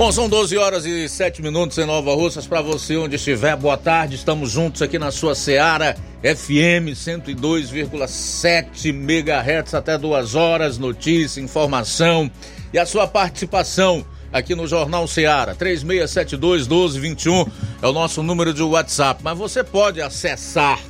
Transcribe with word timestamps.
Bom, 0.00 0.10
são 0.10 0.30
12 0.30 0.56
horas 0.56 0.86
e 0.86 1.06
7 1.06 1.42
minutos 1.42 1.76
em 1.76 1.84
Nova 1.84 2.14
Russas. 2.14 2.46
Para 2.46 2.62
você 2.62 2.96
onde 2.96 3.16
estiver, 3.16 3.54
boa 3.54 3.76
tarde. 3.76 4.14
Estamos 4.14 4.50
juntos 4.50 4.80
aqui 4.80 4.98
na 4.98 5.10
sua 5.10 5.34
Seara 5.34 5.94
FM 6.22 6.96
102,7 6.96 8.86
MHz 8.86 9.74
até 9.74 9.98
duas 9.98 10.34
horas. 10.34 10.78
Notícia, 10.78 11.42
informação 11.42 12.30
e 12.72 12.78
a 12.78 12.86
sua 12.86 13.06
participação 13.06 14.02
aqui 14.32 14.54
no 14.54 14.66
Jornal 14.66 15.06
Seara. 15.06 15.54
3672 15.54 16.66
1221 16.66 17.44
é 17.82 17.86
o 17.86 17.92
nosso 17.92 18.22
número 18.22 18.54
de 18.54 18.62
WhatsApp. 18.62 19.20
Mas 19.22 19.36
você 19.36 19.62
pode 19.62 20.00
acessar 20.00 20.80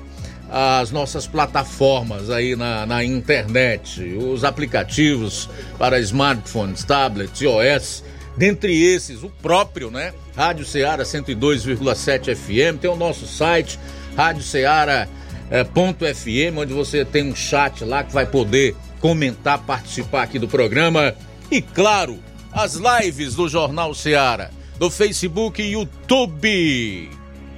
as 0.48 0.92
nossas 0.92 1.27
plataformas 1.27 2.30
aí 2.30 2.54
na, 2.54 2.87
na 2.87 3.02
internet, 3.02 4.04
os 4.04 4.45
aplicativos 4.45 5.51
para 5.77 5.98
smartphones, 5.98 6.84
tablets, 6.84 7.40
iOS 7.40 8.04
Dentre 8.37 8.80
esses, 8.83 9.23
o 9.23 9.29
próprio, 9.29 9.91
né? 9.91 10.15
Rádio 10.37 10.65
Ceará 10.65 11.02
102,7 11.02 12.34
FM, 12.34 12.80
tem 12.80 12.91
o 12.91 12.97
nosso 12.97 13.27
site, 13.27 13.79
Rádio 14.16 14.43
Ceará 14.43 15.09
é, 15.51 15.65
ponto 15.65 16.05
FM, 16.05 16.57
onde 16.57 16.73
você 16.73 17.05
tem 17.05 17.30
um 17.30 17.35
chat 17.35 17.85
lá 17.85 18.05
que 18.05 18.12
vai 18.12 18.24
poder 18.24 18.77
comentar, 19.01 19.59
participar 19.59 20.23
aqui 20.23 20.38
do 20.38 20.46
programa. 20.46 21.15
E 21.51 21.60
claro, 21.60 22.19
as 22.52 22.74
lives 22.74 23.35
do 23.35 23.49
Jornal 23.49 23.93
Ceará, 23.95 24.51
do 24.79 24.88
Facebook 24.88 25.60
e 25.60 25.73
YouTube. 25.73 27.10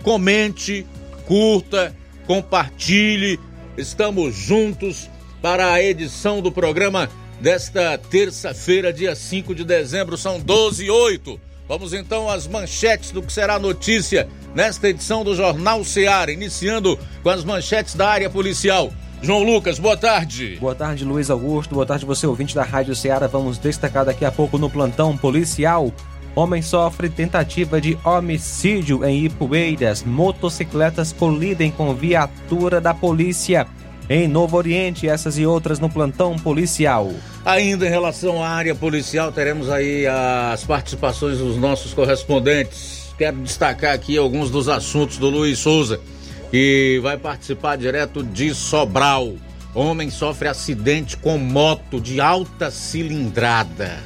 Comente, 0.02 0.86
curta, 1.26 1.94
compartilhe. 2.26 3.38
Estamos 3.76 4.34
juntos 4.34 5.08
para 5.40 5.72
a 5.72 5.82
edição 5.82 6.40
do 6.40 6.50
programa 6.50 7.08
desta 7.42 7.98
terça-feira, 7.98 8.92
dia 8.92 9.16
5 9.16 9.52
de 9.52 9.64
dezembro, 9.64 10.16
são 10.16 10.38
12 10.38 10.84
e 10.84 10.90
8. 10.90 11.40
Vamos 11.68 11.92
então 11.92 12.30
às 12.30 12.46
manchetes 12.46 13.10
do 13.10 13.20
que 13.20 13.32
será 13.32 13.58
notícia 13.58 14.28
nesta 14.54 14.88
edição 14.88 15.24
do 15.24 15.34
Jornal 15.34 15.82
Seara, 15.82 16.30
iniciando 16.30 16.96
com 17.20 17.30
as 17.30 17.44
manchetes 17.44 17.94
da 17.94 18.08
área 18.08 18.30
policial. 18.30 18.92
João 19.20 19.42
Lucas, 19.42 19.80
boa 19.80 19.96
tarde. 19.96 20.56
Boa 20.60 20.74
tarde, 20.74 21.04
Luiz 21.04 21.30
Augusto. 21.30 21.74
Boa 21.74 21.86
tarde, 21.86 22.06
você 22.06 22.26
ouvinte 22.26 22.54
da 22.54 22.62
Rádio 22.62 22.94
Ceará. 22.94 23.26
Vamos 23.26 23.58
destacar 23.58 24.04
daqui 24.04 24.24
a 24.24 24.30
pouco 24.30 24.56
no 24.56 24.70
plantão 24.70 25.16
policial. 25.16 25.92
Homem 26.36 26.62
sofre 26.62 27.10
tentativa 27.10 27.80
de 27.80 27.98
homicídio 28.04 29.04
em 29.04 29.24
Ipueiras. 29.24 30.04
Motocicletas 30.04 31.12
colidem 31.12 31.70
com 31.70 31.94
viatura 31.94 32.80
da 32.80 32.94
polícia 32.94 33.66
em 34.14 34.28
Novo 34.28 34.58
Oriente, 34.58 35.08
essas 35.08 35.38
e 35.38 35.46
outras 35.46 35.78
no 35.78 35.88
plantão 35.88 36.36
policial. 36.36 37.10
Ainda 37.46 37.86
em 37.86 37.88
relação 37.88 38.42
à 38.42 38.48
área 38.48 38.74
policial, 38.74 39.32
teremos 39.32 39.70
aí 39.70 40.06
as 40.06 40.64
participações 40.64 41.38
dos 41.38 41.56
nossos 41.56 41.94
correspondentes. 41.94 43.14
Quero 43.16 43.38
destacar 43.38 43.94
aqui 43.94 44.18
alguns 44.18 44.50
dos 44.50 44.68
assuntos 44.68 45.16
do 45.16 45.30
Luiz 45.30 45.58
Souza, 45.58 45.98
que 46.50 47.00
vai 47.02 47.16
participar 47.16 47.76
direto 47.76 48.22
de 48.22 48.54
Sobral. 48.54 49.32
Homem 49.74 50.10
sofre 50.10 50.48
acidente 50.48 51.16
com 51.16 51.38
moto 51.38 51.98
de 51.98 52.20
alta 52.20 52.70
cilindrada. 52.70 53.98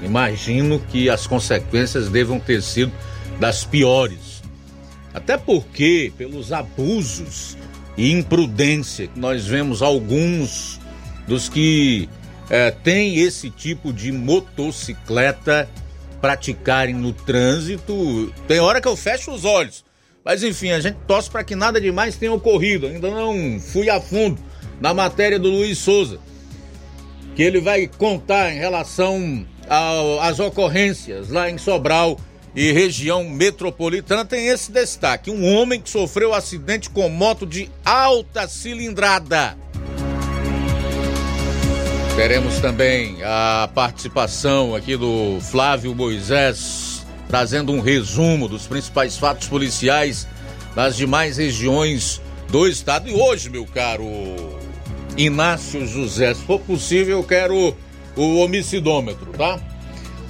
Imagino 0.00 0.78
que 0.78 1.10
as 1.10 1.26
consequências 1.26 2.08
devam 2.08 2.38
ter 2.38 2.62
sido 2.62 2.92
das 3.40 3.64
piores. 3.64 4.42
Até 5.12 5.36
porque, 5.36 6.12
pelos 6.16 6.52
abusos 6.52 7.56
e 7.96 8.12
imprudência 8.12 9.08
nós 9.14 9.46
vemos 9.46 9.82
alguns 9.82 10.80
dos 11.26 11.48
que 11.48 12.08
é, 12.50 12.70
têm 12.70 13.18
esse 13.18 13.50
tipo 13.50 13.92
de 13.92 14.10
motocicleta 14.10 15.68
praticarem 16.20 16.94
no 16.94 17.12
trânsito. 17.12 18.32
Tem 18.46 18.60
hora 18.60 18.80
que 18.80 18.88
eu 18.88 18.96
fecho 18.96 19.32
os 19.32 19.44
olhos. 19.44 19.84
Mas 20.24 20.42
enfim, 20.42 20.70
a 20.70 20.80
gente 20.80 20.98
torce 21.06 21.28
para 21.28 21.42
que 21.42 21.56
nada 21.56 21.80
demais 21.80 22.16
tenha 22.16 22.32
ocorrido. 22.32 22.86
Ainda 22.86 23.10
não 23.10 23.58
fui 23.58 23.90
a 23.90 24.00
fundo 24.00 24.40
na 24.80 24.94
matéria 24.94 25.38
do 25.38 25.48
Luiz 25.48 25.78
Souza, 25.78 26.18
que 27.34 27.42
ele 27.42 27.60
vai 27.60 27.86
contar 27.86 28.52
em 28.52 28.58
relação 28.58 29.46
às 30.20 30.38
ocorrências 30.38 31.28
lá 31.28 31.50
em 31.50 31.58
Sobral 31.58 32.18
e 32.54 32.70
região 32.72 33.24
metropolitana 33.24 34.24
tem 34.24 34.48
esse 34.48 34.70
destaque: 34.70 35.30
um 35.30 35.54
homem 35.54 35.80
que 35.80 35.90
sofreu 35.90 36.34
acidente 36.34 36.90
com 36.90 37.08
moto 37.08 37.46
de 37.46 37.70
alta 37.84 38.46
cilindrada. 38.46 39.56
Teremos 42.14 42.60
também 42.60 43.16
a 43.24 43.70
participação 43.74 44.74
aqui 44.74 44.98
do 44.98 45.38
Flávio 45.40 45.94
Moisés, 45.94 47.06
trazendo 47.26 47.72
um 47.72 47.80
resumo 47.80 48.48
dos 48.48 48.66
principais 48.66 49.16
fatos 49.16 49.48
policiais 49.48 50.28
das 50.74 50.94
demais 50.94 51.38
regiões 51.38 52.20
do 52.50 52.68
estado. 52.68 53.08
E 53.08 53.14
hoje, 53.14 53.48
meu 53.48 53.64
caro 53.64 54.06
Inácio 55.16 55.86
José, 55.86 56.34
se 56.34 56.42
for 56.42 56.60
possível, 56.60 57.18
eu 57.18 57.24
quero 57.24 57.74
o 58.14 58.36
homicidômetro, 58.36 59.32
tá? 59.32 59.58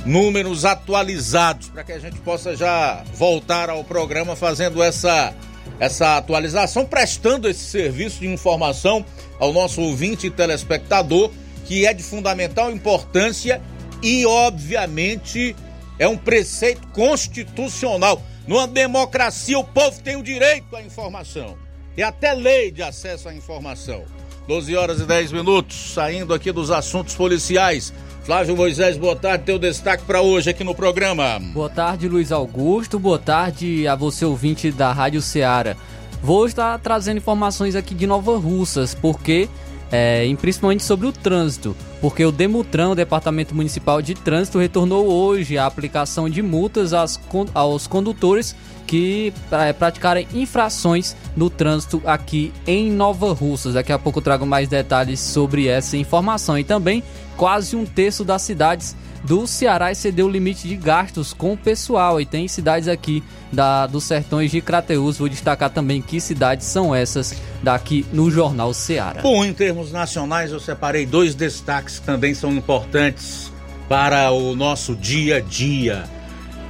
Números 0.05 0.65
atualizados 0.65 1.69
para 1.69 1.85
que 1.85 1.93
a 1.93 1.99
gente 1.99 2.19
possa 2.21 2.57
já 2.57 3.05
voltar 3.15 3.71
ao 3.71 3.85
programa 3.85 4.35
fazendo 4.35 4.83
essa 4.83 5.33
essa 5.79 6.17
atualização, 6.17 6.85
prestando 6.85 7.49
esse 7.49 7.65
serviço 7.65 8.21
de 8.21 8.29
informação 8.29 9.05
ao 9.39 9.53
nosso 9.53 9.81
ouvinte 9.81 10.29
e 10.29 10.31
telespectador, 10.31 11.31
que 11.65 11.87
é 11.87 11.93
de 11.93 12.03
fundamental 12.03 12.71
importância 12.71 13.61
e, 14.03 14.25
obviamente, 14.27 15.57
é 15.99 16.07
um 16.07 16.17
preceito 16.17 16.87
constitucional. 16.89 18.23
Numa 18.47 18.67
democracia, 18.67 19.59
o 19.59 19.65
povo 19.65 20.01
tem 20.03 20.17
o 20.17 20.23
direito 20.23 20.75
à 20.77 20.83
informação 20.83 21.57
e 21.97 22.03
até 22.03 22.33
lei 22.33 22.71
de 22.71 22.83
acesso 22.83 23.29
à 23.29 23.35
informação. 23.35 24.05
12 24.47 24.77
horas 24.77 25.01
e 25.01 25.05
10 25.05 25.33
minutos, 25.33 25.93
saindo 25.95 26.35
aqui 26.35 26.51
dos 26.51 26.71
assuntos 26.71 27.15
policiais. 27.15 27.93
Flávio 28.25 28.57
Moisés, 28.57 28.97
boa 28.97 29.17
tarde. 29.17 29.45
Teu 29.45 29.59
destaque 29.59 30.05
para 30.05 30.23
hoje 30.23 30.49
aqui 30.49 30.63
no 30.63 30.77
programa. 30.77 31.41
Boa 31.53 31.69
tarde, 31.69 32.09
Luiz 32.09 32.31
Augusto. 32.31 32.97
Boa 32.97 33.19
tarde 33.19 33.87
a 33.89 33.97
você, 33.97 34.25
ouvinte 34.25 34.71
da 34.71 34.93
Rádio 34.93 35.21
Ceará. 35.21 35.77
Vou 36.23 36.47
estar 36.47 36.79
trazendo 36.79 37.17
informações 37.17 37.75
aqui 37.75 37.97
de 37.97 38.07
Nova 38.07 38.39
Russas, 38.39 38.95
porque, 38.95 39.49
é, 39.91 40.33
principalmente 40.41 40.85
sobre 40.85 41.09
o 41.09 41.13
trânsito, 41.13 41.77
porque 42.01 42.25
o 42.25 42.31
Demutran, 42.31 42.91
o 42.91 42.95
Departamento 42.95 43.57
Municipal 43.57 44.01
de 44.01 44.15
Trânsito, 44.15 44.61
retornou 44.61 45.09
hoje 45.09 45.59
a 45.59 45.67
aplicação 45.67 46.31
de 46.31 46.43
multas 46.43 46.93
aos, 46.93 47.19
aos 47.53 47.89
condutores 47.89 48.55
que 48.87 49.33
é, 49.51 49.73
praticarem 49.73 50.29
infrações 50.33 51.17
no 51.37 51.51
trânsito 51.51 52.01
aqui 52.05 52.53
em 52.69 52.89
Nova 52.89 53.33
Russas. 53.33 53.75
Daqui 53.75 53.91
a 53.91 53.99
pouco 53.99 54.21
eu 54.21 54.23
trago 54.23 54.47
mais 54.47 54.69
detalhes 54.69 55.19
sobre 55.19 55.67
essa 55.67 55.97
informação 55.97 56.57
e 56.57 56.63
também 56.63 57.03
quase 57.37 57.77
um 57.77 57.85
terço 57.85 58.25
das 58.25 58.43
cidades 58.43 58.97
do 59.25 59.47
Ceará 59.47 59.93
excedeu 59.93 60.27
o 60.27 60.31
limite 60.31 60.67
de 60.67 60.77
gastos 60.77 61.33
com 61.33 61.53
o 61.53 61.57
pessoal. 61.57 62.21
E 62.21 62.27
tem 62.27 62.49
cidades 62.49 62.89
aqui 62.89 63.23
da, 63.53 63.87
dos 63.87 64.05
sertões 64.05 64.51
de 64.51 64.61
Crateus. 64.61 65.19
Vou 65.19 65.29
destacar 65.29 65.71
também 65.71 66.03
que 66.03 66.21
cidades 66.21 66.67
são 66.67 66.95
essas 66.95 67.35
daqui 67.63 68.05
no 68.13 68.31
Jornal 68.31 68.75
Ceará. 68.75 69.23
Bom, 69.23 69.45
em 69.45 69.53
termos 69.53 69.93
nacionais, 69.93 70.51
eu 70.51 70.61
separei 70.61 71.07
dois 71.07 71.35
destaques 71.35 71.99
que 71.99 72.07
também 72.07 72.35
são 72.35 72.53
importantes 72.53 73.53
para 73.89 74.31
o 74.33 74.57
nosso 74.57 74.97
dia 74.97 75.37
a 75.37 75.41
dia. 75.41 76.05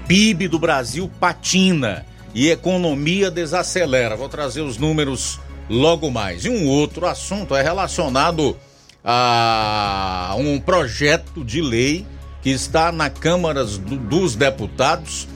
PIB 0.07 0.49
do 0.49 0.59
Brasil 0.59 1.11
patina 1.21 2.05
e 2.35 2.51
economia 2.51 3.31
desacelera. 3.31 4.17
Vou 4.17 4.29
trazer 4.29 4.61
os 4.61 4.77
números 4.77 5.41
logo 5.71 6.11
mais. 6.11 6.45
E 6.45 6.51
um 6.51 6.69
outro 6.69 7.07
assunto 7.07 7.55
é 7.55 7.63
relacionado 7.63 8.57
a 9.05 10.35
um 10.39 10.61
projeto 10.61 11.45
de 11.45 11.61
lei 11.61 12.07
que 12.41 12.49
está 12.51 12.93
na 12.93 13.11
Câmara 13.11 13.65
dos 13.65 14.35
Deputados 14.35 15.29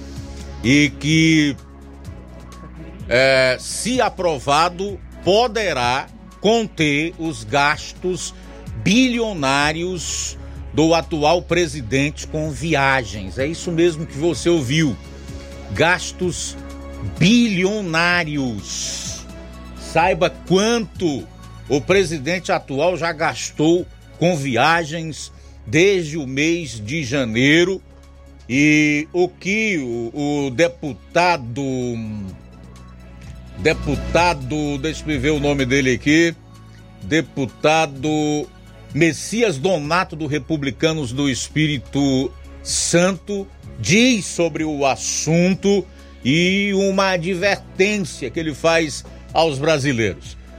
e 0.62 0.90
que, 0.98 1.54
é, 3.08 3.56
se 3.60 4.00
aprovado, 4.00 4.98
poderá 5.24 6.06
conter 6.40 7.14
os 7.18 7.44
gastos 7.44 8.34
bilionários 8.82 10.38
do 10.72 10.94
atual 10.94 11.42
presidente 11.42 12.26
com 12.26 12.50
viagens. 12.50 13.38
É 13.38 13.46
isso 13.46 13.70
mesmo 13.72 14.06
que 14.06 14.18
você 14.18 14.48
ouviu. 14.48 14.96
Gastos 15.72 16.56
bilionários 17.18 19.26
saiba 19.78 20.30
quanto 20.30 21.26
o 21.68 21.80
presidente 21.80 22.52
atual 22.52 22.96
já 22.96 23.12
gastou 23.12 23.86
com 24.18 24.36
viagens 24.36 25.32
desde 25.66 26.16
o 26.16 26.26
mês 26.26 26.80
de 26.80 27.02
janeiro 27.02 27.82
e 28.48 29.08
o 29.12 29.28
que 29.28 29.78
o, 29.78 30.46
o 30.46 30.50
deputado 30.50 31.62
deputado, 33.58 34.78
deixa 34.78 35.02
eu 35.10 35.20
ver 35.20 35.30
o 35.30 35.40
nome 35.40 35.64
dele 35.64 35.92
aqui, 35.92 36.34
deputado 37.02 38.46
Messias 38.94 39.58
Donato 39.58 40.14
do 40.14 40.26
Republicanos 40.26 41.12
do 41.12 41.28
Espírito 41.28 42.30
Santo 42.62 43.46
diz 43.78 44.24
sobre 44.24 44.64
o 44.64 44.86
assunto 44.86 45.86
e 46.24 46.72
uma 46.74 47.10
advertência 47.10 48.30
que 48.30 48.40
ele 48.40 48.54
faz 48.54 49.04
aos 49.32 49.58
brasileiros. 49.58 50.36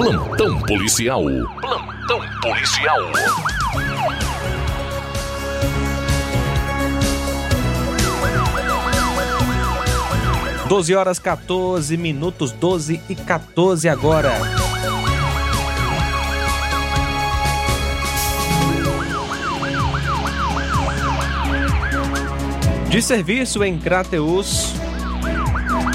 Plantão 0.00 0.58
policial. 0.62 1.22
Plantão 1.60 2.20
policial. 2.40 2.96
12 10.66 10.94
horas 10.94 11.18
14 11.18 11.98
minutos, 11.98 12.50
12 12.50 12.98
e 13.10 13.14
14 13.14 13.90
agora. 13.90 14.32
De 22.88 23.02
serviço 23.02 23.62
em 23.62 23.78
Crateus, 23.78 24.72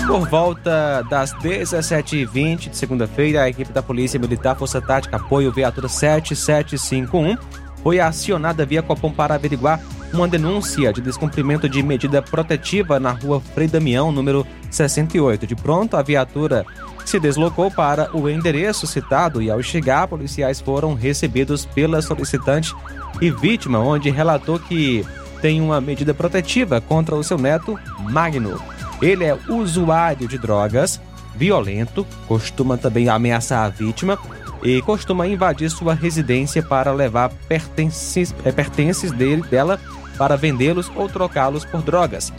por 0.08 0.28
volta 0.30 1.02
das 1.10 1.34
17h20 1.34 2.70
de 2.70 2.78
segunda-feira, 2.78 3.44
a 3.44 3.50
equipe 3.50 3.72
da 3.72 3.82
Polícia 3.82 4.20
Militar 4.20 4.56
Força 4.56 4.80
Tática 4.80 5.18
Apoio 5.18 5.52
Viatura 5.52 5.88
7751 5.88 7.38
foi 7.82 8.00
acionada 8.00 8.66
via 8.66 8.84
Copom 8.84 9.12
para 9.12 9.36
averiguar 9.36 9.80
uma 10.14 10.28
denúncia 10.28 10.94
de 10.94 11.02
descumprimento 11.02 11.68
de 11.68 11.82
medida 11.82 12.22
protetiva 12.22 13.00
na 13.00 13.12
rua 13.12 13.42
Frei 13.42 13.68
Damião, 13.68 14.12
número 14.12 14.46
68. 14.70 15.48
De 15.48 15.56
pronto, 15.56 15.98
a 15.98 16.02
viatura 16.02 16.66
se 17.04 17.20
deslocou 17.20 17.72
para 17.72 18.16
o 18.16 18.30
endereço 18.30 18.88
citado 18.88 19.42
e, 19.42 19.50
ao 19.50 19.62
chegar, 19.62 20.08
policiais 20.08 20.62
foram 20.62 20.94
recebidos 20.94 21.66
pela 21.66 22.02
solicitante 22.02 22.74
e 23.22 23.30
vítima, 23.30 23.80
onde 23.80 24.10
relatou 24.10 24.60
que 24.60 25.06
tem 25.42 25.62
uma 25.62 25.82
medida 25.82 26.14
protetiva 26.14 26.80
contra 26.80 27.16
o 27.16 27.24
seu 27.24 27.38
neto, 27.38 27.78
Magno. 28.10 28.60
Ele 29.06 29.24
é 29.24 29.38
usuário 29.48 30.28
de 30.28 30.36
drogas, 30.36 31.00
violento, 31.36 32.08
costuma 32.28 32.76
também 32.76 33.08
ameaçar 33.08 33.64
a 33.64 33.70
vítima 33.70 34.18
e 34.64 34.82
costuma 34.82 35.28
invadir 35.28 35.70
sua 35.70 35.94
residência 35.94 36.64
para 36.64 36.92
levar 36.92 37.30
pertences, 37.48 38.34
é, 38.44 38.52
pertences 38.52 39.12
dele, 39.12 39.44
dela 39.44 39.80
para 40.18 40.36
vendê-los 40.36 40.92
ou 40.96 41.08
trocá-los 41.08 41.64
por 41.64 41.84
drogas. 41.84 42.34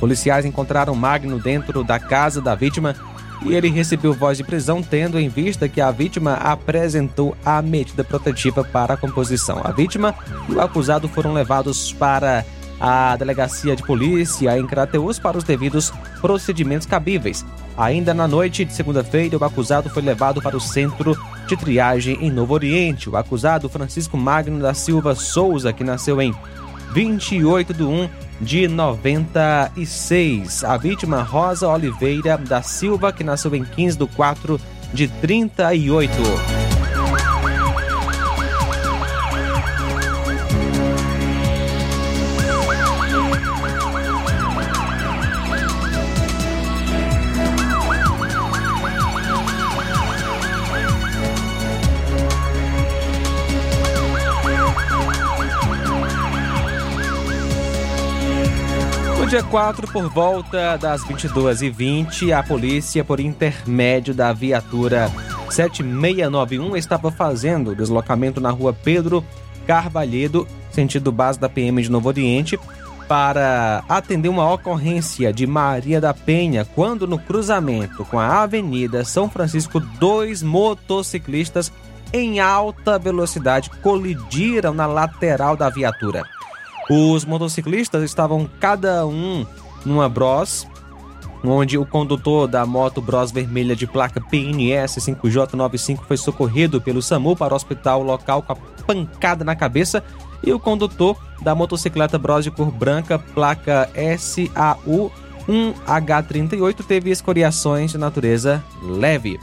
Policiais 0.00 0.44
encontraram 0.44 0.96
Magno 0.96 1.38
dentro 1.38 1.84
da 1.84 2.00
casa 2.00 2.40
da 2.40 2.56
vítima 2.56 2.96
e 3.44 3.54
ele 3.54 3.68
recebeu 3.68 4.12
voz 4.12 4.36
de 4.36 4.42
prisão, 4.42 4.82
tendo 4.82 5.16
em 5.16 5.28
vista 5.28 5.68
que 5.68 5.80
a 5.80 5.92
vítima 5.92 6.34
apresentou 6.34 7.36
a 7.44 7.62
medida 7.62 8.02
protetiva 8.02 8.64
para 8.64 8.94
a 8.94 8.96
composição. 8.96 9.60
A 9.62 9.70
vítima 9.70 10.12
e 10.48 10.54
o 10.54 10.60
acusado 10.60 11.08
foram 11.08 11.32
levados 11.32 11.92
para 11.92 12.44
a 12.86 13.16
delegacia 13.16 13.74
de 13.74 13.82
polícia 13.82 14.58
em 14.58 14.66
Crateus 14.66 15.18
para 15.18 15.38
os 15.38 15.44
devidos 15.44 15.90
procedimentos 16.20 16.86
cabíveis. 16.86 17.42
Ainda 17.78 18.12
na 18.12 18.28
noite 18.28 18.62
de 18.62 18.74
segunda-feira, 18.74 19.38
o 19.38 19.44
acusado 19.44 19.88
foi 19.88 20.02
levado 20.02 20.42
para 20.42 20.54
o 20.54 20.60
centro 20.60 21.18
de 21.46 21.56
triagem 21.56 22.18
em 22.20 22.30
Novo 22.30 22.52
Oriente. 22.52 23.08
O 23.08 23.16
acusado 23.16 23.70
Francisco 23.70 24.18
Magno 24.18 24.60
da 24.60 24.74
Silva 24.74 25.14
Souza, 25.14 25.72
que 25.72 25.82
nasceu 25.82 26.20
em 26.20 26.34
28 26.92 27.72
de 27.72 27.84
1 27.84 28.08
de 28.38 28.68
96. 28.68 30.62
A 30.62 30.76
vítima 30.76 31.22
Rosa 31.22 31.66
Oliveira 31.66 32.36
da 32.36 32.60
Silva, 32.60 33.14
que 33.14 33.24
nasceu 33.24 33.54
em 33.54 33.64
15 33.64 33.96
de 33.96 34.06
4 34.08 34.60
de 34.92 35.08
38. 35.08 36.63
Dia 59.34 59.42
4, 59.42 59.88
por 59.88 60.08
volta 60.08 60.76
das 60.76 61.02
22h20, 61.02 62.30
a 62.30 62.40
polícia, 62.40 63.02
por 63.02 63.18
intermédio 63.18 64.14
da 64.14 64.32
viatura 64.32 65.10
7691, 65.50 66.76
estava 66.76 67.10
fazendo 67.10 67.74
deslocamento 67.74 68.40
na 68.40 68.50
rua 68.50 68.72
Pedro 68.72 69.24
Carvalhedo, 69.66 70.46
sentido 70.70 71.10
base 71.10 71.40
da 71.40 71.48
PM 71.48 71.82
de 71.82 71.90
Novo 71.90 72.06
Oriente, 72.06 72.56
para 73.08 73.82
atender 73.88 74.28
uma 74.28 74.48
ocorrência 74.52 75.32
de 75.32 75.48
Maria 75.48 76.00
da 76.00 76.14
Penha, 76.14 76.64
quando 76.64 77.04
no 77.04 77.18
cruzamento 77.18 78.04
com 78.04 78.20
a 78.20 78.44
Avenida 78.44 79.04
São 79.04 79.28
Francisco, 79.28 79.80
dois 79.80 80.44
motociclistas 80.44 81.72
em 82.12 82.38
alta 82.38 83.00
velocidade 83.00 83.68
colidiram 83.82 84.72
na 84.72 84.86
lateral 84.86 85.56
da 85.56 85.68
viatura. 85.68 86.22
Os 86.90 87.24
motociclistas 87.24 88.02
estavam 88.02 88.48
cada 88.60 89.06
um 89.06 89.46
numa 89.84 90.08
Bros, 90.08 90.66
onde 91.42 91.78
o 91.78 91.86
condutor 91.86 92.46
da 92.46 92.64
moto 92.66 93.00
Bros 93.00 93.30
vermelha 93.30 93.74
de 93.74 93.86
placa 93.86 94.20
PNS 94.20 94.96
5J95 94.96 96.00
foi 96.06 96.16
socorrido 96.16 96.80
pelo 96.80 97.02
SAMU 97.02 97.36
para 97.36 97.54
o 97.54 97.56
hospital 97.56 98.02
local 98.02 98.42
com 98.42 98.52
a 98.52 98.56
pancada 98.86 99.44
na 99.44 99.56
cabeça 99.56 100.02
e 100.42 100.52
o 100.52 100.60
condutor 100.60 101.16
da 101.42 101.54
motocicleta 101.54 102.18
Bros 102.18 102.44
de 102.44 102.50
cor 102.50 102.70
branca, 102.70 103.18
placa 103.18 103.90
SAU 104.18 105.10
1H38, 105.48 106.84
teve 106.86 107.10
escoriações 107.10 107.92
de 107.92 107.98
natureza 107.98 108.62
leve. 108.82 109.38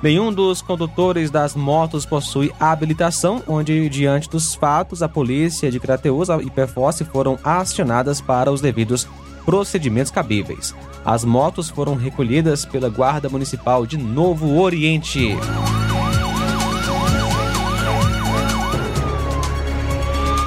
Nenhum 0.00 0.32
dos 0.32 0.62
condutores 0.62 1.28
das 1.28 1.56
motos 1.56 2.06
possui 2.06 2.52
habilitação, 2.60 3.42
onde, 3.48 3.88
diante 3.88 4.30
dos 4.30 4.54
fatos, 4.54 5.02
a 5.02 5.08
polícia 5.08 5.70
de 5.72 5.80
Crateus 5.80 6.28
e 6.28 6.50
Perforce 6.50 7.04
foram 7.04 7.36
acionadas 7.42 8.20
para 8.20 8.52
os 8.52 8.60
devidos 8.60 9.08
procedimentos 9.44 10.12
cabíveis. 10.12 10.74
As 11.04 11.24
motos 11.24 11.68
foram 11.68 11.94
recolhidas 11.94 12.64
pela 12.64 12.88
Guarda 12.88 13.28
Municipal 13.28 13.86
de 13.86 13.96
Novo 13.96 14.60
Oriente. 14.60 15.36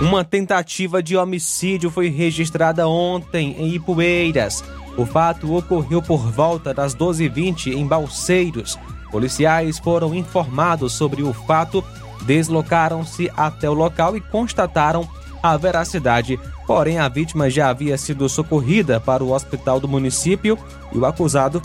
Uma 0.02 0.24
tentativa 0.24 1.04
de 1.04 1.18
homicídio 1.18 1.92
foi 1.92 2.10
registrada 2.10 2.88
ontem 2.88 3.56
em 3.60 3.76
Ipueiras. 3.76 4.64
O 4.98 5.06
fato 5.06 5.56
ocorreu 5.56 6.02
por 6.02 6.32
volta 6.32 6.74
das 6.74 6.96
12h20 6.96 7.74
em 7.74 7.86
Balseiros. 7.86 8.80
Policiais 9.12 9.78
foram 9.78 10.16
informados 10.16 10.94
sobre 10.94 11.22
o 11.22 11.34
fato, 11.34 11.84
deslocaram-se 12.24 13.30
até 13.36 13.70
o 13.70 13.74
local 13.74 14.16
e 14.16 14.22
constataram 14.22 15.08
a 15.44 15.58
veracidade. 15.58 16.40
Porém, 16.66 17.00
a 17.00 17.10
vítima 17.10 17.50
já 17.50 17.70
havia 17.70 17.98
sido 17.98 18.30
socorrida 18.30 19.00
para 19.00 19.24
o 19.24 19.34
hospital 19.34 19.80
do 19.80 19.88
município 19.88 20.58
e 20.94 20.98
o 20.98 21.06
acusado 21.06 21.62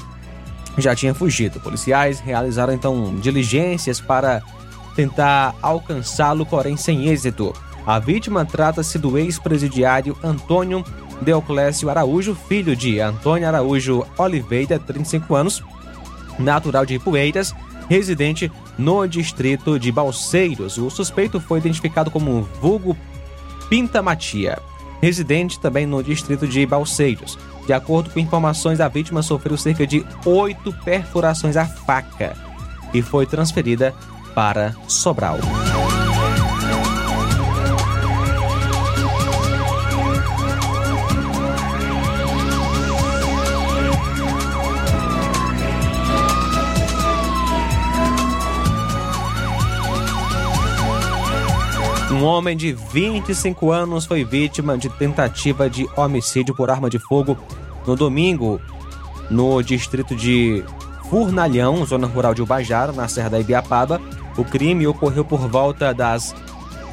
já 0.77 0.95
tinha 0.95 1.15
fugido. 1.15 1.61
Policiais 1.61 2.21
realizaram 2.21 2.73
então 2.73 3.17
diligências 3.17 4.01
para 4.01 4.43
tentar 4.95 5.55
alcançá-lo, 5.63 6.45
porém 6.45 6.77
sem 6.77 7.07
êxito. 7.09 7.53
A 7.87 7.99
vítima 7.99 8.45
trata-se 8.45 8.99
do 8.99 9.17
ex-presidiário 9.17 10.17
Antônio 10.23 10.85
Deoclésio 11.21 11.89
Araújo, 11.89 12.35
filho 12.35 12.75
de 12.75 12.99
Antônio 13.01 13.47
Araújo 13.47 14.05
Oliveira, 14.19 14.79
35 14.79 15.35
anos, 15.35 15.63
natural 16.39 16.85
de 16.85 16.95
Ipueiras, 16.95 17.55
residente 17.89 18.51
no 18.79 19.07
distrito 19.07 19.79
de 19.79 19.91
Balseiros. 19.91 20.79
O 20.79 20.91
suspeito 20.91 21.41
foi 21.41 21.59
identificado 21.59 22.11
como 22.11 22.43
vulgo 22.61 22.97
Pinta 23.69 24.03
Matia, 24.03 24.59
residente 25.01 25.59
também 25.59 25.87
no 25.87 26.03
distrito 26.03 26.47
de 26.47 26.65
Balseiros. 26.67 27.39
De 27.67 27.73
acordo 27.73 28.11
com 28.11 28.21
informações, 28.21 28.81
a 28.81 28.89
vítima 28.89 29.23
sofreu 29.23 29.57
cerca 29.57 29.87
de 29.87 30.05
oito 30.25 30.73
perfurações 30.85 31.57
à 31.57 31.65
faca 31.65 32.37
e 32.95 33.03
foi 33.03 33.27
transferida 33.27 33.93
para 34.35 34.75
Sobral. 34.87 35.39
Um 52.17 52.25
homem 52.25 52.57
de 52.57 52.73
25 52.73 53.71
anos 53.71 54.07
foi 54.07 54.25
vítima 54.25 54.79
de 54.79 54.89
tentativa 54.89 55.69
de 55.69 55.87
homicídio 55.95 56.55
por 56.55 56.71
arma 56.71 56.89
de 56.89 56.99
fogo 56.99 57.37
no 57.87 57.95
domingo, 57.95 58.59
no 59.29 59.61
distrito 59.61 60.17
de 60.17 60.65
Furnalhão, 61.11 61.85
zona 61.85 62.07
rural 62.07 62.33
de 62.33 62.41
Ubajara, 62.41 62.91
na 62.91 63.07
Serra 63.07 63.29
da 63.29 63.39
Ibiapaba. 63.39 64.01
O 64.35 64.43
crime 64.47 64.87
ocorreu 64.87 65.27
por 65.27 65.47
volta 65.47 65.93
das 65.93 66.35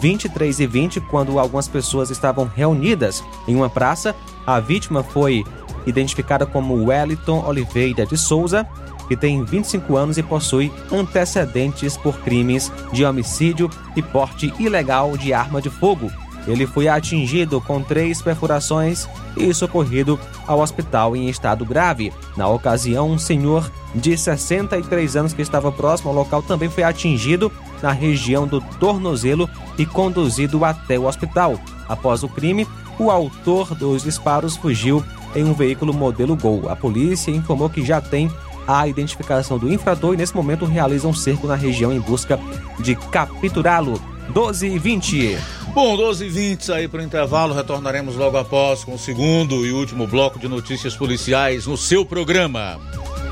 23h20, 0.02 1.02
quando 1.10 1.40
algumas 1.40 1.70
pessoas 1.70 2.10
estavam 2.10 2.44
reunidas 2.54 3.24
em 3.48 3.56
uma 3.56 3.70
praça. 3.70 4.14
A 4.46 4.60
vítima 4.60 5.04
foi 5.04 5.46
identificada 5.86 6.46
como 6.46 6.88
Wellington 6.88 7.46
Oliveira 7.48 8.06
de 8.06 8.18
Souza, 8.18 8.68
que 9.14 9.18
tem 9.18 9.44
25 9.44 9.96
anos 9.96 10.18
e 10.18 10.24
possui 10.24 10.74
antecedentes 10.92 11.96
por 11.96 12.18
crimes 12.22 12.72
de 12.92 13.06
homicídio 13.06 13.70
e 13.96 14.02
porte 14.02 14.52
ilegal 14.58 15.16
de 15.16 15.32
arma 15.32 15.62
de 15.62 15.70
fogo. 15.70 16.12
Ele 16.48 16.66
foi 16.66 16.88
atingido 16.88 17.62
com 17.62 17.82
três 17.84 18.24
perfurações 18.24 19.08
e 19.38 19.54
socorrido 19.54 20.20
ao 20.48 20.60
hospital 20.60 21.16
em 21.16 21.30
estado 21.30 21.64
grave. 21.64 22.12
Na 22.36 22.48
ocasião, 22.48 23.12
um 23.12 23.20
senhor 23.20 23.72
de 23.94 24.18
63 24.18 25.16
anos 25.16 25.34
que 25.34 25.44
estava 25.44 25.72
próximo 25.72 26.10
ao 26.10 26.16
local 26.16 26.42
também 26.42 26.70
foi 26.70 26.84
atingido 26.84 27.52
na 27.84 27.92
região 27.92 28.48
do 28.48 28.60
tornozelo 28.80 29.48
e 29.78 29.86
conduzido 29.86 30.66
até 30.66 30.98
o 30.98 31.06
hospital. 31.06 31.60
Após 31.88 32.24
o 32.24 32.30
crime, 32.30 32.68
o 32.98 33.12
autor 33.12 33.76
dos 33.76 34.02
disparos 34.02 34.58
fugiu 34.58 35.04
em 35.36 35.44
um 35.44 35.54
veículo 35.54 35.94
modelo 35.94 36.36
Gol. 36.36 36.68
A 36.68 36.76
polícia 36.76 37.32
informou 37.32 37.70
que 37.70 37.86
já 37.86 38.02
tem 38.02 38.30
a 38.68 38.88
identificação 38.88 39.58
do 39.58 39.72
infrator 39.72 40.14
e 40.14 40.18
nesse 40.18 40.36
momento 40.36 40.66
realizam 40.66 41.12
um 41.12 41.14
cerco 41.14 41.48
na 41.48 41.56
região 41.56 41.92
em 41.92 42.00
busca 42.00 42.40
de 42.80 42.96
capturá-lo. 42.96 44.02
12 44.30 44.68
e 44.68 44.80
20. 44.80 45.38
Bom, 45.74 45.98
12 45.98 46.26
e 46.26 46.30
20 46.30 46.72
aí 46.72 46.88
para 46.88 47.02
o 47.02 47.04
intervalo. 47.04 47.54
Retornaremos 47.54 48.16
logo 48.16 48.38
após 48.38 48.84
com 48.84 48.94
o 48.94 49.00
segundo 49.00 49.66
e 49.66 49.72
último 49.72 50.08
bloco 50.08 50.40
de 50.40 50.48
notícias 50.48 50.96
policiais 50.96 51.68
no 51.68 51.78
seu 51.78 52.06
programa. 52.06 52.80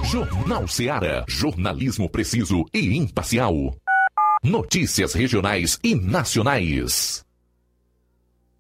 Jornal 0.04 0.68
Seara. 0.68 1.24
Jornalismo 1.28 2.10
preciso 2.10 2.66
e 2.74 2.98
imparcial. 2.98 3.76
Notícias 4.44 5.14
regionais 5.14 5.80
e 5.84 5.96
nacionais. 5.96 7.24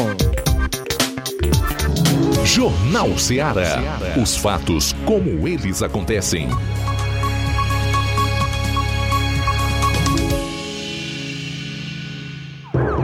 Jornal 2.46 3.18
Ceará. 3.18 4.00
Os 4.22 4.36
fatos 4.36 4.94
como 5.06 5.48
eles 5.48 5.82
acontecem. 5.84 6.50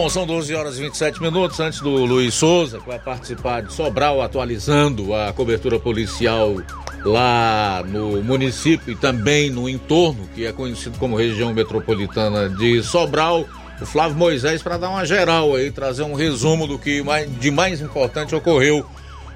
Bom, 0.00 0.08
são 0.08 0.26
12 0.26 0.54
horas 0.54 0.78
e 0.78 0.80
27 0.80 1.20
minutos 1.20 1.60
antes 1.60 1.82
do 1.82 1.90
Luiz 1.90 2.32
Souza, 2.32 2.78
que 2.78 2.88
vai 2.88 2.98
participar 2.98 3.60
de 3.60 3.70
Sobral, 3.70 4.22
atualizando 4.22 5.14
a 5.14 5.30
cobertura 5.30 5.78
policial 5.78 6.56
lá 7.04 7.84
no 7.86 8.22
município 8.22 8.94
e 8.94 8.96
também 8.96 9.50
no 9.50 9.68
entorno, 9.68 10.26
que 10.34 10.46
é 10.46 10.52
conhecido 10.54 10.98
como 10.98 11.16
região 11.16 11.52
metropolitana 11.52 12.48
de 12.48 12.82
Sobral. 12.82 13.44
O 13.78 13.84
Flávio 13.84 14.16
Moisés 14.16 14.62
para 14.62 14.78
dar 14.78 14.88
uma 14.88 15.04
geral 15.04 15.54
aí, 15.54 15.70
trazer 15.70 16.02
um 16.02 16.14
resumo 16.14 16.66
do 16.66 16.78
que 16.78 17.04
de 17.38 17.50
mais 17.50 17.82
importante 17.82 18.34
ocorreu 18.34 18.86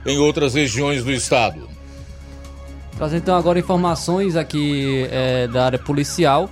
em 0.06 0.16
outras 0.16 0.54
regiões 0.54 1.04
do 1.04 1.12
estado. 1.12 1.68
Trazendo 2.96 3.20
então 3.20 3.36
agora 3.36 3.58
informações 3.58 4.34
aqui 4.34 5.06
é, 5.10 5.46
da 5.46 5.66
área 5.66 5.78
policial. 5.78 6.48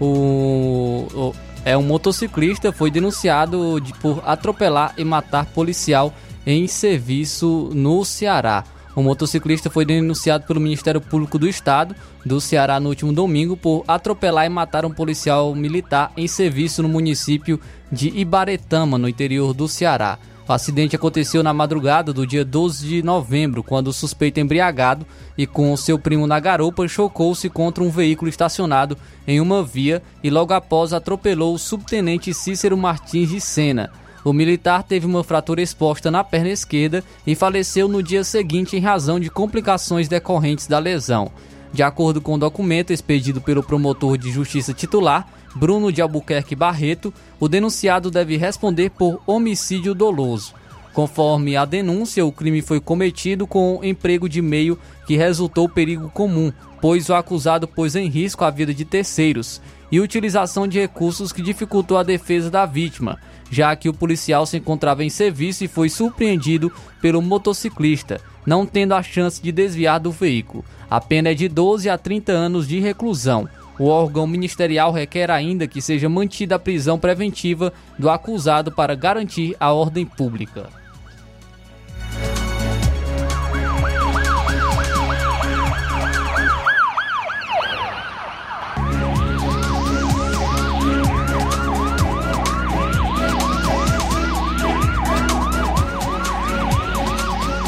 O, 0.00 1.06
o 1.14 1.51
é 1.64 1.76
um 1.76 1.82
motociclista 1.82 2.72
foi 2.72 2.90
denunciado 2.90 3.80
de, 3.80 3.92
por 3.94 4.22
atropelar 4.26 4.94
e 4.96 5.04
matar 5.04 5.46
policial 5.46 6.12
em 6.46 6.66
serviço 6.66 7.70
no 7.72 8.04
Ceará. 8.04 8.64
O 8.94 9.02
motociclista 9.02 9.70
foi 9.70 9.86
denunciado 9.86 10.44
pelo 10.46 10.60
Ministério 10.60 11.00
Público 11.00 11.38
do 11.38 11.48
Estado 11.48 11.94
do 12.26 12.40
Ceará 12.40 12.78
no 12.78 12.90
último 12.90 13.12
domingo 13.12 13.56
por 13.56 13.84
atropelar 13.88 14.44
e 14.44 14.50
matar 14.50 14.84
um 14.84 14.90
policial 14.90 15.54
militar 15.54 16.12
em 16.16 16.26
serviço 16.26 16.82
no 16.82 16.88
município 16.88 17.58
de 17.90 18.08
Ibaretama, 18.08 18.98
no 18.98 19.08
interior 19.08 19.54
do 19.54 19.66
Ceará. 19.66 20.18
O 20.48 20.52
acidente 20.52 20.96
aconteceu 20.96 21.42
na 21.42 21.54
madrugada 21.54 22.12
do 22.12 22.26
dia 22.26 22.44
12 22.44 22.86
de 22.86 23.02
novembro, 23.02 23.62
quando 23.62 23.88
o 23.88 23.92
suspeito 23.92 24.40
embriagado 24.40 25.06
e 25.38 25.46
com 25.46 25.76
seu 25.76 25.98
primo 25.98 26.26
na 26.26 26.40
garupa 26.40 26.86
chocou-se 26.88 27.48
contra 27.48 27.84
um 27.84 27.90
veículo 27.90 28.28
estacionado 28.28 28.98
em 29.26 29.40
uma 29.40 29.62
via 29.62 30.02
e 30.22 30.28
logo 30.30 30.52
após 30.52 30.92
atropelou 30.92 31.54
o 31.54 31.58
subtenente 31.58 32.34
Cícero 32.34 32.76
Martins 32.76 33.28
de 33.28 33.40
Sena. 33.40 33.92
O 34.24 34.32
militar 34.32 34.82
teve 34.82 35.06
uma 35.06 35.22
fratura 35.22 35.62
exposta 35.62 36.10
na 36.10 36.24
perna 36.24 36.50
esquerda 36.50 37.04
e 37.26 37.34
faleceu 37.34 37.86
no 37.86 38.02
dia 38.02 38.24
seguinte 38.24 38.76
em 38.76 38.80
razão 38.80 39.20
de 39.20 39.30
complicações 39.30 40.08
decorrentes 40.08 40.66
da 40.66 40.78
lesão. 40.78 41.30
De 41.72 41.82
acordo 41.82 42.20
com 42.20 42.34
o 42.34 42.38
documento 42.38 42.92
expedido 42.92 43.40
pelo 43.40 43.62
promotor 43.62 44.18
de 44.18 44.30
justiça 44.30 44.74
titular, 44.74 45.26
Bruno 45.54 45.92
de 45.92 46.00
Albuquerque 46.00 46.54
Barreto, 46.54 47.12
o 47.38 47.48
denunciado 47.48 48.10
deve 48.10 48.36
responder 48.36 48.90
por 48.90 49.20
homicídio 49.26 49.94
doloso. 49.94 50.54
Conforme 50.92 51.56
a 51.56 51.64
denúncia, 51.64 52.24
o 52.24 52.32
crime 52.32 52.60
foi 52.60 52.78
cometido 52.78 53.46
com 53.46 53.80
emprego 53.82 54.28
de 54.28 54.42
meio 54.42 54.78
que 55.06 55.16
resultou 55.16 55.68
perigo 55.68 56.10
comum, 56.10 56.52
pois 56.80 57.08
o 57.08 57.14
acusado 57.14 57.66
pôs 57.66 57.96
em 57.96 58.08
risco 58.08 58.44
a 58.44 58.50
vida 58.50 58.74
de 58.74 58.84
terceiros, 58.84 59.60
e 59.90 60.00
utilização 60.00 60.66
de 60.66 60.80
recursos 60.80 61.32
que 61.32 61.42
dificultou 61.42 61.98
a 61.98 62.02
defesa 62.02 62.50
da 62.50 62.66
vítima, 62.66 63.18
já 63.50 63.76
que 63.76 63.88
o 63.88 63.94
policial 63.94 64.46
se 64.46 64.56
encontrava 64.56 65.04
em 65.04 65.10
serviço 65.10 65.64
e 65.64 65.68
foi 65.68 65.88
surpreendido 65.88 66.72
pelo 67.00 67.20
motociclista, 67.20 68.20
não 68.44 68.66
tendo 68.66 68.94
a 68.94 69.02
chance 69.02 69.42
de 69.42 69.52
desviar 69.52 70.00
do 70.00 70.10
veículo. 70.10 70.64
A 70.90 71.00
pena 71.00 71.30
é 71.30 71.34
de 71.34 71.48
12 71.48 71.88
a 71.88 71.96
30 71.96 72.32
anos 72.32 72.66
de 72.66 72.80
reclusão. 72.80 73.48
O 73.78 73.86
órgão 73.86 74.26
ministerial 74.26 74.92
requer 74.92 75.30
ainda 75.30 75.66
que 75.66 75.80
seja 75.80 76.08
mantida 76.08 76.56
a 76.56 76.58
prisão 76.58 76.98
preventiva 76.98 77.72
do 77.98 78.10
acusado 78.10 78.70
para 78.70 78.94
garantir 78.94 79.56
a 79.58 79.72
ordem 79.72 80.04
pública. 80.04 80.68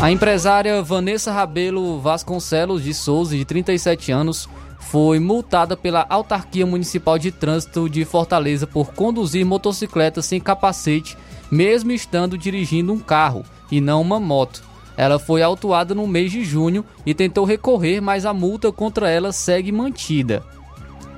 A 0.05 0.11
empresária 0.11 0.83
Vanessa 0.83 1.33
Rabelo 1.33 1.99
Vasconcelos 1.99 2.83
de 2.85 2.93
Souza, 2.93 3.35
de 3.35 3.43
37 3.43 4.13
anos, 4.13 4.47
foi 4.91 5.19
multada 5.19 5.77
pela 5.77 6.07
Autarquia 6.09 6.67
Municipal 6.67 7.19
de 7.19 7.33
Trânsito 7.33 7.89
de 7.89 8.05
Fortaleza 8.05 8.67
por 8.67 8.93
conduzir 8.93 9.45
motocicleta 9.45 10.23
sem 10.23 10.41
capacete, 10.41 11.17
mesmo 11.51 11.93
estando 11.93 12.39
dirigindo 12.39 12.93
um 12.93 12.99
carro 12.99 13.45
e 13.71 13.81
não 13.81 14.01
uma 14.01 14.21
moto. 14.21 14.63
Ela 14.97 15.19
foi 15.19 15.43
autuada 15.43 15.95
no 15.95 16.07
mês 16.07 16.31
de 16.31 16.45
junho 16.45 16.85
e 17.05 17.13
tentou 17.13 17.45
recorrer, 17.45 18.01
mas 18.01 18.25
a 18.25 18.33
multa 18.33 18.71
contra 18.71 19.11
ela 19.11 19.33
segue 19.33 19.73
mantida. 19.73 20.45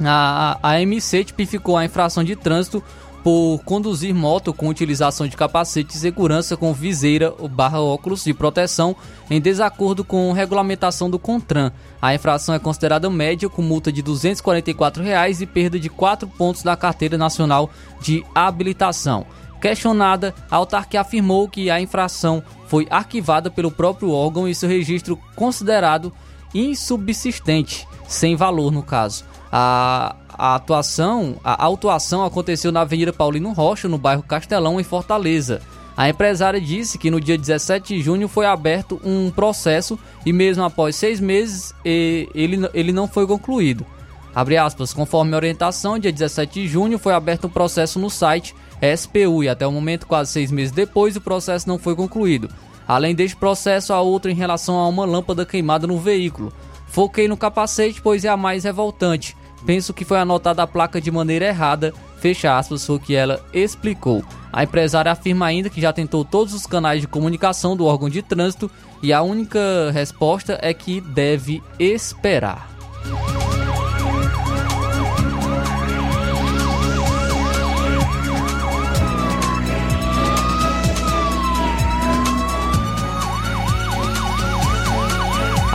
A, 0.03 0.59
a 0.63 0.81
MC 0.81 1.25
tipificou 1.25 1.77
a 1.77 1.85
infração 1.85 2.23
de 2.25 2.37
trânsito 2.37 2.83
por 3.27 3.59
conduzir 3.65 4.15
moto 4.15 4.55
com 4.55 4.69
utilização 4.69 5.27
de 5.27 5.37
capacete 5.37 5.95
de 5.95 5.99
segurança 5.99 6.57
com 6.57 6.73
viseira 6.73 7.35
ou 7.41 7.49
barra 7.49 7.81
óculos 7.81 8.23
de 8.23 8.33
proteção 8.33 8.95
em 9.29 9.41
desacordo 9.41 10.05
com 10.05 10.31
regulamentação 10.31 11.11
do 11.11 11.19
CONTRAN. 11.19 11.73
A 12.01 12.15
infração 12.15 12.55
é 12.55 12.61
considerada 12.61 13.11
média 13.11 13.49
com 13.49 13.63
multa 13.63 13.91
de 13.91 14.01
244 14.01 15.03
reais 15.03 15.41
e 15.41 15.47
perda 15.47 15.77
de 15.77 15.89
4 15.89 16.29
pontos 16.29 16.63
da 16.63 16.77
Carteira 16.77 17.19
Nacional 17.19 17.69
de 18.01 18.25
Habilitação. 18.33 19.27
Questionada, 19.61 20.33
a 20.49 20.55
autarquia 20.55 21.01
afirmou 21.01 21.49
que 21.49 21.69
a 21.69 21.81
infração 21.81 22.45
foi 22.69 22.87
arquivada 22.89 23.51
pelo 23.51 23.73
próprio 23.73 24.13
órgão 24.13 24.47
e 24.47 24.55
seu 24.55 24.69
registro 24.69 25.19
considerado 25.35 26.13
insubsistente, 26.55 27.89
sem 28.07 28.37
valor 28.37 28.71
no 28.71 28.85
caso. 28.85 29.25
A, 29.51 30.17
a 30.29 30.55
atuação, 30.55 31.37
a 31.43 31.65
autuação 31.65 32.25
aconteceu 32.25 32.73
na 32.73 32.83
Avenida 32.83 33.13
Paulino 33.13 33.53
Rocha, 33.53 33.89
no 33.89 33.99
bairro 33.99 34.23
Castelão, 34.23 34.81
em 34.81 34.85
Fortaleza. 34.85 35.63
A 35.97 36.09
empresária 36.09 36.61
disse 36.61 36.99
que 36.99 37.11
no 37.11 37.21
dia 37.21 37.39
17 37.39 37.97
de 37.97 38.03
junho 38.03 38.29
foi 38.29 38.45
aberto 38.45 39.01
um 39.03 39.31
processo 39.31 39.99
e 40.27 40.33
mesmo 40.33 40.63
após 40.63 40.95
seis 40.95 41.21
meses 41.21 41.75
ele, 41.85 42.69
ele 42.75 42.93
não 42.93 43.09
foi 43.09 43.27
concluído. 43.27 43.87
Abre 44.35 44.59
aspas, 44.59 44.93
conforme 44.93 45.33
a 45.33 45.37
orientação, 45.37 45.99
dia 45.99 46.13
17 46.13 46.61
de 46.61 46.69
junho 46.69 46.99
foi 46.99 47.15
aberto 47.15 47.47
um 47.47 47.51
processo 47.51 47.99
no 47.99 48.11
site 48.11 48.55
SPU 48.95 49.43
e 49.43 49.49
até 49.49 49.67
o 49.67 49.73
momento, 49.73 50.07
quase 50.07 50.33
seis 50.33 50.51
meses 50.51 50.71
depois, 50.71 51.17
o 51.17 51.21
processo 51.21 51.67
não 51.67 51.79
foi 51.79 51.97
concluído. 51.97 52.51
Além 52.87 53.15
deste 53.15 53.37
processo, 53.37 53.93
há 53.93 54.01
outro 54.01 54.31
em 54.31 54.35
relação 54.35 54.79
a 54.79 54.87
uma 54.87 55.05
lâmpada 55.05 55.47
queimada 55.47 55.87
no 55.87 55.99
veículo. 55.99 56.53
Foquei 56.87 57.27
no 57.27 57.37
capacete, 57.37 58.01
pois 58.01 58.25
é 58.25 58.29
a 58.29 58.37
mais 58.37 58.65
revoltante. 58.65 59.36
Penso 59.65 59.95
que 59.95 60.05
foi 60.05 60.19
anotada 60.19 60.63
a 60.63 60.67
placa 60.67 61.01
de 61.01 61.11
maneira 61.11 61.47
errada, 61.47 61.93
fecha 62.19 62.57
aspas, 62.57 62.87
foi 62.87 62.97
o 62.97 63.01
que 63.01 63.15
ela 63.15 63.45
explicou. 63.53 64.25
A 64.53 64.65
empresária 64.65 65.13
afirma 65.13 65.47
ainda 65.47 65.71
que 65.71 65.81
já 65.81 65.93
tentou 65.93 66.25
todos 66.25 66.55
os 66.55 66.67
canais 66.67 67.01
de 67.01 67.09
comunicação 67.09 67.77
do 67.77 67.85
órgão 67.85 68.09
de 68.09 68.23
trânsito 68.23 68.71
e 69.03 69.13
a 69.13 69.23
única 69.23 69.91
resposta 69.93 70.59
é 70.63 70.73
que 70.73 71.01
deve 71.01 71.63
esperar. 71.79 72.71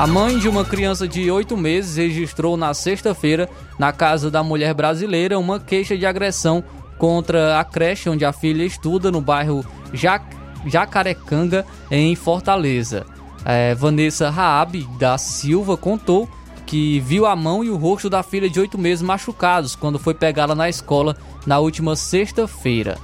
A 0.02 0.08
mãe 0.08 0.40
de 0.40 0.50
uma 0.50 0.66
criança 0.66 1.08
de 1.08 1.30
8 1.30 1.56
meses 1.56 1.96
registrou 1.96 2.58
na 2.58 2.74
sexta-feira, 2.74 3.48
na 3.78 3.94
casa 3.94 4.32
da 4.32 4.42
mulher 4.42 4.74
brasileira, 4.74 5.38
uma 5.38 5.60
queixa 5.60 5.96
de 5.96 6.08
agressão 6.08 6.64
contra 6.98 7.60
a 7.60 7.64
creche 7.64 8.10
onde 8.10 8.26
a 8.26 8.34
filha 8.34 8.64
estuda 8.64 9.12
no 9.12 9.22
bairro 9.22 9.64
Jac 9.94 10.26
Jacarecanga, 10.66 11.64
em 11.92 12.16
Fortaleza. 12.16 13.06
É, 13.46 13.76
Vanessa 13.76 14.32
Raab 14.32 14.82
da 14.98 15.20
Silva 15.20 15.78
contou 15.78 16.28
que 16.66 17.00
viu 17.02 17.28
a 17.28 17.36
mão 17.36 17.64
e 17.64 17.70
o 17.70 17.78
rosto 17.78 18.10
da 18.10 18.24
filha 18.24 18.50
de 18.50 18.60
8 18.60 18.80
meses 18.80 19.04
machucados 19.04 19.76
quando 19.76 20.00
foi 20.00 20.16
pegá-la 20.16 20.56
na 20.56 20.68
escola 20.68 21.16
na 21.46 21.60
última 21.60 21.96
sexta-feira. 21.96 22.98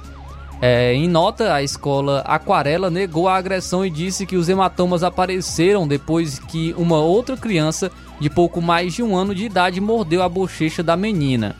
É, 0.60 0.92
em 0.92 1.08
nota, 1.08 1.54
a 1.54 1.62
escola 1.62 2.20
Aquarela 2.26 2.90
negou 2.90 3.28
a 3.28 3.36
agressão 3.36 3.86
e 3.86 3.90
disse 3.90 4.26
que 4.26 4.36
os 4.36 4.48
hematomas 4.48 5.04
apareceram 5.04 5.86
depois 5.86 6.38
que 6.38 6.74
uma 6.76 6.98
outra 6.98 7.36
criança 7.36 7.92
de 8.18 8.28
pouco 8.28 8.60
mais 8.60 8.92
de 8.92 9.02
um 9.02 9.16
ano 9.16 9.34
de 9.34 9.44
idade 9.44 9.80
mordeu 9.80 10.20
a 10.20 10.28
bochecha 10.28 10.82
da 10.82 10.96
menina. 10.96 11.54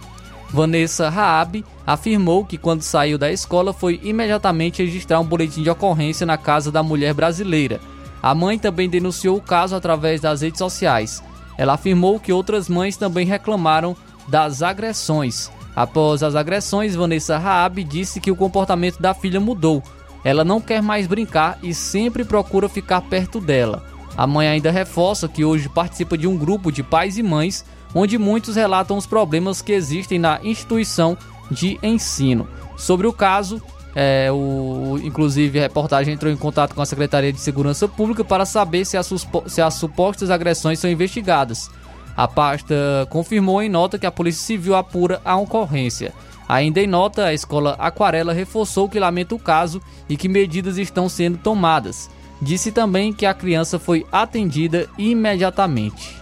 Vanessa 0.50 1.08
Raab 1.08 1.64
afirmou 1.86 2.44
que 2.44 2.58
quando 2.58 2.82
saiu 2.82 3.18
da 3.18 3.30
escola 3.30 3.72
foi 3.72 4.00
imediatamente 4.02 4.82
registrar 4.82 5.20
um 5.20 5.24
boletim 5.24 5.62
de 5.62 5.70
ocorrência 5.70 6.26
na 6.26 6.36
casa 6.36 6.72
da 6.72 6.82
mulher 6.82 7.14
brasileira. 7.14 7.80
A 8.20 8.34
mãe 8.34 8.58
também 8.58 8.88
denunciou 8.88 9.36
o 9.36 9.42
caso 9.42 9.76
através 9.76 10.20
das 10.20 10.40
redes 10.40 10.58
sociais. 10.58 11.22
Ela 11.56 11.74
afirmou 11.74 12.18
que 12.18 12.32
outras 12.32 12.68
mães 12.68 12.96
também 12.96 13.26
reclamaram 13.26 13.96
das 14.26 14.62
agressões. 14.62 15.50
Após 15.78 16.24
as 16.24 16.34
agressões, 16.34 16.96
Vanessa 16.96 17.38
Raab 17.38 17.84
disse 17.84 18.18
que 18.18 18.32
o 18.32 18.36
comportamento 18.36 19.00
da 19.00 19.14
filha 19.14 19.38
mudou. 19.38 19.80
Ela 20.24 20.42
não 20.42 20.60
quer 20.60 20.82
mais 20.82 21.06
brincar 21.06 21.56
e 21.62 21.72
sempre 21.72 22.24
procura 22.24 22.68
ficar 22.68 23.00
perto 23.02 23.40
dela. 23.40 23.84
A 24.16 24.26
mãe 24.26 24.48
ainda 24.48 24.72
reforça 24.72 25.28
que 25.28 25.44
hoje 25.44 25.68
participa 25.68 26.18
de 26.18 26.26
um 26.26 26.36
grupo 26.36 26.72
de 26.72 26.82
pais 26.82 27.16
e 27.16 27.22
mães, 27.22 27.64
onde 27.94 28.18
muitos 28.18 28.56
relatam 28.56 28.96
os 28.96 29.06
problemas 29.06 29.62
que 29.62 29.70
existem 29.70 30.18
na 30.18 30.40
instituição 30.42 31.16
de 31.48 31.78
ensino. 31.80 32.48
Sobre 32.76 33.06
o 33.06 33.12
caso, 33.12 33.62
é, 33.94 34.32
o, 34.32 34.98
inclusive 35.00 35.60
a 35.60 35.62
reportagem 35.62 36.12
entrou 36.12 36.32
em 36.32 36.36
contato 36.36 36.74
com 36.74 36.82
a 36.82 36.86
Secretaria 36.86 37.32
de 37.32 37.38
Segurança 37.38 37.86
Pública 37.86 38.24
para 38.24 38.44
saber 38.44 38.84
se 38.84 38.96
as, 38.96 39.08
se 39.46 39.62
as 39.62 39.74
supostas 39.74 40.28
agressões 40.28 40.80
são 40.80 40.90
investigadas. 40.90 41.70
A 42.18 42.26
pasta 42.26 42.74
confirmou 43.10 43.62
em 43.62 43.68
nota 43.68 43.96
que 43.96 44.04
a 44.04 44.10
Polícia 44.10 44.44
Civil 44.44 44.74
apura 44.74 45.20
a 45.24 45.36
ocorrência. 45.36 46.12
Ainda 46.48 46.80
em 46.80 46.86
nota, 46.88 47.26
a 47.26 47.32
escola 47.32 47.76
Aquarela 47.78 48.32
reforçou 48.32 48.88
que 48.88 48.98
lamenta 48.98 49.36
o 49.36 49.38
caso 49.38 49.80
e 50.08 50.16
que 50.16 50.28
medidas 50.28 50.78
estão 50.78 51.08
sendo 51.08 51.38
tomadas. 51.38 52.10
Disse 52.42 52.72
também 52.72 53.12
que 53.12 53.24
a 53.24 53.32
criança 53.32 53.78
foi 53.78 54.04
atendida 54.10 54.88
imediatamente. 54.98 56.17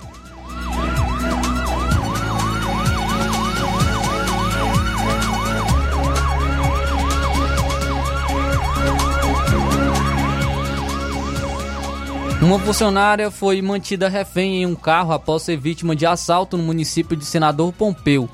Uma 12.47 12.61
funcionária 12.61 13.29
foi 13.29 13.61
mantida 13.61 14.09
refém 14.09 14.63
em 14.63 14.67
um 14.67 14.77
carro 14.77 15.13
após 15.13 15.43
ser 15.43 15.57
vítima 15.57 15.97
de 15.97 16.07
assalto 16.07 16.57
no 16.57 16.63
município 16.63 17.17
de 17.17 17.25
Senador 17.25 17.73
Pompeu, 17.73 18.31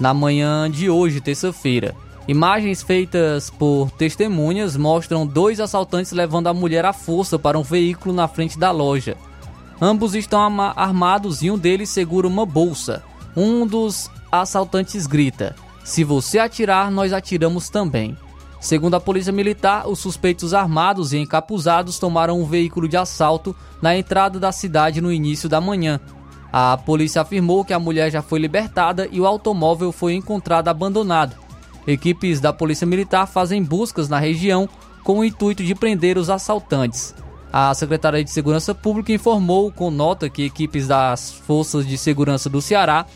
na 0.00 0.14
manhã 0.14 0.70
de 0.70 0.88
hoje, 0.88 1.20
terça-feira. 1.20 1.94
Imagens 2.26 2.82
feitas 2.82 3.50
por 3.50 3.90
testemunhas 3.90 4.74
mostram 4.74 5.26
dois 5.26 5.60
assaltantes 5.60 6.12
levando 6.12 6.46
a 6.46 6.54
mulher 6.54 6.86
à 6.86 6.94
força 6.94 7.38
para 7.38 7.58
um 7.58 7.62
veículo 7.62 8.14
na 8.14 8.26
frente 8.26 8.58
da 8.58 8.70
loja. 8.70 9.18
Ambos 9.78 10.14
estão 10.14 10.40
armados 10.74 11.42
e 11.42 11.50
um 11.50 11.58
deles 11.58 11.90
segura 11.90 12.26
uma 12.26 12.46
bolsa. 12.46 13.02
Um 13.36 13.66
dos 13.66 14.10
assaltantes 14.32 15.06
grita: 15.06 15.54
Se 15.84 16.02
você 16.04 16.38
atirar, 16.38 16.90
nós 16.90 17.12
atiramos 17.12 17.68
também. 17.68 18.16
Segundo 18.62 18.94
a 18.94 19.00
Polícia 19.00 19.32
Militar, 19.32 19.88
os 19.88 19.98
suspeitos 19.98 20.54
armados 20.54 21.12
e 21.12 21.18
encapuzados 21.18 21.98
tomaram 21.98 22.40
um 22.40 22.46
veículo 22.46 22.86
de 22.86 22.96
assalto 22.96 23.56
na 23.82 23.96
entrada 23.96 24.38
da 24.38 24.52
cidade 24.52 25.00
no 25.00 25.12
início 25.12 25.48
da 25.48 25.60
manhã. 25.60 25.98
A 26.52 26.76
polícia 26.76 27.22
afirmou 27.22 27.64
que 27.64 27.72
a 27.72 27.78
mulher 27.80 28.08
já 28.12 28.22
foi 28.22 28.38
libertada 28.38 29.08
e 29.10 29.20
o 29.20 29.26
automóvel 29.26 29.90
foi 29.90 30.14
encontrado 30.14 30.68
abandonado. 30.68 31.34
Equipes 31.88 32.38
da 32.38 32.52
Polícia 32.52 32.86
Militar 32.86 33.26
fazem 33.26 33.64
buscas 33.64 34.08
na 34.08 34.20
região 34.20 34.68
com 35.02 35.18
o 35.18 35.24
intuito 35.24 35.64
de 35.64 35.74
prender 35.74 36.16
os 36.16 36.30
assaltantes. 36.30 37.16
A 37.52 37.74
Secretaria 37.74 38.22
de 38.22 38.30
Segurança 38.30 38.72
Pública 38.72 39.12
informou 39.12 39.72
com 39.72 39.90
nota 39.90 40.30
que 40.30 40.44
equipes 40.44 40.86
das 40.86 41.32
Forças 41.32 41.84
de 41.84 41.98
Segurança 41.98 42.48
do 42.48 42.62
Ceará 42.62 43.06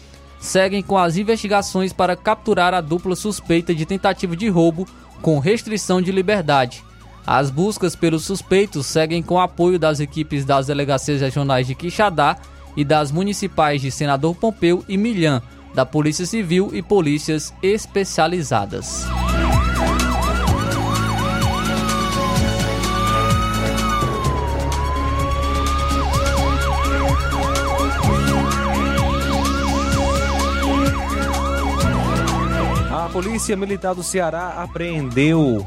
seguem 0.40 0.82
com 0.82 0.98
as 0.98 1.16
investigações 1.16 1.92
para 1.92 2.16
capturar 2.16 2.74
a 2.74 2.80
dupla 2.80 3.14
suspeita 3.14 3.72
de 3.72 3.86
tentativa 3.86 4.36
de 4.36 4.48
roubo 4.48 4.86
com 5.22 5.38
restrição 5.38 6.00
de 6.00 6.12
liberdade. 6.12 6.84
As 7.26 7.50
buscas 7.50 7.96
pelos 7.96 8.24
suspeitos 8.24 8.86
seguem 8.86 9.22
com 9.22 9.40
apoio 9.40 9.78
das 9.78 9.98
equipes 9.98 10.44
das 10.44 10.68
delegacias 10.68 11.20
regionais 11.20 11.66
de 11.66 11.74
Quixadá 11.74 12.36
e 12.76 12.84
das 12.84 13.10
municipais 13.10 13.80
de 13.80 13.90
Senador 13.90 14.34
Pompeu 14.36 14.84
e 14.88 14.96
Milhã, 14.96 15.42
da 15.74 15.84
Polícia 15.84 16.24
Civil 16.24 16.70
e 16.72 16.82
polícias 16.82 17.52
especializadas. 17.62 19.06
Polícia 33.16 33.56
Militar 33.56 33.94
do 33.94 34.02
Ceará 34.02 34.62
apreendeu 34.62 35.66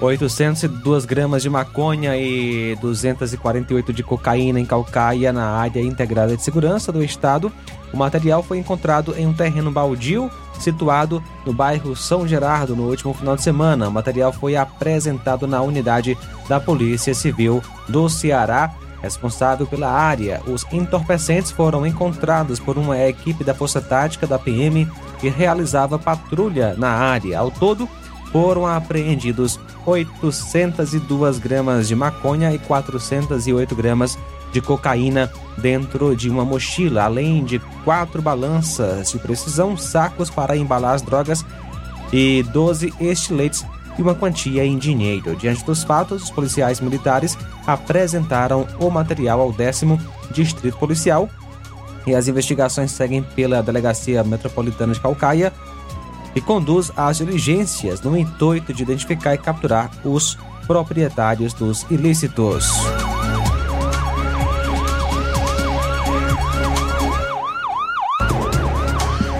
802 0.00 1.04
gramas 1.04 1.42
de 1.42 1.50
maconha 1.50 2.16
e 2.16 2.76
248 2.76 3.92
de 3.92 4.04
cocaína 4.04 4.60
em 4.60 4.64
Calcaia, 4.64 5.32
na 5.32 5.56
área 5.56 5.80
integrada 5.80 6.36
de 6.36 6.42
segurança 6.44 6.92
do 6.92 7.02
estado. 7.02 7.52
O 7.92 7.96
material 7.96 8.44
foi 8.44 8.58
encontrado 8.58 9.12
em 9.18 9.26
um 9.26 9.34
terreno 9.34 9.72
baldio 9.72 10.30
situado 10.60 11.20
no 11.44 11.52
bairro 11.52 11.96
São 11.96 12.28
Gerardo 12.28 12.76
no 12.76 12.88
último 12.88 13.12
final 13.12 13.34
de 13.34 13.42
semana. 13.42 13.88
O 13.88 13.92
material 13.92 14.32
foi 14.32 14.54
apresentado 14.54 15.48
na 15.48 15.60
unidade 15.60 16.16
da 16.48 16.60
Polícia 16.60 17.12
Civil 17.12 17.60
do 17.88 18.08
Ceará, 18.08 18.72
responsável 19.02 19.66
pela 19.66 19.90
área. 19.90 20.40
Os 20.46 20.64
entorpecentes 20.72 21.50
foram 21.50 21.86
encontrados 21.86 22.58
por 22.58 22.76
uma 22.76 22.98
equipe 22.98 23.44
da 23.44 23.54
Força 23.54 23.80
Tática 23.80 24.26
da 24.26 24.38
PM 24.38 24.88
que 25.20 25.28
realizava 25.28 25.98
patrulha 25.98 26.74
na 26.76 26.90
área. 26.90 27.38
Ao 27.38 27.50
todo, 27.50 27.88
foram 28.32 28.66
apreendidos 28.66 29.58
802 29.86 31.38
gramas 31.38 31.88
de 31.88 31.94
maconha 31.94 32.52
e 32.52 32.58
408 32.58 33.74
gramas 33.74 34.18
de 34.52 34.60
cocaína 34.60 35.30
dentro 35.58 36.16
de 36.16 36.30
uma 36.30 36.44
mochila, 36.44 37.04
além 37.04 37.44
de 37.44 37.58
quatro 37.84 38.22
balanças 38.22 39.10
de 39.10 39.18
precisão, 39.18 39.76
sacos 39.76 40.30
para 40.30 40.56
embalar 40.56 40.94
as 40.94 41.02
drogas 41.02 41.44
e 42.12 42.42
12 42.52 42.94
estiletes 43.00 43.64
e 43.98 44.02
uma 44.02 44.14
quantia 44.14 44.64
em 44.64 44.78
dinheiro. 44.78 45.36
Diante 45.36 45.64
dos 45.64 45.82
fatos, 45.82 46.24
os 46.24 46.30
policiais 46.30 46.80
militares 46.80 47.36
apresentaram 47.66 48.66
o 48.78 48.88
material 48.90 49.40
ao 49.40 49.52
décimo 49.52 50.00
Distrito 50.30 50.78
Policial 50.78 51.28
e 52.06 52.14
as 52.14 52.28
investigações 52.28 52.90
seguem 52.90 53.22
pela 53.22 53.62
Delegacia 53.62 54.22
Metropolitana 54.24 54.94
de 54.94 55.00
Calcaia 55.00 55.52
e 56.34 56.40
conduz 56.40 56.92
às 56.96 57.18
diligências 57.18 58.00
no 58.00 58.16
intuito 58.16 58.72
de 58.72 58.82
identificar 58.82 59.34
e 59.34 59.38
capturar 59.38 59.90
os 60.04 60.38
proprietários 60.66 61.52
dos 61.52 61.84
ilícitos. 61.90 62.70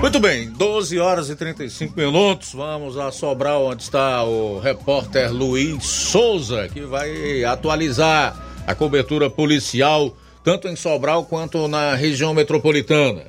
Muito 0.01 0.21
bem, 0.21 0.49
12 0.51 0.99
horas 1.01 1.29
e 1.29 1.35
35 1.35 1.99
minutos. 1.99 2.53
Vamos 2.55 2.97
a 2.97 3.11
Sobral, 3.11 3.67
onde 3.67 3.83
está 3.83 4.23
o 4.23 4.61
repórter 4.61 5.33
Luiz 5.33 5.85
Souza, 5.85 6.69
que 6.69 6.83
vai 6.83 7.45
atualizar 7.45 8.37
a 8.67 8.75
cobertura 8.75 9.29
policial 9.29 10.17
tanto 10.45 10.69
em 10.69 10.77
Sobral 10.77 11.25
quanto 11.25 11.67
na 11.67 11.95
região 11.95 12.33
metropolitana. 12.33 13.25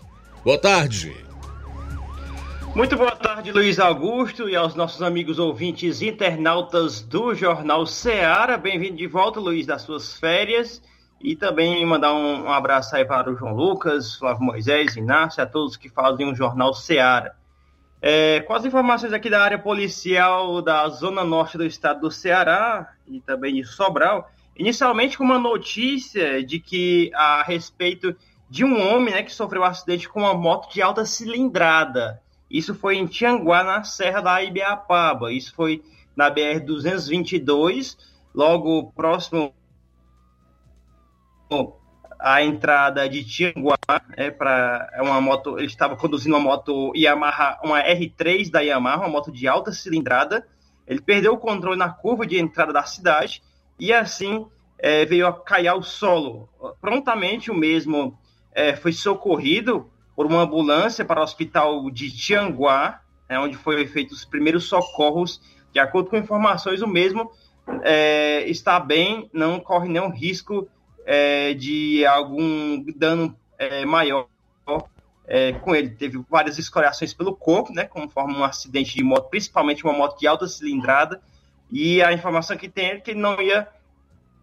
Boa 0.46 0.58
tarde. 0.58 1.14
Muito 2.76 2.96
boa 2.96 3.16
tarde, 3.16 3.52
Luiz 3.52 3.80
Augusto, 3.80 4.48
e 4.48 4.56
aos 4.56 4.76
nossos 4.76 5.02
amigos 5.02 5.40
ouvintes 5.40 6.04
internautas 6.04 7.02
do 7.02 7.34
Jornal 7.34 7.86
Ceará. 7.88 8.58
Bem-vindo 8.58 8.96
de 8.96 9.08
volta, 9.08 9.40
Luiz, 9.40 9.66
das 9.66 9.82
suas 9.82 10.14
férias. 10.14 10.82
E 11.22 11.36
também 11.36 11.86
mandar 11.86 12.14
um, 12.14 12.46
um, 12.46 12.52
abraço 12.52 12.96
aí 12.96 13.04
para 13.04 13.30
o 13.30 13.36
João 13.36 13.54
Lucas, 13.54 14.16
Flávio 14.16 14.44
Moisés, 14.44 14.96
Inácio, 14.96 15.44
a 15.44 15.46
todos 15.46 15.76
que 15.76 15.90
fazem 15.90 16.32
o 16.32 16.36
Jornal 16.36 16.74
Ceará. 16.74 17.34
É, 18.02 18.40
com 18.42 18.54
as 18.54 18.64
informações 18.64 19.12
aqui 19.12 19.30
da 19.30 19.44
área 19.44 19.60
policial 19.60 20.62
da 20.62 20.88
Zona 20.88 21.24
Norte 21.24 21.58
do 21.58 21.66
estado 21.66 22.00
do 22.00 22.12
Ceará 22.12 22.94
e 23.06 23.20
também 23.20 23.56
de 23.56 23.66
Sobral, 23.66 24.30
Inicialmente 24.60 25.18
com 25.18 25.24
uma 25.24 25.40
notícia 25.40 26.44
de 26.44 26.60
que 26.60 27.10
a 27.16 27.44
respeito 27.44 28.14
de 28.50 28.66
um 28.66 28.78
homem 28.78 29.14
né, 29.14 29.24
que 29.24 29.32
sofreu 29.32 29.62
um 29.62 29.66
acidente 29.66 30.10
com 30.10 30.20
uma 30.20 30.34
moto 30.34 30.70
de 30.74 30.82
alta 30.82 31.06
cilindrada. 31.06 32.22
Isso 32.52 32.76
foi 32.76 32.98
em 32.98 33.08
Tianguá, 33.08 33.64
na 33.64 33.86
Serra 33.86 34.20
da 34.20 34.44
Ibiapaba. 34.44 35.32
Isso 35.32 35.56
foi 35.56 35.82
na 36.14 36.30
BR-222, 36.30 37.96
logo 38.36 38.92
próximo 38.92 39.54
à 42.20 42.44
entrada 42.44 43.08
de 43.08 43.24
Tianguá. 43.24 43.78
É, 44.16 44.30
pra, 44.30 44.90
é 44.94 45.02
uma 45.02 45.22
moto, 45.22 45.58
ele 45.58 45.68
estava 45.68 45.96
conduzindo 45.96 46.36
uma 46.36 46.42
moto 46.42 46.92
Yamaha, 46.96 47.60
uma 47.64 47.82
R3 47.82 48.52
da 48.52 48.60
Yamaha, 48.60 49.00
uma 49.00 49.10
moto 49.10 49.32
de 49.32 49.48
alta 49.48 49.72
cilindrada. 49.72 50.46
Ele 50.86 51.02
perdeu 51.02 51.34
o 51.34 51.38
controle 51.38 51.78
na 51.78 51.90
curva 51.90 52.26
de 52.26 52.38
entrada 52.38 52.74
da 52.74 52.84
cidade 52.84 53.42
e 53.80 53.94
assim 53.94 54.46
é, 54.78 55.06
veio 55.06 55.28
a 55.28 55.34
cair 55.34 55.68
ao 55.68 55.82
solo. 55.82 56.50
Prontamente 56.82 57.50
o 57.50 57.56
mesmo 57.56 58.18
é, 58.52 58.76
foi 58.76 58.92
socorrido 58.92 59.90
por 60.16 60.26
uma 60.26 60.42
ambulância 60.42 61.06
para 61.06 61.22
o 61.22 61.24
hospital 61.24 61.90
de 61.90 62.12
Tianguá, 62.12 63.02
é, 63.30 63.40
onde 63.40 63.56
foram 63.56 63.86
feitos 63.88 64.18
os 64.18 64.26
primeiros 64.26 64.66
socorros. 64.66 65.42
De 65.72 65.80
acordo 65.80 66.10
com 66.10 66.18
informações, 66.18 66.82
o 66.82 66.88
mesmo 66.88 67.32
é, 67.84 68.50
está 68.50 68.80
bem, 68.80 69.30
não 69.32 69.60
corre 69.60 69.88
nenhum 69.88 70.10
risco 70.10 70.68
é, 71.12 71.56
de 71.56 72.06
algum 72.06 72.84
dano 72.96 73.36
é, 73.58 73.84
maior 73.84 74.28
é, 75.26 75.54
com 75.54 75.76
ele. 75.76 75.90
Teve 75.90 76.24
várias 76.30 76.60
escoriações 76.60 77.16
pelo 77.16 77.36
corpo, 77.36 77.74
né, 77.74 77.86
conforme 77.86 78.36
um 78.36 78.44
acidente 78.44 78.94
de 78.94 79.04
moto, 79.04 79.28
principalmente 79.28 79.84
uma 79.84 79.92
moto 79.92 80.20
de 80.20 80.28
alta 80.28 80.48
cilindrada, 80.48 81.20
e 81.72 82.00
a 82.04 82.14
informação 82.14 82.56
que 82.56 82.70
tem 82.70 82.92
é 82.92 83.00
que 83.00 83.10
ele 83.10 83.20
não 83.20 83.42
ia 83.42 83.68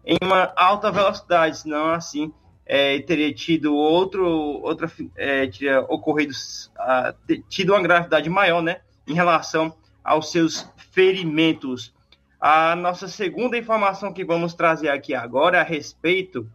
em 0.05 0.17
uma 0.21 0.51
alta 0.57 0.91
velocidade, 0.91 1.59
senão 1.59 1.91
assim 1.91 2.33
é, 2.65 2.99
teria 2.99 3.33
tido 3.33 3.73
outro, 3.73 4.27
outra, 4.27 4.91
é, 5.15 5.47
teria 5.47 5.79
ocorrido, 5.83 6.33
uh, 6.33 7.43
tido 7.47 7.71
uma 7.71 7.81
gravidade 7.81 8.29
maior, 8.29 8.61
né, 8.61 8.81
em 9.07 9.13
relação 9.13 9.73
aos 10.03 10.33
seus 10.33 10.69
ferimentos. 10.91 11.93
A 12.41 12.75
nossa 12.75 13.07
segunda 13.07 13.57
informação 13.57 14.11
que 14.11 14.25
vamos 14.25 14.53
trazer 14.53 14.89
aqui 14.89 15.15
agora 15.15 15.59
é 15.59 15.61
a 15.61 15.63
respeito 15.63 16.45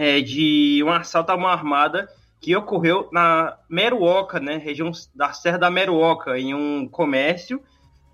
é, 0.00 0.22
de 0.22 0.82
um 0.82 0.90
assalto 0.90 1.30
a 1.30 1.36
uma 1.36 1.52
armada 1.52 2.08
que 2.40 2.56
ocorreu 2.56 3.10
na 3.12 3.58
Meruoca, 3.68 4.40
né, 4.40 4.56
região 4.56 4.90
da 5.14 5.30
Serra 5.34 5.58
da 5.58 5.70
Meruoca, 5.70 6.38
em 6.38 6.54
um 6.54 6.88
comércio 6.88 7.62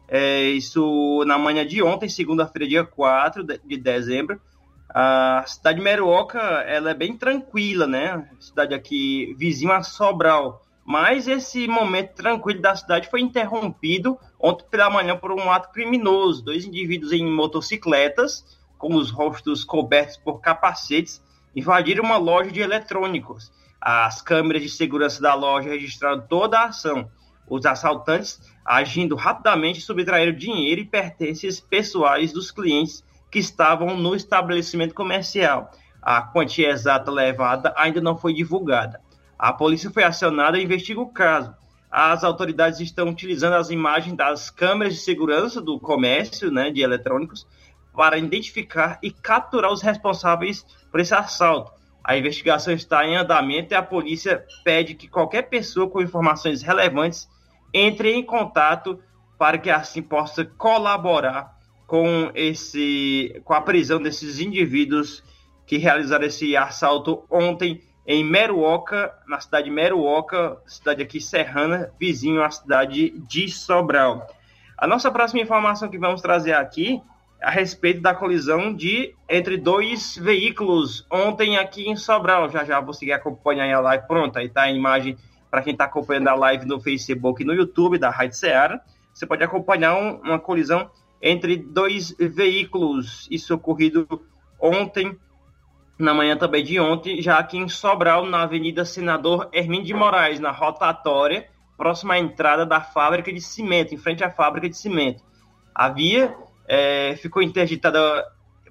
é, 0.09 0.43
isso 0.43 1.25
na 1.27 1.39
manhã 1.39 1.67
de 1.67 1.83
ontem, 1.83 2.09
segunda-feira, 2.09 2.69
dia 2.69 2.85
4 2.85 3.45
de 3.45 3.77
dezembro. 3.77 4.41
A 4.89 5.45
cidade 5.47 5.79
de 5.79 5.85
Meruoca, 5.85 6.39
ela 6.39 6.91
é 6.91 6.95
bem 6.95 7.17
tranquila, 7.17 7.87
né? 7.87 8.29
Cidade 8.41 8.75
aqui 8.75 9.35
vizinha 9.37 9.77
a 9.77 9.83
Sobral. 9.83 10.63
Mas 10.85 11.27
esse 11.27 11.67
momento 11.67 12.15
tranquilo 12.15 12.61
da 12.61 12.77
cidade 12.77 13.11
foi 13.11 13.21
interrompido 13.21 14.17
ontem 14.39 14.65
pela 14.71 14.89
manhã 14.89 15.17
por 15.17 15.33
um 15.33 15.51
ato 15.51 15.73
criminoso. 15.73 16.45
Dois 16.45 16.65
indivíduos 16.65 17.13
em 17.13 17.27
motocicletas, 17.27 18.45
com 18.79 18.95
os 18.95 19.11
rostos 19.11 19.65
cobertos 19.65 20.17
por 20.17 20.41
capacetes, 20.41 21.21
invadiram 21.57 22.05
uma 22.05 22.19
loja 22.19 22.53
de 22.53 22.61
eletrônicos. 22.61 23.51
As 23.81 24.23
câmeras 24.23 24.63
de 24.63 24.69
segurança 24.69 25.21
da 25.21 25.35
loja 25.35 25.71
registraram 25.71 26.21
toda 26.21 26.61
a 26.61 26.67
ação. 26.67 27.11
Os 27.49 27.65
assaltantes 27.65 28.41
agindo 28.67 29.15
rapidamente, 29.15 29.81
subtraíram 29.81 30.37
dinheiro 30.37 30.81
e 30.81 30.85
pertences 30.85 31.61
pessoais 31.61 32.33
dos 32.33 32.51
clientes 32.51 33.05
que 33.31 33.39
estavam 33.39 33.97
no 33.97 34.15
estabelecimento 34.15 34.93
comercial. 34.93 35.71
A 36.03 36.21
quantia 36.21 36.71
exata 36.71 37.11
levada 37.11 37.73
ainda 37.77 38.01
não 38.01 38.17
foi 38.17 38.35
divulgada. 38.35 39.01
A 39.39 39.53
polícia 39.53 39.91
foi 39.91 40.03
acionada 40.03 40.59
e 40.59 40.65
investiga 40.65 41.01
o 41.01 41.09
caso. 41.09 41.55
As 41.91 42.25
autoridades 42.25 42.81
estão 42.81 43.09
utilizando 43.09 43.55
as 43.55 43.71
imagens 43.71 44.17
das 44.17 44.51
câmeras 44.51 44.95
de 44.95 45.01
segurança 45.01 45.61
do 45.61 45.79
comércio 45.79 46.51
né, 46.51 46.71
de 46.71 46.81
eletrônicos 46.81 47.47
para 47.95 48.19
identificar 48.19 48.99
e 49.03 49.11
capturar 49.11 49.73
os 49.73 49.81
responsáveis 49.81 50.67
por 50.97 51.01
esse 51.01 51.15
assalto. 51.15 51.73
A 52.03 52.17
investigação 52.17 52.73
está 52.73 53.05
em 53.05 53.17
andamento 53.17 53.75
e 53.75 53.77
a 53.77 53.83
polícia 53.83 54.47
pede 54.65 54.95
que 54.95 55.07
qualquer 55.07 55.43
pessoa 55.43 55.91
com 55.91 56.01
informações 56.01 56.63
relevantes 56.63 57.29
entre 57.75 58.15
em 58.15 58.25
contato 58.25 58.99
para 59.39 59.59
que 59.59 59.69
assim 59.69 60.01
possa 60.01 60.43
colaborar 60.43 61.55
com 61.87 62.31
esse 62.35 63.39
com 63.45 63.53
a 63.53 63.61
prisão 63.61 64.01
desses 64.01 64.41
indivíduos 64.41 65.23
que 65.67 65.77
realizaram 65.77 66.25
esse 66.25 66.57
assalto 66.57 67.27
ontem 67.31 67.83
em 68.07 68.25
Meruoca, 68.25 69.13
na 69.29 69.39
cidade 69.39 69.67
de 69.67 69.71
Meruoca, 69.71 70.57
cidade 70.67 71.03
aqui 71.03 71.21
serrana, 71.21 71.93
vizinho 72.01 72.43
à 72.43 72.49
cidade 72.51 73.11
de 73.29 73.51
Sobral. 73.51 74.27
A 74.79 74.87
nossa 74.87 75.11
próxima 75.11 75.43
informação 75.43 75.91
que 75.91 75.99
vamos 75.99 76.23
trazer 76.23 76.55
aqui 76.55 77.03
a 77.41 77.51
respeito 77.51 78.01
da 78.01 78.15
colisão 78.15 78.75
de 78.75 79.15
entre 79.29 79.57
dois 79.57 80.17
veículos 80.17 81.07
ontem 81.11 81.57
aqui 81.57 81.89
em 81.89 81.97
Sobral. 81.97 82.49
Já 82.51 82.65
já 82.65 82.81
vou 82.81 82.95
seguir 82.95 83.13
acompanhando 83.13 83.77
a 83.77 83.81
live. 83.81 84.07
Pronto, 84.07 84.39
aí 84.39 84.49
tá 84.49 84.63
a 84.63 84.73
imagem 84.73 85.17
para 85.51 85.63
quem 85.63 85.73
está 85.73 85.85
acompanhando 85.85 86.29
a 86.29 86.35
live 86.35 86.67
no 86.67 86.81
Facebook 86.81 87.43
e 87.43 87.47
no 87.47 87.55
YouTube 87.55 87.99
da 87.99 88.11
Rádio 88.11 88.37
Ceará. 88.37 88.81
Você 89.13 89.27
pode 89.27 89.45
acompanhar 89.45 89.95
um, 89.95 90.21
uma 90.21 90.39
colisão 90.39 90.91
entre 91.23 91.57
dois 91.57 92.15
veículos. 92.19 93.27
Isso 93.31 93.55
ocorrido 93.55 94.07
ontem 94.61 95.17
na 95.99 96.13
manhã 96.13 96.37
também 96.37 96.63
de 96.63 96.79
ontem, 96.79 97.23
já 97.23 97.39
aqui 97.39 97.57
em 97.57 97.69
Sobral, 97.69 98.27
na 98.27 98.43
Avenida 98.43 98.85
Senador 98.85 99.49
Hermínio 99.53 99.87
de 99.87 99.95
Moraes, 99.95 100.39
na 100.39 100.51
rotatória, 100.51 101.49
próxima 101.77 102.15
à 102.15 102.19
entrada 102.19 102.67
da 102.67 102.81
fábrica 102.81 103.33
de 103.33 103.41
cimento, 103.41 103.95
em 103.95 103.99
frente 103.99 104.23
à 104.23 104.31
fábrica 104.31 104.69
de 104.69 104.77
cimento. 104.77 105.25
A 105.75 105.89
via 105.89 106.37
é, 106.69 107.17
ficou 107.17 107.43
interditada 107.43 108.25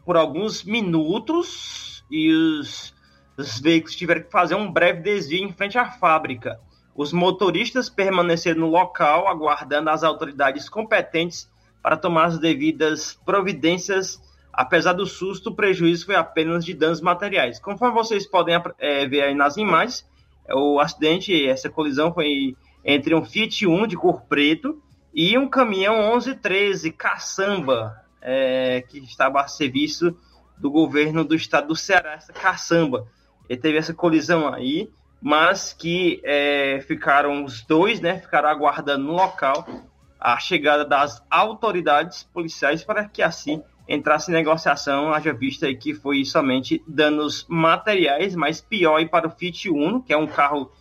por 0.05 0.17
alguns 0.17 0.63
minutos 0.63 2.03
e 2.09 2.31
os, 2.31 2.93
os 3.37 3.59
veículos 3.59 3.95
tiveram 3.95 4.21
que 4.23 4.31
fazer 4.31 4.55
um 4.55 4.71
breve 4.71 5.01
desvio 5.01 5.43
em 5.43 5.51
frente 5.51 5.77
à 5.77 5.89
fábrica. 5.89 6.59
Os 6.95 7.11
motoristas 7.11 7.89
permaneceram 7.89 8.61
no 8.61 8.69
local, 8.69 9.27
aguardando 9.27 9.89
as 9.89 10.03
autoridades 10.03 10.69
competentes 10.69 11.51
para 11.81 11.97
tomar 11.97 12.25
as 12.25 12.39
devidas 12.39 13.19
providências 13.25 14.19
Apesar 14.55 14.93
do 14.93 15.05
susto, 15.05 15.49
o 15.49 15.55
prejuízo 15.55 16.05
foi 16.05 16.15
apenas 16.15 16.63
de 16.63 16.73
danos 16.73 17.01
materiais. 17.01 17.59
Conforme 17.59 17.93
vocês 17.93 18.25
podem 18.25 18.55
é, 18.79 19.05
ver 19.05 19.23
aí 19.23 19.35
nas 19.35 19.57
imagens, 19.57 20.07
o 20.49 20.79
acidente, 20.79 21.45
essa 21.45 21.69
colisão 21.69 22.13
foi 22.13 22.55
entre 22.83 23.13
um 23.13 23.25
Fiat 23.25 23.67
1 23.67 23.85
de 23.87 23.97
cor 23.97 24.21
preto 24.21 24.81
e 25.15 25.37
um 25.37 25.47
caminhão 25.47 25.95
1113 26.11 26.91
caçamba, 26.91 28.03
é, 28.21 28.83
que 28.89 28.99
estava 28.99 29.39
a 29.39 29.47
serviço 29.47 30.13
do 30.57 30.69
governo 30.69 31.23
do 31.23 31.33
estado 31.33 31.69
do 31.69 31.75
Ceará, 31.75 32.15
essa 32.15 32.33
caçamba. 32.33 33.07
E 33.47 33.55
teve 33.55 33.77
essa 33.77 33.93
colisão 33.93 34.53
aí, 34.53 34.91
mas 35.21 35.71
que 35.71 36.21
é, 36.25 36.81
ficaram 36.85 37.45
os 37.45 37.61
dois, 37.61 38.01
né, 38.01 38.19
ficaram 38.19 38.49
aguardando 38.49 39.05
no 39.05 39.13
local 39.13 39.65
a 40.19 40.37
chegada 40.37 40.83
das 40.83 41.23
autoridades 41.29 42.23
policiais 42.23 42.83
para 42.83 43.07
que 43.07 43.21
assim 43.21 43.63
entrasse 43.87 44.31
em 44.31 44.33
negociação, 44.33 45.13
haja 45.13 45.31
vista 45.31 45.71
que 45.75 45.93
foi 45.93 46.25
somente 46.25 46.83
danos 46.87 47.45
materiais, 47.47 48.35
mas 48.35 48.59
pior 48.59 48.97
aí 48.97 49.07
para 49.07 49.27
o 49.27 49.31
Fiat 49.31 49.69
Uno, 49.69 50.01
que 50.01 50.11
é 50.11 50.17
um 50.17 50.27
carro, 50.27 50.71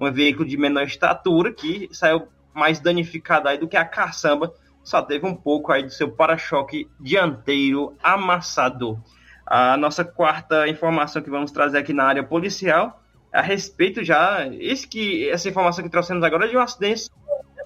um 0.00 0.10
veículo 0.10 0.48
de 0.48 0.56
menor 0.56 0.84
estatura, 0.84 1.52
que 1.52 1.88
saiu 1.92 2.26
mais 2.54 2.80
danificado 2.80 3.48
aí 3.48 3.58
do 3.58 3.68
que 3.68 3.76
a 3.76 3.84
caçamba, 3.84 4.54
só 4.82 5.02
teve 5.02 5.26
um 5.26 5.34
pouco 5.34 5.72
aí 5.72 5.82
do 5.82 5.90
seu 5.90 6.10
para-choque 6.10 6.88
dianteiro 7.00 7.94
amassado. 8.02 9.02
A 9.46 9.76
nossa 9.76 10.04
quarta 10.04 10.68
informação 10.68 11.22
que 11.22 11.30
vamos 11.30 11.50
trazer 11.50 11.78
aqui 11.78 11.92
na 11.92 12.04
área 12.04 12.22
policial 12.22 13.00
a 13.32 13.42
respeito 13.42 14.04
já, 14.04 14.46
esse 14.60 14.86
que, 14.86 15.28
essa 15.28 15.48
informação 15.48 15.82
que 15.82 15.90
trouxemos 15.90 16.22
agora 16.22 16.46
é 16.46 16.48
de 16.48 16.56
um 16.56 16.60
acidente, 16.60 17.10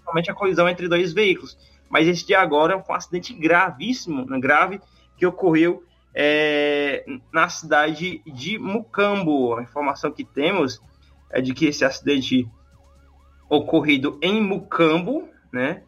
realmente 0.03 0.31
a 0.31 0.35
colisão 0.35 0.67
entre 0.67 0.89
dois 0.89 1.13
veículos 1.13 1.59
mas 1.89 2.07
esse 2.07 2.27
de 2.27 2.35
agora 2.35 2.81
foi 2.81 2.95
um 2.95 2.99
acidente 2.99 3.33
gravíssimo, 3.33 4.25
né, 4.27 4.39
grave, 4.39 4.81
que 5.17 5.27
ocorreu 5.27 5.83
é, 6.15 7.05
na 7.33 7.49
cidade 7.49 8.23
de 8.27 8.59
Mucambo. 8.59 9.55
A 9.57 9.63
informação 9.63 10.11
que 10.11 10.25
temos 10.25 10.81
é 11.31 11.41
de 11.41 11.55
que 11.55 11.67
esse 11.67 11.85
acidente 11.85 12.49
ocorrido 13.49 14.19
em 14.23 14.41
Mucambo, 14.41 15.29
né? 15.53 15.83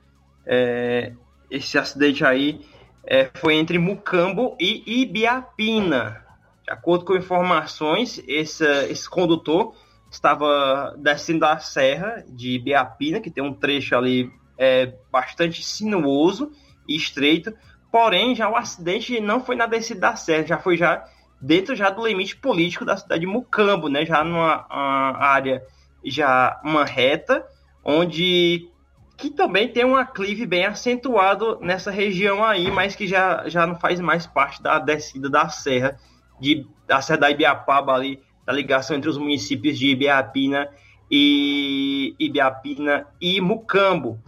É, 0.47 1.13
esse 1.51 1.79
acidente 1.79 2.25
aí 2.25 2.65
é, 3.05 3.31
foi 3.35 3.55
entre 3.55 3.79
Mucambo 3.79 4.57
e 4.59 5.03
Ibiapina. 5.03 6.25
De 6.65 6.71
acordo 6.71 7.05
com 7.05 7.17
informações, 7.17 8.23
esse, 8.27 8.65
esse 8.89 9.09
condutor 9.09 9.75
estava 10.11 10.95
descendo 10.99 11.45
a 11.45 11.59
serra 11.59 12.25
de 12.29 12.53
Ibiapina, 12.53 13.21
que 13.21 13.31
tem 13.31 13.43
um 13.43 13.55
trecho 13.55 13.97
ali 13.97 14.31
é, 14.59 14.95
bastante 15.11 15.63
sinuoso 15.63 16.53
e 16.87 16.97
estreito, 16.97 17.53
porém 17.91 18.35
já 18.35 18.49
o 18.49 18.57
acidente 18.57 19.21
não 19.21 19.45
foi 19.45 19.57
na 19.57 19.67
descida 19.67 20.01
da 20.01 20.17
serra, 20.17 20.47
já 20.47 20.59
foi 20.59 20.77
já 20.77 21.05
dentro 21.41 21.75
já 21.75 21.89
do 21.89 22.07
limite 22.07 22.37
político 22.37 22.85
da 22.85 22.97
cidade 22.97 23.23
de 23.23 23.27
Mucambo, 23.27 23.89
né, 23.89 24.05
já 24.05 24.23
numa 24.23 24.67
área 24.69 25.63
já 26.05 26.61
uma 26.65 26.85
reta 26.85 27.45
onde 27.85 28.69
que 29.17 29.31
também 29.31 29.69
tem 29.69 29.85
um 29.85 29.97
aclive 29.97 30.47
bem 30.47 30.65
acentuado 30.65 31.59
nessa 31.61 31.91
região 31.91 32.43
aí, 32.43 32.71
mas 32.71 32.97
que 32.97 33.07
já, 33.07 33.47
já 33.49 33.67
não 33.67 33.75
faz 33.79 34.01
mais 34.01 34.27
parte 34.27 34.63
da 34.63 34.79
descida 34.79 35.29
da 35.29 35.49
serra 35.49 35.99
de 36.41 36.67
da 36.87 37.01
serra 37.01 37.21
da 37.21 37.31
Ibiapaba 37.31 37.95
ali, 37.95 38.21
da 38.45 38.53
ligação 38.53 38.97
entre 38.97 39.09
os 39.09 39.17
municípios 39.17 39.79
de 39.79 39.91
Ibiapina 39.91 40.69
e 41.09 42.17
Ibiapina 42.19 43.07
e 43.21 43.41
Mucambo. 43.41 44.19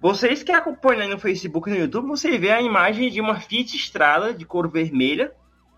Vocês 0.00 0.42
que 0.42 0.50
acompanham 0.50 1.08
no 1.08 1.18
Facebook 1.18 1.70
e 1.70 1.72
no 1.72 1.78
YouTube, 1.78 2.08
você 2.08 2.36
vê 2.36 2.50
a 2.50 2.60
imagem 2.60 3.08
de 3.08 3.20
uma 3.20 3.38
Fiat 3.38 3.76
Estrada 3.76 4.34
de 4.34 4.44
cor 4.44 4.68
vermelha, 4.68 5.32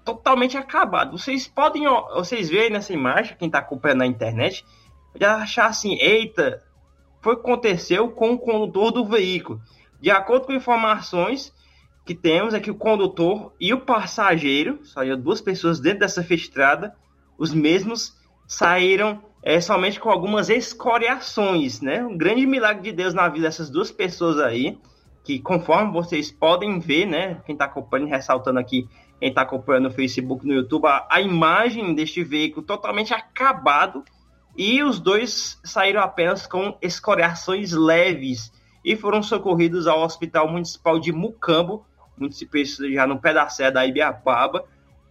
totalmente 0.05 0.57
acabada. 0.57 1.13
Vocês 1.13 1.47
podem, 1.47 1.85
vocês 2.15 2.49
verem 2.49 2.71
nessa 2.71 2.93
imagem, 2.93 3.37
quem 3.39 3.47
está 3.47 3.59
acompanhando 3.59 3.99
na 3.99 4.07
internet, 4.07 4.65
já 5.19 5.37
achar 5.37 5.67
assim, 5.67 5.97
eita, 6.01 6.63
foi 7.21 7.35
o 7.35 7.37
que 7.37 7.43
aconteceu 7.43 8.11
com 8.11 8.33
o 8.33 8.39
condutor 8.39 8.91
do 8.91 9.05
veículo. 9.05 9.61
De 10.01 10.11
acordo 10.11 10.47
com 10.47 10.53
informações 10.53 11.53
que 12.05 12.15
temos, 12.15 12.53
é 12.53 12.61
que 12.61 12.71
o 12.71 12.75
condutor 12.75 13.55
e 13.59 13.73
o 13.73 13.81
passageiro, 13.81 14.85
saíram 14.85 15.19
duas 15.19 15.41
pessoas 15.41 15.81
dentro 15.81 16.01
dessa 16.01 16.21
Estrada, 16.35 16.95
os 17.39 17.55
mesmos 17.55 18.15
saíram 18.47 19.23
é, 19.43 19.61
somente 19.61 19.99
com 19.99 20.11
algumas 20.11 20.51
escoriações, 20.51 21.81
né? 21.81 22.05
Um 22.05 22.17
grande 22.17 22.47
milagre 22.47 22.83
de 22.83 22.93
Deus 22.93 23.15
na 23.15 23.29
vida 23.29 23.47
dessas 23.47 23.71
duas 23.71 23.91
pessoas 23.91 24.39
aí, 24.39 24.79
que 25.23 25.39
conforme 25.39 25.93
vocês 25.93 26.31
podem 26.31 26.79
ver, 26.79 27.07
né? 27.07 27.41
Quem 27.47 27.55
está 27.55 27.65
acompanhando, 27.65 28.11
ressaltando 28.11 28.59
aqui, 28.59 28.87
quem 29.19 29.31
está 29.31 29.43
acompanhando 29.43 29.85
no 29.85 29.91
Facebook, 29.91 30.47
no 30.47 30.53
YouTube, 30.53 30.87
a, 30.87 31.07
a 31.11 31.21
imagem 31.21 31.95
deste 31.95 32.23
veículo 32.23 32.65
totalmente 32.65 33.15
acabado 33.15 34.05
e 34.57 34.83
os 34.83 35.01
dois 35.01 35.59
saíram 35.65 36.01
apenas 36.01 36.47
com 36.47 36.77
escoriações 36.81 37.73
leves 37.73 38.53
e 38.85 38.97
foram 38.97 39.23
socorridos 39.23 39.87
ao 39.87 40.03
Hospital 40.03 40.49
Municipal 40.49 40.99
de 40.99 41.13
Mucambo, 41.13 41.87
município 42.17 42.65
já 42.93 43.07
no 43.07 43.21
Serra 43.51 43.71
da 43.71 43.87
Ibiapaba, 43.87 44.65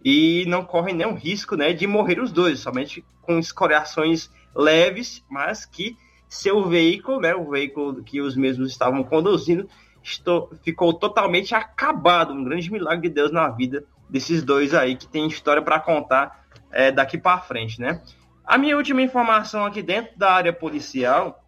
e 0.04 0.44
não 0.46 0.64
correm 0.64 0.94
nenhum 0.94 1.14
risco 1.14 1.56
né, 1.56 1.72
de 1.72 1.86
morrer 1.86 2.20
os 2.20 2.30
dois, 2.30 2.60
somente 2.60 3.04
com 3.22 3.38
escoriações 3.38 4.30
leves, 4.54 5.24
mas 5.30 5.64
que 5.64 5.96
seu 6.28 6.68
veículo, 6.68 7.20
né, 7.20 7.34
o 7.34 7.50
veículo 7.50 8.02
que 8.02 8.20
os 8.20 8.36
mesmos 8.36 8.70
estavam 8.70 9.02
conduzindo, 9.02 9.68
estou, 10.02 10.50
ficou 10.62 10.92
totalmente 10.92 11.54
acabado. 11.54 12.32
Um 12.32 12.44
grande 12.44 12.70
milagre 12.70 13.08
de 13.08 13.14
Deus 13.14 13.32
na 13.32 13.48
vida 13.48 13.84
desses 14.08 14.42
dois 14.42 14.74
aí 14.74 14.96
que 14.96 15.06
tem 15.06 15.26
história 15.26 15.62
para 15.62 15.80
contar 15.80 16.44
é, 16.70 16.92
daqui 16.92 17.16
para 17.16 17.40
frente, 17.40 17.80
né? 17.80 18.02
A 18.46 18.58
minha 18.58 18.76
última 18.76 19.00
informação 19.00 19.64
aqui 19.64 19.82
dentro 19.82 20.18
da 20.18 20.32
área 20.32 20.52
policial 20.52 21.42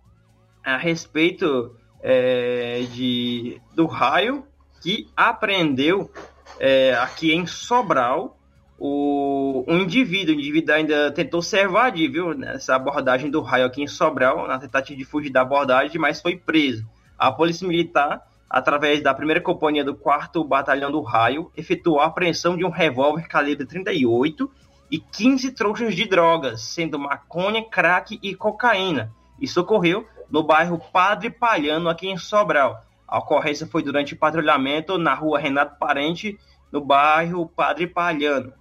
a 0.65 0.77
respeito 0.77 1.77
é, 2.03 2.81
de 2.93 3.61
do 3.75 3.87
raio 3.87 4.45
que 4.83 5.09
apreendeu 5.17 6.11
é, 6.59 6.95
aqui 6.95 7.33
em 7.33 7.47
Sobral 7.47 8.37
o, 8.79 9.65
um 9.67 9.79
indivíduo, 9.79 10.35
o 10.35 10.39
indivíduo 10.39 10.75
ainda 10.75 11.11
tentou 11.11 11.41
se 11.41 11.59
evadir, 11.59 12.11
viu, 12.11 12.35
nessa 12.35 12.77
abordagem 12.77 13.31
do 13.31 13.41
raio 13.41 13.65
aqui 13.65 13.83
em 13.83 13.87
Sobral, 13.87 14.47
na 14.47 14.59
tentativa 14.59 14.99
de 14.99 15.05
fugir 15.05 15.31
da 15.31 15.41
abordagem, 15.43 15.99
mas 15.99 16.21
foi 16.21 16.37
preso. 16.37 16.87
A 17.19 17.33
Polícia 17.33 17.67
Militar, 17.67 18.23
através 18.49 19.03
da 19.03 19.15
primeira 19.15 19.41
companhia 19.41 19.83
do 19.83 19.95
4 19.95 20.45
Batalhão 20.45 20.91
do 20.91 21.01
Raio, 21.01 21.51
efetuou 21.57 22.01
a 22.01 22.07
apreensão 22.07 22.57
de 22.57 22.65
um 22.65 22.71
revólver 22.71 23.27
calibre 23.29 23.67
38 23.67 24.51
e 24.91 24.99
15 24.99 25.53
trouxas 25.53 25.95
de 25.95 26.07
drogas, 26.07 26.63
sendo 26.63 26.99
maconha, 26.99 27.65
crack 27.65 28.19
e 28.23 28.35
cocaína. 28.35 29.13
Isso 29.41 29.61
ocorreu 29.61 30.07
no 30.31 30.43
bairro 30.43 30.81
Padre 30.93 31.31
Palhano, 31.31 31.89
aqui 31.89 32.09
em 32.09 32.17
Sobral. 32.17 32.83
A 33.07 33.19
ocorrência 33.19 33.67
foi 33.67 33.83
durante 33.83 34.17
patrulhamento 34.17 34.99
na 34.99 35.15
rua 35.15 35.39
Renato 35.39 35.79
Parente, 35.79 36.39
no 36.73 36.81
bairro 36.81 37.49
Padre 37.49 37.87
Palhano 37.87 38.53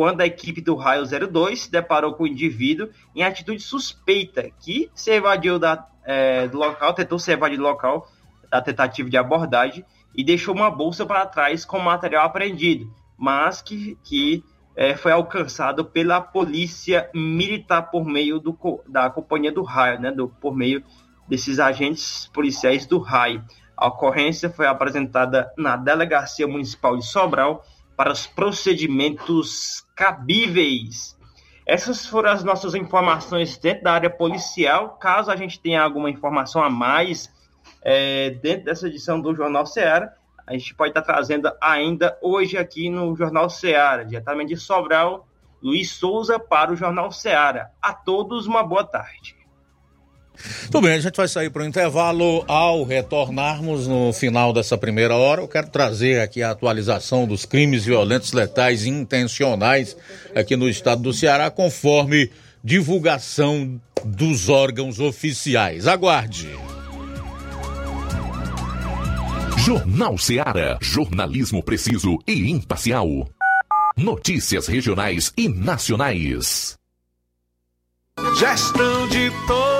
quando 0.00 0.22
a 0.22 0.26
equipe 0.26 0.62
do 0.62 0.74
Raio 0.76 1.04
02 1.04 1.62
se 1.62 1.70
deparou 1.70 2.14
com 2.14 2.22
o 2.24 2.26
indivíduo 2.26 2.88
em 3.14 3.22
atitude 3.22 3.60
suspeita, 3.60 4.48
que 4.60 4.90
se 4.94 5.10
evadiu 5.10 5.58
da, 5.58 5.86
é, 6.04 6.48
do 6.48 6.56
local, 6.56 6.94
tentou 6.94 7.18
se 7.18 7.30
evadir 7.30 7.58
do 7.58 7.62
local 7.62 8.08
da 8.50 8.62
tentativa 8.62 9.10
de 9.10 9.18
abordagem 9.18 9.84
e 10.14 10.24
deixou 10.24 10.54
uma 10.54 10.70
bolsa 10.70 11.04
para 11.04 11.26
trás 11.26 11.66
com 11.66 11.78
material 11.78 12.24
apreendido, 12.24 12.90
mas 13.14 13.60
que, 13.60 13.98
que 14.02 14.42
é, 14.80 14.96
foi 14.96 15.12
alcançado 15.12 15.84
pela 15.84 16.22
polícia 16.22 17.10
militar 17.14 17.90
por 17.90 18.02
meio 18.02 18.40
do, 18.40 18.58
da 18.88 19.10
companhia 19.10 19.52
do 19.52 19.62
raio, 19.62 20.00
né, 20.00 20.10
do, 20.10 20.26
por 20.26 20.56
meio 20.56 20.82
desses 21.28 21.60
agentes 21.60 22.30
policiais 22.32 22.86
do 22.86 22.98
raio. 22.98 23.44
A 23.76 23.88
ocorrência 23.88 24.48
foi 24.48 24.66
apresentada 24.66 25.52
na 25.54 25.76
Delegacia 25.76 26.48
Municipal 26.48 26.96
de 26.96 27.04
Sobral 27.04 27.62
para 27.94 28.10
os 28.10 28.26
procedimentos 28.26 29.84
cabíveis. 29.94 31.14
Essas 31.66 32.06
foram 32.06 32.30
as 32.30 32.42
nossas 32.42 32.74
informações 32.74 33.58
dentro 33.58 33.84
da 33.84 33.92
área 33.92 34.08
policial. 34.08 34.96
Caso 34.96 35.30
a 35.30 35.36
gente 35.36 35.60
tenha 35.60 35.82
alguma 35.82 36.08
informação 36.08 36.62
a 36.62 36.70
mais 36.70 37.30
é, 37.82 38.30
dentro 38.30 38.64
dessa 38.64 38.88
edição 38.88 39.20
do 39.20 39.34
Jornal 39.34 39.66
Ceará, 39.66 40.10
a 40.50 40.58
gente 40.58 40.74
pode 40.74 40.90
estar 40.90 41.02
trazendo 41.02 41.48
ainda 41.60 42.18
hoje 42.20 42.58
aqui 42.58 42.90
no 42.90 43.14
Jornal 43.14 43.48
Ceará, 43.48 44.02
diretamente 44.02 44.54
de 44.54 44.60
Sobral, 44.60 45.28
Luiz 45.62 45.92
Souza 45.92 46.40
para 46.40 46.72
o 46.72 46.76
Jornal 46.76 47.12
Ceará. 47.12 47.70
A 47.80 47.94
todos 47.94 48.48
uma 48.48 48.64
boa 48.64 48.82
tarde. 48.82 49.36
Tudo 50.64 50.80
bem, 50.80 50.94
a 50.94 50.98
gente 50.98 51.16
vai 51.16 51.28
sair 51.28 51.50
para 51.50 51.62
o 51.62 51.66
intervalo. 51.66 52.44
Ao 52.48 52.82
retornarmos 52.82 53.86
no 53.86 54.12
final 54.12 54.52
dessa 54.52 54.76
primeira 54.76 55.14
hora, 55.14 55.40
eu 55.40 55.46
quero 55.46 55.68
trazer 55.68 56.20
aqui 56.20 56.42
a 56.42 56.50
atualização 56.50 57.28
dos 57.28 57.44
crimes 57.44 57.84
violentos, 57.84 58.32
letais 58.32 58.84
intencionais 58.84 59.96
aqui 60.34 60.56
no 60.56 60.68
estado 60.68 61.00
do 61.00 61.12
Ceará, 61.12 61.48
conforme 61.48 62.28
divulgação 62.64 63.80
dos 64.04 64.48
órgãos 64.48 64.98
oficiais. 64.98 65.86
Aguarde. 65.86 66.48
Jornal 69.70 70.18
Ceará, 70.18 70.78
jornalismo 70.80 71.62
preciso 71.62 72.18
e 72.26 72.50
imparcial. 72.50 73.06
Notícias 73.96 74.66
regionais 74.66 75.32
e 75.36 75.48
nacionais. 75.48 76.76
Gestão 78.36 79.06
de 79.06 79.30
todos 79.46 79.79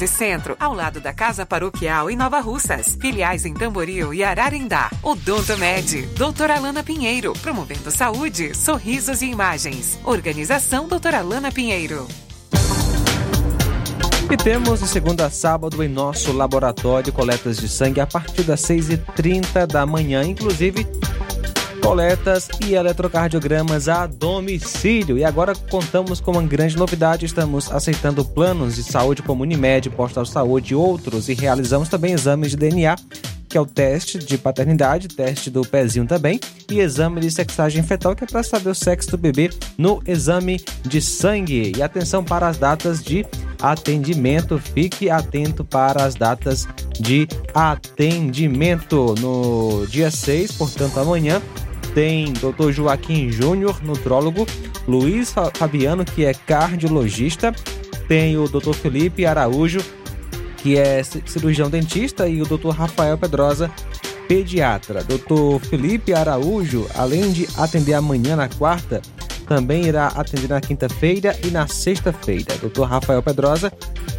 Centro, 0.07 0.55
ao 0.59 0.73
lado 0.73 0.99
da 0.99 1.13
Casa 1.13 1.45
Paroquial 1.45 2.09
em 2.09 2.15
Nova 2.15 2.39
Russas. 2.39 2.97
Filiais 2.99 3.45
em 3.45 3.53
Tamboril 3.53 4.13
e 4.13 4.23
Ararindá. 4.23 4.89
Odonto 5.01 5.57
Med, 5.57 6.07
doutora 6.17 6.55
Alana 6.55 6.83
Pinheiro, 6.83 7.33
promovendo 7.41 7.91
saúde, 7.91 8.55
sorrisos 8.55 9.21
e 9.21 9.27
imagens. 9.27 9.99
Organização 10.03 10.87
doutora 10.87 11.19
Alana 11.19 11.51
Pinheiro. 11.51 12.07
E 14.31 14.37
temos 14.37 14.79
de 14.79 14.87
segunda 14.87 15.25
a 15.25 15.29
sábado 15.29 15.83
em 15.83 15.89
nosso 15.89 16.31
laboratório 16.31 17.11
coletas 17.11 17.57
de 17.57 17.67
sangue 17.67 17.99
a 17.99 18.07
partir 18.07 18.43
das 18.43 18.61
6h30 18.61 19.67
da 19.67 19.85
manhã, 19.85 20.23
inclusive 20.23 20.87
coletas 21.81 22.47
e 22.65 22.75
eletrocardiogramas 22.75 23.89
a 23.89 24.05
domicílio. 24.05 25.17
E 25.17 25.25
agora 25.25 25.53
contamos 25.69 26.21
com 26.21 26.31
uma 26.31 26.43
grande 26.43 26.77
novidade: 26.77 27.25
estamos 27.25 27.71
aceitando 27.71 28.23
planos 28.23 28.75
de 28.75 28.83
saúde 28.83 29.21
como 29.21 29.43
Unimed, 29.43 29.89
Postal 29.89 30.25
Saúde 30.25 30.73
e 30.73 30.75
outros, 30.75 31.27
e 31.27 31.33
realizamos 31.33 31.89
também 31.89 32.13
exames 32.13 32.51
de 32.51 32.57
DNA. 32.57 32.95
Que 33.49 33.57
é 33.57 33.61
o 33.61 33.65
teste 33.65 34.17
de 34.17 34.37
paternidade, 34.37 35.09
teste 35.09 35.49
do 35.49 35.61
pezinho 35.63 36.07
também, 36.07 36.39
e 36.69 36.79
exame 36.79 37.19
de 37.19 37.29
sexagem 37.29 37.83
fetal, 37.83 38.15
que 38.15 38.23
é 38.23 38.27
para 38.27 38.43
saber 38.43 38.69
o 38.69 38.73
sexo 38.73 39.11
do 39.11 39.17
bebê 39.17 39.49
no 39.77 40.01
exame 40.07 40.63
de 40.83 41.01
sangue. 41.01 41.73
E 41.75 41.83
atenção 41.83 42.23
para 42.23 42.47
as 42.47 42.57
datas 42.57 43.03
de 43.03 43.25
atendimento, 43.61 44.57
fique 44.57 45.09
atento 45.09 45.65
para 45.65 46.05
as 46.05 46.15
datas 46.15 46.65
de 46.97 47.27
atendimento. 47.53 49.15
No 49.19 49.85
dia 49.87 50.09
6, 50.09 50.53
portanto, 50.53 50.97
amanhã, 51.01 51.41
tem 51.93 52.33
Dr. 52.33 52.71
Joaquim 52.71 53.31
Júnior, 53.31 53.83
nutrólogo, 53.83 54.45
Luiz 54.87 55.33
Fabiano, 55.53 56.05
que 56.05 56.25
é 56.25 56.33
cardiologista, 56.33 57.53
tem 58.07 58.37
o 58.37 58.47
Dr. 58.47 58.73
Felipe 58.73 59.25
Araújo, 59.25 59.79
que 60.57 60.77
é 60.77 61.03
cirurgião 61.03 61.69
dentista, 61.69 62.27
e 62.27 62.41
o 62.41 62.45
Dr. 62.45 62.69
Rafael 62.69 63.17
Pedrosa, 63.17 63.71
pediatra. 64.27 65.03
Dr. 65.03 65.65
Felipe 65.69 66.13
Araújo, 66.13 66.87
além 66.95 67.31
de 67.31 67.47
atender 67.57 67.93
amanhã 67.93 68.35
na 68.35 68.47
quarta, 68.47 69.01
também 69.51 69.85
irá 69.85 70.07
atender 70.07 70.47
na 70.47 70.61
quinta-feira 70.61 71.37
e 71.43 71.47
na 71.47 71.67
sexta-feira. 71.67 72.55
Dr. 72.57 72.83
Rafael 72.83 73.21
Pedrosa 73.21 73.69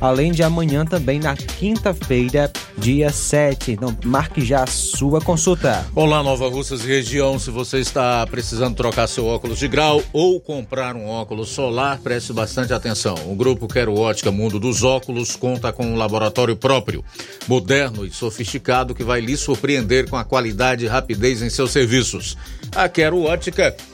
além 0.03 0.33
de 0.33 0.43
amanhã 0.43 0.85
também 0.85 1.21
na 1.21 1.37
quinta-feira, 1.37 2.53
dia 2.77 3.11
7. 3.11 3.71
Então, 3.71 3.97
marque 4.05 4.45
já 4.45 4.65
a 4.65 4.67
sua 4.67 5.21
consulta. 5.21 5.87
Olá, 5.95 6.25
Nova 6.25 6.49
Russas 6.49 6.85
e 6.85 6.89
região. 6.89 7.39
Se 7.39 7.53
você 7.53 7.79
está 7.79 8.27
precisando 8.27 8.75
trocar 8.75 9.07
seu 9.07 9.27
óculos 9.27 9.61
de 9.61 9.69
grau 9.69 10.03
ou 10.13 10.41
comprar 10.41 10.97
um 10.97 11.07
óculos 11.07 11.51
solar, 11.51 11.99
preste 11.99 12.33
bastante 12.33 12.73
atenção. 12.73 13.15
O 13.27 13.37
grupo 13.37 13.69
Quero 13.69 13.97
Ótica 13.97 14.33
Mundo 14.33 14.59
dos 14.59 14.83
Óculos 14.83 15.37
conta 15.37 15.73
com 15.73 15.87
um 15.87 15.97
laboratório 15.97 16.57
próprio, 16.57 17.05
moderno 17.47 18.05
e 18.05 18.11
sofisticado 18.11 18.97
que 18.97 19.05
vai 19.05 19.21
lhe 19.21 19.37
surpreender 19.37 20.11
com 20.11 20.17
a 20.17 20.25
qualidade 20.25 20.85
e 20.85 20.89
rapidez 20.89 21.43
em 21.43 21.49
seus 21.49 21.71
serviços. 21.71 22.37
A 22.75 22.89
Quero 22.89 23.23
Ótica 23.23 23.77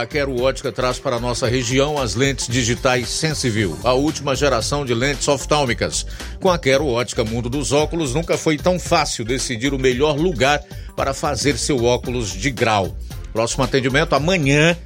a 0.00 0.06
Quero 0.06 0.42
Ótica 0.42 0.72
traz 0.72 0.98
para 0.98 1.20
nossa 1.20 1.46
região 1.46 1.98
as 1.98 2.16
lentes 2.16 2.48
digitais 2.48 3.08
Sensiview, 3.08 3.78
a 3.84 3.92
última 3.92 4.34
geração 4.34 4.84
de 4.84 4.92
lentes 4.92 5.28
oftálmicas. 5.28 6.04
Com 6.40 6.50
a 6.50 6.58
Quero 6.58 6.84
Ótica 6.88 7.22
Mundo 7.22 7.48
dos 7.48 7.70
Óculos, 7.70 8.12
nunca 8.12 8.36
foi 8.36 8.56
tão 8.56 8.76
fácil 8.76 9.24
decidir 9.24 9.72
o 9.72 9.78
melhor 9.78 10.16
lugar 10.16 10.60
para 10.96 11.14
fazer 11.14 11.56
seu 11.56 11.84
óculos 11.84 12.32
de 12.32 12.50
grau. 12.50 12.96
Próximo 13.32 13.62
atendimento 13.62 14.16
amanhã, 14.16 14.76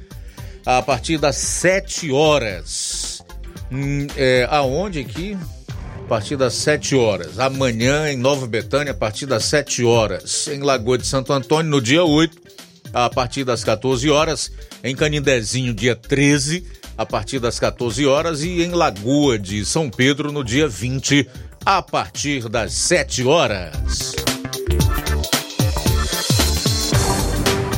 a 0.63 0.79
partir 0.79 1.17
das 1.17 1.37
7 1.37 2.11
horas. 2.11 3.23
Hum, 3.71 4.05
é, 4.15 4.47
aonde 4.51 4.99
aqui? 4.99 5.35
A 6.05 6.07
partir 6.07 6.35
das 6.35 6.53
7 6.53 6.95
horas. 6.95 7.39
Amanhã 7.39 8.11
em 8.11 8.15
Nova 8.15 8.45
Betânia, 8.45 8.91
a 8.91 8.95
partir 8.95 9.25
das 9.25 9.45
7 9.45 9.83
horas. 9.83 10.47
Em 10.49 10.59
Lagoa 10.61 10.99
de 10.99 11.07
Santo 11.07 11.33
Antônio, 11.33 11.71
no 11.71 11.81
dia 11.81 12.03
8 12.03 12.48
a 12.93 13.09
partir 13.09 13.43
das 13.43 13.63
14 13.63 14.09
horas, 14.09 14.51
em 14.83 14.95
Canindezinho, 14.95 15.73
dia 15.73 15.95
13, 15.95 16.65
a 16.97 17.05
partir 17.05 17.39
das 17.39 17.59
14 17.59 18.05
horas, 18.05 18.43
e 18.43 18.61
em 18.61 18.71
Lagoa 18.71 19.37
de 19.37 19.65
São 19.65 19.89
Pedro, 19.89 20.31
no 20.31 20.43
dia 20.43 20.67
20, 20.67 21.27
a 21.65 21.81
partir 21.81 22.49
das 22.49 22.73
7 22.73 23.25
horas. 23.25 24.15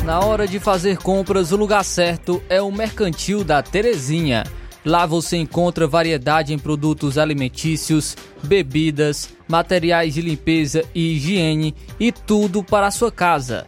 Na 0.04 0.20
hora 0.20 0.48
de 0.48 0.60
fazer 0.60 0.98
compras, 0.98 1.52
o 1.52 1.56
lugar 1.56 1.86
certo 1.86 2.42
é 2.50 2.62
o 2.62 2.72
Mercantil 2.72 3.44
da 3.44 3.62
Terezinha. 3.62 4.44
Lá 4.84 5.06
você 5.06 5.38
encontra 5.38 5.88
variedade 5.88 6.54
em 6.54 6.60
produtos 6.60 7.18
alimentícios, 7.18 8.18
bebidas, 8.44 9.30
materiais 9.48 10.16
de 10.16 10.22
limpeza 10.22 10.84
e 10.96 11.14
higiene 11.14 11.76
e 12.00 12.12
tudo 12.12 12.64
para 12.64 12.88
a 12.88 12.92
sua 12.92 13.12
casa. 13.12 13.68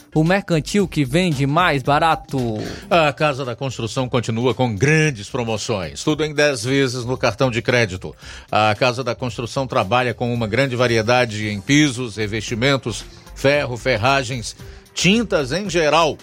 o 0.13 0.23
mercantil 0.23 0.87
que 0.87 1.05
vende 1.05 1.45
mais 1.47 1.81
barato. 1.81 2.37
A 2.89 3.13
Casa 3.13 3.45
da 3.45 3.55
Construção 3.55 4.09
continua 4.09 4.53
com 4.53 4.75
grandes 4.75 5.29
promoções, 5.29 6.03
tudo 6.03 6.25
em 6.25 6.33
10 6.33 6.63
vezes 6.65 7.05
no 7.05 7.17
cartão 7.17 7.49
de 7.49 7.61
crédito. 7.61 8.15
A 8.51 8.75
Casa 8.75 9.03
da 9.03 9.15
Construção 9.15 9.65
trabalha 9.65 10.13
com 10.13 10.33
uma 10.33 10.47
grande 10.47 10.75
variedade 10.75 11.47
em 11.47 11.61
pisos, 11.61 12.17
revestimentos, 12.17 13.05
ferro, 13.35 13.77
ferragens, 13.77 14.55
tintas 14.93 15.51
em 15.51 15.69
geral 15.69 16.17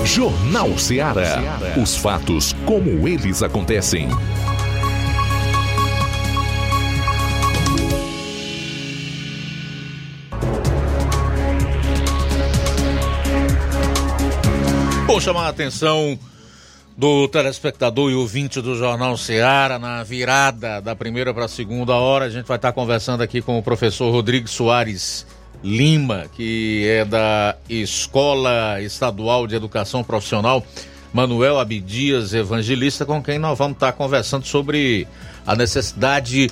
Jornal 0.05 0.79
Ceará. 0.79 1.59
Os 1.83 1.97
fatos 1.97 2.55
como 2.65 3.09
eles 3.09 3.43
acontecem. 3.43 4.09
Vou 15.07 15.21
chamar 15.21 15.47
a 15.47 15.49
atenção 15.49 16.17
do 16.97 17.29
telespectador 17.29 18.11
e 18.11 18.15
ouvinte 18.15 18.61
do 18.63 18.75
Jornal 18.75 19.17
Seara 19.19 19.79
na 19.79 20.03
virada 20.03 20.81
da 20.81 20.97
primeira 20.97 21.35
para 21.35 21.45
a 21.45 21.49
segunda 21.49 21.95
hora. 21.95 22.25
A 22.25 22.31
gente 22.31 22.47
vai 22.47 22.57
estar 22.57 22.73
conversando 22.73 23.23
aqui 23.23 23.43
com 23.43 23.59
o 23.59 23.63
professor 23.63 24.11
Rodrigo 24.11 24.49
Soares 24.49 25.27
Lima, 25.63 26.25
que 26.35 26.87
é 26.89 27.05
da 27.05 27.57
Escola 27.69 28.81
Estadual 28.81 29.47
de 29.47 29.55
Educação 29.55 30.03
Profissional 30.03 30.65
Manuel 31.13 31.59
Abdias 31.59 32.33
Evangelista, 32.33 33.05
com 33.05 33.23
quem 33.23 33.39
nós 33.39 33.59
vamos 33.59 33.77
estar 33.77 33.93
conversando 33.93 34.47
sobre 34.47 35.07
a 35.47 35.55
necessidade 35.55 36.51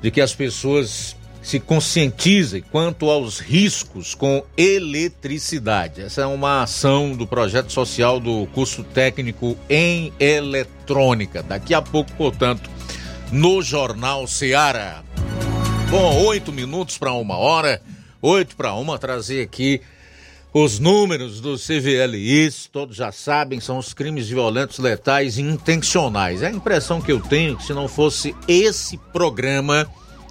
de 0.00 0.10
que 0.10 0.20
as 0.20 0.34
pessoas 0.34 1.16
se 1.42 1.58
conscientizem 1.58 2.62
quanto 2.70 3.08
aos 3.08 3.38
riscos 3.38 4.14
com 4.14 4.44
eletricidade. 4.56 6.02
Essa 6.02 6.22
é 6.22 6.26
uma 6.26 6.62
ação 6.62 7.12
do 7.12 7.26
projeto 7.26 7.72
social 7.72 8.20
do 8.20 8.46
curso 8.52 8.84
técnico 8.84 9.56
em 9.68 10.12
eletrônica. 10.20 11.42
Daqui 11.42 11.72
a 11.72 11.80
pouco, 11.80 12.12
portanto, 12.12 12.68
no 13.32 13.62
Jornal 13.62 14.26
Seara. 14.26 15.02
Bom, 15.90 16.24
oito 16.26 16.52
minutos 16.52 16.98
para 16.98 17.12
uma 17.12 17.36
hora, 17.36 17.82
oito 18.20 18.54
para 18.54 18.74
uma, 18.74 18.98
trazer 18.98 19.42
aqui 19.42 19.80
os 20.52 20.80
números 20.80 21.40
do 21.40 21.56
CVLIs, 21.56 22.68
todos 22.72 22.96
já 22.96 23.12
sabem, 23.12 23.60
são 23.60 23.78
os 23.78 23.94
crimes 23.94 24.28
violentos, 24.28 24.78
letais 24.78 25.38
e 25.38 25.42
intencionais. 25.42 26.42
É 26.42 26.48
a 26.48 26.52
impressão 26.52 27.00
que 27.00 27.12
eu 27.12 27.20
tenho 27.20 27.56
que 27.56 27.64
se 27.64 27.72
não 27.72 27.86
fosse 27.86 28.34
esse 28.48 28.96
programa 29.12 29.88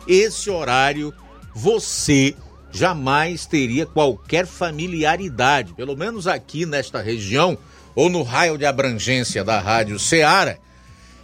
esse 0.09 0.49
horário 0.49 1.13
você 1.53 2.35
jamais 2.71 3.45
teria 3.45 3.85
qualquer 3.85 4.45
familiaridade, 4.45 5.73
pelo 5.73 5.95
menos 5.95 6.27
aqui 6.27 6.65
nesta 6.65 7.01
região 7.01 7.57
ou 7.95 8.09
no 8.09 8.23
raio 8.23 8.57
de 8.57 8.65
abrangência 8.65 9.43
da 9.43 9.59
Rádio 9.59 9.99
Ceará, 9.99 10.57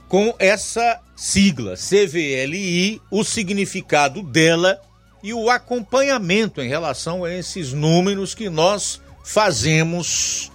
com 0.08 0.34
essa 0.38 1.00
sigla 1.16 1.76
CVLI, 1.76 3.02
o 3.10 3.24
significado 3.24 4.22
dela 4.22 4.80
e 5.24 5.34
o 5.34 5.50
acompanhamento 5.50 6.62
em 6.62 6.68
relação 6.68 7.24
a 7.24 7.34
esses 7.34 7.74
números 7.74 8.36
que 8.36 8.50
nós 8.50 9.02
fazemos 9.24 10.52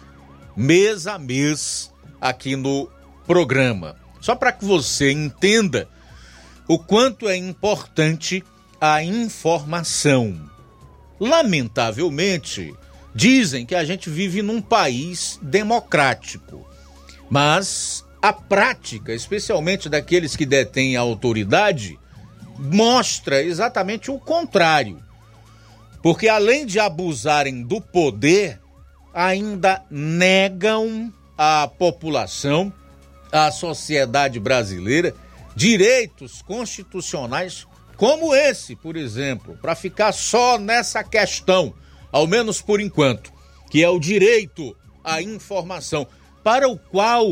mês 0.57 1.07
a 1.07 1.19
mês 1.19 1.91
aqui 2.21 2.55
no 2.55 2.89
programa. 3.27 3.97
Só 4.21 4.35
para 4.35 4.53
que 4.53 4.65
você 4.65 5.11
entenda 5.11 5.89
o 6.71 6.79
quanto 6.79 7.29
é 7.29 7.37
importante 7.37 8.45
a 8.81 9.03
informação. 9.03 10.41
Lamentavelmente, 11.19 12.73
dizem 13.13 13.67
que 13.67 13.75
a 13.75 13.85
gente 13.85 14.09
vive 14.09 14.41
num 14.41 14.63
país 14.63 15.37
democrático, 15.43 16.65
mas 17.29 18.05
a 18.23 18.33
prática, 18.33 19.13
especialmente 19.13 19.89
daqueles 19.89 20.37
que 20.37 20.47
detêm 20.47 20.97
a 20.97 21.01
autoridade, 21.01 21.99
mostra 22.57 23.43
exatamente 23.43 24.09
o 24.09 24.21
contrário. 24.21 25.03
Porque 26.01 26.29
além 26.29 26.65
de 26.65 26.79
abusarem 26.79 27.65
do 27.65 27.81
poder, 27.81 28.61
ainda 29.13 29.83
negam 29.91 31.13
à 31.37 31.67
população, 31.67 32.73
à 33.33 33.51
sociedade 33.51 34.39
brasileira, 34.39 35.13
direitos 35.55 36.43
constitucionais 36.43 37.67
como 37.97 38.35
esse, 38.35 38.75
por 38.75 38.97
exemplo, 38.97 39.59
para 39.61 39.75
ficar 39.75 40.13
só 40.13 40.59
nessa 40.59 41.05
questão, 41.05 41.75
ao 42.11 42.27
menos 42.27 42.63
por 42.63 42.81
enquanto. 42.81 43.31
que 43.71 43.85
é 43.85 43.89
o 43.89 44.01
direito 44.01 44.77
à 45.03 45.23
informação, 45.23 46.07
para 46.43 46.69
o 46.69 46.77
qual 46.77 47.29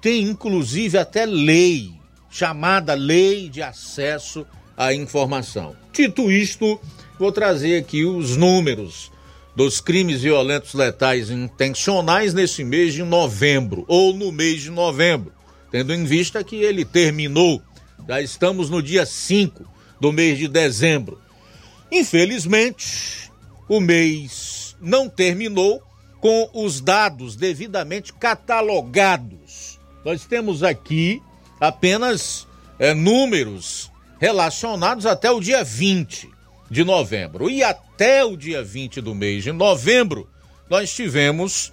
tem 0.00 0.22
inclusive 0.22 0.96
até 0.96 1.26
lei, 1.26 1.92
chamada 2.30 2.94
Lei 2.94 3.48
de 3.48 3.62
Acesso 3.62 4.46
à 4.76 4.92
Informação. 4.94 5.76
Dito 5.92 6.32
isto, 6.32 6.80
vou 7.18 7.30
trazer 7.30 7.78
aqui 7.78 8.04
os 8.04 8.36
números 8.36 9.12
dos 9.54 9.80
crimes 9.80 10.22
violentos 10.22 10.74
letais 10.74 11.30
intencionais 11.30 12.34
nesse 12.34 12.64
mês 12.64 12.92
de 12.94 13.04
novembro, 13.04 13.84
ou 13.86 14.12
no 14.12 14.32
mês 14.32 14.62
de 14.62 14.70
novembro, 14.70 15.32
tendo 15.74 15.92
em 15.92 16.04
vista 16.04 16.44
que 16.44 16.54
ele 16.54 16.84
terminou, 16.84 17.60
já 18.06 18.20
estamos 18.22 18.70
no 18.70 18.80
dia 18.80 19.04
5 19.04 19.68
do 20.00 20.12
mês 20.12 20.38
de 20.38 20.46
dezembro. 20.46 21.20
Infelizmente, 21.90 23.28
o 23.68 23.80
mês 23.80 24.76
não 24.80 25.08
terminou 25.08 25.82
com 26.20 26.48
os 26.54 26.80
dados 26.80 27.34
devidamente 27.34 28.12
catalogados. 28.12 29.80
Nós 30.04 30.24
temos 30.24 30.62
aqui 30.62 31.20
apenas 31.60 32.46
é, 32.78 32.94
números 32.94 33.90
relacionados 34.20 35.06
até 35.06 35.28
o 35.28 35.40
dia 35.40 35.64
20 35.64 36.30
de 36.70 36.84
novembro. 36.84 37.50
E 37.50 37.64
até 37.64 38.24
o 38.24 38.36
dia 38.36 38.62
20 38.62 39.00
do 39.00 39.12
mês 39.12 39.42
de 39.42 39.50
novembro, 39.50 40.30
nós 40.70 40.94
tivemos 40.94 41.72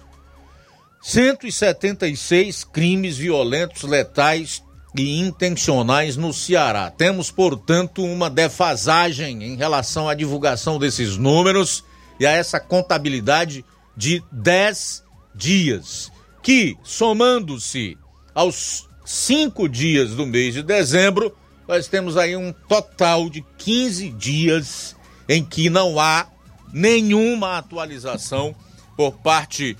176 1.02 2.62
crimes 2.64 3.16
violentos, 3.16 3.82
letais 3.82 4.62
e 4.96 5.20
intencionais 5.20 6.16
no 6.16 6.32
Ceará. 6.32 6.90
Temos, 6.90 7.30
portanto, 7.30 8.04
uma 8.04 8.30
defasagem 8.30 9.42
em 9.42 9.56
relação 9.56 10.08
à 10.08 10.14
divulgação 10.14 10.78
desses 10.78 11.16
números 11.16 11.84
e 12.20 12.26
a 12.26 12.30
essa 12.30 12.60
contabilidade 12.60 13.64
de 13.96 14.22
10 14.30 15.02
dias, 15.34 16.12
que, 16.40 16.76
somando-se 16.84 17.98
aos 18.34 18.88
cinco 19.04 19.68
dias 19.68 20.10
do 20.10 20.24
mês 20.24 20.54
de 20.54 20.62
dezembro, 20.62 21.36
nós 21.66 21.88
temos 21.88 22.16
aí 22.16 22.36
um 22.36 22.52
total 22.52 23.28
de 23.28 23.44
15 23.58 24.10
dias 24.10 24.96
em 25.28 25.44
que 25.44 25.68
não 25.68 25.98
há 25.98 26.26
nenhuma 26.72 27.58
atualização 27.58 28.54
por 28.96 29.12
parte 29.18 29.76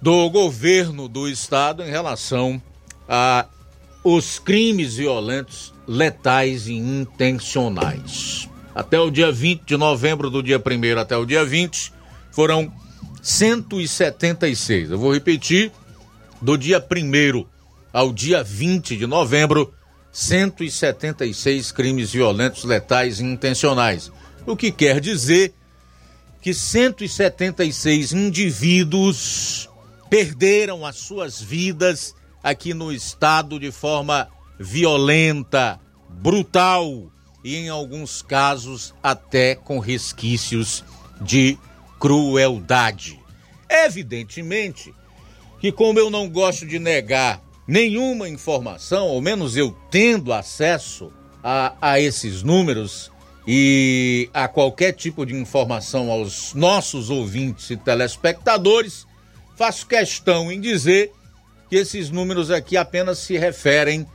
do 0.00 0.30
governo 0.30 1.08
do 1.08 1.28
estado 1.28 1.82
em 1.82 1.90
relação 1.90 2.60
a 3.08 3.46
os 4.02 4.38
crimes 4.38 4.96
violentos, 4.96 5.74
letais 5.86 6.66
e 6.66 6.74
intencionais. 6.74 8.48
Até 8.74 8.98
o 8.98 9.10
dia 9.10 9.30
20 9.30 9.62
de 9.62 9.76
novembro, 9.76 10.30
do 10.30 10.42
dia 10.42 10.58
1 10.58 10.98
até 10.98 11.16
o 11.16 11.26
dia 11.26 11.44
20, 11.44 11.92
foram 12.30 12.72
176. 13.22 14.90
Eu 14.90 14.98
vou 14.98 15.12
repetir, 15.12 15.70
do 16.40 16.56
dia 16.56 16.78
1 16.78 17.44
ao 17.92 18.12
dia 18.12 18.42
20 18.42 18.96
de 18.96 19.06
novembro, 19.06 19.74
176 20.12 21.72
crimes 21.72 22.12
violentos, 22.12 22.64
letais 22.64 23.20
e 23.20 23.24
intencionais. 23.24 24.10
O 24.46 24.56
que 24.56 24.72
quer 24.72 25.00
dizer 25.00 25.52
que 26.40 26.54
176 26.54 28.12
indivíduos 28.12 29.69
perderam 30.10 30.84
as 30.84 30.96
suas 30.96 31.40
vidas 31.40 32.14
aqui 32.42 32.74
no 32.74 32.92
estado 32.92 33.60
de 33.60 33.70
forma 33.70 34.28
violenta, 34.58 35.80
brutal 36.08 37.10
e, 37.44 37.56
em 37.56 37.68
alguns 37.68 38.20
casos, 38.20 38.92
até 39.00 39.54
com 39.54 39.78
resquícios 39.78 40.84
de 41.20 41.56
crueldade. 42.00 43.20
Evidentemente 43.68 44.92
que, 45.60 45.70
como 45.70 45.98
eu 45.98 46.10
não 46.10 46.28
gosto 46.28 46.66
de 46.66 46.78
negar 46.78 47.40
nenhuma 47.68 48.28
informação, 48.28 49.06
ou 49.06 49.20
menos 49.20 49.56
eu 49.56 49.76
tendo 49.90 50.32
acesso 50.32 51.12
a, 51.42 51.74
a 51.80 52.00
esses 52.00 52.42
números 52.42 53.12
e 53.46 54.28
a 54.34 54.48
qualquer 54.48 54.92
tipo 54.92 55.24
de 55.24 55.34
informação 55.34 56.10
aos 56.10 56.52
nossos 56.54 57.10
ouvintes 57.10 57.70
e 57.70 57.76
telespectadores, 57.76 59.06
faço 59.60 59.86
questão 59.86 60.50
em 60.50 60.58
dizer 60.58 61.12
que 61.68 61.76
esses 61.76 62.08
números 62.08 62.50
aqui 62.50 62.78
apenas 62.78 63.18
se 63.18 63.36
referem 63.36 64.06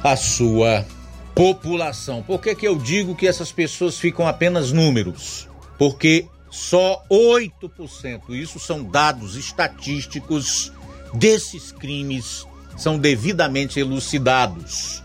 a 0.03 0.15
sua 0.15 0.85
população. 1.33 2.21
Por 2.21 2.41
que, 2.41 2.53
que 2.55 2.67
eu 2.67 2.77
digo 2.77 3.15
que 3.15 3.27
essas 3.27 3.51
pessoas 3.51 3.97
ficam 3.97 4.27
apenas 4.27 4.71
números? 4.71 5.47
Porque 5.77 6.27
só 6.49 7.03
8%, 7.09 8.29
isso 8.31 8.59
são 8.59 8.83
dados 8.83 9.35
estatísticos 9.35 10.71
desses 11.13 11.71
crimes 11.71 12.47
são 12.77 12.97
devidamente 12.97 13.79
elucidados 13.79 15.03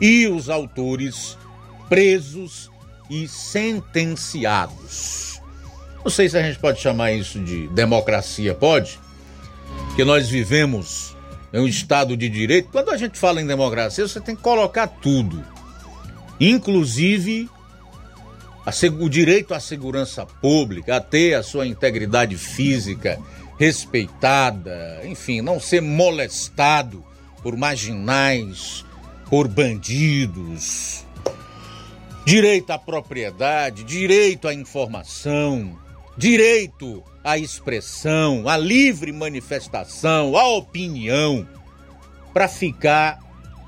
e 0.00 0.26
os 0.26 0.48
autores 0.48 1.36
presos 1.88 2.70
e 3.08 3.28
sentenciados. 3.28 5.40
Não 6.04 6.10
sei 6.10 6.28
se 6.28 6.36
a 6.36 6.42
gente 6.42 6.58
pode 6.58 6.80
chamar 6.80 7.12
isso 7.12 7.38
de 7.38 7.68
democracia, 7.68 8.54
pode? 8.54 8.98
Que 9.96 10.04
nós 10.04 10.28
vivemos 10.28 11.16
em 11.52 11.60
um 11.60 11.66
Estado 11.66 12.16
de 12.16 12.28
direito. 12.28 12.68
Quando 12.70 12.90
a 12.90 12.96
gente 12.96 13.18
fala 13.18 13.40
em 13.40 13.46
democracia, 13.46 14.06
você 14.06 14.20
tem 14.20 14.34
que 14.34 14.42
colocar 14.42 14.86
tudo, 14.86 15.42
inclusive 16.38 17.48
o 18.98 19.08
direito 19.08 19.54
à 19.54 19.60
segurança 19.60 20.26
pública, 20.26 20.96
a 20.96 21.00
ter 21.00 21.34
a 21.34 21.42
sua 21.42 21.66
integridade 21.66 22.36
física 22.36 23.18
respeitada, 23.58 25.00
enfim, 25.04 25.40
não 25.40 25.60
ser 25.60 25.80
molestado 25.80 27.04
por 27.42 27.56
marginais, 27.56 28.84
por 29.28 29.48
bandidos. 29.48 31.04
Direito 32.24 32.70
à 32.70 32.78
propriedade, 32.78 33.84
direito 33.84 34.48
à 34.48 34.54
informação, 34.54 35.78
direito 36.16 37.02
à 37.22 37.38
expressão, 37.38 38.48
à 38.48 38.56
livre 38.56 39.12
manifestação, 39.12 40.36
à 40.36 40.46
opinião, 40.48 41.46
para 42.32 42.48
ficar 42.48 43.18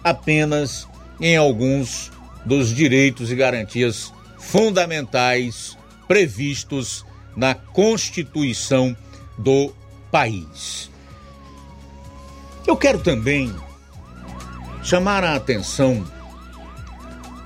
apenas 0.03 0.89
em 1.21 1.37
alguns 1.37 2.11
dos 2.45 2.75
direitos 2.75 3.31
e 3.31 3.35
garantias 3.35 4.13
fundamentais 4.39 5.77
previstos 6.07 7.05
na 7.37 7.55
Constituição 7.55 8.97
do 9.39 9.73
país. 10.11 10.91
Eu 12.67 12.77
quero 12.77 12.99
também 12.99 13.55
chamar 14.83 15.25
a 15.25 15.37
atenção 15.37 16.05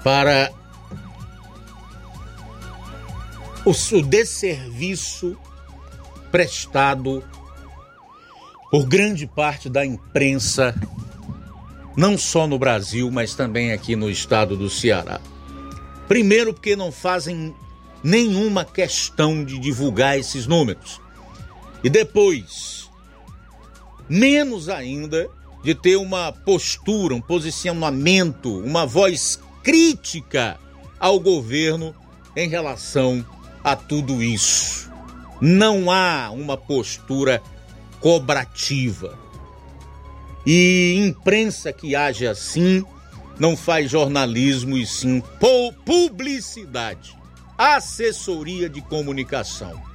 para 0.03 0.53
o 3.65 4.03
desserviço 4.03 5.37
prestado 6.31 7.23
por 8.71 8.87
grande 8.87 9.27
parte 9.27 9.69
da 9.69 9.85
imprensa, 9.85 10.75
não 11.97 12.17
só 12.17 12.47
no 12.47 12.59
Brasil, 12.59 13.11
mas 13.11 13.35
também 13.35 13.73
aqui 13.73 13.97
no 13.97 14.09
estado 14.09 14.57
do 14.57 14.71
Ceará. 14.71 15.21
Primeiro, 16.07 16.55
porque 16.55 16.77
não 16.77 16.93
fazem 16.93 17.55
nenhuma 18.03 18.65
questão 18.65 19.45
de 19.45 19.59
divulgar 19.59 20.19
esses 20.19 20.47
números. 20.47 21.00
E 21.83 21.89
depois, 21.89 22.89
menos 24.09 24.69
ainda 24.69 25.29
de 25.63 25.75
ter 25.75 25.97
uma 25.97 26.33
postura, 26.33 27.15
um 27.15 27.21
posicionamento, 27.21 28.59
uma 28.59 28.87
voz 28.87 29.39
crítica 29.63 30.59
ao 30.99 31.19
governo 31.21 31.95
em 32.37 32.49
relação 32.49 33.25
a 33.63 33.77
tudo 33.77 34.23
isso. 34.23 34.91
Não 35.41 35.91
há 35.91 36.31
uma 36.31 36.57
postura 36.57 37.43
cobrativa. 38.01 39.19
E 40.47 40.97
imprensa 40.99 41.73
que 41.73 41.95
age 41.95 42.27
assim 42.27 42.85
não 43.39 43.57
faz 43.57 43.91
jornalismo 43.91 44.77
e 44.77 44.87
sim 44.87 45.23
publicidade, 45.85 47.17
assessoria 47.57 48.69
de 48.69 48.83
comunicação. 48.83 49.90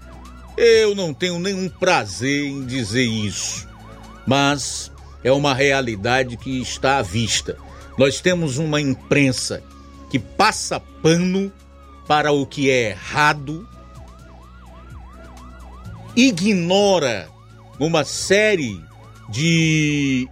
Eu 0.58 0.96
não 0.96 1.14
tenho 1.14 1.38
nenhum 1.38 1.68
prazer 1.68 2.46
em 2.46 2.66
dizer 2.66 3.04
isso, 3.04 3.68
mas 4.26 4.92
é 5.24 5.32
uma 5.32 5.54
realidade 5.54 6.38
que 6.38 6.62
está 6.62 6.98
à 6.98 7.02
vista. 7.02 7.58
Nós 7.98 8.22
temos 8.22 8.58
uma 8.58 8.80
imprensa 8.80 9.64
que 10.10 10.20
passa 10.20 10.80
pano 10.80 11.52
para 12.08 12.32
o 12.32 12.46
que 12.46 12.70
é 12.70 12.92
errado, 12.92 13.68
ignora 16.16 17.28
uma 17.80 18.06
série 18.06 18.82
de, 19.30 20.30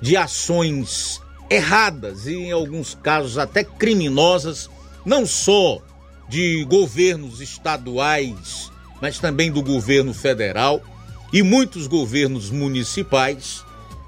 de 0.00 0.16
ações 0.16 1.20
erradas 1.48 2.26
e, 2.26 2.34
em 2.34 2.52
alguns 2.52 2.94
casos, 2.94 3.38
até 3.38 3.62
criminosas, 3.62 4.68
não 5.04 5.24
só 5.24 5.80
de 6.28 6.64
governos 6.64 7.40
estaduais, 7.40 8.71
mas 9.02 9.18
também 9.18 9.50
do 9.50 9.60
governo 9.60 10.14
federal 10.14 10.80
e 11.32 11.42
muitos 11.42 11.88
governos 11.88 12.50
municipais 12.50 13.64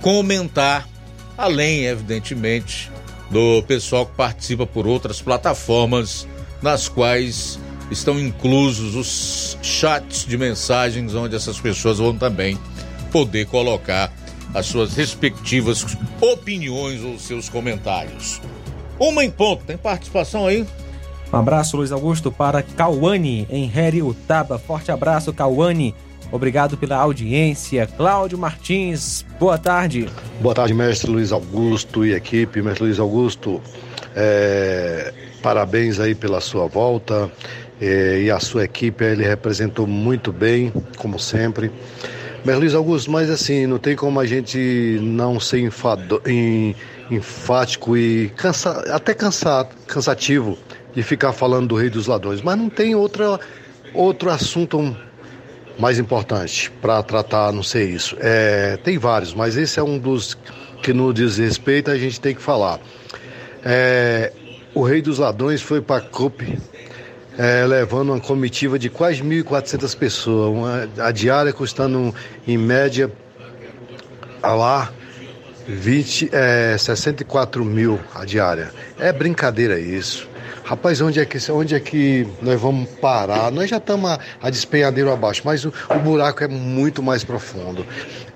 comentar, 0.00 0.88
além, 1.36 1.84
evidentemente, 1.84 2.90
do 3.30 3.62
pessoal 3.64 4.06
que 4.06 4.14
participa 4.14 4.66
por 4.66 4.86
outras 4.86 5.20
plataformas, 5.20 6.26
nas 6.62 6.88
quais 6.88 7.58
estão 7.90 8.18
inclusos 8.18 8.94
os 8.94 9.58
chats 9.62 10.26
de 10.26 10.36
mensagens, 10.36 11.14
onde 11.14 11.34
essas 11.34 11.60
pessoas 11.60 11.98
vão 11.98 12.16
também 12.16 12.58
poder 13.10 13.46
colocar 13.46 14.12
as 14.54 14.66
suas 14.66 14.94
respectivas 14.94 15.84
opiniões 16.20 17.02
ou 17.02 17.18
seus 17.18 17.48
comentários. 17.48 18.40
Uma 18.98 19.24
em 19.24 19.30
ponto, 19.30 19.64
tem 19.64 19.76
participação 19.76 20.46
aí? 20.46 20.66
Um 21.32 21.36
abraço, 21.36 21.76
Luiz 21.76 21.92
Augusto, 21.92 22.32
para 22.32 22.62
Cauane, 22.62 23.46
em 23.50 23.70
Heriutaba. 23.70 24.58
Forte 24.58 24.90
abraço, 24.90 25.32
Cauane. 25.32 25.94
Obrigado 26.30 26.76
pela 26.76 26.96
audiência. 26.96 27.86
Cláudio 27.86 28.36
Martins, 28.36 29.24
boa 29.40 29.56
tarde. 29.56 30.08
Boa 30.40 30.54
tarde, 30.54 30.74
mestre 30.74 31.10
Luiz 31.10 31.32
Augusto 31.32 32.04
e 32.04 32.12
equipe. 32.12 32.60
Mestre 32.60 32.84
Luiz 32.84 33.00
Augusto, 33.00 33.62
é, 34.14 35.12
parabéns 35.42 35.98
aí 35.98 36.14
pela 36.14 36.40
sua 36.40 36.66
volta 36.66 37.30
é, 37.80 38.20
e 38.22 38.30
a 38.30 38.38
sua 38.38 38.64
equipe. 38.64 39.02
Ele 39.02 39.24
representou 39.24 39.86
muito 39.86 40.30
bem, 40.30 40.70
como 40.98 41.18
sempre. 41.18 41.72
Mestre 42.44 42.60
Luiz 42.60 42.74
Augusto, 42.74 43.10
mas 43.10 43.30
assim, 43.30 43.66
não 43.66 43.78
tem 43.78 43.96
como 43.96 44.20
a 44.20 44.26
gente 44.26 44.98
não 45.00 45.40
ser 45.40 45.60
enfado, 45.60 46.20
em, 46.26 46.76
enfático 47.10 47.96
e 47.96 48.28
cansa, 48.36 48.84
até 48.92 49.14
cansado, 49.14 49.74
cansativo 49.86 50.58
de 50.94 51.02
ficar 51.02 51.32
falando 51.32 51.68
do 51.68 51.74
rei 51.74 51.88
dos 51.88 52.06
ladrões, 52.06 52.42
mas 52.42 52.56
não 52.56 52.68
tem 52.68 52.94
outra, 52.94 53.40
outro 53.94 54.30
assunto 54.30 54.94
mais 55.78 55.98
importante 55.98 56.70
para 56.82 57.02
tratar, 57.02 57.52
não 57.52 57.62
sei 57.62 57.84
isso. 57.84 58.16
É, 58.20 58.76
tem 58.78 58.98
vários, 58.98 59.32
mas 59.32 59.56
esse 59.56 59.78
é 59.78 59.82
um 59.82 59.98
dos 59.98 60.36
que 60.82 60.92
no 60.92 61.12
diz 61.12 61.38
respeito 61.38 61.90
a 61.90 61.96
gente 61.96 62.20
tem 62.20 62.34
que 62.34 62.42
falar. 62.42 62.80
É, 63.64 64.32
o 64.74 64.82
rei 64.82 65.00
dos 65.02 65.18
ladrões 65.18 65.62
foi 65.62 65.80
para 65.80 66.00
Cope 66.00 66.58
é, 67.38 67.64
levando 67.64 68.10
uma 68.10 68.20
comitiva 68.20 68.78
de 68.78 68.90
quase 68.90 69.22
1.400 69.22 69.96
pessoas, 69.96 70.50
uma, 70.50 70.88
a 71.06 71.12
diária 71.12 71.52
custando 71.52 72.12
em 72.46 72.58
média 72.58 73.10
a 74.42 74.54
lá 74.54 74.92
20, 75.68 76.30
é, 76.32 76.76
64 76.76 77.64
mil 77.64 78.00
a 78.12 78.24
diária. 78.24 78.72
É 78.98 79.12
brincadeira 79.12 79.78
isso. 79.78 80.28
Rapaz, 80.68 81.00
onde 81.00 81.18
é 81.18 81.24
que, 81.24 81.38
onde 81.50 81.74
é 81.74 81.80
que 81.80 82.28
nós 82.42 82.60
vamos 82.60 82.90
parar? 83.00 83.50
Nós 83.50 83.70
já 83.70 83.78
estamos 83.78 84.10
a, 84.10 84.18
a 84.38 84.50
despenhadeiro 84.50 85.10
abaixo, 85.10 85.40
mas 85.42 85.64
o, 85.64 85.72
o 85.88 85.98
buraco 85.98 86.44
é 86.44 86.46
muito 86.46 87.02
mais 87.02 87.24
profundo. 87.24 87.86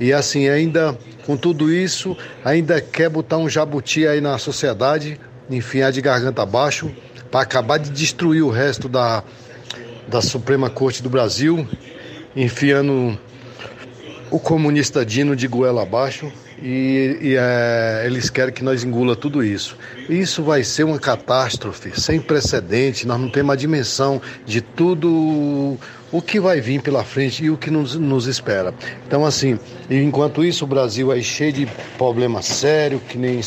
E 0.01 0.15
assim, 0.15 0.49
ainda 0.49 0.99
com 1.27 1.37
tudo 1.37 1.71
isso, 1.71 2.17
ainda 2.43 2.81
quer 2.81 3.11
botar 3.11 3.37
um 3.37 3.51
jabuti 3.51 4.07
aí 4.07 4.23
na 4.23 4.39
sociedade, 4.39 5.21
enfiar 5.51 5.93
de 5.93 6.01
garganta 6.01 6.41
abaixo, 6.41 6.91
para 7.31 7.43
acabar 7.43 7.77
de 7.77 7.91
destruir 7.91 8.41
o 8.41 8.49
resto 8.49 8.89
da, 8.89 9.23
da 10.09 10.23
Suprema 10.23 10.71
Corte 10.71 11.03
do 11.03 11.11
Brasil, 11.11 11.69
enfiando 12.35 13.21
o 14.31 14.41
comunista 14.41 15.05
Dino 15.05 15.37
de 15.37 15.47
goela 15.47 15.83
abaixo 15.83 16.33
e, 16.63 17.19
e 17.21 17.37
é, 17.37 18.05
eles 18.07 18.31
querem 18.31 18.55
que 18.55 18.63
nós 18.63 18.85
engula 18.85 19.17
tudo 19.17 19.43
isso. 19.43 19.77
Isso 20.09 20.43
vai 20.45 20.63
ser 20.63 20.85
uma 20.85 20.99
catástrofe 20.99 22.01
sem 22.01 22.21
precedente, 22.21 23.07
nós 23.07 23.21
não 23.21 23.29
temos 23.29 23.53
a 23.53 23.57
dimensão 23.57 24.23
de 24.47 24.61
tudo 24.61 25.77
o 26.13 26.23
que 26.23 26.39
vai 26.39 26.61
vir 26.61 26.81
pela 26.81 27.03
frente 27.03 27.45
e 27.45 27.51
o 27.51 27.57
que 27.57 27.71
nos, 27.71 27.97
nos 27.97 28.27
espera. 28.27 28.73
Então, 29.07 29.25
assim, 29.25 29.59
enquanto 29.91 30.45
isso, 30.45 30.65
o 30.65 30.69
Brasil 30.69 31.13
é 31.13 31.21
cheio 31.21 31.53
de 31.53 31.67
problemas 31.97 32.45
sérios, 32.45 33.03
que 33.09 33.19
nem, 33.19 33.41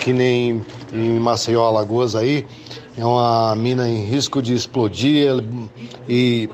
que 0.00 0.12
nem 0.12 0.64
em 0.92 1.18
Maceió, 1.18 1.66
Alagoas 1.66 2.14
aí, 2.14 2.46
é 2.96 3.04
uma 3.04 3.54
mina 3.56 3.88
em 3.88 4.06
risco 4.06 4.40
de 4.40 4.54
explodir 4.54 5.44
e, 6.08 6.48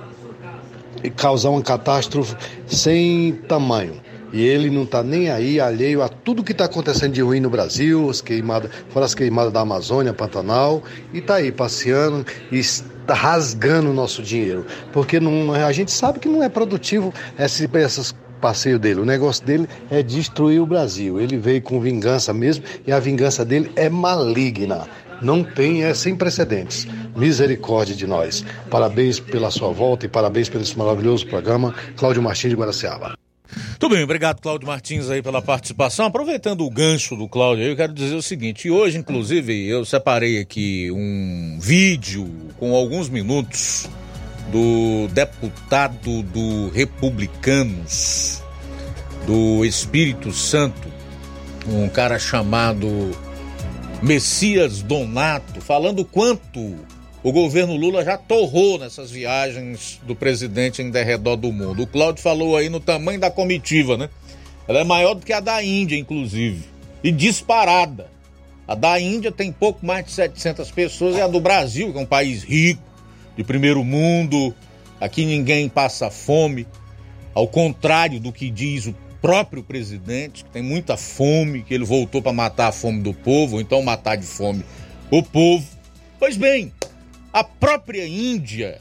e 1.05 1.11
causar 1.11 1.51
uma 1.51 1.63
catástrofe 1.63 2.35
sem 2.67 3.33
tamanho. 3.47 4.10
E 4.33 4.43
ele 4.43 4.71
não 4.71 4.83
está 4.83 5.03
nem 5.03 5.31
aí, 5.31 5.61
alheio 5.61 6.03
a 6.03 6.09
tudo 6.09 6.45
que 6.45 6.53
está 6.53 6.65
acontecendo 6.65 7.13
de 7.13 7.21
ruim 7.21 7.41
no 7.41 7.51
Brasil, 7.51 8.09
as 8.09 8.21
queimadas, 8.21 8.71
fora 8.91 9.07
as 9.07 9.15
queimadas 9.15 9.53
da 9.53 9.61
Amazônia, 9.61 10.13
Pantanal, 10.13 10.83
e 11.13 11.19
está 11.19 11.37
aí 11.37 11.51
passeando 11.51 12.25
e 12.51 12.59
está 12.59 13.15
rasgando 13.15 13.91
o 13.91 13.95
nosso 13.95 14.23
dinheiro. 14.23 14.65
Porque 14.93 15.19
não, 15.19 15.53
a 15.53 15.73
gente 15.73 15.91
sabe 15.91 16.19
que 16.19 16.29
não 16.29 16.43
é 16.43 16.49
produtivo 16.49 17.13
esse, 17.39 17.69
essas 17.75 18.15
passeio 18.41 18.79
dele. 18.79 19.01
O 19.01 19.05
negócio 19.05 19.45
dele 19.45 19.69
é 19.91 20.03
destruir 20.03 20.61
o 20.61 20.67
Brasil. 20.67 21.21
Ele 21.21 21.37
veio 21.37 21.63
com 21.63 21.81
vingança 21.81 22.33
mesmo 22.33 22.65
e 22.87 22.91
a 22.91 22.99
vingança 22.99 23.45
dele 23.45 23.71
é 23.77 23.89
maligna. 23.89 24.89
Não 25.21 25.45
tem, 25.45 25.85
é 25.85 25.93
sem 25.93 26.17
precedentes. 26.17 26.89
Misericórdia 27.15 27.95
de 27.95 28.07
nós. 28.07 28.45
Parabéns 28.71 29.21
pela 29.21 29.51
sua 29.51 29.71
volta 29.71 30.07
e 30.07 30.09
parabéns 30.09 30.49
pelo 30.49 30.65
maravilhoso 30.77 31.27
programa. 31.27 31.75
Cláudio 31.97 32.23
Martins 32.23 32.51
de 32.51 32.57
Guaraciaba. 32.57 33.20
Tudo 33.81 33.95
bem, 33.95 34.05
obrigado 34.05 34.43
Cláudio 34.43 34.67
Martins 34.67 35.09
aí 35.09 35.23
pela 35.23 35.41
participação. 35.41 36.05
Aproveitando 36.05 36.67
o 36.67 36.71
gancho 36.71 37.17
do 37.17 37.27
Cláudio, 37.27 37.65
eu 37.65 37.75
quero 37.75 37.95
dizer 37.95 38.15
o 38.15 38.21
seguinte: 38.21 38.69
hoje, 38.69 38.99
inclusive, 38.99 39.67
eu 39.67 39.87
separei 39.87 40.39
aqui 40.39 40.91
um 40.91 41.57
vídeo 41.59 42.31
com 42.59 42.75
alguns 42.75 43.09
minutos 43.09 43.89
do 44.53 45.09
deputado 45.15 46.23
do 46.25 46.69
Republicanos 46.75 48.43
do 49.27 49.65
Espírito 49.65 50.31
Santo, 50.31 50.93
um 51.67 51.89
cara 51.89 52.19
chamado 52.19 53.13
Messias 54.03 54.83
Donato, 54.83 55.59
falando 55.63 56.05
quanto 56.05 56.77
o 57.23 57.33
governo 57.33 57.77
Lula 57.77 58.05
já 58.05 58.17
torrou 58.17 58.79
nessas 58.79 59.11
viagens 59.11 60.01
do 60.05 60.15
presidente 60.15 60.81
em 60.81 60.91
derredor 60.91 61.37
do 61.37 61.53
mundo. 61.53 61.83
O 61.83 61.87
Cláudio 61.87 62.23
falou 62.23 62.57
aí 62.57 62.69
no 62.69 62.81
tamanho 62.81 63.21
da 63.21 63.31
comitiva, 63.31 63.97
né? 63.97 64.09
Ela 64.67 64.81
é 64.81 64.85
maior 64.85 65.15
do 65.15 65.27
que 65.27 65.33
a 65.33 65.41
da 65.41 65.63
Índia, 65.63 65.97
inclusive, 65.97 66.65
e 67.05 67.13
disparada. 67.13 68.09
A 68.67 68.75
da 68.75 68.99
Índia 68.99 69.31
tem 69.31 69.53
pouco 69.53 69.85
mais 69.85 70.07
de 70.07 70.13
700 70.13 70.71
pessoas 70.71 71.17
e 71.17 71.21
a 71.21 71.27
do 71.27 71.41
Brasil, 71.41 71.93
que 71.93 71.99
é 71.99 72.01
um 72.01 72.07
país 72.07 72.43
rico, 72.43 72.83
de 73.37 73.45
primeiro 73.45 73.85
mundo, 73.85 74.55
aqui 75.01 75.25
ninguém 75.25 75.69
passa 75.69 76.11
fome, 76.11 76.67
ao 77.35 77.49
contrário 77.49 78.21
do 78.21 78.33
que 78.33 78.51
diz 78.51 78.87
o 78.87 78.95
próprio 79.21 79.63
presidente, 79.63 80.45
que 80.45 80.51
tem 80.51 80.63
muita 80.63 80.97
fome, 80.97 81.63
que 81.63 81.75
ele 81.75 81.85
voltou 81.85 82.23
para 82.23 82.33
matar 82.33 82.69
a 82.69 82.73
fome 82.73 83.03
do 83.03 83.13
povo, 83.13 83.57
ou 83.57 83.61
então 83.61 83.83
matar 83.83 84.17
de 84.17 84.27
fome 84.27 84.65
o 85.11 85.23
povo. 85.23 85.67
Pois 86.19 86.37
bem, 86.37 86.73
a 87.33 87.45
própria 87.45 88.07
Índia, 88.07 88.81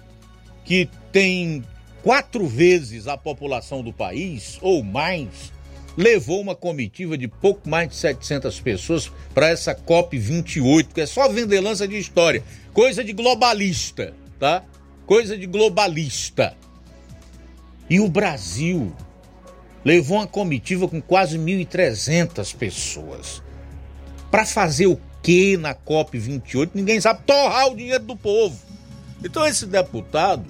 que 0.65 0.89
tem 1.11 1.63
quatro 2.03 2.47
vezes 2.47 3.07
a 3.07 3.17
população 3.17 3.83
do 3.83 3.93
país, 3.93 4.57
ou 4.61 4.83
mais, 4.83 5.51
levou 5.95 6.39
uma 6.39 6.55
comitiva 6.55 7.17
de 7.17 7.27
pouco 7.27 7.69
mais 7.69 7.89
de 7.89 7.95
700 7.95 8.59
pessoas 8.61 9.11
para 9.33 9.49
essa 9.49 9.75
COP28, 9.75 10.87
que 10.93 11.01
é 11.01 11.05
só 11.05 11.27
vendelança 11.27 11.87
de 11.87 11.97
história, 11.97 12.43
coisa 12.73 13.03
de 13.03 13.13
globalista, 13.13 14.13
tá? 14.39 14.63
Coisa 15.05 15.37
de 15.37 15.45
globalista. 15.45 16.55
E 17.89 17.99
o 17.99 18.07
Brasil 18.07 18.95
levou 19.83 20.17
uma 20.17 20.27
comitiva 20.27 20.87
com 20.87 21.01
quase 21.01 21.37
1.300 21.37 22.55
pessoas. 22.55 23.41
Para 24.29 24.45
fazer 24.45 24.87
o 24.87 24.99
que 25.21 25.57
na 25.57 25.73
COP28? 25.73 26.71
Ninguém 26.73 26.99
sabe 27.01 27.21
torrar 27.25 27.67
o 27.67 27.75
dinheiro 27.75 28.03
do 28.03 28.15
povo. 28.15 28.59
Então 29.23 29.45
esse 29.45 29.65
deputado 29.65 30.45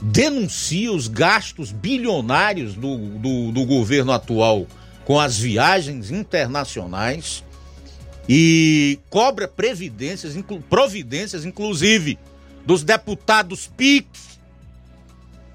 denuncia 0.00 0.92
os 0.92 1.06
gastos 1.06 1.70
bilionários 1.70 2.74
do, 2.74 2.96
do, 2.96 3.52
do 3.52 3.64
governo 3.64 4.12
atual 4.12 4.66
com 5.04 5.18
as 5.18 5.38
viagens 5.38 6.10
internacionais 6.10 7.44
e 8.28 8.98
cobra 9.10 9.48
previdências, 9.48 10.36
inclu, 10.36 10.60
providências, 10.62 11.44
inclusive, 11.44 12.18
dos 12.64 12.84
deputados 12.84 13.70
PIX, 13.76 14.06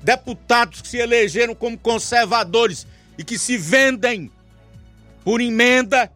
deputados 0.01 0.81
que 0.81 0.87
se 0.87 0.97
elegeram 0.97 1.55
como 1.55 1.77
conservadores 1.77 2.85
e 3.17 3.23
que 3.23 3.37
se 3.37 3.57
vendem 3.57 4.31
por 5.23 5.41
emenda, 5.41 6.11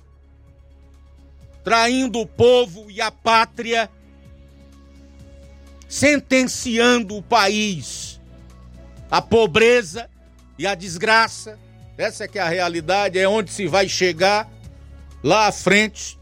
traindo 1.63 2.19
o 2.19 2.25
povo 2.25 2.89
e 2.89 3.01
a 3.01 3.11
pátria, 3.11 3.89
sentenciando 5.87 7.17
o 7.17 7.21
país 7.21 8.19
à 9.09 9.21
pobreza 9.21 10.09
e 10.57 10.65
à 10.65 10.73
desgraça. 10.73 11.59
Essa 11.97 12.23
é 12.23 12.27
que 12.27 12.39
é 12.39 12.41
a 12.41 12.49
realidade, 12.49 13.19
é 13.19 13.27
onde 13.27 13.51
se 13.51 13.67
vai 13.67 13.87
chegar 13.87 14.49
lá 15.23 15.47
à 15.47 15.51
frente, 15.51 16.17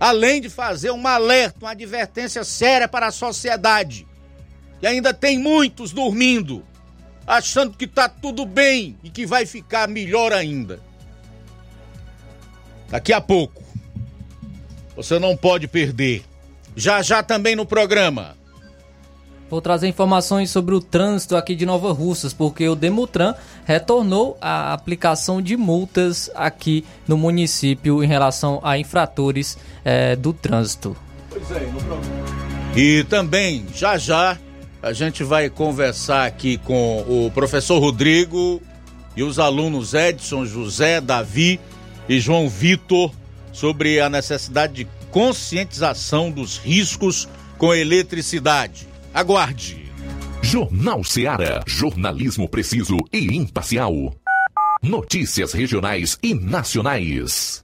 além 0.00 0.40
de 0.40 0.48
fazer 0.48 0.90
um 0.90 1.06
alerta, 1.06 1.58
uma 1.60 1.70
advertência 1.70 2.42
séria 2.42 2.88
para 2.88 3.06
a 3.06 3.12
sociedade. 3.12 4.06
E 4.82 4.86
ainda 4.86 5.14
tem 5.14 5.38
muitos 5.38 5.92
dormindo 5.92 6.64
achando 7.26 7.76
que 7.76 7.84
está 7.84 8.08
tudo 8.08 8.44
bem 8.44 8.98
e 9.02 9.10
que 9.10 9.26
vai 9.26 9.46
ficar 9.46 9.88
melhor 9.88 10.32
ainda. 10.32 10.80
Daqui 12.90 13.12
a 13.12 13.20
pouco. 13.20 13.63
Você 14.96 15.18
não 15.18 15.36
pode 15.36 15.66
perder. 15.66 16.24
Já 16.76 17.02
já 17.02 17.22
também 17.22 17.54
no 17.54 17.66
programa. 17.66 18.36
Vou 19.50 19.60
trazer 19.60 19.86
informações 19.86 20.50
sobre 20.50 20.74
o 20.74 20.80
trânsito 20.80 21.36
aqui 21.36 21.54
de 21.54 21.66
Nova 21.66 21.92
Russas, 21.92 22.32
porque 22.32 22.68
o 22.68 22.74
Demutran 22.74 23.34
retornou 23.64 24.36
a 24.40 24.72
aplicação 24.72 25.40
de 25.40 25.56
multas 25.56 26.30
aqui 26.34 26.84
no 27.06 27.16
município 27.16 28.02
em 28.02 28.06
relação 28.06 28.58
a 28.64 28.78
infratores 28.78 29.56
é, 29.84 30.16
do 30.16 30.32
trânsito. 30.32 30.96
Pois 31.28 31.50
é, 31.50 31.60
no 31.66 31.80
programa. 31.82 32.44
E 32.74 33.04
também, 33.04 33.64
já 33.72 33.96
já, 33.96 34.36
a 34.82 34.92
gente 34.92 35.22
vai 35.22 35.48
conversar 35.48 36.26
aqui 36.26 36.58
com 36.58 37.04
o 37.06 37.30
professor 37.32 37.78
Rodrigo 37.78 38.60
e 39.16 39.22
os 39.22 39.38
alunos 39.38 39.94
Edson, 39.94 40.44
José, 40.44 41.00
Davi 41.00 41.60
e 42.08 42.18
João 42.18 42.48
Vitor 42.48 43.12
sobre 43.54 44.00
a 44.00 44.10
necessidade 44.10 44.74
de 44.74 44.88
conscientização 45.10 46.30
dos 46.30 46.58
riscos 46.58 47.26
com 47.56 47.72
eletricidade. 47.72 48.86
Aguarde. 49.14 49.90
Jornal 50.42 51.02
Seara. 51.02 51.62
Jornalismo 51.66 52.46
preciso 52.48 52.98
e 53.10 53.34
imparcial. 53.34 54.14
Notícias 54.82 55.54
regionais 55.54 56.18
e 56.22 56.34
nacionais. 56.34 57.63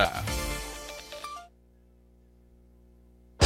Florida. 0.01 0.50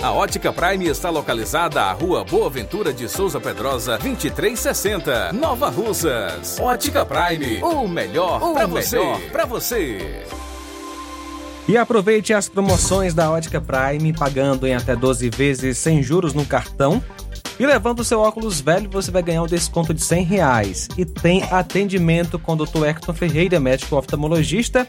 A 0.00 0.12
Ótica 0.12 0.52
Prime 0.52 0.86
está 0.86 1.10
localizada 1.10 1.82
à 1.82 1.92
Rua 1.92 2.22
Boa 2.22 2.48
Ventura 2.48 2.92
de 2.92 3.08
Souza 3.08 3.40
Pedrosa, 3.40 3.98
2360, 3.98 5.32
Nova 5.32 5.68
Russas. 5.68 6.56
Ótica 6.60 7.04
Prime, 7.04 7.60
o 7.60 7.88
melhor 7.88 8.38
para 8.52 8.66
você. 8.68 9.00
Pra 9.32 9.44
você. 9.44 10.24
E 11.66 11.76
aproveite 11.76 12.32
as 12.32 12.48
promoções 12.48 13.12
da 13.12 13.28
Ótica 13.28 13.60
Prime, 13.60 14.12
pagando 14.12 14.68
em 14.68 14.74
até 14.76 14.94
12 14.94 15.28
vezes 15.30 15.78
sem 15.78 16.00
juros 16.00 16.32
no 16.32 16.46
cartão. 16.46 17.02
E 17.58 17.66
levando 17.66 18.00
o 18.00 18.04
seu 18.04 18.20
óculos 18.20 18.60
velho, 18.60 18.88
você 18.88 19.10
vai 19.10 19.22
ganhar 19.22 19.42
um 19.42 19.48
desconto 19.48 19.92
de 19.92 20.02
100 20.02 20.24
reais. 20.24 20.88
E 20.96 21.04
tem 21.04 21.42
atendimento 21.50 22.38
com 22.38 22.52
o 22.52 22.56
Dr. 22.64 22.84
Hector 22.84 23.12
Ferreira, 23.12 23.58
médico 23.58 23.96
oftalmologista. 23.96 24.86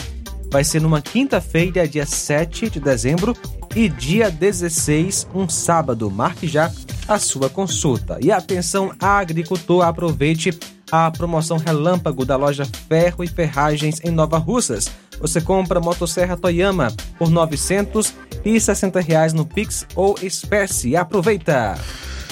Vai 0.55 0.63
ser 0.63 0.81
numa 0.81 1.01
quinta-feira, 1.01 1.85
dia 1.85 2.05
7 2.05 2.69
de 2.69 2.79
dezembro, 2.79 3.35
e 3.75 3.89
dia 3.89 4.31
16, 4.31 5.27
um 5.35 5.49
sábado. 5.49 6.09
Marque 6.09 6.47
já 6.47 6.71
a 7.09 7.19
sua 7.19 7.49
consulta. 7.49 8.17
E 8.21 8.31
atenção, 8.31 8.93
agricultor, 8.97 9.83
aproveite 9.83 10.57
a 10.89 11.11
promoção 11.11 11.57
relâmpago 11.57 12.23
da 12.23 12.37
loja 12.37 12.63
Ferro 12.87 13.21
e 13.21 13.27
Ferragens 13.27 13.99
em 14.01 14.11
Nova 14.11 14.37
Russas. 14.37 14.89
Você 15.19 15.41
compra 15.41 15.81
motosserra 15.81 16.37
Toyama 16.37 16.87
por 17.19 17.29
960 17.29 19.01
reais 19.01 19.33
no 19.33 19.45
Pix 19.45 19.85
ou 19.93 20.15
espécie. 20.21 20.95
Aproveita! 20.95 21.75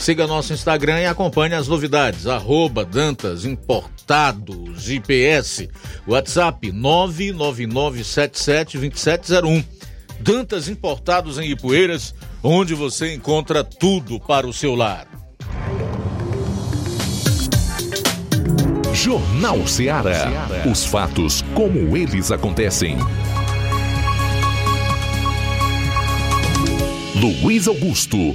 Siga 0.00 0.26
nosso 0.26 0.52
Instagram 0.54 1.00
e 1.00 1.06
acompanhe 1.06 1.54
as 1.54 1.68
novidades. 1.68 2.26
Arroba 2.26 2.86
Dantas 2.86 3.44
Importados 3.44 4.88
IPS. 4.88 5.68
WhatsApp 6.08 6.72
999772701. 6.72 9.62
Dantas 10.18 10.70
Importados 10.70 11.38
em 11.38 11.50
Ipueiras, 11.50 12.14
onde 12.42 12.74
você 12.74 13.14
encontra 13.14 13.62
tudo 13.62 14.18
para 14.18 14.46
o 14.46 14.54
seu 14.54 14.74
lar. 14.74 15.06
Jornal 18.94 19.66
Ceará. 19.66 20.48
Os 20.70 20.86
fatos 20.86 21.42
como 21.54 21.94
eles 21.94 22.32
acontecem. 22.32 22.96
Luiz 27.14 27.68
Augusto. 27.68 28.34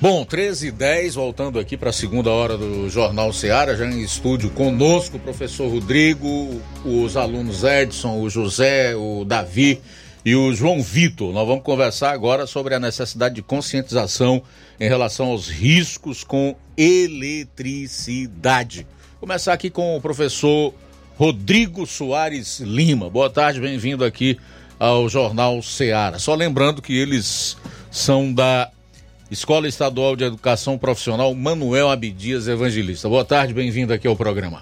Bom, 0.00 0.24
13 0.24 0.68
e 0.68 0.70
10, 0.70 1.16
voltando 1.16 1.58
aqui 1.58 1.76
para 1.76 1.90
a 1.90 1.92
segunda 1.92 2.30
hora 2.30 2.56
do 2.56 2.88
Jornal 2.88 3.34
Seara, 3.34 3.76
já 3.76 3.84
em 3.84 4.00
estúdio 4.00 4.48
conosco, 4.48 5.18
o 5.18 5.20
professor 5.20 5.70
Rodrigo, 5.70 6.58
os 6.86 7.18
alunos 7.18 7.64
Edson, 7.64 8.18
o 8.18 8.30
José, 8.30 8.96
o 8.96 9.26
Davi 9.26 9.78
e 10.24 10.34
o 10.34 10.54
João 10.54 10.82
Vitor. 10.82 11.34
Nós 11.34 11.46
vamos 11.46 11.62
conversar 11.62 12.12
agora 12.12 12.46
sobre 12.46 12.74
a 12.74 12.80
necessidade 12.80 13.34
de 13.34 13.42
conscientização 13.42 14.42
em 14.80 14.88
relação 14.88 15.26
aos 15.26 15.50
riscos 15.50 16.24
com 16.24 16.56
eletricidade. 16.78 18.86
Começar 19.20 19.52
aqui 19.52 19.68
com 19.68 19.98
o 19.98 20.00
professor 20.00 20.72
Rodrigo 21.18 21.86
Soares 21.86 22.60
Lima. 22.60 23.10
Boa 23.10 23.28
tarde, 23.28 23.60
bem-vindo 23.60 24.02
aqui 24.02 24.38
ao 24.78 25.10
Jornal 25.10 25.62
Seara. 25.62 26.18
Só 26.18 26.34
lembrando 26.34 26.80
que 26.80 26.96
eles 26.96 27.58
são 27.90 28.32
da 28.32 28.70
Escola 29.30 29.68
Estadual 29.68 30.16
de 30.16 30.24
Educação 30.24 30.76
Profissional 30.76 31.32
Manuel 31.36 31.88
Abdias 31.88 32.48
Evangelista. 32.48 33.08
Boa 33.08 33.24
tarde, 33.24 33.54
bem-vindo 33.54 33.92
aqui 33.92 34.08
ao 34.08 34.16
programa. 34.16 34.60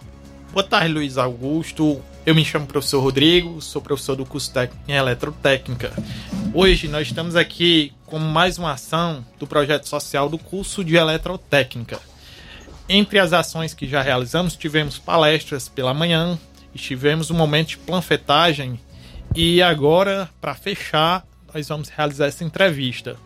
Boa 0.53 0.63
tarde, 0.63 0.93
Luiz 0.93 1.17
Augusto. 1.17 2.03
Eu 2.27 2.35
me 2.35 2.45
chamo 2.45 2.67
professor 2.67 3.01
Rodrigo, 3.01 3.63
sou 3.63 3.81
professor 3.81 4.15
do 4.15 4.27
curso 4.27 4.53
técnico 4.53 4.85
em 4.87 4.93
eletrotécnica. 4.93 5.91
Hoje 6.53 6.87
nós 6.87 7.07
estamos 7.07 7.35
aqui 7.35 7.95
com 8.05 8.19
mais 8.19 8.59
uma 8.59 8.73
ação 8.73 9.25
do 9.39 9.47
projeto 9.47 9.89
social 9.89 10.29
do 10.29 10.37
curso 10.37 10.85
de 10.85 10.97
eletrotécnica. 10.97 11.99
Entre 12.87 13.19
as 13.19 13.33
ações 13.33 13.73
que 13.73 13.89
já 13.89 14.03
realizamos, 14.03 14.55
tivemos 14.55 14.99
palestras 14.99 15.67
pela 15.67 15.95
manhã, 15.95 16.39
tivemos 16.75 17.31
um 17.31 17.35
momento 17.35 17.69
de 17.69 17.79
planfetagem 17.79 18.79
e 19.35 19.63
agora, 19.63 20.29
para 20.43 20.55
fechar, 20.55 21.27
nós 21.55 21.67
vamos 21.69 21.89
realizar 21.89 22.27
essa 22.27 22.45
entrevista. 22.45 23.17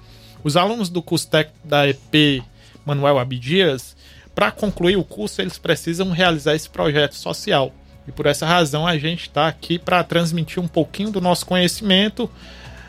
Os 0.45 0.57
alunos 0.57 0.89
do 0.89 1.03
curso 1.03 1.29
técnico 1.29 1.67
da 1.67 1.89
EP 1.89 2.43
Manuel 2.85 3.19
Abdias, 3.19 3.97
para 4.35 4.51
concluir 4.51 4.97
o 4.97 5.05
curso, 5.05 5.41
eles 5.41 5.59
precisam 5.59 6.11
realizar 6.11 6.55
esse 6.55 6.69
projeto 6.69 7.15
social. 7.15 7.73
E 8.07 8.13
por 8.13 8.27
essa 8.27 8.47
razão 8.47 8.87
a 8.87 8.99
gente 8.99 9.23
está 9.23 9.47
aqui 9.47 9.79
para 9.79 10.03
transmitir 10.03 10.61
um 10.63 10.67
pouquinho 10.67 11.11
do 11.11 11.21
nosso 11.21 11.47
conhecimento 11.47 12.29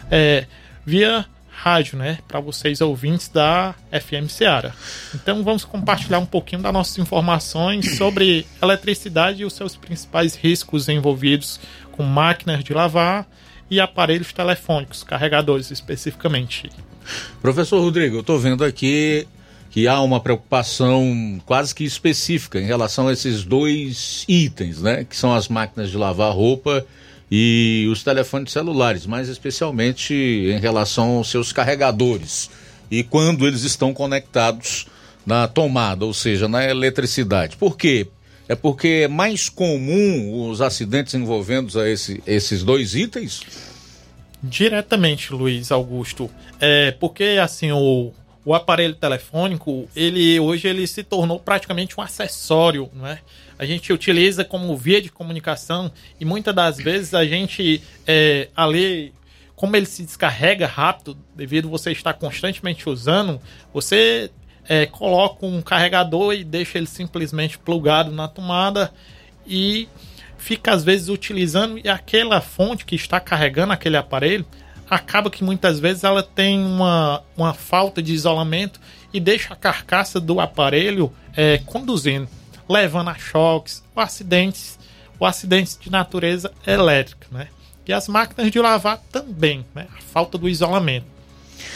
é, 0.10 0.46
via 0.86 1.26
rádio, 1.50 1.98
né? 1.98 2.18
Para 2.28 2.40
vocês 2.40 2.82
ouvintes 2.82 3.30
da 3.30 3.76
FM 3.92 4.28
Seara. 4.28 4.74
Então 5.14 5.44
vamos 5.44 5.64
compartilhar 5.64 6.20
um 6.20 6.26
pouquinho 6.26 6.62
das 6.62 6.74
nossas 6.74 6.98
informações 6.98 7.96
sobre 7.98 8.46
eletricidade 8.62 9.44
e 9.44 9.46
os 9.46 9.54
seus 9.54 9.76
principais 9.76 10.36
riscos 10.36 10.90
envolvidos 10.90 11.60
com 11.92 12.04
máquinas 12.04 12.64
de 12.64 12.74
lavar 12.74 13.28
e 13.70 13.80
aparelhos 13.80 14.34
telefônicos, 14.34 15.04
carregadores 15.04 15.70
especificamente. 15.70 16.70
Professor 17.42 17.80
Rodrigo, 17.80 18.18
eu 18.18 18.22
estou 18.22 18.40
vendo 18.40 18.64
aqui 18.64 19.28
que 19.70 19.88
há 19.88 20.00
uma 20.02 20.20
preocupação 20.20 21.42
quase 21.46 21.74
que 21.74 21.84
específica 21.84 22.62
em 22.62 22.66
relação 22.66 23.08
a 23.08 23.14
esses 23.14 23.44
dois 23.44 24.24
itens, 24.28 24.82
né? 24.82 25.04
Que 25.04 25.16
são 25.16 25.34
as 25.34 25.48
máquinas 25.48 25.90
de 25.90 25.98
lavar 25.98 26.32
roupa 26.32 26.86
e 27.32 27.88
os 27.92 28.04
telefones 28.04 28.52
celulares, 28.52 29.08
mais 29.08 29.28
especialmente 29.30 30.14
em 30.14 30.60
relação 30.60 31.18
aos 31.18 31.30
seus 31.30 31.52
carregadores. 31.52 32.50
e 32.92 33.02
quando 33.02 33.48
eles 33.48 33.64
estão 33.64 33.92
conectados 33.92 34.86
na 35.26 35.48
tomada, 35.48 36.06
ou 36.06 36.14
seja, 36.14 36.48
na 36.48 36.64
eletricidade. 36.64 37.56
Por 37.58 37.76
quê? 37.76 38.08
É 38.48 38.54
porque 38.56 39.04
é 39.06 39.08
mais 39.08 39.50
comum 39.50 40.48
os 40.48 40.62
acidentes 40.62 41.14
envolvendo 41.16 41.82
esse, 41.88 42.22
esses 42.28 42.62
dois 42.62 42.94
itens? 42.94 43.42
Diretamente, 44.44 45.34
Luiz 45.34 45.72
Augusto. 45.72 46.30
É 46.60 46.92
porque 46.92 47.40
assim 47.42 47.72
o, 47.72 48.12
o 48.44 48.54
aparelho 48.54 48.94
telefônico, 48.94 49.88
ele 49.96 50.38
hoje 50.40 50.68
ele 50.68 50.86
se 50.86 51.02
tornou 51.02 51.40
praticamente 51.40 51.98
um 51.98 52.04
acessório, 52.04 52.90
não 52.94 53.08
é? 53.08 53.20
A 53.58 53.66
gente 53.66 53.94
utiliza 53.94 54.44
como 54.44 54.76
via 54.76 55.02
de 55.02 55.10
comunicação 55.10 55.90
e 56.20 56.26
muitas 56.26 56.54
das 56.54 56.78
vezes 56.78 57.14
a 57.14 57.24
gente 57.26 57.82
é, 58.06 58.50
ali 58.56 59.14
como 59.56 59.78
ele 59.78 59.86
se 59.86 60.04
descarrega 60.04 60.68
rápido 60.68 61.18
devido 61.34 61.70
você 61.70 61.94
estar 61.94 62.14
constantemente 62.16 62.90
usando, 62.90 63.40
você 63.74 64.30
é, 64.68 64.86
coloca 64.86 65.46
um 65.46 65.62
carregador 65.62 66.34
e 66.34 66.44
deixa 66.44 66.78
ele 66.78 66.88
simplesmente 66.88 67.58
plugado 67.58 68.12
na 68.12 68.28
tomada 68.28 68.94
e 69.48 69.88
fica 70.44 70.74
às 70.74 70.84
vezes 70.84 71.08
utilizando 71.08 71.80
e 71.82 71.88
aquela 71.88 72.42
fonte 72.42 72.84
que 72.84 72.96
está 72.96 73.18
carregando 73.18 73.72
aquele 73.72 73.96
aparelho 73.96 74.46
acaba 74.90 75.32
que 75.32 75.42
muitas 75.42 75.80
vezes 75.80 76.04
ela 76.04 76.22
tem 76.22 76.60
uma, 76.60 77.24
uma 77.38 77.54
falta 77.54 78.04
de 78.04 78.14
isolamento 78.14 78.78
e 79.14 79.22
deixa 79.22 79.54
a 79.54 79.56
carcaça 79.56 80.20
do 80.20 80.42
aparelho 80.42 81.14
é, 81.34 81.60
conduzindo, 81.60 82.28
levando 82.68 83.10
a 83.10 83.16
choques 83.16 83.82
ou 83.96 84.04
acidentes, 84.04 84.78
ou 85.18 85.26
acidentes 85.26 85.80
de 85.80 85.90
natureza 85.90 86.52
elétrica, 86.68 87.26
né? 87.32 87.48
E 87.88 87.94
as 87.94 88.10
máquinas 88.10 88.52
de 88.52 88.60
lavar 88.60 88.98
também, 89.12 89.66
né? 89.74 89.88
A 89.98 90.02
falta 90.02 90.38
do 90.38 90.50
isolamento. 90.50 91.06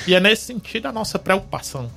E 0.08 0.16
é 0.16 0.20
nesse 0.20 0.46
sentido 0.46 0.88
a 0.88 0.92
nossa 0.92 1.20
preocupação. 1.20 1.92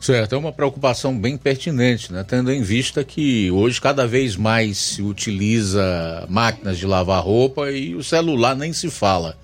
Certo, 0.00 0.34
é 0.34 0.38
uma 0.38 0.52
preocupação 0.52 1.18
bem 1.18 1.36
pertinente, 1.36 2.12
né? 2.12 2.24
tendo 2.26 2.52
em 2.52 2.62
vista 2.62 3.02
que 3.02 3.50
hoje 3.50 3.80
cada 3.80 4.06
vez 4.06 4.36
mais 4.36 4.78
se 4.78 5.02
utiliza 5.02 6.24
máquinas 6.28 6.78
de 6.78 6.86
lavar 6.86 7.22
roupa 7.22 7.70
e 7.70 7.94
o 7.94 8.02
celular 8.02 8.54
nem 8.54 8.72
se 8.72 8.88
fala. 8.90 9.36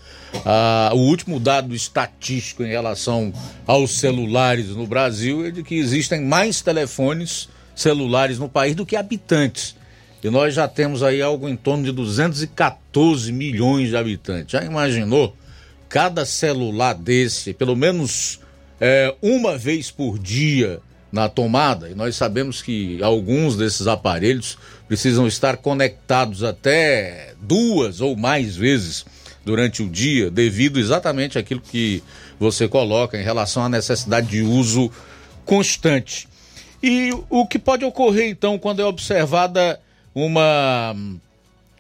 Ah, 0.45 0.91
o 0.95 0.99
último 0.99 1.39
dado 1.39 1.75
estatístico 1.75 2.63
em 2.63 2.69
relação 2.69 3.33
aos 3.67 3.99
celulares 3.99 4.69
no 4.69 4.87
Brasil 4.87 5.47
é 5.47 5.51
de 5.51 5.63
que 5.63 5.75
existem 5.75 6.23
mais 6.25 6.61
telefones 6.61 7.49
celulares 7.75 8.39
no 8.39 8.49
país 8.49 8.75
do 8.75 8.87
que 8.87 8.97
habitantes. 8.97 9.77
E 10.23 10.31
nós 10.31 10.55
já 10.55 10.67
temos 10.67 11.03
aí 11.03 11.21
algo 11.21 11.49
em 11.49 11.57
torno 11.57 11.85
de 11.85 11.93
214 11.93 13.31
milhões 13.31 13.91
de 13.91 13.97
habitantes. 13.97 14.53
Já 14.53 14.65
imaginou? 14.65 15.37
Cada 15.89 16.25
celular 16.25 16.95
desse, 16.95 17.53
pelo 17.55 17.77
menos 17.77 18.41
é, 18.81 19.15
uma 19.23 19.57
vez 19.57 19.91
por 19.91 20.19
dia 20.19 20.81
na 21.13 21.29
tomada, 21.29 21.89
e 21.89 21.95
nós 21.95 22.17
sabemos 22.17 22.61
que 22.61 23.01
alguns 23.03 23.57
desses 23.57 23.87
aparelhos 23.87 24.59
precisam 24.89 25.27
estar 25.27 25.59
conectados 25.59 26.43
até 26.43 27.35
duas 27.41 28.01
ou 28.01 28.17
mais 28.17 28.57
vezes 28.57 29.05
durante 29.45 29.83
o 29.83 29.89
dia, 29.89 30.31
devido 30.31 30.81
exatamente 30.81 31.39
àquilo 31.39 31.61
que 31.61 32.03
você 32.39 32.67
coloca 32.67 33.19
em 33.19 33.23
relação 33.23 33.65
à 33.65 33.69
necessidade 33.69 34.27
de 34.27 34.43
uso 34.43 34.91
constante. 35.45 36.27
E 36.83 37.11
o 37.31 37.47
que 37.47 37.59
pode 37.59 37.85
ocorrer 37.85 38.29
então 38.29 38.59
quando 38.59 38.81
é 38.81 38.85
observada 38.85 39.81
uma 40.15 40.95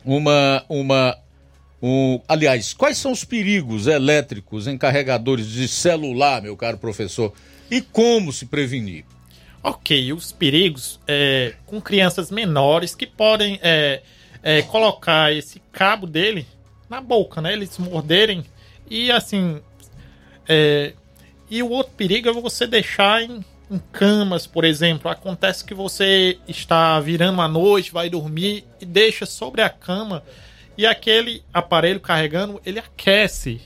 uma 0.04 0.64
uma 0.68 1.18
um, 1.86 2.18
aliás, 2.26 2.72
quais 2.72 2.96
são 2.96 3.12
os 3.12 3.24
perigos 3.24 3.86
elétricos 3.86 4.66
em 4.66 4.78
carregadores 4.78 5.46
de 5.46 5.68
celular, 5.68 6.40
meu 6.40 6.56
caro 6.56 6.78
professor, 6.78 7.30
e 7.70 7.82
como 7.82 8.32
se 8.32 8.46
prevenir? 8.46 9.04
Ok, 9.62 10.10
os 10.14 10.32
perigos 10.32 10.98
é, 11.06 11.52
com 11.66 11.82
crianças 11.82 12.30
menores 12.30 12.94
que 12.94 13.06
podem 13.06 13.60
é, 13.62 14.00
é, 14.42 14.62
colocar 14.62 15.30
esse 15.30 15.60
cabo 15.70 16.06
dele 16.06 16.46
na 16.88 17.02
boca, 17.02 17.42
né? 17.42 17.52
Eles 17.52 17.76
morderem 17.76 18.42
e 18.88 19.12
assim. 19.12 19.60
É, 20.48 20.94
e 21.50 21.62
o 21.62 21.68
outro 21.68 21.92
perigo 21.98 22.30
é 22.30 22.32
você 22.32 22.66
deixar 22.66 23.22
em 23.22 23.44
em 23.70 23.78
camas, 23.92 24.46
por 24.46 24.64
exemplo. 24.64 25.10
Acontece 25.10 25.64
que 25.64 25.74
você 25.74 26.38
está 26.46 27.00
virando 27.00 27.40
à 27.40 27.48
noite, 27.48 27.92
vai 27.92 28.10
dormir 28.10 28.64
e 28.80 28.84
deixa 28.84 29.26
sobre 29.26 29.62
a 29.62 29.70
cama 29.70 30.22
e 30.76 30.86
aquele 30.86 31.42
aparelho 31.52 32.00
carregando, 32.00 32.60
ele 32.64 32.78
aquece. 32.78 33.60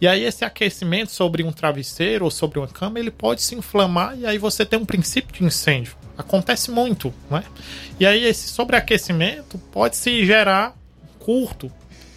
E 0.00 0.08
aí 0.08 0.24
esse 0.24 0.44
aquecimento 0.44 1.10
sobre 1.10 1.42
um 1.42 1.52
travesseiro 1.52 2.24
ou 2.24 2.30
sobre 2.30 2.58
uma 2.58 2.68
cama, 2.68 2.98
ele 2.98 3.10
pode 3.10 3.42
se 3.42 3.54
inflamar 3.54 4.18
e 4.18 4.24
aí 4.24 4.38
você 4.38 4.64
tem 4.64 4.78
um 4.78 4.86
princípio 4.86 5.34
de 5.34 5.44
incêndio. 5.44 5.94
Acontece 6.16 6.70
muito, 6.70 7.12
né? 7.30 7.44
E 7.98 8.06
aí 8.06 8.24
esse 8.24 8.48
sobreaquecimento 8.48 9.58
pode 9.70 9.96
se 9.96 10.24
gerar 10.24 10.74
curto. 11.18 11.70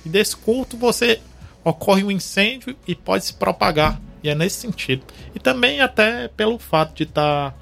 E 0.05 0.09
desse 0.09 0.35
curto 0.35 0.77
você 0.77 1.19
ocorre 1.63 2.03
um 2.03 2.11
incêndio 2.11 2.75
e 2.87 2.95
pode 2.95 3.25
se 3.25 3.33
propagar. 3.33 3.99
E 4.23 4.29
é 4.29 4.35
nesse 4.35 4.61
sentido. 4.61 5.03
E 5.35 5.39
também 5.39 5.81
até 5.81 6.29
pelo 6.29 6.57
fato 6.57 6.95
de 6.95 7.03
estar. 7.03 7.51
Tá, 7.51 7.57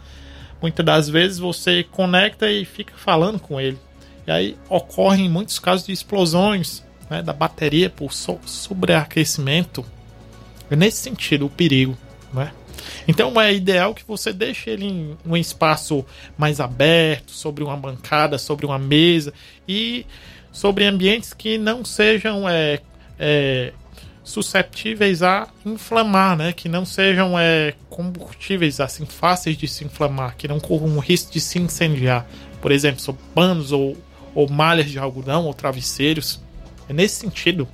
muitas 0.61 0.85
das 0.85 1.09
vezes 1.09 1.39
você 1.39 1.83
conecta 1.83 2.51
e 2.51 2.63
fica 2.63 2.93
falando 2.95 3.39
com 3.39 3.59
ele. 3.59 3.79
E 4.25 4.31
aí 4.31 4.57
ocorrem 4.69 5.29
muitos 5.29 5.59
casos 5.59 5.85
de 5.85 5.91
explosões 5.91 6.83
né, 7.09 7.21
da 7.21 7.33
bateria 7.33 7.89
por 7.89 8.13
so 8.13 8.39
sobreaquecimento. 8.45 9.85
É 10.69 10.75
nesse 10.75 10.97
sentido 10.97 11.45
o 11.45 11.49
perigo. 11.49 11.97
Né? 12.33 12.51
Então 13.07 13.39
é 13.39 13.53
ideal 13.53 13.93
que 13.93 14.03
você 14.07 14.31
deixe 14.31 14.69
ele 14.69 14.85
em 14.85 15.17
um 15.25 15.35
espaço 15.35 16.05
mais 16.37 16.59
aberto, 16.59 17.31
sobre 17.31 17.63
uma 17.63 17.75
bancada, 17.75 18.37
sobre 18.37 18.65
uma 18.65 18.79
mesa 18.79 19.33
e 19.67 20.05
sobre 20.51 20.85
ambientes 20.85 21.33
que 21.33 21.57
não 21.57 21.83
sejam 21.83 22.47
é, 22.47 22.79
é, 23.19 23.73
susceptíveis 24.23 25.23
a 25.23 25.47
inflamar, 25.65 26.37
né? 26.37 26.53
Que 26.53 26.69
não 26.69 26.85
sejam 26.85 27.37
é, 27.37 27.73
combustíveis 27.89 28.79
assim 28.79 29.05
fáceis 29.05 29.57
de 29.57 29.67
se 29.67 29.83
inflamar, 29.83 30.35
que 30.35 30.47
não 30.47 30.59
corram 30.59 30.87
um 30.87 30.99
risco 30.99 31.31
de 31.31 31.39
se 31.39 31.59
incendiar. 31.59 32.25
Por 32.61 32.71
exemplo, 32.71 33.01
sobre 33.01 33.21
panos 33.33 33.71
ou, 33.71 33.97
ou 34.33 34.49
malhas 34.49 34.89
de 34.89 34.99
algodão 34.99 35.45
ou 35.45 35.53
travesseiros. 35.53 36.39
É 36.87 36.93
nesse 36.93 37.15
sentido. 37.15 37.67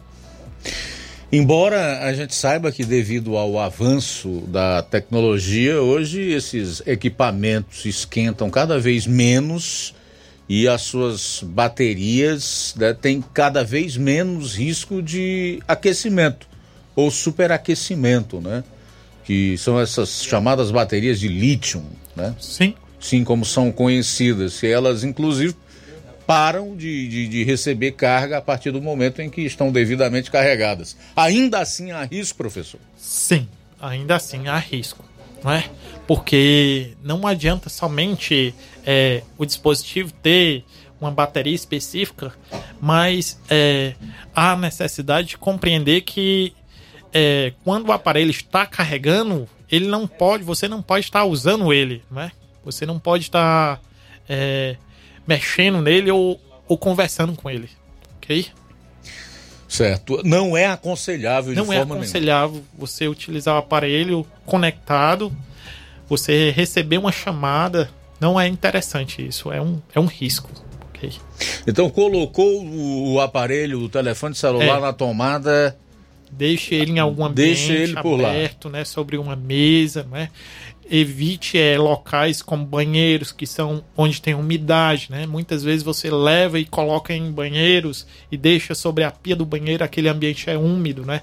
Embora 1.31 2.05
a 2.05 2.13
gente 2.13 2.33
saiba 2.33 2.71
que 2.71 2.85
devido 2.85 3.35
ao 3.35 3.59
avanço 3.59 4.43
da 4.47 4.81
tecnologia, 4.81 5.81
hoje 5.81 6.21
esses 6.21 6.81
equipamentos 6.85 7.83
esquentam 7.85 8.49
cada 8.49 8.79
vez 8.79 9.05
menos 9.05 9.93
e 10.47 10.67
as 10.67 10.83
suas 10.83 11.43
baterias 11.43 12.73
né, 12.77 12.93
têm 12.93 13.21
cada 13.33 13.63
vez 13.63 13.97
menos 13.97 14.55
risco 14.55 15.01
de 15.01 15.61
aquecimento 15.67 16.47
ou 16.95 17.11
superaquecimento, 17.11 18.39
né? 18.39 18.63
Que 19.25 19.57
são 19.57 19.77
essas 19.77 20.23
chamadas 20.23 20.71
baterias 20.71 21.19
de 21.19 21.27
lítio, 21.27 21.83
né? 22.15 22.33
Sim. 22.39 22.73
Sim, 22.99 23.25
como 23.25 23.45
são 23.45 23.71
conhecidas. 23.71 24.63
E 24.63 24.67
elas, 24.67 25.03
inclusive, 25.03 25.53
param 26.27 26.75
de, 26.75 27.07
de, 27.07 27.27
de, 27.29 27.43
receber 27.45 27.93
carga 27.93 28.37
a 28.37 28.41
partir 28.41 28.69
do 28.69 28.81
momento 28.81 29.21
em 29.21 29.29
que 29.29 29.41
estão 29.41 29.71
devidamente 29.71 30.29
carregadas. 30.29 30.97
Ainda 31.15 31.59
assim 31.59 31.91
há 31.91 32.03
risco, 32.03 32.37
professor? 32.37 32.81
Sim, 32.97 33.47
ainda 33.79 34.17
assim 34.17 34.49
há 34.49 34.57
risco. 34.57 35.05
Não 35.41 35.51
é? 35.51 35.69
Porque 36.05 36.95
não 37.01 37.25
adianta 37.25 37.69
somente 37.69 38.53
é, 38.85 39.23
o 39.37 39.45
dispositivo 39.45 40.11
ter 40.11 40.65
uma 40.99 41.11
bateria 41.11 41.55
específica, 41.55 42.33
mas 42.81 43.39
é, 43.49 43.93
há 44.35 44.55
necessidade 44.55 45.29
de 45.29 45.37
compreender 45.37 46.01
que 46.01 46.53
é, 47.13 47.53
quando 47.63 47.87
o 47.87 47.91
aparelho 47.91 48.31
está 48.31 48.65
carregando, 48.65 49.47
ele 49.71 49.87
não 49.87 50.07
pode, 50.07 50.43
você 50.43 50.67
não 50.67 50.81
pode 50.81 51.05
estar 51.05 51.23
usando 51.23 51.71
ele, 51.71 52.03
né? 52.11 52.31
Você 52.65 52.85
não 52.85 52.99
pode 52.99 53.23
estar 53.23 53.79
é, 54.27 54.75
mexendo 55.27 55.81
nele 55.81 56.09
ou, 56.09 56.39
ou 56.67 56.77
conversando 56.77 57.33
com 57.33 57.49
ele, 57.49 57.69
ok? 58.17 58.47
Certo. 59.67 60.21
Não 60.23 60.55
é 60.55 60.65
aconselhável 60.65 61.53
de 61.53 61.59
Não 61.59 61.71
é 61.71 61.81
aconselhável 61.81 62.51
nenhuma. 62.51 62.69
você 62.77 63.07
utilizar 63.07 63.53
o 63.55 63.57
aparelho 63.57 64.25
conectado, 64.45 65.31
você 66.07 66.51
receber 66.51 66.97
uma 66.97 67.11
chamada 67.11 67.89
não 68.19 68.39
é 68.39 68.47
interessante 68.47 69.25
isso, 69.25 69.51
é 69.51 69.61
um, 69.61 69.81
é 69.93 69.99
um 69.99 70.05
risco. 70.05 70.49
Okay? 70.89 71.11
Então 71.67 71.89
colocou 71.89 72.63
o, 72.63 73.13
o 73.13 73.21
aparelho, 73.21 73.81
o 73.81 73.89
telefone 73.89 74.33
celular 74.33 74.77
é. 74.77 74.81
na 74.81 74.93
tomada. 74.93 75.77
Deixe 76.31 76.75
ele 76.75 76.91
em 76.91 76.99
algum 76.99 77.25
ambiente 77.25 77.67
Deixe 77.67 77.73
ele 77.73 78.01
por 78.01 78.23
aberto, 78.23 78.65
lá. 78.65 78.79
né, 78.79 78.85
sobre 78.85 79.17
uma 79.17 79.35
mesa, 79.35 80.07
né? 80.11 80.29
Evite 80.89 81.57
é, 81.57 81.77
locais 81.77 82.41
como 82.41 82.65
banheiros 82.65 83.31
que 83.31 83.45
são 83.45 83.83
onde 83.95 84.21
tem 84.21 84.33
umidade, 84.33 85.07
né? 85.09 85.25
Muitas 85.25 85.63
vezes 85.63 85.83
você 85.83 86.09
leva 86.09 86.59
e 86.59 86.65
coloca 86.65 87.13
em 87.13 87.31
banheiros 87.31 88.07
e 88.31 88.37
deixa 88.37 88.73
sobre 88.73 89.03
a 89.03 89.11
pia 89.11 89.35
do 89.35 89.45
banheiro 89.45 89.83
aquele 89.83 90.07
ambiente 90.07 90.49
é 90.49 90.57
úmido, 90.57 91.05
né? 91.05 91.21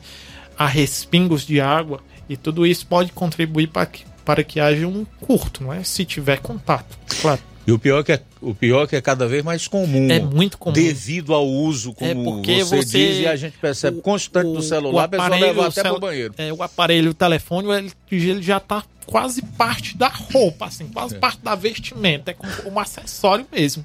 Há 0.58 0.66
respingos 0.66 1.46
de 1.46 1.60
água 1.60 2.00
e 2.28 2.36
tudo 2.36 2.66
isso 2.66 2.86
pode 2.86 3.12
contribuir 3.12 3.68
para 3.68 3.86
que 3.86 4.04
para 4.24 4.42
que 4.42 4.58
haja 4.58 4.86
um 4.86 5.04
curto, 5.20 5.62
não 5.62 5.72
é? 5.72 5.84
Se 5.84 6.04
tiver 6.04 6.38
contato, 6.38 6.98
claro. 7.20 7.40
E 7.66 7.72
o 7.72 7.78
pior, 7.78 8.00
é 8.00 8.02
que 8.04 8.12
é, 8.12 8.22
o 8.42 8.54
pior 8.54 8.84
é 8.84 8.86
que 8.86 8.96
é 8.96 9.00
cada 9.00 9.26
vez 9.26 9.42
mais 9.42 9.66
comum. 9.66 10.10
É 10.10 10.20
muito 10.20 10.58
comum. 10.58 10.74
Devido 10.74 11.32
ao 11.32 11.46
uso, 11.48 11.94
como 11.94 12.10
É 12.10 12.14
porque 12.14 12.62
você, 12.62 12.76
você- 12.82 13.08
diz, 13.08 13.18
e 13.20 13.26
a 13.26 13.36
gente 13.36 13.56
percebe 13.56 14.02
constante 14.02 14.52
do 14.52 14.60
celular, 14.62 15.04
a 15.04 15.08
pessoa 15.08 15.28
leva 15.30 15.66
até 15.68 15.80
cel- 15.82 15.92
pro 15.92 16.00
banheiro. 16.00 16.34
É, 16.36 16.52
o 16.52 16.62
aparelho, 16.62 17.12
o 17.12 17.14
telefone, 17.14 17.68
ele, 17.70 17.92
ele 18.10 18.42
já 18.42 18.60
tá 18.60 18.84
quase 19.06 19.40
parte 19.42 19.96
da 19.96 20.08
roupa, 20.08 20.66
assim, 20.66 20.88
quase 20.88 21.14
parte 21.16 21.40
da 21.42 21.54
vestimenta. 21.54 22.32
É 22.32 22.34
como 22.34 22.52
um 22.70 22.78
acessório 22.78 23.46
mesmo. 23.50 23.82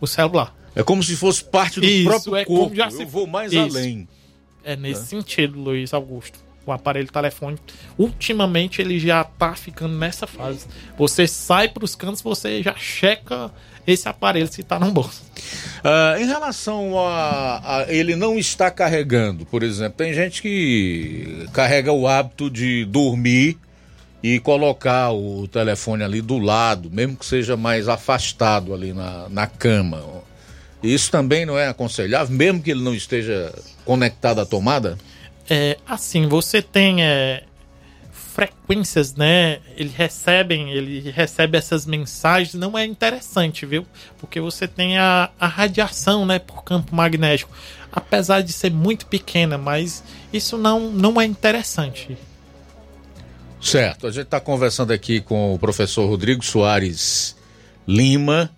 O 0.00 0.06
celular. 0.06 0.54
É 0.74 0.82
como 0.82 1.02
se 1.02 1.14
fosse 1.14 1.44
parte 1.44 1.80
do 1.80 1.86
Isso, 1.86 2.08
próprio 2.08 2.36
é 2.36 2.44
como 2.46 2.58
corpo. 2.60 2.74
já 2.74 2.86
Eu 2.86 2.90
se- 2.90 3.04
vou 3.04 3.26
mais 3.26 3.52
Isso. 3.52 3.76
além. 3.78 4.08
É 4.64 4.74
nesse 4.74 5.02
É. 5.02 5.04
sentido, 5.04 5.60
Luiz 5.60 5.92
Augusto. 5.92 6.38
O 6.66 6.72
aparelho 6.72 7.10
telefônico, 7.10 7.62
ultimamente, 7.98 8.80
ele 8.80 8.98
já 8.98 9.22
tá 9.22 9.54
ficando 9.54 9.94
nessa 9.96 10.26
fase. 10.26 10.66
Você 10.96 11.26
sai 11.26 11.68
pros 11.68 11.94
cantos, 11.94 12.22
você 12.22 12.62
já 12.62 12.74
checa 12.74 13.50
esse 13.86 14.08
aparelho 14.08 14.50
se 14.50 14.62
tá 14.62 14.78
no 14.78 14.90
bolso. 14.90 15.22
Ah, 15.82 16.16
em 16.18 16.26
relação 16.26 16.98
a, 16.98 17.82
a 17.82 17.92
ele 17.92 18.16
não 18.16 18.38
estar 18.38 18.70
carregando, 18.70 19.44
por 19.44 19.62
exemplo, 19.62 19.98
tem 19.98 20.14
gente 20.14 20.40
que 20.40 21.46
carrega 21.52 21.92
o 21.92 22.08
hábito 22.08 22.48
de 22.48 22.86
dormir 22.86 23.58
e 24.22 24.40
colocar 24.40 25.12
o 25.12 25.46
telefone 25.46 26.02
ali 26.02 26.22
do 26.22 26.38
lado, 26.38 26.90
mesmo 26.90 27.14
que 27.14 27.26
seja 27.26 27.58
mais 27.58 27.88
afastado 27.88 28.72
ali 28.72 28.94
na, 28.94 29.28
na 29.28 29.46
cama. 29.46 30.02
Isso 30.82 31.10
também 31.10 31.44
não 31.44 31.58
é 31.58 31.68
aconselhável, 31.68 32.34
mesmo 32.34 32.62
que 32.62 32.70
ele 32.70 32.82
não 32.82 32.94
esteja 32.94 33.52
conectado 33.84 34.40
à 34.40 34.46
tomada? 34.46 34.96
É, 35.48 35.78
assim, 35.86 36.26
você 36.26 36.62
tem 36.62 37.02
é, 37.02 37.44
frequências, 38.34 39.14
né? 39.14 39.60
Ele 39.76 39.92
recebem, 39.96 40.70
ele 40.70 41.10
recebe 41.10 41.56
essas 41.56 41.86
mensagens, 41.86 42.54
não 42.54 42.76
é 42.76 42.84
interessante, 42.84 43.64
viu? 43.64 43.86
Porque 44.18 44.40
você 44.40 44.66
tem 44.66 44.98
a, 44.98 45.30
a 45.38 45.46
radiação, 45.46 46.26
né, 46.26 46.40
por 46.40 46.64
campo 46.64 46.94
magnético. 46.94 47.52
Apesar 47.92 48.40
de 48.40 48.52
ser 48.52 48.72
muito 48.72 49.06
pequena, 49.06 49.56
mas 49.56 50.02
isso 50.32 50.58
não, 50.58 50.90
não 50.90 51.20
é 51.20 51.24
interessante. 51.24 52.18
Certo, 53.60 54.08
a 54.08 54.10
gente 54.10 54.24
está 54.24 54.40
conversando 54.40 54.92
aqui 54.92 55.20
com 55.20 55.54
o 55.54 55.58
professor 55.58 56.06
Rodrigo 56.06 56.44
Soares 56.44 57.36
Lima 57.86 58.50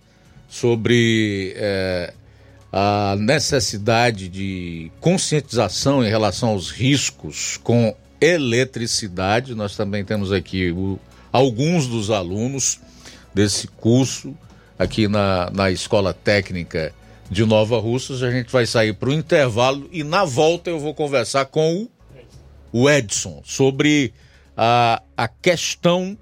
sobre 0.49 1.53
eh, 1.55 2.15
a 2.79 3.17
necessidade 3.19 4.29
de 4.29 4.93
conscientização 5.01 6.05
em 6.05 6.11
relação 6.11 6.51
aos 6.51 6.71
riscos 6.71 7.59
com 7.65 7.97
eletricidade. 8.21 9.55
Nós 9.55 9.75
também 9.75 10.05
temos 10.05 10.31
aqui 10.31 10.71
o- 10.73 10.99
alguns 11.33 11.87
dos 11.87 12.11
alunos 12.11 12.79
desse 13.35 13.67
curso 13.67 14.37
aqui 14.79 15.09
na, 15.09 15.51
na 15.55 15.71
Escola 15.71 16.13
Técnica 16.13 16.93
de 17.31 17.47
Nova 17.47 17.79
Russas. 17.81 18.23
A 18.23 18.31
gente 18.31 18.53
vai 18.53 18.67
sair 18.67 18.93
para 18.93 19.09
o 19.09 19.15
intervalo 19.15 19.89
e 19.91 20.05
na 20.05 20.27
volta 20.27 20.69
eu 20.69 20.79
vou 20.79 20.93
conversar 20.95 21.47
com 21.47 21.83
o 21.85 21.91
o 22.73 22.91
Edson 22.91 23.41
sobre 23.43 24.13
a, 24.55 25.01
a 25.17 25.27
questão 25.29 26.15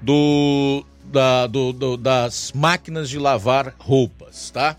do, 0.00 0.82
da- 1.04 1.46
do- 1.46 1.74
do- 1.74 1.96
das 1.98 2.52
máquinas 2.54 3.10
de 3.10 3.18
lavar 3.18 3.74
roupas, 3.78 4.48
tá? 4.50 4.78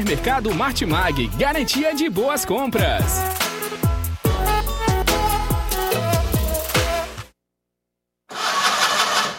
Supermercado 0.00 0.54
Martimag, 0.54 1.26
garantia 1.36 1.94
de 1.94 2.08
boas 2.08 2.42
compras. 2.46 3.04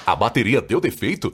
A 0.06 0.16
bateria 0.16 0.62
deu 0.62 0.80
defeito? 0.80 1.34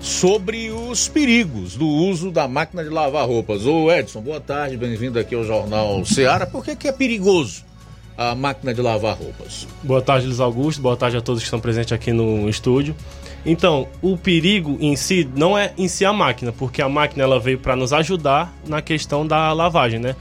sobre 0.00 0.70
os 0.70 1.08
perigos 1.08 1.76
do 1.76 1.86
uso 1.86 2.30
da 2.30 2.46
máquina 2.46 2.82
de 2.84 2.90
lavar 2.90 3.26
roupas. 3.26 3.66
Ô 3.66 3.90
Edson, 3.90 4.20
boa 4.20 4.40
tarde, 4.40 4.76
bem-vindo 4.76 5.18
aqui 5.18 5.34
ao 5.34 5.44
Jornal 5.44 6.04
Ceará. 6.04 6.46
Por 6.46 6.64
que, 6.64 6.76
que 6.76 6.88
é 6.88 6.92
perigoso 6.92 7.64
a 8.16 8.34
máquina 8.34 8.72
de 8.72 8.80
lavar 8.80 9.16
roupas? 9.16 9.66
Boa 9.82 10.00
tarde, 10.00 10.26
Luiz 10.26 10.40
Augusto. 10.40 10.80
Boa 10.80 10.96
tarde 10.96 11.16
a 11.16 11.20
todos 11.20 11.42
que 11.42 11.46
estão 11.46 11.60
presentes 11.60 11.92
aqui 11.92 12.12
no 12.12 12.48
estúdio. 12.48 12.94
Então, 13.44 13.88
o 14.02 14.16
perigo 14.16 14.76
em 14.80 14.94
si 14.96 15.28
não 15.34 15.56
é 15.56 15.72
em 15.76 15.88
si 15.88 16.04
a 16.04 16.12
máquina, 16.12 16.52
porque 16.52 16.82
a 16.82 16.88
máquina 16.88 17.22
ela 17.22 17.38
veio 17.38 17.58
para 17.58 17.76
nos 17.76 17.92
ajudar 17.92 18.52
na 18.66 18.82
questão 18.82 19.26
da 19.26 19.52
lavagem, 19.52 19.98
né? 19.98 20.14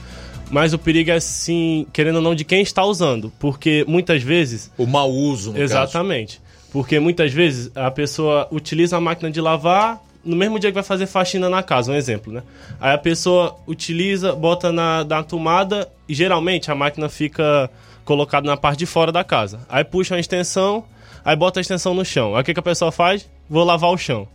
Mas 0.49 0.71
o 0.73 0.77
perigo 0.77 1.11
é 1.11 1.19
sim, 1.19 1.85
querendo 1.91 2.17
ou 2.17 2.21
não, 2.21 2.33
de 2.33 2.45
quem 2.45 2.61
está 2.61 2.83
usando, 2.85 3.31
porque 3.37 3.83
muitas 3.87 4.23
vezes 4.23 4.71
o 4.77 4.85
mau 4.85 5.11
uso, 5.11 5.51
no 5.51 5.61
exatamente, 5.61 6.37
caso. 6.37 6.46
Porque 6.77 6.99
muitas 6.99 7.33
vezes 7.33 7.71
a 7.73 7.89
pessoa 7.89 8.47
utiliza 8.51 8.97
a 8.97 9.01
máquina 9.01 9.31
de 9.31 9.41
lavar 9.41 9.99
no 10.23 10.35
mesmo 10.35 10.59
dia 10.59 10.69
que 10.69 10.75
vai 10.75 10.83
fazer 10.83 11.07
faxina 11.07 11.49
na 11.49 11.63
casa, 11.63 11.91
um 11.91 11.95
exemplo, 11.95 12.31
né? 12.31 12.43
Aí 12.79 12.93
a 12.93 12.99
pessoa 12.99 13.57
utiliza, 13.65 14.35
bota 14.35 14.71
na, 14.71 15.03
na 15.03 15.23
tomada 15.23 15.89
e 16.07 16.13
geralmente 16.13 16.69
a 16.69 16.75
máquina 16.75 17.09
fica 17.09 17.67
colocado 18.05 18.45
na 18.45 18.55
parte 18.55 18.77
de 18.77 18.85
fora 18.85 19.11
da 19.11 19.23
casa. 19.23 19.59
Aí 19.67 19.83
puxa 19.83 20.13
uma 20.13 20.19
extensão, 20.19 20.83
aí 21.25 21.35
bota 21.35 21.59
a 21.59 21.61
extensão 21.61 21.95
no 21.95 22.05
chão. 22.05 22.35
Aí 22.35 22.43
o 22.43 22.45
que, 22.45 22.53
que 22.53 22.59
a 22.59 22.63
pessoa 22.63 22.91
faz? 22.91 23.27
Vou 23.49 23.63
lavar 23.63 23.89
o 23.89 23.97
chão. 23.97 24.27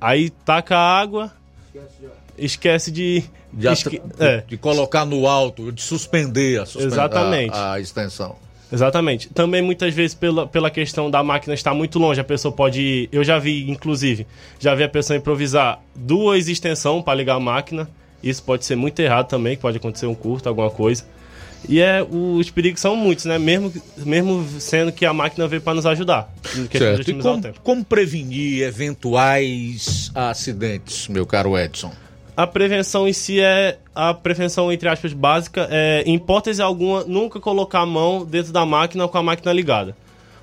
Aí 0.00 0.30
taca 0.30 0.76
a 0.76 1.00
água, 1.00 1.30
esquece 2.36 2.90
de. 2.90 3.22
De, 3.52 3.68
esque... 3.68 4.00
de, 4.00 4.02
é. 4.18 4.42
de, 4.48 4.56
colocar 4.56 5.04
no 5.04 5.28
alto, 5.28 5.70
de 5.70 5.80
suspender 5.80 6.60
a, 6.60 6.66
suspend... 6.66 6.86
Exatamente. 6.92 7.56
A, 7.56 7.74
a, 7.74 7.80
extensão. 7.80 8.34
Exatamente. 8.72 9.28
Também 9.30 9.62
muitas 9.62 9.94
vezes 9.94 10.14
pela, 10.14 10.46
pela 10.46 10.70
questão 10.70 11.10
da 11.10 11.22
máquina 11.22 11.54
estar 11.54 11.74
muito 11.74 11.98
longe, 11.98 12.20
a 12.20 12.24
pessoa 12.24 12.52
pode 12.52 12.80
ir. 12.80 13.08
Eu 13.10 13.24
já 13.24 13.38
vi, 13.38 13.70
inclusive, 13.70 14.26
já 14.58 14.74
vi 14.74 14.82
a 14.82 14.88
pessoa 14.88 15.16
improvisar 15.16 15.80
duas 15.94 16.48
extensões 16.48 17.02
para 17.02 17.14
ligar 17.14 17.36
a 17.36 17.40
máquina. 17.40 17.88
Isso 18.22 18.42
pode 18.42 18.64
ser 18.64 18.76
muito 18.76 18.98
errado 19.00 19.28
também, 19.28 19.56
pode 19.56 19.76
acontecer 19.76 20.06
um 20.06 20.14
curto, 20.14 20.48
alguma 20.48 20.70
coisa. 20.70 21.04
E 21.68 21.80
é, 21.80 22.02
os 22.08 22.50
perigos 22.50 22.80
são 22.80 22.94
muitos, 22.94 23.24
né? 23.24 23.38
Mesmo, 23.38 23.72
mesmo 23.96 24.46
sendo 24.60 24.92
que 24.92 25.04
a 25.04 25.12
máquina 25.12 25.48
veio 25.48 25.62
para 25.62 25.74
nos 25.74 25.86
ajudar. 25.86 26.32
Certo. 26.70 27.10
E 27.10 27.14
como, 27.14 27.52
como 27.62 27.84
prevenir 27.84 28.62
eventuais 28.62 30.10
acidentes, 30.14 31.08
meu 31.08 31.26
caro 31.26 31.58
Edson? 31.58 31.92
A 32.38 32.46
prevenção 32.46 33.08
em 33.08 33.12
si 33.12 33.40
é 33.40 33.80
a 33.92 34.14
prevenção, 34.14 34.70
entre 34.70 34.88
aspas, 34.88 35.12
básica. 35.12 35.66
É, 35.72 36.04
em 36.06 36.14
hipótese 36.14 36.62
alguma, 36.62 37.02
nunca 37.02 37.40
colocar 37.40 37.80
a 37.80 37.86
mão 37.86 38.24
dentro 38.24 38.52
da 38.52 38.64
máquina 38.64 39.08
com 39.08 39.18
a 39.18 39.22
máquina 39.24 39.52
ligada. 39.52 39.96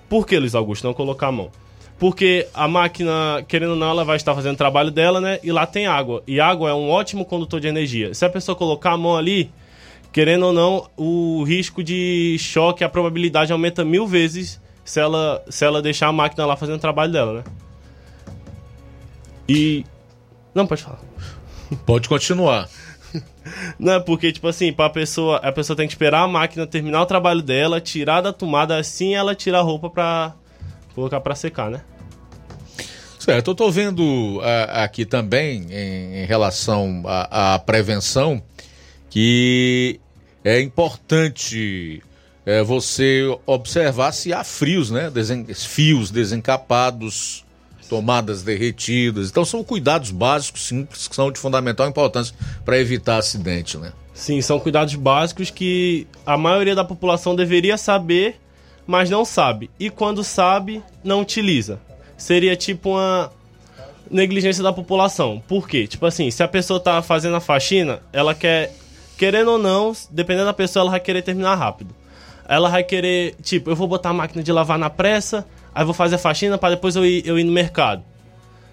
Por 0.10 0.28
que, 0.28 0.38
Luiz 0.38 0.54
Augusto, 0.56 0.86
não 0.86 0.94
colocar 0.94 1.28
a 1.28 1.32
mão? 1.32 1.50
Porque 1.98 2.50
a 2.54 2.68
máquina, 2.68 3.46
querendo 3.48 3.70
ou 3.70 3.76
não, 3.78 3.92
ela 3.92 4.04
vai 4.04 4.18
estar 4.18 4.36
fazendo 4.36 4.56
o 4.56 4.58
trabalho 4.58 4.92
dela, 4.92 5.22
né? 5.22 5.40
E 5.42 5.54
lá 5.54 5.66
tem 5.66 5.88
água. 5.88 6.22
E 6.28 6.38
água 6.38 6.70
é 6.70 6.74
um 6.74 6.90
ótimo 6.90 7.24
condutor 7.24 7.62
de 7.62 7.70
energia. 7.70 8.14
Se 8.14 8.26
a 8.26 8.30
pessoa 8.30 8.58
colocar 8.58 8.92
a 8.92 8.98
mão 8.98 9.16
ali, 9.16 9.50
querendo 10.12 10.48
ou 10.48 10.52
não, 10.52 10.90
o 10.98 11.44
risco 11.44 11.82
de 11.82 12.36
choque, 12.40 12.84
a 12.84 12.90
probabilidade 12.90 13.54
aumenta 13.54 13.86
mil 13.86 14.06
vezes 14.06 14.62
se 14.84 15.00
ela, 15.00 15.42
se 15.50 15.64
ela 15.64 15.82
deixar 15.82 16.08
a 16.08 16.12
máquina 16.12 16.46
lá 16.46 16.58
fazendo 16.58 16.76
o 16.76 16.82
trabalho 16.82 17.14
dela, 17.14 17.34
né? 17.36 17.44
E. 19.48 19.86
Não, 20.54 20.68
pode 20.68 20.84
falar. 20.84 21.00
Pode 21.86 22.10
continuar. 22.10 22.70
Não, 23.80 23.94
é 23.94 24.00
porque, 24.00 24.32
tipo 24.32 24.48
assim, 24.48 24.74
pra 24.74 24.90
pessoa, 24.90 25.38
a 25.38 25.52
pessoa 25.52 25.78
tem 25.78 25.88
que 25.88 25.94
esperar 25.94 26.22
a 26.22 26.28
máquina 26.28 26.68
terminar 26.68 27.02
o 27.02 27.06
trabalho 27.06 27.42
dela, 27.42 27.80
tirar 27.80 28.22
da 28.22 28.34
tomada, 28.34 28.78
assim 28.78 29.16
ela 29.16 29.36
tira 29.36 29.60
a 29.60 29.62
roupa 29.62 29.90
pra 29.90 30.34
colocar 30.94 31.22
pra 31.22 31.36
secar, 31.36 31.70
né? 31.70 31.82
Certo, 33.20 33.52
eu 33.52 33.56
tô 33.56 33.72
vendo 33.72 34.38
uh, 34.38 34.42
aqui 34.72 35.06
também, 35.06 35.66
em, 35.72 36.24
em 36.24 36.26
relação 36.26 37.04
à 37.06 37.58
prevenção, 37.58 38.42
que 39.10 40.00
é 40.44 40.60
importante 40.60 42.04
é, 42.46 42.62
você 42.62 43.24
observar 43.46 44.12
se 44.12 44.32
há 44.32 44.44
frios, 44.44 44.92
né? 44.92 45.10
Desen 45.10 45.46
fios 45.46 46.12
desencapados 46.12 47.45
tomadas 47.90 48.44
derretidas. 48.44 49.30
Então 49.30 49.46
são 49.46 49.64
cuidados 49.64 50.12
básicos, 50.12 50.68
simples, 50.68 51.08
que 51.08 51.16
são 51.16 51.32
de 51.32 51.40
fundamental 51.40 51.88
importância 51.88 52.36
para 52.64 52.78
evitar 52.80 53.18
acidente, 53.18 53.78
né? 53.78 53.92
Sim, 54.14 54.42
são 54.42 54.60
cuidados 54.60 54.96
básicos 54.96 55.50
que 55.50 56.08
a 56.26 56.38
maioria 56.38 56.74
da 56.74 56.86
população 56.86 57.36
deveria 57.36 57.78
saber, 57.78 58.40
mas 58.88 59.10
não 59.10 59.26
sabe. 59.26 59.70
E 59.80 59.90
quando 59.90 60.24
sabe, 60.24 60.82
não 61.04 61.22
utiliza. 61.22 61.80
Seria 62.18 62.56
tipo 62.56 62.92
uma 62.92 63.32
negligência 64.10 64.64
da 64.64 64.72
população. 64.72 65.44
Por 65.48 65.68
quê? 65.68 65.86
Tipo 65.86 66.06
assim, 66.06 66.32
se 66.32 66.42
a 66.42 66.48
pessoa 66.48 66.80
tá 66.80 67.02
fazendo 67.02 67.36
a 67.36 67.42
faxina, 67.42 68.02
ela 68.14 68.34
quer, 68.34 68.74
querendo 69.18 69.52
ou 69.52 69.58
não, 69.58 69.94
dependendo 70.10 70.46
da 70.46 70.54
pessoa, 70.54 70.84
ela 70.84 70.92
vai 70.92 71.00
querer 71.00 71.22
terminar 71.22 71.56
rápido. 71.56 71.94
Ela 72.48 72.70
vai 72.70 72.84
querer, 72.84 73.36
tipo, 73.42 73.70
eu 73.70 73.76
vou 73.76 73.88
botar 73.88 74.12
a 74.12 74.14
máquina 74.14 74.44
de 74.44 74.52
lavar 74.52 74.78
na 74.78 74.90
pressa, 74.90 75.46
Aí 75.76 75.84
vou 75.84 75.94
fazer 75.94 76.16
a 76.16 76.18
faxina 76.18 76.58
para 76.58 76.76
depois 76.76 76.96
eu 76.96 77.06
ir, 77.06 77.28
eu 77.28 77.38
ir 77.38 77.44
no 77.44 77.52
mercado. 77.52 78.02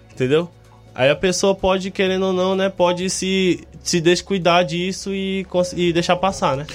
Entendeu? 0.09 0.49
Aí 0.95 1.09
a 1.09 1.15
pessoa 1.15 1.53
pode, 1.53 1.91
querendo 1.91 2.27
ou 2.27 2.33
não, 2.33 2.55
né, 2.55 2.69
pode 2.69 3.09
se, 3.09 3.67
se 3.83 3.99
descuidar 3.99 4.63
disso 4.63 5.13
e, 5.13 5.45
e 5.75 5.91
deixar 5.91 6.15
passar, 6.15 6.55
né? 6.55 6.65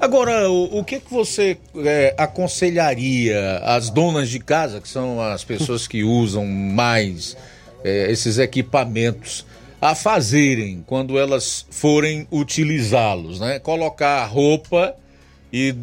Agora, 0.00 0.50
o, 0.50 0.80
o 0.80 0.84
que, 0.84 0.98
que 0.98 1.10
você 1.10 1.58
é, 1.76 2.14
aconselharia 2.18 3.58
às 3.58 3.88
donas 3.88 4.28
de 4.28 4.40
casa, 4.40 4.80
que 4.80 4.88
são 4.88 5.20
as 5.20 5.44
pessoas 5.44 5.86
que 5.86 6.02
usam 6.02 6.44
mais 6.46 7.36
é, 7.84 8.10
esses 8.10 8.38
equipamentos, 8.38 9.46
a 9.80 9.94
fazerem 9.94 10.82
quando 10.86 11.18
elas 11.18 11.66
forem 11.70 12.26
utilizá-los, 12.32 13.38
né? 13.38 13.58
Colocar 13.58 14.22
a 14.22 14.26
roupa 14.26 14.94
e 15.52 15.74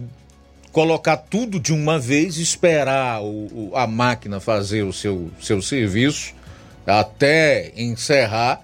colocar 0.73 1.15
tudo 1.15 1.59
de 1.59 1.71
uma 1.71 1.97
vez, 1.99 2.35
esperar 2.37 3.21
o- 3.21 3.69
o- 3.71 3.71
a 3.75 3.87
máquina 3.87 4.39
fazer 4.41 4.81
o 4.83 4.91
seu, 4.91 5.29
seu 5.39 5.61
serviço 5.61 6.33
até 6.85 7.71
encerrar, 7.77 8.59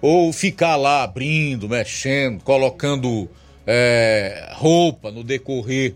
ou 0.00 0.32
ficar 0.32 0.76
lá 0.76 1.02
abrindo, 1.02 1.68
mexendo, 1.68 2.40
colocando 2.44 3.28
é, 3.70 4.48
roupa 4.52 5.10
no 5.10 5.22
decorrer 5.24 5.94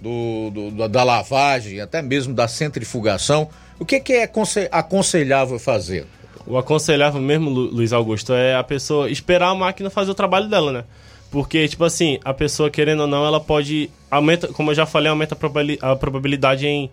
do, 0.00 0.50
do- 0.50 0.88
da- 0.88 1.02
lavagem, 1.04 1.80
até 1.80 2.02
mesmo 2.02 2.34
da 2.34 2.46
centrifugação. 2.48 3.48
O 3.78 3.84
que, 3.86 3.98
que 4.00 4.12
é 4.14 4.24
aconse- 4.24 4.68
aconselhável 4.70 5.58
fazer? 5.58 6.06
O 6.46 6.58
aconselhável 6.58 7.20
mesmo, 7.20 7.48
Lu- 7.50 7.70
Luiz 7.70 7.92
Augusto, 7.92 8.32
é 8.34 8.54
a 8.54 8.62
pessoa 8.62 9.10
esperar 9.10 9.48
a 9.48 9.54
máquina 9.54 9.88
fazer 9.88 10.10
o 10.10 10.14
trabalho 10.14 10.48
dela, 10.48 10.72
né? 10.72 10.84
Porque, 11.30 11.66
tipo 11.66 11.82
assim, 11.84 12.18
a 12.24 12.32
pessoa, 12.34 12.70
querendo 12.70 13.00
ou 13.00 13.06
não, 13.06 13.24
ela 13.26 13.40
pode. 13.40 13.90
Aumenta, 14.10 14.48
como 14.48 14.70
eu 14.70 14.74
já 14.74 14.86
falei, 14.86 15.08
aumenta 15.10 15.34
a 15.34 15.36
probabili- 15.38 15.78
a 15.82 15.96
probabilidade 15.96 16.66
em 16.66 16.88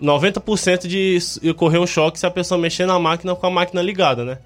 90% 0.00 0.86
de 0.86 1.18
ocorrer 1.50 1.80
um 1.80 1.86
choque 1.86 2.18
se 2.18 2.26
a 2.26 2.30
pessoa 2.30 2.58
mexer 2.58 2.86
na 2.86 2.98
máquina 2.98 3.34
com 3.34 3.46
a 3.46 3.50
máquina 3.50 3.82
ligada, 3.82 4.24
né? 4.24 4.38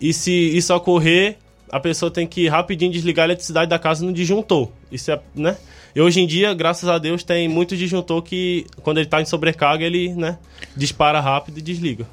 E 0.00 0.12
se 0.12 0.30
isso 0.56 0.74
ocorrer, 0.74 1.38
a 1.70 1.80
pessoa 1.80 2.10
tem 2.10 2.26
que 2.26 2.46
rapidinho 2.48 2.92
desligar 2.92 3.24
a 3.24 3.26
eletricidade 3.28 3.70
da 3.70 3.78
casa 3.78 4.04
no 4.04 4.12
disjuntor. 4.12 4.68
Isso 4.90 5.10
é, 5.10 5.18
né? 5.34 5.56
E 5.94 6.00
hoje 6.00 6.20
em 6.20 6.26
dia, 6.26 6.52
graças 6.54 6.88
a 6.88 6.98
Deus, 6.98 7.22
tem 7.24 7.48
muito 7.48 7.76
disjuntor 7.76 8.22
que, 8.22 8.66
quando 8.82 8.98
ele 8.98 9.06
tá 9.06 9.20
em 9.20 9.24
sobrecarga, 9.24 9.84
ele, 9.84 10.10
né, 10.14 10.38
dispara 10.76 11.20
rápido 11.20 11.58
e 11.58 11.62
desliga. 11.62 12.06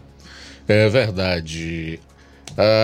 É 0.69 0.87
verdade. 0.87 1.99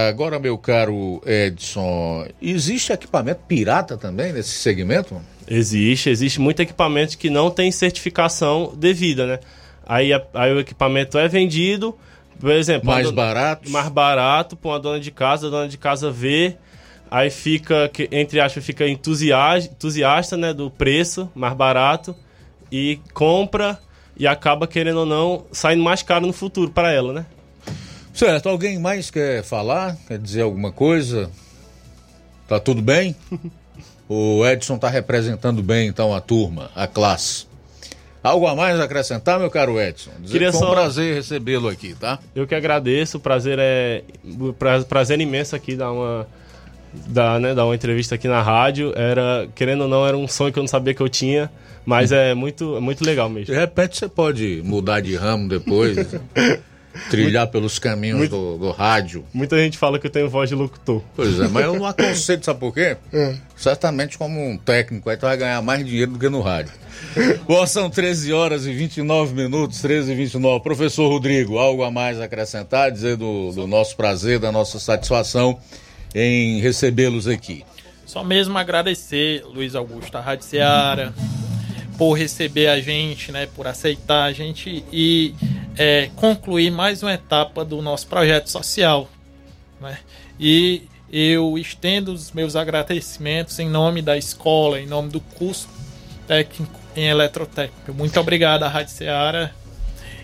Agora, 0.09 0.39
meu 0.39 0.57
caro 0.57 1.21
Edson, 1.25 2.27
existe 2.41 2.91
equipamento 2.91 3.41
pirata 3.47 3.95
também 3.95 4.33
nesse 4.33 4.49
segmento? 4.51 5.21
Existe, 5.47 6.09
existe 6.09 6.41
muito 6.41 6.61
equipamento 6.61 7.15
que 7.15 7.29
não 7.29 7.51
tem 7.51 7.71
certificação 7.71 8.73
devida, 8.75 9.27
né? 9.27 9.39
Aí, 9.85 10.11
aí 10.33 10.51
o 10.51 10.59
equipamento 10.59 11.17
é 11.19 11.27
vendido, 11.27 11.95
por 12.39 12.49
exemplo... 12.51 12.87
Mais 12.87 13.03
dona- 13.05 13.15
barato? 13.15 13.69
Mais 13.69 13.89
barato 13.89 14.55
para 14.55 14.71
uma 14.71 14.79
dona 14.79 14.99
de 14.99 15.11
casa, 15.11 15.45
a 15.45 15.49
dona 15.51 15.67
de 15.67 15.77
casa 15.77 16.09
vê, 16.09 16.57
aí 17.11 17.29
fica, 17.29 17.91
entre 18.11 18.39
aspas, 18.39 18.65
fica 18.65 18.87
entusiasta, 18.87 19.71
entusiasta 19.71 20.35
né, 20.35 20.53
do 20.53 20.71
preço, 20.71 21.29
mais 21.35 21.53
barato, 21.53 22.15
e 22.71 22.99
compra 23.13 23.77
e 24.17 24.25
acaba, 24.25 24.65
querendo 24.65 25.01
ou 25.01 25.05
não, 25.05 25.45
saindo 25.51 25.83
mais 25.83 26.01
caro 26.01 26.25
no 26.25 26.33
futuro 26.33 26.71
para 26.71 26.91
ela, 26.91 27.13
né? 27.13 27.25
Certo, 28.15 28.47
alguém 28.49 28.79
mais 28.79 29.11
quer 29.11 29.43
falar? 29.43 29.97
Quer 30.07 30.17
dizer 30.17 30.41
alguma 30.43 30.71
coisa? 30.71 31.29
Tá 32.47 32.59
tudo 32.59 32.81
bem? 32.81 33.15
o 34.07 34.45
Edson 34.45 34.77
tá 34.77 34.87
representando 34.89 35.61
bem 35.61 35.87
então 35.87 36.13
a 36.15 36.21
turma, 36.21 36.71
a 36.75 36.87
classe. 36.87 37.45
Algo 38.23 38.47
a 38.47 38.55
mais 38.55 38.79
a 38.79 38.85
acrescentar, 38.85 39.37
meu 39.37 39.51
caro 39.51 39.79
Edson? 39.79 40.11
Dizer 40.19 40.31
Queria 40.31 40.47
que 40.51 40.57
foi 40.57 40.65
um 40.65 40.69
só- 40.69 40.73
prazer 40.73 41.13
recebê-lo 41.15 41.67
aqui, 41.67 41.93
tá? 41.93 42.17
Eu 42.33 42.47
que 42.47 42.55
agradeço, 42.55 43.17
o 43.17 43.19
prazer 43.19 43.57
é 43.59 44.01
prazer 44.87 45.19
imenso 45.19 45.55
aqui 45.55 45.75
dar 45.75 45.91
uma 45.91 46.25
dar, 47.07 47.39
né, 47.39 47.53
dar 47.53 47.65
uma 47.65 47.75
entrevista 47.75 48.15
aqui 48.15 48.27
na 48.27 48.41
rádio. 48.41 48.93
Era, 48.95 49.47
querendo 49.53 49.81
ou 49.81 49.87
não, 49.87 50.07
era 50.07 50.17
um 50.17 50.27
sonho 50.27 50.51
que 50.51 50.57
eu 50.57 50.63
não 50.63 50.67
sabia 50.67 50.93
que 50.93 51.01
eu 51.01 51.09
tinha, 51.09 51.51
mas 51.85 52.11
é 52.13 52.33
muito 52.33 52.75
é 52.77 52.79
muito 52.79 53.03
legal 53.05 53.29
mesmo. 53.29 53.53
De 53.53 53.59
repente 53.59 53.97
você 53.97 54.07
pode 54.07 54.61
mudar 54.63 55.01
de 55.01 55.15
ramo 55.15 55.47
depois, 55.47 55.95
trilhar 57.09 57.47
pelos 57.47 57.77
caminhos 57.80 58.17
Muito- 58.19 58.31
do, 58.35 58.57
do 58.57 58.72
rádio. 58.72 59.26
Muita 59.34 59.57
gente 59.57 59.77
fala 59.77 59.99
que 59.99 60.07
eu 60.07 60.11
tenho 60.11 60.30
voz 60.30 60.49
de 60.49 60.55
locutor. 60.55 61.01
Pois 61.15 61.39
é, 61.39 61.47
mas 61.47 61.63
eu 61.65 61.76
não 61.76 61.85
aconselho, 61.85 62.43
sabe 62.43 62.59
por 62.59 62.73
quê? 62.73 62.97
Certamente 63.55 64.17
como 64.17 64.39
um 64.49 64.57
técnico 64.57 65.09
aí 65.09 65.17
tu 65.17 65.22
vai 65.22 65.38
ganhar 65.38 65.61
mais 65.61 65.85
dinheiro 65.85 66.11
do 66.11 66.19
que 66.19 66.30
no 66.30 66.41
rádio. 66.41 66.72
Bom, 67.47 67.65
são 67.67 67.89
13 67.89 68.31
horas 68.34 68.65
e 68.65 68.73
29 68.73 69.34
minutos, 69.34 69.81
13 69.81 70.11
e 70.11 70.15
29. 70.15 70.63
Professor 70.63 71.07
Rodrigo, 71.09 71.57
algo 71.57 71.84
a 71.84 71.91
mais 71.91 72.19
a 72.19 72.26
acrescentar, 72.26 72.91
dizer 72.91 73.17
do, 73.17 73.51
do 73.51 73.67
nosso 73.67 73.95
prazer, 73.97 74.39
da 74.39 74.51
nossa 74.51 74.80
satisfação 74.80 75.59
em 76.13 76.59
recebê-los 76.61 77.27
aqui. 77.27 77.63
Só 78.05 78.23
mesmo 78.23 78.57
agradecer, 78.57 79.43
Luiz 79.45 79.76
Augusto, 79.76 80.15
a 80.17 80.22
Rádio 80.22 80.45
Seara, 80.45 81.13
por 81.97 82.13
receber 82.13 82.67
a 82.67 82.80
gente, 82.80 83.31
né, 83.31 83.47
por 83.55 83.67
aceitar 83.67 84.23
a 84.23 84.31
gente 84.31 84.84
e 84.91 85.34
é, 85.77 86.09
concluir 86.15 86.72
mais 86.72 87.03
uma 87.03 87.13
etapa 87.13 87.63
do 87.63 87.81
nosso 87.81 88.07
projeto 88.07 88.49
social. 88.49 89.09
Né? 89.80 89.97
E 90.39 90.84
eu 91.11 91.57
estendo 91.57 92.11
os 92.11 92.31
meus 92.31 92.55
agradecimentos 92.55 93.59
em 93.59 93.69
nome 93.69 94.01
da 94.01 94.17
escola, 94.17 94.80
em 94.80 94.85
nome 94.85 95.09
do 95.09 95.19
curso 95.19 95.69
técnico 96.27 96.80
em 96.95 97.07
eletrotécnica. 97.07 97.93
Muito 97.93 98.19
obrigado 98.19 98.63
à 98.63 98.67
Rádio 98.67 98.93
Seara 98.93 99.53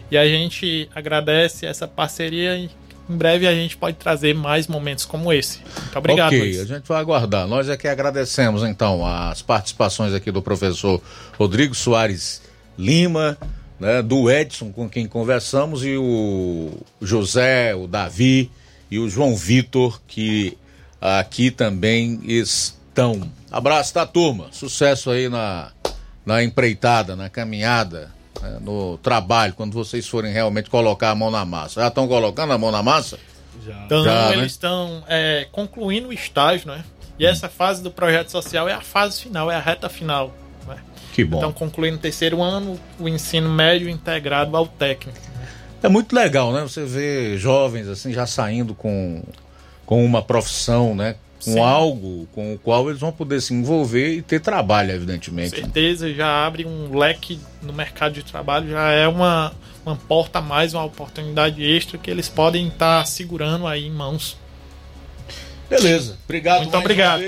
e 0.10 0.18
a 0.18 0.28
gente 0.28 0.90
agradece 0.94 1.66
essa 1.66 1.88
parceria 1.88 2.56
e 2.58 2.70
em 3.10 3.18
breve 3.18 3.48
a 3.48 3.54
gente 3.54 3.76
pode 3.78 3.98
trazer 3.98 4.34
mais 4.34 4.68
momentos 4.68 5.06
como 5.06 5.32
esse. 5.34 5.60
Muito 5.60 5.98
obrigado. 5.98 6.28
ok, 6.28 6.40
Luiz. 6.40 6.60
a 6.60 6.66
gente 6.66 6.88
vai 6.88 7.00
aguardar. 7.00 7.48
Nós 7.48 7.70
é 7.70 7.76
que 7.76 7.88
agradecemos, 7.88 8.64
então, 8.64 9.06
as 9.06 9.42
participações 9.42 10.14
aqui 10.14 10.32
do 10.32 10.42
professor 10.42 11.02
Rodrigo 11.38 11.76
Soares 11.76 12.42
Lima, 12.78 13.38
né, 13.80 14.02
do 14.02 14.30
Edson, 14.30 14.72
com 14.72 14.90
quem 14.90 15.08
conversamos, 15.08 15.84
e 15.84 15.98
o 15.98 16.72
José, 17.02 17.76
o 17.76 17.88
Davi 17.88 18.52
e 18.90 19.00
o 19.00 19.10
João 19.10 19.36
Vitor, 19.36 20.02
que 20.08 20.58
aqui 21.02 21.50
também 21.50 22.20
estão. 22.26 23.30
Abraço 23.52 23.94
da 23.94 24.06
turma, 24.06 24.48
sucesso 24.52 25.10
aí 25.10 25.28
na, 25.28 25.72
na 26.26 26.44
empreitada, 26.44 27.16
na 27.16 27.30
caminhada, 27.30 28.12
né, 28.42 28.58
no 28.62 28.98
trabalho, 28.98 29.54
quando 29.54 29.74
vocês 29.74 30.08
forem 30.08 30.32
realmente 30.32 30.70
colocar 30.70 31.10
a 31.12 31.16
mão 31.16 31.32
na 31.32 31.46
massa. 31.46 31.82
Já 31.82 31.88
estão 31.88 32.08
colocando 32.08 32.54
a 32.54 32.58
mão 32.58 32.72
na 32.72 32.84
massa? 32.84 33.18
Então, 33.86 34.04
Já, 34.04 34.30
né? 34.30 34.38
eles 34.38 34.54
estão 34.54 35.04
é, 35.08 35.48
concluindo 35.52 36.10
o 36.10 36.14
estágio, 36.14 36.68
né? 36.68 36.84
E 37.20 37.26
essa 37.26 37.48
fase 37.48 37.84
do 37.84 37.92
projeto 37.92 38.30
social 38.30 38.68
é 38.68 38.74
a 38.74 38.82
fase 38.82 39.22
final, 39.22 39.52
é 39.52 39.56
a 39.56 39.60
reta 39.60 39.88
final. 39.88 40.34
Né? 40.68 40.78
Que 41.14 41.24
bom. 41.24 41.38
Então, 41.38 41.54
concluindo 41.54 41.98
o 41.98 42.00
terceiro 42.00 42.42
ano, 42.42 42.80
o 43.00 43.08
ensino 43.08 43.50
médio 43.50 43.88
integrado 43.90 44.58
ao 44.58 44.68
técnico. 44.68 45.20
É 45.84 45.90
muito 45.90 46.16
legal, 46.16 46.52
né? 46.52 46.62
Você 46.62 46.84
vê 46.84 47.38
jovens 47.38 47.88
assim 47.88 48.12
já 48.14 48.26
saindo 48.26 48.74
com, 48.74 49.24
com 49.86 50.04
uma 50.04 50.22
profissão, 50.22 50.96
né? 50.96 51.16
Com 51.44 51.54
Sim. 51.54 51.60
algo 51.60 52.28
com 52.34 52.54
o 52.54 52.60
qual 52.60 52.88
eles 52.88 53.02
vão 53.02 53.12
poder 53.12 53.42
se 53.42 53.54
envolver 53.54 54.14
e 54.14 54.22
ter 54.22 54.40
trabalho, 54.40 54.92
evidentemente. 54.92 55.56
certeza 55.56 56.14
já 56.14 56.46
abre 56.46 56.66
um 56.66 56.96
leque 56.96 57.40
no 57.64 57.74
mercado 57.74 58.14
de 58.14 58.24
trabalho, 58.24 58.70
já 58.70 58.92
é 58.92 59.08
uma, 59.08 59.52
uma 59.84 59.96
porta 59.96 60.38
a 60.38 60.42
mais, 60.42 60.74
uma 60.76 60.84
oportunidade 60.84 61.64
extra 61.64 61.98
que 61.98 62.12
eles 62.12 62.30
podem 62.30 62.68
estar 62.68 63.06
segurando 63.08 63.66
aí 63.66 63.88
em 63.88 63.92
mãos. 63.92 64.38
Beleza, 65.68 66.18
obrigado. 66.26 66.62
Muito 66.64 66.78
obrigado. 66.78 67.24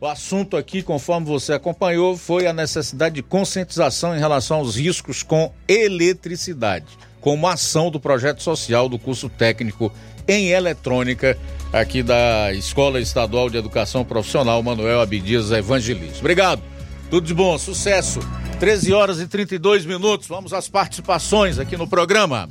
O 0.00 0.06
assunto 0.06 0.56
aqui, 0.56 0.80
conforme 0.80 1.26
você 1.26 1.52
acompanhou, 1.52 2.16
foi 2.16 2.46
a 2.46 2.52
necessidade 2.52 3.16
de 3.16 3.22
conscientização 3.22 4.14
em 4.14 4.20
relação 4.20 4.58
aos 4.58 4.76
riscos 4.76 5.24
com 5.24 5.52
eletricidade, 5.66 6.86
como 7.20 7.48
ação 7.48 7.90
do 7.90 7.98
projeto 7.98 8.40
social 8.40 8.88
do 8.88 8.96
curso 8.96 9.28
técnico 9.28 9.92
em 10.28 10.50
eletrônica 10.50 11.36
aqui 11.72 12.02
da 12.02 12.52
Escola 12.52 13.00
Estadual 13.00 13.48
de 13.48 13.56
Educação 13.56 14.04
Profissional 14.04 14.62
Manuel 14.62 15.00
Abdias 15.00 15.50
Evangelista. 15.50 16.18
Obrigado. 16.20 16.62
Tudo 17.10 17.26
de 17.26 17.34
bom, 17.34 17.56
sucesso. 17.58 18.20
13 18.60 18.92
horas 18.92 19.20
e 19.20 19.26
32 19.26 19.86
minutos. 19.86 20.28
Vamos 20.28 20.52
às 20.52 20.68
participações 20.68 21.58
aqui 21.58 21.76
no 21.76 21.88
programa. 21.88 22.48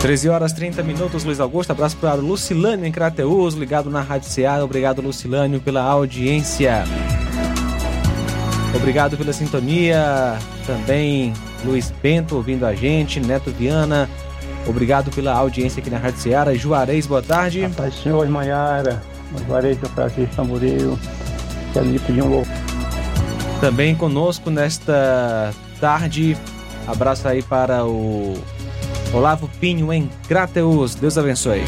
13 0.00 0.28
horas 0.28 0.52
30 0.52 0.82
minutos, 0.84 1.24
Luiz 1.24 1.40
Augusto. 1.40 1.72
Abraço 1.72 1.96
para 1.96 2.14
Lucilânio 2.14 2.86
em 2.86 2.92
Crateus, 2.92 3.54
ligado 3.54 3.90
na 3.90 4.00
Rádio 4.00 4.30
Ceará. 4.30 4.64
Obrigado, 4.64 5.02
Lucilânio, 5.02 5.60
pela 5.60 5.82
audiência. 5.82 6.84
Obrigado 8.74 9.16
pela 9.16 9.32
sintonia. 9.32 10.38
Também 10.64 11.32
Luiz 11.64 11.92
Bento 12.02 12.36
ouvindo 12.36 12.64
a 12.64 12.74
gente, 12.74 13.20
Neto 13.20 13.50
Viana. 13.50 14.08
Obrigado 14.66 15.10
pela 15.10 15.32
audiência 15.32 15.80
aqui 15.80 15.90
na 15.90 15.98
Rádio 15.98 16.20
Ceará. 16.20 16.54
Juarez, 16.54 17.06
boa 17.06 17.22
tarde. 17.22 17.68
Paz 17.76 17.94
do 17.94 18.02
Senhor, 18.02 18.28
Maiara, 18.28 19.02
Juarez 19.46 19.78
Francisco 19.94 20.36
Tamboril, 20.36 20.98
quero 21.72 21.86
lhe 21.86 21.98
pedir 21.98 22.22
um 22.22 22.28
louvor. 22.28 22.54
Também 23.60 23.94
conosco 23.94 24.50
nesta 24.50 25.52
tarde, 25.80 26.36
abraço 26.86 27.26
aí 27.26 27.42
para 27.42 27.84
o 27.84 28.34
Olavo 29.12 29.48
Pinho 29.60 29.92
em 29.92 30.08
Crateus. 30.28 30.94
Deus 30.94 31.18
abençoe. 31.18 31.62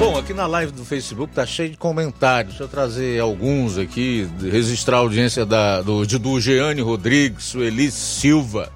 Bom, 0.00 0.16
aqui 0.16 0.32
na 0.32 0.46
live 0.46 0.72
do 0.72 0.82
Facebook 0.82 1.34
tá 1.34 1.44
cheio 1.44 1.72
de 1.72 1.76
comentários. 1.76 2.54
Deixa 2.54 2.64
eu 2.64 2.68
trazer 2.68 3.20
alguns 3.20 3.76
aqui, 3.76 4.26
registrar 4.40 4.96
a 4.96 5.00
audiência 5.00 5.44
da, 5.44 5.82
do, 5.82 6.06
do 6.06 6.40
Jeane 6.40 6.80
Rodrigues, 6.80 7.44
Sueli 7.44 7.90
Silva. 7.90 8.72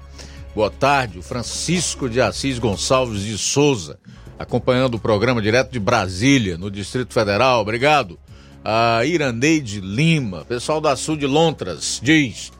Boa 0.53 0.69
tarde, 0.69 1.23
Francisco 1.23 2.07
de 2.07 2.21
Assis 2.21 2.59
Gonçalves 2.59 3.21
de 3.23 3.39
Souza, 3.39 3.97
acompanhando 4.37 4.97
o 4.97 4.99
programa 4.99 5.41
direto 5.41 5.71
de 5.71 5.79
Brasília, 5.79 6.59
no 6.59 6.69
Distrito 6.69 7.11
Federal. 7.11 7.59
Obrigado. 7.59 8.19
A 8.63 9.03
Iraneide 9.03 9.81
Lima, 9.81 10.45
pessoal 10.45 10.79
da 10.79 10.95
Sul 10.95 11.17
de 11.17 11.25
Lontras, 11.25 11.99
diz: 12.03 12.51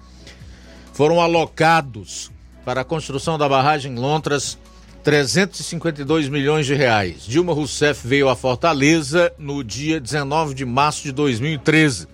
foram 0.91 1.21
alocados 1.21 2.31
para 2.65 2.81
a 2.81 2.83
construção 2.83 3.37
da 3.37 3.47
barragem 3.47 3.93
Lontras 3.93 4.57
352 5.05 6.29
milhões 6.29 6.65
de 6.65 6.73
reais. 6.73 7.27
Dilma 7.27 7.53
Rousseff 7.53 8.07
veio 8.07 8.27
a 8.27 8.35
Fortaleza 8.35 9.31
no 9.37 9.63
dia 9.63 9.99
19 9.99 10.55
de 10.55 10.65
março 10.65 11.03
de 11.03 11.11
2013, 11.11 12.07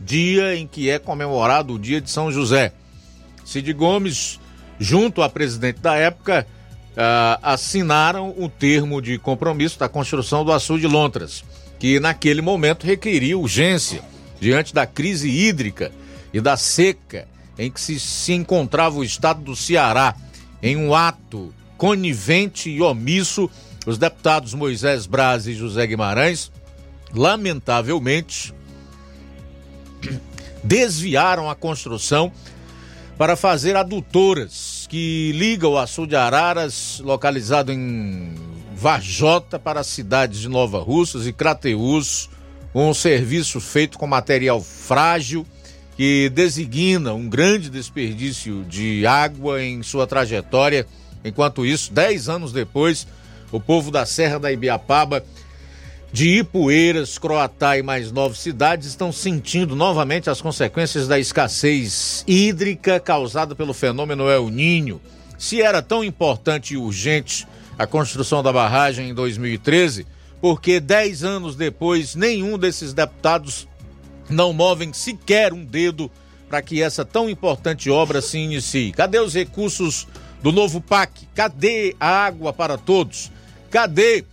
dia 0.00 0.54
em 0.54 0.64
que 0.64 0.88
é 0.88 0.96
comemorado 0.96 1.74
o 1.74 1.78
dia 1.78 2.00
de 2.00 2.08
São 2.08 2.30
José. 2.30 2.72
Cid 3.44 3.72
Gomes, 3.72 4.38
junto 4.78 5.22
à 5.22 5.28
presidente 5.28 5.80
da 5.80 5.96
época, 5.96 6.46
uh, 6.92 7.40
assinaram 7.42 8.32
o 8.38 8.48
termo 8.48 9.02
de 9.02 9.18
compromisso 9.18 9.76
da 9.76 9.88
construção 9.88 10.44
do 10.44 10.52
Açude 10.52 10.82
de 10.82 10.86
Lontras, 10.86 11.42
que 11.80 11.98
naquele 11.98 12.42
momento 12.42 12.86
requeria 12.86 13.36
urgência 13.36 14.04
diante 14.38 14.72
da 14.72 14.86
crise 14.86 15.28
hídrica 15.28 15.90
e 16.32 16.40
da 16.40 16.56
seca 16.56 17.26
em 17.58 17.72
que 17.72 17.80
se, 17.80 17.98
se 17.98 18.34
encontrava 18.34 18.98
o 18.98 19.04
estado 19.04 19.42
do 19.42 19.56
Ceará, 19.56 20.14
em 20.62 20.76
um 20.76 20.94
ato 20.94 21.52
conivente 21.76 22.70
e 22.70 22.80
omisso, 22.80 23.50
os 23.86 23.98
deputados 23.98 24.54
Moisés 24.54 25.06
Braz 25.06 25.46
e 25.46 25.54
José 25.54 25.86
Guimarães, 25.86 26.50
lamentavelmente, 27.14 28.54
desviaram 30.62 31.48
a 31.48 31.54
construção 31.54 32.32
para 33.16 33.36
fazer 33.36 33.76
adutoras 33.76 34.86
que 34.88 35.32
ligam 35.32 35.72
o 35.72 35.78
Açude 35.78 36.10
de 36.10 36.16
Araras, 36.16 37.00
localizado 37.02 37.72
em 37.72 38.34
Varjota, 38.74 39.58
para 39.58 39.80
as 39.80 39.86
cidades 39.86 40.40
de 40.40 40.48
Nova 40.48 40.78
Russas 40.78 41.26
e 41.26 41.32
Crateús, 41.32 42.28
um 42.74 42.92
serviço 42.92 43.60
feito 43.60 43.98
com 43.98 44.06
material 44.06 44.60
frágil 44.60 45.46
que 45.96 46.28
designa 46.28 47.14
um 47.14 47.26
grande 47.26 47.70
desperdício 47.70 48.64
de 48.64 49.06
água 49.06 49.62
em 49.62 49.82
sua 49.82 50.06
trajetória 50.06 50.86
Enquanto 51.24 51.66
isso, 51.66 51.92
dez 51.92 52.28
anos 52.28 52.52
depois, 52.52 53.06
o 53.50 53.60
povo 53.60 53.90
da 53.90 54.06
Serra 54.06 54.38
da 54.38 54.52
Ibiapaba, 54.52 55.24
de 56.12 56.38
Ipueiras, 56.38 57.18
Croatá 57.18 57.76
e 57.76 57.82
mais 57.82 58.10
nove 58.10 58.38
cidades 58.38 58.88
estão 58.88 59.12
sentindo 59.12 59.76
novamente 59.76 60.30
as 60.30 60.40
consequências 60.40 61.06
da 61.06 61.18
escassez 61.18 62.24
hídrica 62.26 62.98
causada 62.98 63.54
pelo 63.54 63.74
fenômeno 63.74 64.28
El 64.28 64.48
Ninho. 64.48 65.00
Se 65.36 65.60
era 65.60 65.82
tão 65.82 66.02
importante 66.02 66.74
e 66.74 66.76
urgente 66.76 67.46
a 67.78 67.86
construção 67.86 68.42
da 68.42 68.52
barragem 68.52 69.10
em 69.10 69.14
2013, 69.14 70.06
porque 70.40 70.80
dez 70.80 71.22
anos 71.22 71.56
depois 71.56 72.14
nenhum 72.14 72.56
desses 72.56 72.94
deputados 72.94 73.68
não 74.30 74.52
movem 74.52 74.92
sequer 74.92 75.52
um 75.52 75.64
dedo 75.64 76.10
para 76.48 76.62
que 76.62 76.80
essa 76.80 77.04
tão 77.04 77.28
importante 77.28 77.90
obra 77.90 78.22
se 78.22 78.38
inicie? 78.38 78.92
Cadê 78.92 79.18
os 79.18 79.34
recursos 79.34 80.06
do 80.46 80.52
novo 80.52 80.80
PAC. 80.80 81.26
Cadê 81.34 81.96
a 81.98 82.06
água 82.06 82.52
para 82.52 82.78
todos? 82.78 83.32
Cadê 83.68 84.24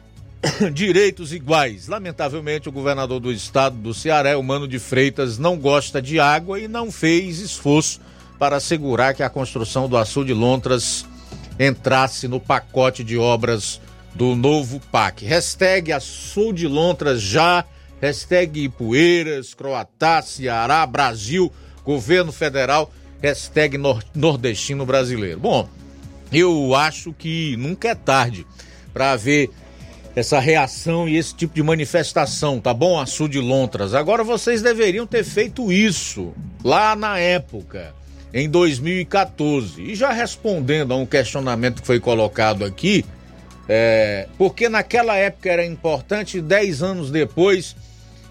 direitos 0.72 1.32
iguais? 1.32 1.88
Lamentavelmente, 1.88 2.68
o 2.68 2.72
governador 2.72 3.18
do 3.18 3.32
estado 3.32 3.74
do 3.74 3.92
Ceará, 3.92 4.38
o 4.38 4.44
Mano 4.44 4.68
de 4.68 4.78
Freitas, 4.78 5.38
não 5.38 5.58
gosta 5.58 6.00
de 6.00 6.20
água 6.20 6.60
e 6.60 6.68
não 6.68 6.92
fez 6.92 7.40
esforço 7.40 8.00
para 8.38 8.58
assegurar 8.58 9.12
que 9.12 9.24
a 9.24 9.28
construção 9.28 9.88
do 9.88 9.96
Açude 9.96 10.32
de 10.32 10.38
Lontras 10.38 11.04
entrasse 11.58 12.28
no 12.28 12.38
pacote 12.38 13.02
de 13.02 13.18
obras 13.18 13.80
do 14.14 14.36
novo 14.36 14.78
PAC. 14.78 15.24
Hashtag 15.24 15.90
Açude 15.92 16.60
de 16.60 16.68
Lontras 16.68 17.20
já, 17.20 17.64
hashtag 18.00 18.62
Ipueiras, 18.62 19.52
Croatá, 19.52 20.22
Ceará, 20.22 20.86
Brasil, 20.86 21.52
governo 21.84 22.30
federal 22.30 22.92
hashtag 23.22 23.78
nordestino 24.14 24.86
brasileiro. 24.86 25.40
Bom, 25.40 25.68
eu 26.32 26.74
acho 26.74 27.12
que 27.12 27.56
nunca 27.56 27.88
é 27.88 27.94
tarde 27.94 28.46
para 28.92 29.16
ver 29.16 29.50
essa 30.14 30.40
reação 30.40 31.08
e 31.08 31.16
esse 31.16 31.34
tipo 31.34 31.54
de 31.54 31.62
manifestação, 31.62 32.60
tá 32.60 32.74
bom? 32.74 32.98
A 32.98 33.06
Sul 33.06 33.28
de 33.28 33.38
Lontras. 33.38 33.94
Agora 33.94 34.24
vocês 34.24 34.62
deveriam 34.62 35.06
ter 35.06 35.24
feito 35.24 35.70
isso 35.70 36.32
lá 36.64 36.96
na 36.96 37.18
época, 37.18 37.94
em 38.34 38.48
2014. 38.48 39.82
E 39.82 39.94
já 39.94 40.10
respondendo 40.10 40.92
a 40.92 40.96
um 40.96 41.06
questionamento 41.06 41.80
que 41.80 41.86
foi 41.86 42.00
colocado 42.00 42.64
aqui, 42.64 43.04
é, 43.68 44.26
porque 44.36 44.68
naquela 44.68 45.16
época 45.16 45.48
era 45.48 45.64
importante, 45.64 46.40
dez 46.40 46.82
anos 46.82 47.10
depois, 47.10 47.76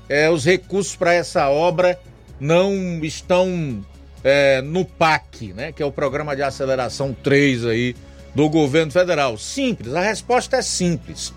é, 0.10 0.30
os 0.30 0.44
recursos 0.44 0.96
para 0.96 1.14
essa 1.14 1.50
obra 1.50 2.00
não 2.40 3.00
estão 3.04 3.84
é, 4.24 4.62
no 4.62 4.86
PAC, 4.86 5.54
né, 5.54 5.72
que 5.72 5.82
é 5.82 5.86
o 5.86 5.92
Programa 5.92 6.36
de 6.36 6.42
Aceleração 6.42 7.16
3 7.24 7.66
aí 7.66 7.96
do 8.36 8.50
governo 8.50 8.92
federal? 8.92 9.38
Simples, 9.38 9.94
a 9.94 10.02
resposta 10.02 10.58
é 10.58 10.62
simples. 10.62 11.34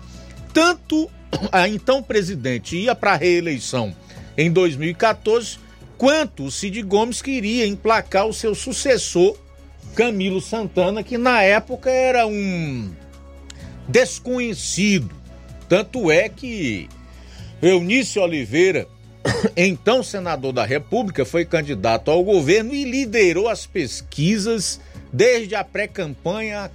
Tanto 0.53 1.09
a 1.51 1.67
então 1.67 2.03
presidente 2.03 2.77
ia 2.77 2.95
para 2.95 3.13
a 3.13 3.17
reeleição 3.17 3.95
em 4.37 4.51
2014, 4.51 5.57
quanto 5.97 6.45
o 6.45 6.51
Cid 6.51 6.81
Gomes 6.81 7.21
queria 7.21 7.67
emplacar 7.67 8.25
o 8.25 8.33
seu 8.33 8.55
sucessor, 8.55 9.37
Camilo 9.95 10.41
Santana, 10.41 11.03
que 11.03 11.17
na 11.17 11.43
época 11.43 11.89
era 11.89 12.25
um 12.25 12.91
desconhecido. 13.87 15.13
Tanto 15.69 16.11
é 16.11 16.29
que 16.29 16.89
Eunício 17.61 18.21
Oliveira 18.21 18.87
então 19.55 20.03
senador 20.03 20.51
da 20.51 20.65
República, 20.65 21.25
foi 21.25 21.45
candidato 21.45 22.11
ao 22.11 22.23
governo 22.23 22.73
e 22.73 22.83
liderou 22.83 23.47
as 23.47 23.65
pesquisas 23.65 24.79
desde 25.11 25.55
a 25.55 25.63
pré-campanha, 25.63 26.71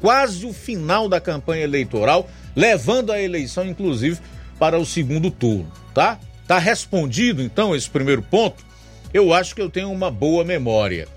quase 0.00 0.46
o 0.46 0.52
final 0.52 1.08
da 1.08 1.20
campanha 1.20 1.64
eleitoral, 1.64 2.28
levando 2.54 3.12
a 3.12 3.20
eleição, 3.20 3.66
inclusive, 3.66 4.18
para 4.58 4.78
o 4.78 4.86
segundo 4.86 5.30
turno, 5.30 5.70
tá? 5.92 6.18
Tá 6.46 6.58
respondido, 6.58 7.42
então, 7.42 7.74
esse 7.74 7.88
primeiro 7.88 8.22
ponto? 8.22 8.64
Eu 9.12 9.32
acho 9.32 9.54
que 9.54 9.62
eu 9.62 9.70
tenho 9.70 9.90
uma 9.90 10.10
boa 10.10 10.44
memória. 10.44 11.08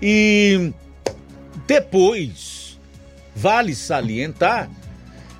E 0.00 0.72
depois, 1.66 2.78
vale 3.34 3.74
salientar 3.74 4.70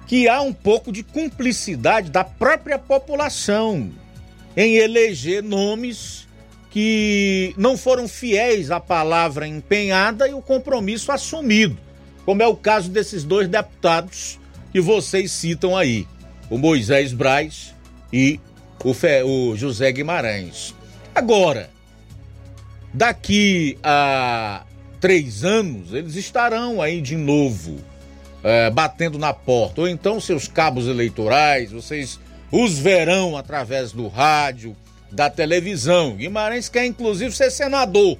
que 0.07 0.29
há 0.29 0.41
um 0.41 0.53
pouco 0.53 0.93
de 0.93 1.03
cumplicidade 1.03 2.11
da 2.11 2.23
própria 2.25 2.79
população 2.79 3.91
em 4.57 4.77
eleger 4.77 5.43
nomes 5.43 6.29
que 6.71 7.55
não 7.57 7.77
foram 7.77 8.09
fiéis 8.09 8.71
à 8.71 8.81
palavra 8.81 9.47
empenhada 9.47 10.27
e 10.27 10.33
o 10.33 10.41
compromisso 10.41 11.13
assumido, 11.13 11.77
como 12.25 12.43
é 12.43 12.47
o 12.47 12.57
caso 12.57 12.89
desses 12.89 13.25
dois 13.25 13.47
deputados 13.47 14.39
que 14.73 14.81
vocês 14.81 15.31
citam 15.31 15.77
aí, 15.77 16.07
o 16.49 16.57
Moisés 16.57 17.13
Braz 17.13 17.75
e 18.11 18.41
o, 18.83 18.95
Fe, 18.95 19.23
o 19.23 19.55
José 19.55 19.93
Guimarães. 19.93 20.75
Agora, 21.15 21.69
daqui 22.93 23.77
a 23.83 24.65
três 24.99 25.45
anos, 25.45 25.93
eles 25.93 26.17
estarão 26.17 26.81
aí 26.81 27.03
de 27.03 27.17
novo 27.17 27.77
é, 28.43 28.71
batendo 28.71 29.19
na 29.19 29.33
porta, 29.33 29.83
ou 29.83 29.89
então 29.89 30.21
seus 30.21 30.49
cabos 30.49 30.87
eleitorais, 30.87 31.71
vocês 31.71 32.19
os 32.53 32.79
verão 32.79 33.37
através 33.37 33.93
do 33.93 34.07
rádio, 34.07 34.77
da 35.11 35.31
televisão. 35.31 36.15
Guimarães 36.15 36.69
quer 36.69 36.85
inclusive 36.85 37.35
ser 37.35 37.51
senador. 37.51 38.19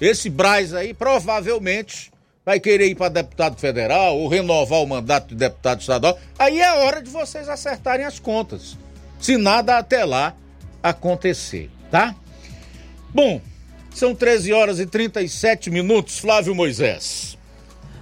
Esse 0.00 0.30
Braz 0.30 0.72
aí 0.72 0.94
provavelmente 0.94 2.10
vai 2.44 2.58
querer 2.58 2.88
ir 2.88 2.94
para 2.94 3.10
deputado 3.10 3.58
federal 3.58 4.16
ou 4.16 4.26
renovar 4.26 4.80
o 4.80 4.86
mandato 4.86 5.28
de 5.28 5.34
deputado 5.34 5.80
estadual. 5.80 6.18
Aí 6.38 6.58
é 6.58 6.72
hora 6.72 7.02
de 7.02 7.10
vocês 7.10 7.46
acertarem 7.48 8.06
as 8.06 8.18
contas. 8.18 8.78
Se 9.20 9.36
nada 9.36 9.76
até 9.76 10.04
lá 10.04 10.34
acontecer, 10.82 11.70
tá? 11.90 12.14
Bom, 13.12 13.40
são 13.92 14.14
13 14.14 14.52
horas 14.52 14.80
e 14.80 14.86
37 14.86 15.70
minutos, 15.70 16.18
Flávio 16.18 16.54
Moisés. 16.54 17.36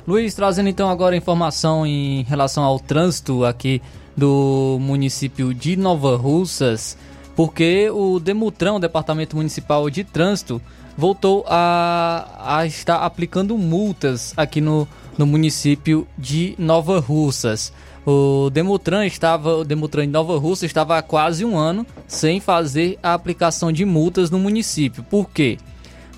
Luiz, 0.06 0.34
trazendo 0.34 0.68
então 0.68 0.88
agora 0.88 1.16
informação 1.16 1.84
em 1.84 2.22
relação 2.22 2.62
ao 2.62 2.78
trânsito 2.78 3.44
aqui 3.44 3.82
do 4.16 4.78
município 4.80 5.52
de 5.52 5.76
Nova 5.76 6.16
Russas. 6.16 6.96
porque 7.34 7.90
o 7.90 8.18
Demutran, 8.18 8.74
o 8.74 8.78
Departamento 8.78 9.36
Municipal 9.36 9.90
de 9.90 10.02
Trânsito, 10.04 10.60
voltou 10.96 11.44
a, 11.46 12.56
a 12.58 12.66
estar 12.66 12.96
aplicando 12.98 13.58
multas 13.58 14.32
aqui 14.36 14.60
no, 14.60 14.88
no 15.18 15.26
município 15.26 16.06
de 16.16 16.54
Nova 16.58 16.98
Russas. 16.98 17.72
O 18.06 18.50
Demutran 18.50 19.04
estava, 19.04 19.56
o 19.56 19.64
Demutran 19.64 20.06
de 20.06 20.12
Nova 20.12 20.38
Russa 20.38 20.64
estava 20.64 20.96
há 20.96 21.02
quase 21.02 21.44
um 21.44 21.58
ano 21.58 21.84
sem 22.06 22.40
fazer 22.40 22.98
a 23.02 23.12
aplicação 23.14 23.72
de 23.72 23.84
multas 23.84 24.30
no 24.30 24.38
município. 24.38 25.02
Por 25.02 25.28
quê? 25.28 25.58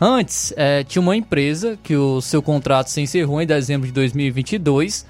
Antes, 0.01 0.53
é, 0.57 0.85
tinha 0.85 1.01
uma 1.03 1.17
empresa 1.17 1.79
que 1.83 1.97
o 1.97 2.21
seu 2.21 2.43
contrato 2.43 2.89
se 2.89 3.01
encerrou 3.01 3.41
em 3.41 3.47
dezembro 3.47 3.87
de 3.87 3.93
2022. 3.93 5.07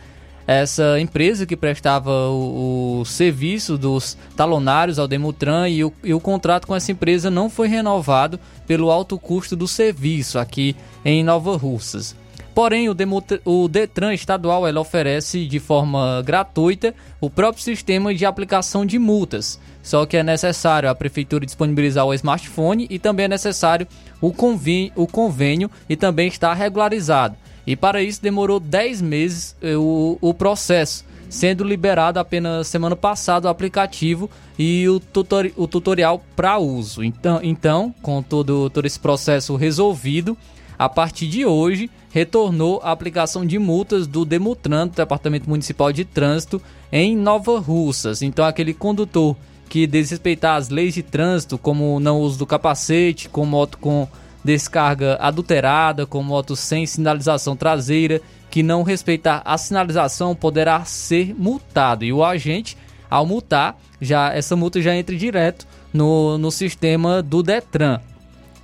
Essa 0.49 0.99
empresa 0.99 1.45
que 1.45 1.55
prestava 1.55 2.11
o, 2.31 3.01
o 3.01 3.05
serviço 3.05 3.77
dos 3.77 4.17
talonários 4.35 4.99
ao 4.99 5.07
Demutran 5.07 5.69
e 5.69 5.85
o, 5.85 5.93
e 6.03 6.15
o 6.15 6.21
contrato 6.21 6.67
com 6.67 6.75
essa 6.75 6.91
empresa 6.91 7.31
não 7.31 7.51
foi 7.51 7.69
renovado 7.69 8.41
pelo 8.67 8.91
alto 8.91 9.19
custo 9.19 9.55
do 9.55 9.69
serviço 9.69 10.39
aqui 10.39 10.75
em 11.05 11.23
Nova 11.23 11.55
Russas. 11.55 12.17
Porém, 12.55 12.89
o, 12.89 12.97
o 13.45 13.69
Detran 13.69 14.15
estadual 14.15 14.67
ela 14.67 14.81
oferece 14.81 15.47
de 15.47 15.61
forma 15.61 16.23
gratuita 16.25 16.95
o 17.21 17.29
próprio 17.29 17.63
sistema 17.63 18.15
de 18.15 18.25
aplicação 18.25 18.87
de 18.87 18.99
multas. 18.99 19.61
Só 19.83 20.07
que 20.07 20.17
é 20.17 20.23
necessário 20.23 20.89
a 20.89 20.95
prefeitura 20.95 21.45
disponibilizar 21.45 22.07
o 22.07 22.15
smartphone 22.15 22.87
e 22.89 22.99
também 22.99 23.27
é 23.27 23.29
necessário 23.29 23.87
o 24.19 24.33
convênio, 24.33 24.93
o 24.97 25.07
convênio 25.07 25.71
e 25.91 25.95
também 25.95 26.27
está 26.27 26.55
regularizado. 26.55 27.37
E 27.69 27.77
para 27.77 28.03
isso 28.03 28.23
demorou 28.23 28.59
10 28.59 29.03
meses 29.03 29.55
eh, 29.61 29.77
o, 29.77 30.17
o 30.23 30.33
processo, 30.33 31.05
sendo 31.29 31.63
liberado 31.63 32.19
apenas 32.19 32.67
semana 32.67 32.97
passada 32.97 33.47
o 33.47 33.51
aplicativo 33.51 34.31
e 34.59 34.89
o, 34.89 34.99
tutor, 34.99 35.51
o 35.55 35.69
tutorial 35.69 36.25
para 36.35 36.59
uso. 36.59 37.05
Então, 37.05 37.41
então, 37.43 37.95
com 38.01 38.23
todo, 38.23 38.71
todo 38.71 38.87
esse 38.87 38.99
processo 38.99 39.55
resolvido, 39.55 40.35
a 40.79 40.89
partir 40.89 41.27
de 41.29 41.45
hoje, 41.45 41.91
retornou 42.11 42.81
a 42.83 42.91
aplicação 42.91 43.45
de 43.45 43.59
multas 43.59 44.07
do 44.07 44.25
Demutran, 44.25 44.87
do 44.87 44.95
Departamento 44.95 45.51
Municipal 45.51 45.93
de 45.93 46.07
Trânsito, 46.07 46.63
em 46.91 47.15
Nova 47.15 47.61
Russas. 47.61 48.23
Então, 48.23 48.47
aquele 48.47 48.73
condutor 48.73 49.37
que 49.69 49.87
desrespeitar 49.87 50.57
as 50.57 50.71
leis 50.71 50.95
de 50.95 51.03
trânsito, 51.03 51.59
como 51.59 52.01
não 52.01 52.19
uso 52.19 52.39
do 52.39 52.47
capacete, 52.47 53.29
com 53.29 53.45
moto 53.45 53.77
com 53.77 54.09
descarga 54.45 55.17
adulterada, 55.21 56.07
com 56.07 56.23
moto 56.23 56.55
sem 56.57 56.87
sinalização 56.87 57.57
traseira, 57.57 58.21
que 58.51 58.63
não 58.63 58.83
respeitar 58.83 59.43
a 59.45 59.59
sinalização 59.59 60.35
poderá 60.35 60.85
ser 60.85 61.35
multado. 61.35 62.05
E 62.05 62.13
o 62.13 62.25
agente, 62.25 62.77
ao 63.11 63.27
multar, 63.27 63.77
já 64.01 64.33
essa 64.33 64.57
multa 64.57 64.81
já 64.81 64.95
entra 64.95 65.15
direto 65.17 65.67
no, 65.93 66.39
no 66.39 66.51
sistema 66.51 67.23
do 67.23 67.43
Detran. 67.43 68.01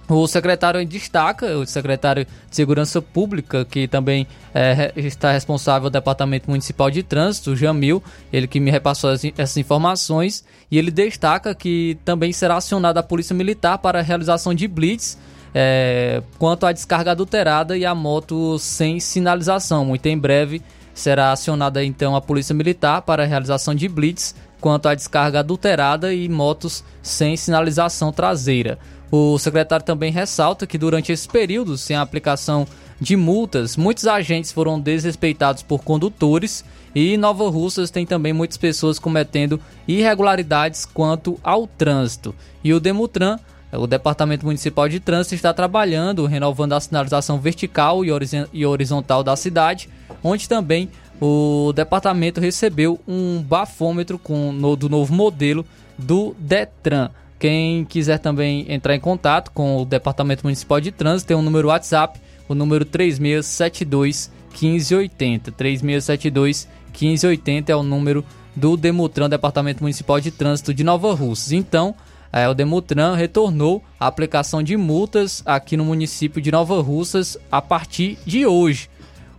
O 0.07 0.27
secretário 0.27 0.85
destaca, 0.85 1.57
o 1.57 1.67
secretário 1.67 2.27
de 2.27 2.55
Segurança 2.55 3.01
Pública, 3.01 3.65
que 3.65 3.89
também 3.89 4.27
é, 4.55 4.93
está 4.97 5.33
responsável 5.33 5.89
do 5.89 5.93
Departamento 5.95 6.51
Municipal 6.51 6.91
de 6.91 7.03
Trânsito, 7.03 7.57
Jamil, 7.57 8.03
ele 8.31 8.47
que 8.47 8.61
me 8.61 8.71
repassou 8.71 9.11
essas 9.11 9.57
informações, 9.57 10.45
e 10.71 10.77
ele 10.77 10.91
destaca 10.91 11.55
que 11.55 11.97
também 12.05 12.35
será 12.35 12.57
acionada 12.57 13.01
a 13.01 13.03
Polícia 13.03 13.35
Militar 13.35 13.79
para 13.79 14.01
a 14.01 14.03
realização 14.03 14.53
de 14.53 14.69
blitz 14.69 15.17
é, 15.55 16.23
quanto 16.39 16.67
à 16.67 16.73
descarga 16.73 17.13
adulterada 17.13 17.79
e 17.79 17.87
a 17.87 17.95
moto 17.95 18.59
sem 18.59 18.99
sinalização. 18.99 19.85
Muito 19.85 20.07
em 20.07 20.19
breve 20.19 20.61
será 20.93 21.33
acionada 21.33 21.85
então 21.85 22.15
a 22.15 22.21
Polícia 22.21 22.55
Militar 22.55 23.03
para 23.03 23.23
a 23.23 23.27
realização 23.27 23.75
de 23.75 23.89
blitz 23.89 24.35
quanto 24.61 24.89
à 24.89 24.95
descarga 24.95 25.41
adulterada 25.41 26.15
e 26.15 26.29
motos 26.29 26.83
sem 27.03 27.37
sinalização 27.37 28.11
traseira. 28.13 28.79
O 29.11 29.39
secretário 29.39 29.85
também 29.85 30.11
ressalta 30.11 30.67
que 30.67 30.79
durante 30.79 31.13
esse 31.13 31.29
período, 31.29 31.77
sem 31.77 31.95
a 31.95 32.01
aplicação 32.01 32.67
de 33.01 33.17
multas, 33.17 33.77
muitos 33.77 34.07
agentes 34.07 34.51
foram 34.51 34.81
desrespeitados 34.81 35.63
por 35.63 35.85
condutores 35.85 36.65
e 36.95 37.17
Nova 37.17 37.49
Russas 37.51 37.91
tem 37.91 38.07
também 38.07 38.33
muitas 38.33 38.57
pessoas 38.57 38.99
cometendo 38.99 39.61
irregularidades 39.87 40.87
quanto 40.87 41.39
ao 41.43 41.67
trânsito. 41.67 42.35
E 42.63 42.73
o 42.73 42.81
Demutran, 42.81 43.39
o 43.77 43.87
Departamento 43.87 44.45
Municipal 44.47 44.89
de 44.89 45.01
Trânsito, 45.01 45.35
está 45.35 45.53
trabalhando, 45.53 46.27
renovando 46.27 46.73
a 46.73 46.81
sinalização 46.81 47.39
vertical 47.39 48.03
e 48.05 48.67
horizontal 48.67 49.23
da 49.23 49.37
cidade, 49.37 49.89
onde 50.23 50.49
também 50.49 50.89
o 51.21 51.73
departamento 51.75 52.41
recebeu 52.41 53.01
um 53.07 53.43
bafômetro 53.43 54.19
com, 54.19 54.53
no, 54.53 54.77
do 54.77 54.89
novo 54.89 55.15
modelo 55.15 55.65
do 55.97 56.35
Detran. 56.39 57.11
Quem 57.39 57.85
quiser 57.85 58.19
também 58.19 58.65
entrar 58.73 58.95
em 58.95 59.01
contato 59.01 59.51
com 59.51 59.83
o 59.83 59.85
Departamento 59.85 60.45
Municipal 60.45 60.81
de 60.81 60.91
Trânsito, 60.91 61.29
tem 61.29 61.37
um 61.37 61.43
número 61.43 61.69
WhatsApp, 61.69 62.19
o 62.49 62.55
número 62.55 62.85
3672 62.85 64.31
1580. 64.51 65.53
3672 65.53 66.69
1580 66.93 67.73
é 67.73 67.77
o 67.77 67.83
número 67.83 68.25
do 68.55 68.77
Demutran, 68.77 69.29
Departamento 69.29 69.83
Municipal 69.83 70.21
de 70.21 70.31
Trânsito 70.31 70.73
de 70.73 70.85
Nova 70.85 71.13
Russas. 71.13 71.53
Então, 71.53 71.95
é, 72.37 72.49
o 72.49 72.55
Demutran 72.55 73.15
retornou 73.15 73.81
a 73.99 74.09
aplicação 74.09 74.61
de 74.61 74.77
multas 74.77 75.41
aqui 75.47 75.77
no 75.77 75.85
município 75.85 76.43
de 76.43 76.51
Nova 76.51 76.83
Russas 76.83 77.39
a 77.49 77.63
partir 77.63 78.19
de 78.27 78.45
hoje. 78.45 78.91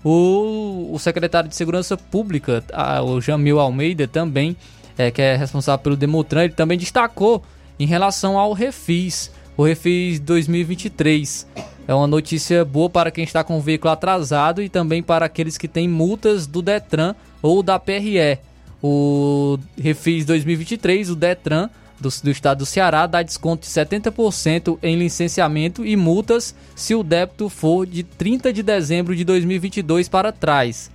O, 0.02 0.92
o 0.94 0.98
secretário 0.98 1.50
de 1.50 1.58
Segurança 1.58 1.98
Pública, 1.98 2.64
a, 2.72 3.04
o 3.04 3.20
Jamil 3.20 3.60
Almeida, 3.60 4.08
também, 4.08 4.56
é, 4.98 5.12
que 5.12 5.22
é 5.22 5.36
responsável 5.36 5.84
pelo 5.84 5.98
Demutran, 5.98 6.46
ele 6.46 6.54
também 6.54 6.78
destacou 6.78 7.44
em 7.78 7.86
relação 7.86 8.40
ao 8.40 8.54
Refis, 8.54 9.30
o 9.58 9.66
Refis 9.66 10.18
2023. 10.22 11.48
É 11.86 11.94
uma 11.94 12.08
notícia 12.08 12.64
boa 12.64 12.90
para 12.90 13.12
quem 13.12 13.26
está 13.26 13.44
com 13.44 13.58
o 13.58 13.62
veículo 13.62 13.92
atrasado 13.92 14.64
e 14.64 14.70
também 14.70 15.04
para 15.04 15.26
aqueles 15.26 15.58
que 15.58 15.68
têm 15.68 15.90
multas 15.90 16.48
do 16.48 16.62
Detran 16.62 17.14
ou 17.42 17.62
da 17.62 17.78
PRE. 17.78 18.40
O 18.82 19.60
Refis 19.78 20.24
2023, 20.24 21.10
o 21.10 21.16
Detran 21.16 21.70
do, 22.00 22.10
do 22.24 22.32
estado 22.32 22.60
do 22.60 22.66
Ceará, 22.66 23.08
dá 23.08 23.22
desconto 23.22 23.62
de 23.64 23.68
70% 23.68 24.78
em 24.82 24.98
licenciamento 24.98 25.86
e 25.86 25.96
multas 25.96 26.56
se 26.76 26.94
o 26.94 27.04
débito 27.04 27.50
for 27.50 27.86
de 27.86 28.04
30 28.04 28.52
de 28.52 28.62
dezembro 28.62 29.16
de 29.16 29.24
2022 29.24 30.10
para 30.10 30.32
trás. 30.32 30.92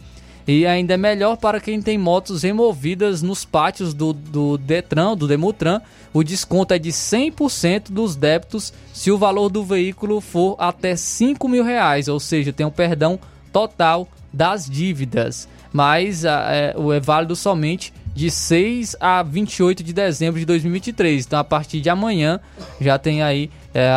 E 0.47 0.66
ainda 0.66 0.94
é 0.94 0.97
melhor 0.97 1.36
para 1.36 1.60
quem 1.60 1.81
tem 1.81 1.97
motos 1.97 2.43
removidas 2.43 3.22
nos 3.22 3.44
pátios 3.44 3.94
do, 3.94 4.12
do 4.12 4.59
Detran, 4.59 5.16
do 5.16 5.28
Demutran. 5.28 5.81
O 6.12 6.24
desconto 6.24 6.74
é 6.74 6.78
de 6.78 6.90
100% 6.90 7.90
dos 7.90 8.16
débitos 8.16 8.72
se 8.93 9.10
o 9.10 9.18
valor 9.18 9.48
do 9.48 9.62
veículo 9.62 10.20
for 10.20 10.56
até 10.59 10.97
5 10.97 11.48
mil 11.48 11.62
reais, 11.62 12.09
ou 12.09 12.18
seja, 12.18 12.52
tem 12.52 12.66
um 12.66 12.70
perdão 12.70 13.18
total 13.52 14.09
das 14.32 14.68
dívidas. 14.68 15.48
Mas 15.72 16.24
é, 16.24 16.74
o 16.77 16.93
é 16.93 16.98
válido 16.98 17.36
somente 17.36 17.93
de 18.15 18.31
6 18.31 18.97
a 19.01 19.23
28 19.23 19.82
de 19.82 19.93
dezembro 19.93 20.39
de 20.39 20.47
2023. 20.47 21.27
Então, 21.27 21.39
a 21.39 21.45
partir 21.45 21.81
de 21.81 21.89
amanhã, 21.89 22.41
já 22.81 22.99
tem 22.99 23.23
aí, 23.23 23.51
é, 23.74 23.91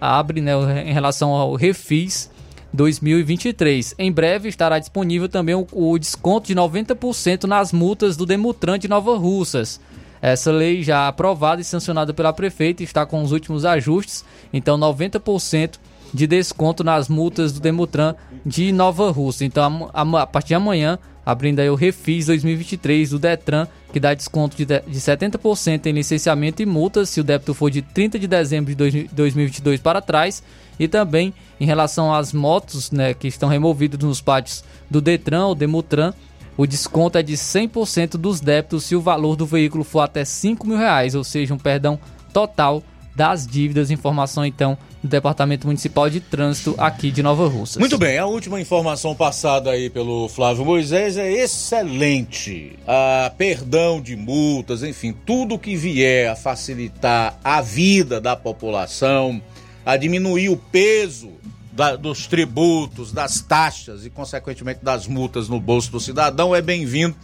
abre 0.00 0.40
né, 0.40 0.52
em 0.86 0.92
relação 0.92 1.30
ao 1.30 1.54
refis 1.54 2.30
2023. 2.72 3.94
Em 3.98 4.12
breve 4.12 4.48
estará 4.48 4.78
disponível 4.78 5.28
também 5.28 5.54
o, 5.54 5.66
o 5.72 5.98
desconto 5.98 6.46
de 6.46 6.54
90% 6.54 7.44
nas 7.44 7.72
multas 7.72 8.16
do 8.16 8.26
Demutran 8.26 8.78
de 8.78 8.88
Nova 8.88 9.16
Russas. 9.16 9.80
Essa 10.20 10.50
lei 10.50 10.82
já 10.82 11.06
aprovada 11.06 11.60
e 11.60 11.64
sancionada 11.64 12.12
pela 12.12 12.32
prefeita 12.32 12.82
está 12.82 13.06
com 13.06 13.22
os 13.22 13.30
últimos 13.30 13.64
ajustes, 13.64 14.24
então 14.52 14.76
90% 14.76 15.78
de 16.12 16.26
desconto 16.26 16.82
nas 16.82 17.08
multas 17.08 17.52
do 17.52 17.60
Demutran 17.60 18.14
de 18.44 18.72
Nova 18.72 19.10
Russa. 19.10 19.44
Então 19.44 19.90
a, 19.92 20.02
a, 20.02 20.22
a, 20.22 20.26
partir 20.26 20.48
de 20.48 20.54
amanhã, 20.54 20.98
abrindo 21.24 21.60
aí 21.60 21.68
o 21.68 21.74
Refis 21.74 22.26
2023 22.26 23.10
do 23.10 23.18
Detran, 23.18 23.66
que 23.92 24.00
dá 24.00 24.14
desconto 24.14 24.56
de, 24.56 24.64
de, 24.64 24.80
de 24.80 25.00
70% 25.00 25.86
em 25.86 25.92
licenciamento 25.92 26.62
e 26.62 26.66
multas 26.66 27.08
se 27.08 27.20
o 27.20 27.24
débito 27.24 27.54
for 27.54 27.70
de 27.70 27.82
30 27.82 28.18
de 28.18 28.26
dezembro 28.26 28.74
de 28.74 29.08
2022 29.12 29.80
para 29.80 30.00
trás 30.00 30.42
e 30.78 30.86
também 30.86 31.34
em 31.60 31.66
relação 31.66 32.14
às 32.14 32.32
motos 32.32 32.90
né, 32.90 33.12
que 33.14 33.28
estão 33.28 33.48
removidas 33.48 34.00
nos 34.00 34.20
pátios 34.20 34.64
do 34.90 35.00
Detran 35.00 35.46
ou 35.46 35.54
Demutran, 35.54 36.12
o 36.56 36.66
desconto 36.66 37.18
é 37.18 37.22
de 37.22 37.34
100% 37.34 38.16
dos 38.16 38.40
débitos 38.40 38.84
se 38.84 38.96
o 38.96 39.00
valor 39.00 39.36
do 39.36 39.46
veículo 39.46 39.84
for 39.84 40.00
até 40.00 40.24
5 40.24 40.66
mil 40.66 40.76
reais, 40.76 41.14
ou 41.14 41.22
seja, 41.22 41.54
um 41.54 41.58
perdão 41.58 42.00
total 42.32 42.82
das 43.14 43.46
dívidas. 43.46 43.92
Informação 43.92 44.44
então 44.44 44.76
do 45.02 45.08
Departamento 45.08 45.66
Municipal 45.66 46.10
de 46.10 46.20
Trânsito 46.20 46.74
aqui 46.78 47.10
de 47.10 47.22
Nova 47.22 47.46
Russas. 47.48 47.76
Muito 47.76 47.96
bem, 47.96 48.18
a 48.18 48.26
última 48.26 48.60
informação 48.60 49.14
passada 49.14 49.70
aí 49.70 49.88
pelo 49.88 50.28
Flávio 50.28 50.64
Moisés 50.64 51.16
é 51.16 51.30
excelente. 51.30 52.78
Ah, 52.86 53.32
perdão 53.36 54.00
de 54.00 54.16
multas, 54.16 54.82
enfim, 54.82 55.14
tudo 55.24 55.58
que 55.58 55.76
vier 55.76 56.30
a 56.30 56.36
facilitar 56.36 57.38
a 57.42 57.60
vida 57.60 58.20
da 58.20 58.34
população 58.34 59.40
a 59.86 59.96
diminuir 59.96 60.50
o 60.50 60.56
peso 60.56 61.30
da, 61.72 61.96
dos 61.96 62.26
tributos, 62.26 63.12
das 63.12 63.40
taxas 63.40 64.04
e, 64.04 64.10
consequentemente, 64.10 64.80
das 64.82 65.06
multas 65.06 65.48
no 65.48 65.60
bolso 65.60 65.92
do 65.92 66.00
cidadão 66.00 66.54
é 66.54 66.60
bem-vindo 66.60 67.16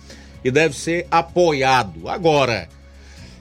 e 0.44 0.50
deve 0.50 0.74
ser 0.76 1.06
apoiado. 1.10 2.08
Agora, 2.08 2.68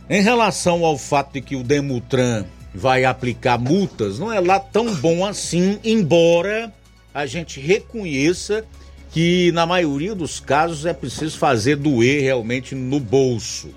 Em 0.09 0.21
relação 0.21 0.83
ao 0.83 0.97
fato 0.97 1.33
de 1.33 1.41
que 1.41 1.55
o 1.55 1.63
Demutran 1.63 2.43
vai 2.73 3.05
aplicar 3.05 3.57
multas, 3.57 4.17
não 4.17 4.31
é 4.33 4.39
lá 4.39 4.59
tão 4.59 4.93
bom 4.95 5.25
assim, 5.25 5.79
embora 5.83 6.73
a 7.13 7.25
gente 7.25 7.59
reconheça 7.59 8.65
que 9.11 9.51
na 9.51 9.65
maioria 9.65 10.15
dos 10.15 10.39
casos 10.39 10.87
é 10.87 10.93
preciso 10.93 11.37
fazer 11.37 11.75
doer 11.75 12.23
realmente 12.23 12.73
no 12.73 12.99
bolso. 12.99 13.69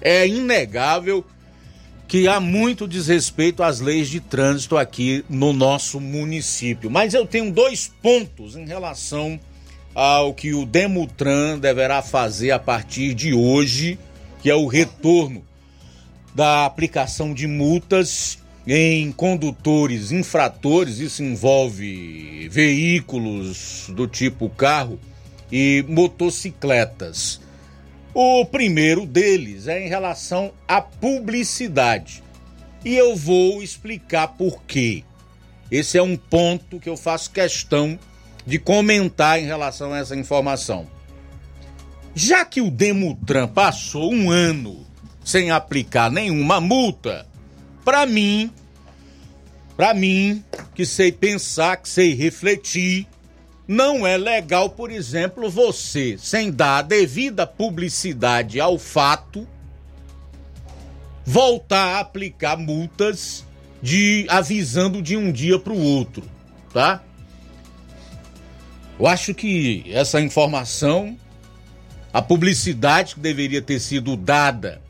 É 0.00 0.26
inegável 0.26 1.24
que 2.06 2.28
há 2.28 2.38
muito 2.38 2.86
desrespeito 2.86 3.62
às 3.62 3.80
leis 3.80 4.08
de 4.08 4.20
trânsito 4.20 4.76
aqui 4.76 5.24
no 5.28 5.52
nosso 5.52 5.98
município. 5.98 6.88
Mas 6.88 7.12
eu 7.12 7.26
tenho 7.26 7.50
dois 7.50 7.90
pontos 8.00 8.54
em 8.54 8.66
relação 8.66 9.40
ao 9.92 10.32
que 10.32 10.54
o 10.54 10.64
Demutran 10.64 11.58
deverá 11.58 12.00
fazer 12.02 12.52
a 12.52 12.58
partir 12.58 13.14
de 13.14 13.34
hoje, 13.34 13.98
que 14.40 14.48
é 14.48 14.54
o 14.54 14.66
retorno 14.66 15.44
da 16.34 16.66
aplicação 16.66 17.34
de 17.34 17.48
multas 17.48 18.38
em 18.66 19.12
condutores 19.12 20.10
infratores, 20.10 20.98
isso 20.98 21.22
envolve 21.22 22.48
veículos 22.50 23.90
do 23.90 24.06
tipo 24.06 24.48
carro 24.48 24.98
e 25.52 25.84
motocicletas. 25.86 27.40
O 28.14 28.44
primeiro 28.46 29.04
deles 29.04 29.66
é 29.66 29.84
em 29.84 29.88
relação 29.88 30.52
à 30.66 30.80
publicidade. 30.80 32.22
E 32.84 32.94
eu 32.94 33.16
vou 33.16 33.62
explicar 33.62 34.28
por 34.28 34.62
quê. 34.62 35.02
Esse 35.70 35.98
é 35.98 36.02
um 36.02 36.16
ponto 36.16 36.78
que 36.78 36.88
eu 36.88 36.96
faço 36.96 37.30
questão 37.30 37.98
de 38.46 38.58
comentar 38.58 39.38
em 39.38 39.46
relação 39.46 39.92
a 39.92 39.98
essa 39.98 40.14
informação. 40.14 40.86
Já 42.14 42.44
que 42.44 42.60
o 42.60 42.70
Demutran 42.70 43.48
passou 43.48 44.12
um 44.12 44.30
ano 44.30 44.86
sem 45.24 45.50
aplicar 45.50 46.10
nenhuma 46.10 46.60
multa, 46.60 47.26
para 47.84 48.06
mim, 48.06 48.50
para 49.76 49.92
mim, 49.92 50.42
que 50.74 50.86
sei 50.86 51.12
pensar, 51.12 51.76
que 51.76 51.88
sei 51.88 52.14
refletir, 52.14 53.06
não 53.66 54.06
é 54.06 54.16
legal, 54.16 54.70
por 54.70 54.90
exemplo, 54.90 55.50
você, 55.50 56.16
sem 56.18 56.50
dar 56.50 56.78
a 56.78 56.82
devida 56.82 57.46
publicidade 57.46 58.60
ao 58.60 58.78
fato, 58.78 59.46
voltar 61.24 61.96
a 61.96 62.00
aplicar 62.00 62.56
multas 62.56 63.44
de 63.82 64.26
avisando 64.28 65.02
de 65.02 65.16
um 65.16 65.32
dia 65.32 65.58
para 65.58 65.72
o 65.72 65.80
outro, 65.80 66.24
tá? 66.72 67.02
Eu 68.98 69.06
acho 69.06 69.34
que 69.34 69.84
essa 69.88 70.20
informação, 70.20 71.18
a 72.12 72.22
publicidade 72.22 73.14
que 73.14 73.20
deveria 73.20 73.60
ter 73.60 73.80
sido 73.80 74.16
dada 74.16 74.83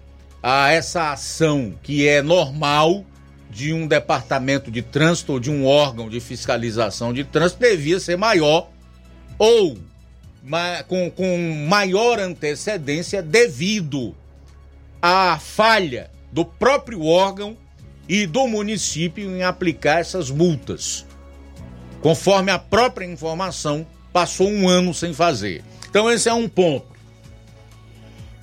a 0.46 0.70
essa 0.70 1.10
ação 1.10 1.72
que 1.82 2.06
é 2.06 2.20
normal 2.20 3.02
de 3.48 3.72
um 3.72 3.86
departamento 3.86 4.70
de 4.70 4.82
trânsito 4.82 5.32
ou 5.32 5.40
de 5.40 5.50
um 5.50 5.64
órgão 5.64 6.06
de 6.06 6.20
fiscalização 6.20 7.14
de 7.14 7.24
trânsito 7.24 7.62
devia 7.62 7.98
ser 7.98 8.18
maior 8.18 8.68
ou 9.38 9.78
com, 10.86 11.10
com 11.10 11.66
maior 11.66 12.18
antecedência 12.18 13.22
devido 13.22 14.14
à 15.00 15.38
falha 15.38 16.10
do 16.30 16.44
próprio 16.44 17.06
órgão 17.06 17.56
e 18.06 18.26
do 18.26 18.46
município 18.46 19.34
em 19.34 19.42
aplicar 19.42 20.00
essas 20.00 20.30
multas. 20.30 21.06
Conforme 22.02 22.52
a 22.52 22.58
própria 22.58 23.06
informação, 23.06 23.86
passou 24.12 24.50
um 24.50 24.68
ano 24.68 24.92
sem 24.92 25.14
fazer. 25.14 25.64
Então, 25.88 26.10
esse 26.10 26.28
é 26.28 26.34
um 26.34 26.46
ponto. 26.46 26.94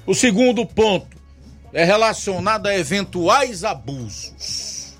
O 0.07 0.15
segundo 0.15 0.65
ponto 0.65 1.10
é 1.73 1.84
relacionado 1.84 2.68
a 2.68 2.77
eventuais 2.77 3.64
abusos. 3.64 4.93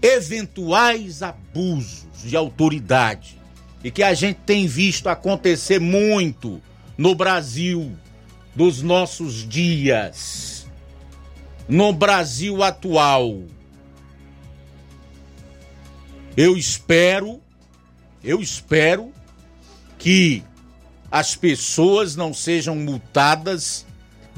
Eventuais 0.00 1.22
abusos 1.22 2.06
de 2.24 2.36
autoridade. 2.36 3.38
E 3.82 3.90
que 3.90 4.02
a 4.02 4.14
gente 4.14 4.38
tem 4.46 4.66
visto 4.66 5.08
acontecer 5.08 5.80
muito 5.80 6.60
no 6.96 7.14
Brasil 7.14 7.96
dos 8.54 8.82
nossos 8.82 9.48
dias, 9.48 10.66
no 11.68 11.92
Brasil 11.92 12.62
atual. 12.62 13.42
Eu 16.36 16.56
espero, 16.56 17.40
eu 18.22 18.40
espero 18.40 19.12
que 19.98 20.42
as 21.10 21.34
pessoas 21.34 22.14
não 22.16 22.32
sejam 22.32 22.76
multadas 22.76 23.86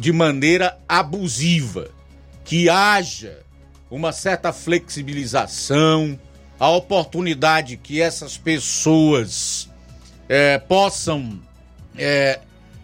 de 0.02 0.10
maneira 0.10 0.76
abusiva, 0.88 1.88
que 2.44 2.68
haja 2.68 3.38
uma 3.88 4.10
certa 4.10 4.52
flexibilização, 4.52 6.18
a 6.58 6.68
oportunidade 6.70 7.76
que 7.76 8.00
essas 8.00 8.36
pessoas 8.36 9.70
é, 10.28 10.58
possam 10.58 11.40
é, 11.96 12.40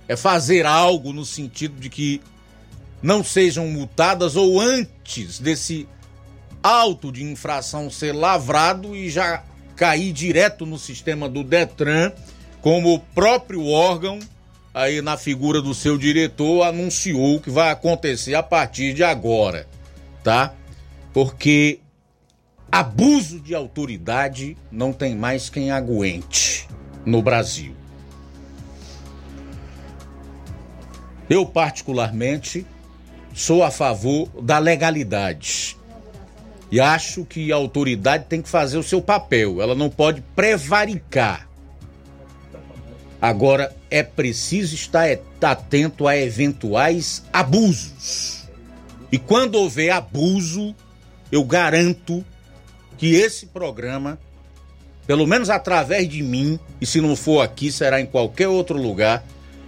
é 0.06 0.14
fazer 0.14 0.64
algo 0.64 1.12
no 1.12 1.24
sentido 1.24 1.80
de 1.80 1.90
que 1.90 2.20
não 3.02 3.24
sejam 3.24 3.66
multadas 3.66 4.36
ou 4.36 4.60
antes 4.60 5.40
desse 5.40 5.88
auto 6.62 7.10
de 7.10 7.24
infração 7.24 7.90
ser 7.90 8.12
lavrado 8.12 8.94
e 8.94 9.10
já 9.10 9.42
cair 9.74 10.12
direto 10.12 10.64
no 10.64 10.78
sistema 10.78 11.28
do 11.28 11.42
Detran, 11.42 12.12
como 12.60 12.94
o 12.94 13.00
próprio 13.00 13.66
órgão, 13.66 14.20
aí 14.72 15.02
na 15.02 15.16
figura 15.16 15.60
do 15.60 15.74
seu 15.74 15.98
diretor, 15.98 16.62
anunciou 16.62 17.40
que 17.40 17.50
vai 17.50 17.70
acontecer 17.70 18.34
a 18.34 18.42
partir 18.42 18.94
de 18.94 19.02
agora, 19.02 19.66
tá? 20.22 20.54
porque 21.12 21.80
abuso 22.70 23.40
de 23.40 23.54
autoridade 23.54 24.56
não 24.70 24.92
tem 24.92 25.16
mais 25.16 25.50
quem 25.50 25.72
aguente 25.72 26.68
no 27.04 27.20
Brasil. 27.20 27.74
Eu, 31.28 31.44
particularmente, 31.44 32.64
sou 33.34 33.62
a 33.62 33.70
favor 33.70 34.28
da 34.40 34.58
legalidade. 34.58 35.76
E 36.70 36.80
acho 36.80 37.24
que 37.24 37.50
a 37.50 37.56
autoridade 37.56 38.26
tem 38.28 38.40
que 38.40 38.48
fazer 38.48 38.78
o 38.78 38.82
seu 38.84 39.02
papel, 39.02 39.60
ela 39.60 39.74
não 39.74 39.90
pode 39.90 40.20
prevaricar. 40.36 41.48
Agora, 43.20 43.74
é 43.90 44.02
preciso 44.02 44.74
estar 44.74 45.06
atento 45.40 46.06
a 46.06 46.16
eventuais 46.16 47.24
abusos. 47.32 48.48
E 49.10 49.18
quando 49.18 49.54
houver 49.56 49.90
abuso, 49.90 50.74
eu 51.32 51.42
garanto 51.44 52.24
que 52.98 53.14
esse 53.14 53.46
programa, 53.46 54.18
pelo 55.06 55.26
menos 55.26 55.48
através 55.48 56.08
de 56.08 56.22
mim, 56.22 56.58
e 56.80 56.86
se 56.86 57.00
não 57.00 57.16
for 57.16 57.40
aqui, 57.40 57.72
será 57.72 58.00
em 58.00 58.06
qualquer 58.06 58.48
outro 58.48 58.80
lugar, 58.80 59.24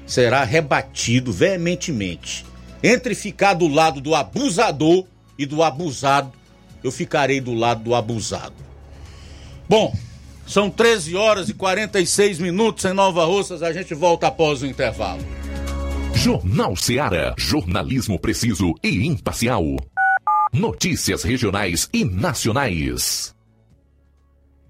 será 0.07 0.45
rebatido 0.45 1.33
veementemente. 1.33 2.45
Entre 2.83 3.15
ficar 3.15 3.55
do 3.55 3.69
lado 3.69 4.01
do 4.01 4.15
abusador 4.15 5.07
e 5.39 5.47
do 5.47 5.63
abusado, 5.63 6.33
eu 6.83 6.91
ficarei 6.91 7.41
do 7.41 7.55
lado 7.55 7.83
do 7.83 7.95
abusado. 7.95 8.55
Bom, 9.69 9.95
são 10.51 10.69
13 10.69 11.15
horas 11.15 11.49
e 11.49 11.55
46 11.55 12.41
minutos 12.41 12.85
em 12.85 12.93
Nova 12.93 13.25
Russas, 13.25 13.63
a 13.63 13.73
gente 13.73 13.95
volta 13.95 14.27
após 14.27 14.63
o 14.63 14.67
intervalo. 14.67 15.25
Jornal 16.13 16.75
Seara, 16.75 17.35
jornalismo 17.39 18.19
preciso 18.19 18.75
e 18.83 19.07
imparcial. 19.07 19.65
Notícias 20.53 21.23
regionais 21.23 21.89
e 21.93 22.05
nacionais. 22.05 23.33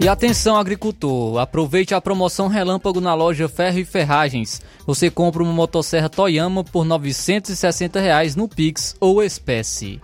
E 0.00 0.08
atenção, 0.08 0.56
agricultor, 0.56 1.38
aproveite 1.38 1.94
a 1.94 2.00
promoção 2.00 2.48
Relâmpago 2.48 3.00
na 3.00 3.14
loja 3.14 3.48
Ferro 3.48 3.78
e 3.78 3.84
Ferragens. 3.84 4.60
Você 4.84 5.08
compra 5.10 5.42
uma 5.42 5.52
motosserra 5.52 6.08
Toyama 6.08 6.64
por 6.64 6.84
960 6.84 8.00
reais 8.00 8.34
no 8.34 8.48
Pix 8.48 8.96
ou 8.98 9.22
espécie. 9.22 10.00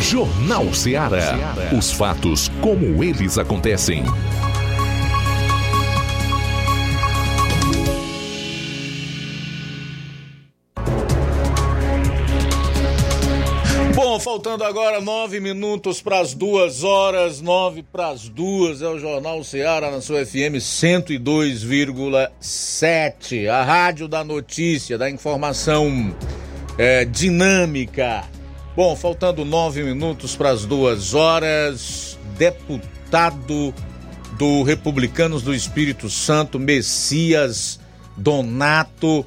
Jornal 0.00 0.72
Ceará. 0.72 1.36
Os 1.78 1.92
fatos 1.92 2.48
como 2.62 3.04
eles 3.04 3.36
acontecem. 3.36 4.04
Faltando 14.32 14.64
agora 14.64 14.98
nove 14.98 15.38
minutos 15.40 16.00
para 16.00 16.18
as 16.18 16.32
duas 16.32 16.82
horas, 16.82 17.42
nove 17.42 17.82
para 17.82 18.08
as 18.08 18.30
duas, 18.30 18.80
é 18.80 18.88
o 18.88 18.98
Jornal 18.98 19.44
Ceará 19.44 19.90
na 19.90 20.00
sua 20.00 20.24
FM 20.24 20.56
102,7. 20.56 23.46
A 23.46 23.62
rádio 23.62 24.08
da 24.08 24.24
notícia, 24.24 24.96
da 24.96 25.10
informação 25.10 26.16
é, 26.78 27.04
dinâmica. 27.04 28.24
Bom, 28.74 28.96
faltando 28.96 29.44
nove 29.44 29.82
minutos 29.82 30.34
para 30.34 30.48
as 30.48 30.64
duas 30.64 31.12
horas, 31.12 32.18
deputado 32.38 33.74
do 34.38 34.62
Republicanos 34.62 35.42
do 35.42 35.54
Espírito 35.54 36.08
Santo, 36.08 36.58
Messias 36.58 37.78
Donato, 38.16 39.26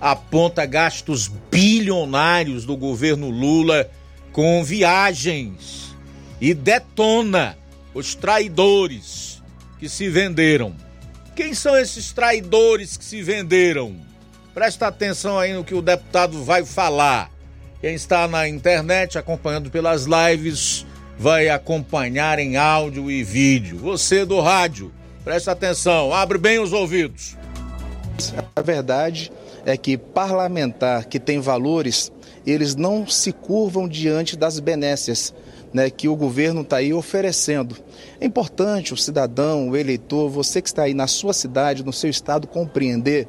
aponta 0.00 0.64
gastos 0.64 1.30
bilionários 1.50 2.64
do 2.64 2.74
governo 2.74 3.28
Lula 3.28 3.86
com 4.36 4.62
viagens 4.62 5.96
e 6.38 6.52
detona 6.52 7.56
os 7.94 8.14
traidores 8.14 9.42
que 9.78 9.88
se 9.88 10.10
venderam. 10.10 10.74
Quem 11.34 11.54
são 11.54 11.74
esses 11.74 12.12
traidores 12.12 12.98
que 12.98 13.04
se 13.06 13.22
venderam? 13.22 13.96
Presta 14.52 14.88
atenção 14.88 15.38
aí 15.38 15.54
no 15.54 15.64
que 15.64 15.74
o 15.74 15.80
deputado 15.80 16.44
vai 16.44 16.66
falar. 16.66 17.30
Quem 17.80 17.94
está 17.94 18.28
na 18.28 18.46
internet 18.46 19.16
acompanhando 19.16 19.70
pelas 19.70 20.04
lives 20.04 20.84
vai 21.18 21.48
acompanhar 21.48 22.38
em 22.38 22.58
áudio 22.58 23.10
e 23.10 23.24
vídeo. 23.24 23.78
Você 23.78 24.26
do 24.26 24.38
rádio, 24.42 24.92
presta 25.24 25.52
atenção, 25.52 26.12
abre 26.12 26.36
bem 26.36 26.58
os 26.58 26.74
ouvidos. 26.74 27.38
A 28.54 28.60
verdade 28.60 29.32
é 29.64 29.78
que 29.78 29.96
parlamentar 29.96 31.06
que 31.06 31.18
tem 31.18 31.40
valores 31.40 32.12
eles 32.46 32.76
não 32.76 33.06
se 33.06 33.32
curvam 33.32 33.88
diante 33.88 34.36
das 34.36 34.60
benécias 34.60 35.34
né, 35.72 35.90
que 35.90 36.08
o 36.08 36.16
governo 36.16 36.62
está 36.62 36.76
aí 36.76 36.94
oferecendo. 36.94 37.76
É 38.20 38.24
importante 38.24 38.94
o 38.94 38.96
cidadão, 38.96 39.70
o 39.70 39.76
eleitor, 39.76 40.30
você 40.30 40.62
que 40.62 40.68
está 40.68 40.84
aí 40.84 40.94
na 40.94 41.06
sua 41.06 41.32
cidade, 41.32 41.84
no 41.84 41.92
seu 41.92 42.08
estado, 42.08 42.46
compreender 42.46 43.28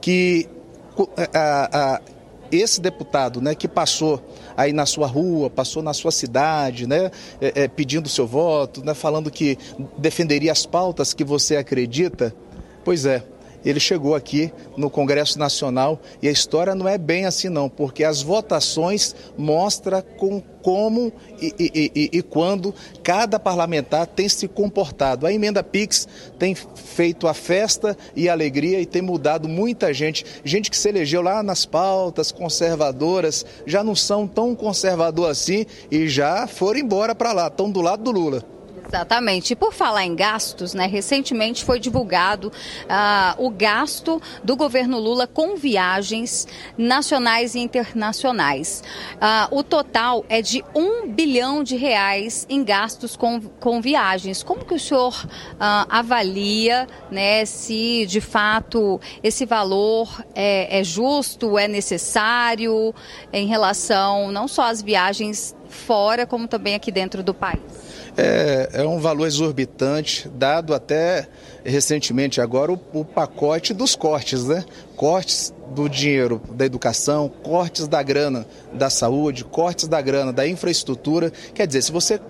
que 0.00 0.48
a, 1.34 1.94
a, 1.94 2.00
esse 2.50 2.80
deputado 2.80 3.40
né, 3.40 3.54
que 3.54 3.66
passou 3.66 4.22
aí 4.56 4.72
na 4.72 4.86
sua 4.86 5.06
rua, 5.06 5.50
passou 5.50 5.82
na 5.82 5.92
sua 5.92 6.10
cidade, 6.10 6.86
né, 6.86 7.10
é, 7.40 7.62
é, 7.62 7.68
pedindo 7.68 8.08
seu 8.08 8.26
voto, 8.26 8.84
né, 8.84 8.94
falando 8.94 9.30
que 9.30 9.58
defenderia 9.96 10.52
as 10.52 10.66
pautas 10.66 11.12
que 11.14 11.24
você 11.24 11.56
acredita, 11.56 12.34
pois 12.84 13.06
é, 13.06 13.22
ele 13.64 13.80
chegou 13.80 14.14
aqui 14.14 14.52
no 14.76 14.90
Congresso 14.90 15.38
Nacional 15.38 16.00
e 16.20 16.28
a 16.28 16.30
história 16.30 16.74
não 16.74 16.88
é 16.88 16.98
bem 16.98 17.26
assim 17.26 17.48
não, 17.48 17.68
porque 17.68 18.04
as 18.04 18.22
votações 18.22 19.14
mostram 19.36 20.02
com 20.16 20.42
como 20.62 21.12
e, 21.40 21.52
e, 21.58 21.92
e, 21.94 22.18
e, 22.18 22.22
quando 22.22 22.72
cada 23.02 23.38
parlamentar 23.38 24.06
tem 24.06 24.28
se 24.28 24.46
comportado. 24.46 25.26
A 25.26 25.32
emenda 25.32 25.62
PIX 25.62 26.06
tem 26.38 26.54
feito 26.54 27.26
a 27.26 27.34
festa 27.34 27.96
e 28.14 28.28
a 28.28 28.32
alegria 28.32 28.80
e 28.80 28.86
tem 28.86 29.02
mudado 29.02 29.48
muita 29.48 29.92
gente. 29.92 30.24
Gente 30.44 30.70
que 30.70 30.76
se 30.76 30.88
elegeu 30.88 31.20
lá 31.20 31.42
nas 31.42 31.66
pautas 31.66 32.30
conservadoras, 32.30 33.44
já 33.66 33.82
não 33.82 33.96
são 33.96 34.26
tão 34.26 34.54
conservador 34.54 35.28
assim 35.28 35.66
e 35.90 36.08
já 36.08 36.46
foram 36.46 36.78
embora 36.78 37.14
para 37.14 37.32
lá, 37.32 37.48
estão 37.48 37.70
do 37.70 37.80
lado 37.80 38.04
do 38.04 38.12
Lula. 38.12 38.44
Exatamente. 38.92 39.54
E 39.54 39.56
por 39.56 39.72
falar 39.72 40.04
em 40.04 40.14
gastos, 40.14 40.74
né, 40.74 40.86
recentemente 40.86 41.64
foi 41.64 41.80
divulgado 41.80 42.52
ah, 42.86 43.34
o 43.38 43.48
gasto 43.48 44.20
do 44.44 44.54
governo 44.54 44.98
Lula 44.98 45.26
com 45.26 45.56
viagens 45.56 46.46
nacionais 46.76 47.54
e 47.54 47.60
internacionais. 47.60 48.84
Ah, 49.18 49.48
o 49.50 49.62
total 49.62 50.26
é 50.28 50.42
de 50.42 50.62
um 50.74 51.08
bilhão 51.08 51.64
de 51.64 51.74
reais 51.74 52.46
em 52.50 52.62
gastos 52.62 53.16
com, 53.16 53.40
com 53.40 53.80
viagens. 53.80 54.42
Como 54.42 54.62
que 54.62 54.74
o 54.74 54.78
senhor 54.78 55.26
ah, 55.58 55.86
avalia 55.88 56.86
né, 57.10 57.46
se 57.46 58.04
de 58.04 58.20
fato 58.20 59.00
esse 59.22 59.46
valor 59.46 60.22
é, 60.34 60.80
é 60.80 60.84
justo, 60.84 61.56
é 61.56 61.66
necessário 61.66 62.94
em 63.32 63.46
relação 63.46 64.30
não 64.30 64.46
só 64.46 64.64
às 64.64 64.82
viagens 64.82 65.56
fora, 65.66 66.26
como 66.26 66.46
também 66.46 66.74
aqui 66.74 66.92
dentro 66.92 67.22
do 67.22 67.32
país? 67.32 67.91
É, 68.16 68.68
é 68.72 68.86
um 68.86 68.98
valor 68.98 69.26
exorbitante, 69.26 70.28
dado 70.28 70.74
até 70.74 71.28
recentemente 71.64 72.40
agora 72.40 72.72
o, 72.72 72.80
o 72.92 73.04
pacote 73.04 73.72
dos 73.72 73.94
cortes, 73.94 74.44
né? 74.44 74.64
Cortes 74.96 75.52
do 75.74 75.88
dinheiro 75.88 76.40
da 76.50 76.66
educação, 76.66 77.28
cortes 77.42 77.88
da 77.88 78.02
grana 78.02 78.46
da 78.72 78.90
saúde, 78.90 79.44
cortes 79.44 79.88
da 79.88 80.00
grana 80.00 80.32
da 80.32 80.46
infraestrutura. 80.46 81.32
Quer 81.54 81.66
dizer, 81.66 81.82
se 81.82 81.92
você 81.92 82.20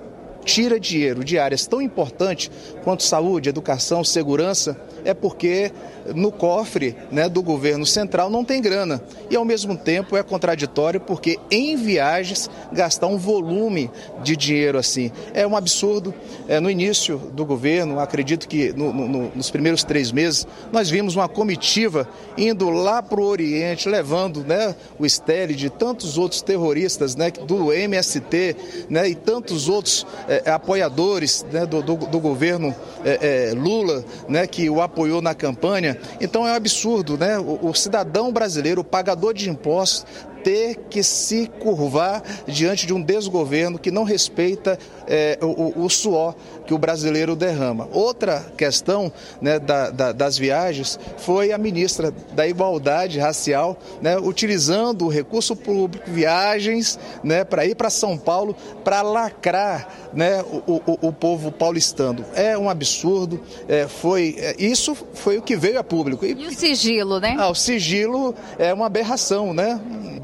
tira 0.45 0.79
dinheiro 0.79 1.25
de 1.25 1.39
áreas 1.39 1.67
tão 1.67 1.81
importantes 1.81 2.51
quanto 2.83 3.03
saúde, 3.03 3.49
educação, 3.49 4.03
segurança, 4.05 4.77
é 5.05 5.15
porque 5.15 5.73
no 6.15 6.33
cofre 6.33 6.97
né, 7.11 7.29
do 7.29 7.43
governo 7.43 7.87
central 7.87 8.29
não 8.31 8.45
tem 8.45 8.61
grana. 8.61 9.03
E 9.31 9.37
ao 9.37 9.45
mesmo 9.45 9.77
tempo 9.77 10.17
é 10.17 10.23
contraditório 10.23 11.01
porque 11.01 11.39
em 11.51 11.77
viagens 11.77 12.51
gastar 12.73 13.07
um 13.07 13.19
volume 13.19 13.91
de 14.23 14.37
dinheiro 14.37 14.79
assim 14.79 15.11
é 15.33 15.47
um 15.47 15.57
absurdo. 15.57 16.15
É, 16.49 16.61
no 16.61 16.71
início 16.71 17.19
do 17.33 17.45
governo, 17.45 18.01
acredito 18.01 18.49
que 18.49 18.73
no, 18.73 18.93
no, 18.93 19.33
nos 19.35 19.51
primeiros 19.51 19.85
três 19.85 20.11
meses, 20.11 20.47
nós 20.73 20.91
vimos 20.91 21.15
uma 21.15 21.29
comitiva 21.29 22.09
indo 22.37 22.69
lá 22.71 23.03
para 23.03 23.21
o 23.21 23.25
Oriente, 23.25 23.89
levando 23.89 24.45
né, 24.45 24.75
o 24.99 25.09
Stelle 25.09 25.55
de 25.55 25.71
tantos 25.71 26.19
outros 26.19 26.43
terroristas 26.43 27.15
né, 27.17 27.31
do 27.31 27.73
MST 27.73 28.57
né, 28.89 29.09
e 29.09 29.15
tantos 29.15 29.69
outros 29.69 30.07
é, 30.29 30.51
apoiadores 30.51 31.45
né, 31.53 31.65
do, 31.67 31.83
do, 31.83 31.97
do, 31.97 32.21
governo 32.21 32.75
é, 33.05 33.51
é 33.51 33.55
Lula, 33.55 34.05
né, 34.29 34.47
que 34.47 34.69
o 34.69 34.81
apoiou 34.93 35.23
na 35.23 35.35
campanha. 35.35 35.99
Então 36.21 36.47
é 36.47 36.53
um 36.53 36.55
absurdo, 36.55 37.17
né? 37.17 37.39
O, 37.39 37.71
o 37.71 37.75
cidadão 37.75 38.31
brasileiro, 38.31 38.83
o 38.83 38.85
pagador 38.85 39.33
de 39.33 39.49
impostos, 39.49 40.07
ter 40.43 40.77
que 40.91 41.03
se 41.03 41.47
curvar 41.59 42.23
diante 42.47 42.87
de 42.87 42.93
um 42.93 43.01
desgoverno 43.01 43.79
que 43.79 43.91
não 43.91 44.05
respeita 44.05 44.79
é, 45.07 45.39
o, 45.43 45.85
o, 45.85 45.91
suor 45.91 46.35
que 46.67 46.75
o 46.75 46.79
brasileiro 46.79 47.35
derrama. 47.35 47.89
Outra 47.93 48.41
questão 48.57 49.13
né, 49.41 49.59
da, 49.59 49.91
da, 49.91 50.13
das 50.13 50.39
viagens 50.39 50.99
foi 51.19 51.53
a 51.53 51.59
ministra 51.59 52.13
da 52.33 52.47
Igualdade 52.47 53.19
Racial 53.19 53.77
né, 54.01 54.19
utilizando 54.19 55.07
o 55.07 55.09
recurso 55.09 55.55
público, 55.55 56.11
viagens, 56.11 56.99
né, 57.23 57.45
para 57.45 57.67
ir 57.67 57.75
para 57.75 57.91
São 57.91 58.17
Paulo 58.17 58.57
para 58.85 59.03
lacrar 59.03 59.89
né, 60.13 60.43
o, 60.43 60.81
o, 60.87 61.09
o, 61.09 61.13
povo 61.13 61.51
paulistano. 61.51 62.25
É 62.35 62.57
um 62.57 62.69
absurdo. 62.69 63.41
É, 63.69 63.87
foi, 63.89 64.37
é, 64.39 64.55
isso 64.59 64.97
foi 65.15 65.39
o 65.39 65.43
que 65.43 65.57
veio 65.57 65.79
a 65.79 65.85
público. 65.85 66.25
E, 66.25 66.33
e 66.33 66.47
o 66.47 66.53
sigilo, 66.53 67.21
né? 67.21 67.35
Ah, 67.39 67.49
o 67.49 67.55
sigilo 67.55 68.35
é 68.59 68.73
uma 68.73 68.87
aberração, 68.87 69.53
né? 69.53 69.81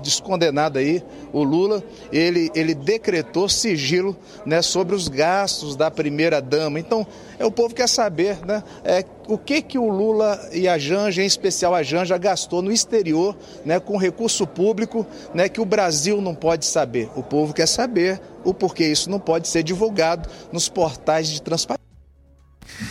Descondenado 0.09 0.79
aí, 0.79 1.03
o 1.33 1.43
Lula, 1.43 1.83
ele, 2.13 2.51
ele 2.55 2.75
decretou 2.75 3.49
sigilo 3.49 4.17
né, 4.45 4.63
sobre 4.63 4.95
os 4.95 5.09
gastos 5.09 5.77
da 5.77 5.91
primeira 5.91 6.41
dama. 6.41 6.81
Então, 6.81 7.07
é, 7.39 7.45
o 7.45 7.51
povo 7.51 7.75
quer 7.75 7.89
saber 7.89 8.45
né, 8.45 8.63
é, 8.85 9.05
o 9.29 9.37
que, 9.37 9.63
que 9.63 9.79
o 9.79 9.89
Lula 9.89 10.49
e 10.53 10.67
a 10.67 10.79
Janja, 10.79 11.23
em 11.23 11.27
especial 11.27 11.75
a 11.75 11.83
Janja, 11.83 12.17
gastou 12.19 12.63
no 12.63 12.73
exterior 12.73 13.37
né, 13.65 13.79
com 13.79 13.97
recurso 13.97 14.47
público 14.47 15.07
né, 15.35 15.49
que 15.49 15.61
o 15.61 15.65
Brasil 15.65 16.21
não 16.21 16.35
pode 16.35 16.65
saber. 16.65 17.09
O 17.15 17.23
povo 17.23 17.53
quer 17.53 17.67
saber 17.67 18.21
o 18.45 18.55
porquê 18.55 18.87
isso 18.87 19.11
não 19.11 19.21
pode 19.21 19.49
ser 19.49 19.63
divulgado 19.63 20.29
nos 20.53 20.69
portais 20.69 21.29
de 21.29 21.43
transparência. 21.43 21.79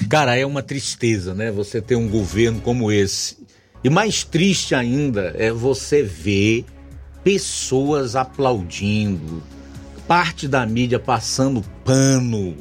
Cara, 0.09 0.35
é 0.35 0.45
uma 0.45 0.63
tristeza, 0.63 1.33
né? 1.33 1.51
Você 1.51 1.81
ter 1.81 1.95
um 1.95 2.09
governo 2.09 2.61
como 2.61 2.91
esse. 2.91 3.37
E 3.83 3.89
mais 3.89 4.23
triste 4.23 4.73
ainda 4.75 5.33
é 5.37 5.51
você 5.51 6.03
ver 6.03 6.65
pessoas 7.27 8.15
aplaudindo, 8.15 9.43
parte 10.07 10.47
da 10.47 10.65
mídia 10.65 10.97
passando 10.97 11.61
pano 11.83 12.55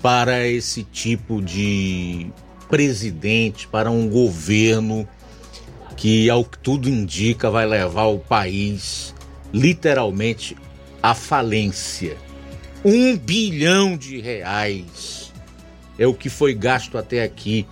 para 0.00 0.46
esse 0.46 0.84
tipo 0.84 1.42
de 1.42 2.30
presidente, 2.68 3.66
para 3.66 3.90
um 3.90 4.08
governo 4.08 5.04
que, 5.96 6.30
ao 6.30 6.44
que 6.44 6.56
tudo 6.58 6.88
indica, 6.88 7.50
vai 7.50 7.66
levar 7.66 8.04
o 8.04 8.20
país 8.20 9.12
literalmente 9.52 10.56
à 11.02 11.12
falência. 11.12 12.16
Um 12.84 13.16
bilhão 13.16 13.96
de 13.96 14.20
reais 14.20 15.32
é 15.98 16.06
o 16.06 16.14
que 16.14 16.28
foi 16.28 16.54
gasto 16.54 16.96
até 16.96 17.24
aqui 17.24 17.66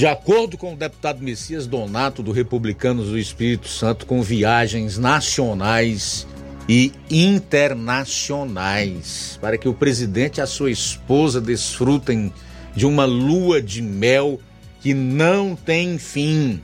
de 0.00 0.06
acordo 0.06 0.56
com 0.56 0.72
o 0.72 0.76
deputado 0.76 1.22
Messias 1.22 1.66
Donato, 1.66 2.22
do 2.22 2.32
Republicanos 2.32 3.08
do 3.08 3.18
Espírito 3.18 3.68
Santo, 3.68 4.06
com 4.06 4.22
viagens 4.22 4.96
nacionais 4.96 6.26
e 6.66 6.90
internacionais, 7.10 9.38
para 9.42 9.58
que 9.58 9.68
o 9.68 9.74
presidente 9.74 10.38
e 10.38 10.40
a 10.40 10.46
sua 10.46 10.70
esposa 10.70 11.38
desfrutem 11.38 12.32
de 12.74 12.86
uma 12.86 13.04
lua 13.04 13.60
de 13.60 13.82
mel 13.82 14.40
que 14.80 14.94
não 14.94 15.54
tem 15.54 15.98
fim. 15.98 16.62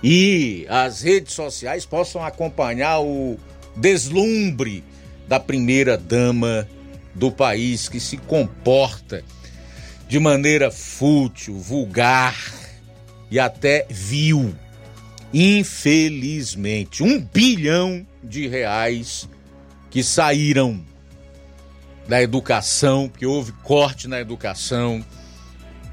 E 0.00 0.64
as 0.68 1.02
redes 1.02 1.34
sociais 1.34 1.84
possam 1.84 2.24
acompanhar 2.24 3.00
o 3.00 3.36
deslumbre 3.74 4.84
da 5.26 5.40
primeira 5.40 5.98
dama 5.98 6.68
do 7.12 7.32
país 7.32 7.88
que 7.88 7.98
se 7.98 8.16
comporta 8.16 9.24
de 10.08 10.20
maneira 10.20 10.70
fútil, 10.70 11.58
vulgar, 11.58 12.36
e 13.30 13.38
até 13.38 13.86
viu, 13.88 14.54
infelizmente, 15.32 17.02
um 17.02 17.20
bilhão 17.20 18.06
de 18.22 18.46
reais 18.46 19.28
que 19.90 20.02
saíram 20.02 20.84
da 22.08 22.22
educação, 22.22 23.08
que 23.08 23.26
houve 23.26 23.52
corte 23.52 24.06
na 24.06 24.20
educação, 24.20 25.04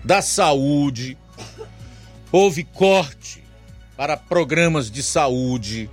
da 0.03 0.21
saúde, 0.21 1.17
houve 2.31 2.63
corte 2.63 3.43
para 3.95 4.17
programas 4.17 4.91
de 4.91 5.01
saúde, 5.01 5.89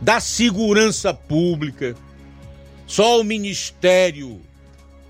da 0.00 0.20
segurança 0.20 1.12
pública. 1.12 1.94
Só 2.86 3.20
o 3.20 3.24
Ministério 3.24 4.40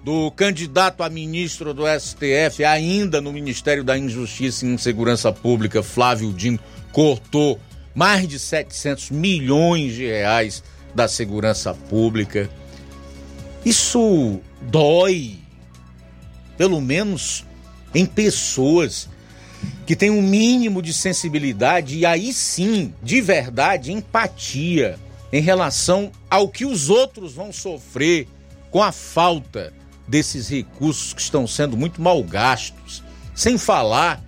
do 0.03 0.31
candidato 0.31 1.03
a 1.03 1.11
ministro 1.11 1.75
do 1.75 1.83
STF, 1.87 2.65
ainda 2.65 3.21
no 3.21 3.33
Ministério 3.33 3.85
da 3.85 3.99
Injustiça 3.99 4.65
e 4.65 4.69
Insegurança 4.69 5.31
Pública, 5.31 5.83
Flávio 5.83 6.33
Dino, 6.33 6.59
cortou 6.93 7.61
mais 7.95 8.27
de 8.27 8.39
700 8.39 9.11
milhões 9.11 9.95
de 9.95 10.07
reais 10.07 10.63
da 10.95 11.07
segurança 11.07 11.75
pública. 11.75 12.49
Isso 13.65 14.41
dói, 14.63 15.39
pelo 16.57 16.81
menos 16.81 17.45
em 17.95 18.07
pessoas 18.07 19.09
que 19.87 19.95
têm 19.95 20.11
um 20.11 20.23
mínimo 20.23 20.81
de 20.81 20.95
sensibilidade 20.95 21.99
e 21.99 22.07
aí 22.07 22.33
sim, 22.33 22.95
de 23.03 23.21
verdade, 23.21 23.93
empatia 23.93 24.99
em 25.31 25.43
relação 25.43 26.11
ao 26.31 26.49
que 26.49 26.65
os 26.65 26.89
outros 26.89 27.35
vão 27.35 27.53
sofrer 27.53 28.27
com 28.71 28.83
a 28.83 28.93
falta 28.93 29.73
desses 30.11 30.49
recursos 30.49 31.15
que 31.15 31.23
estão 31.23 31.47
sendo 31.47 31.77
muito 31.77 32.03
mal 32.03 32.23
gastos. 32.25 33.03
Sem 33.35 33.57
falar 33.57 34.21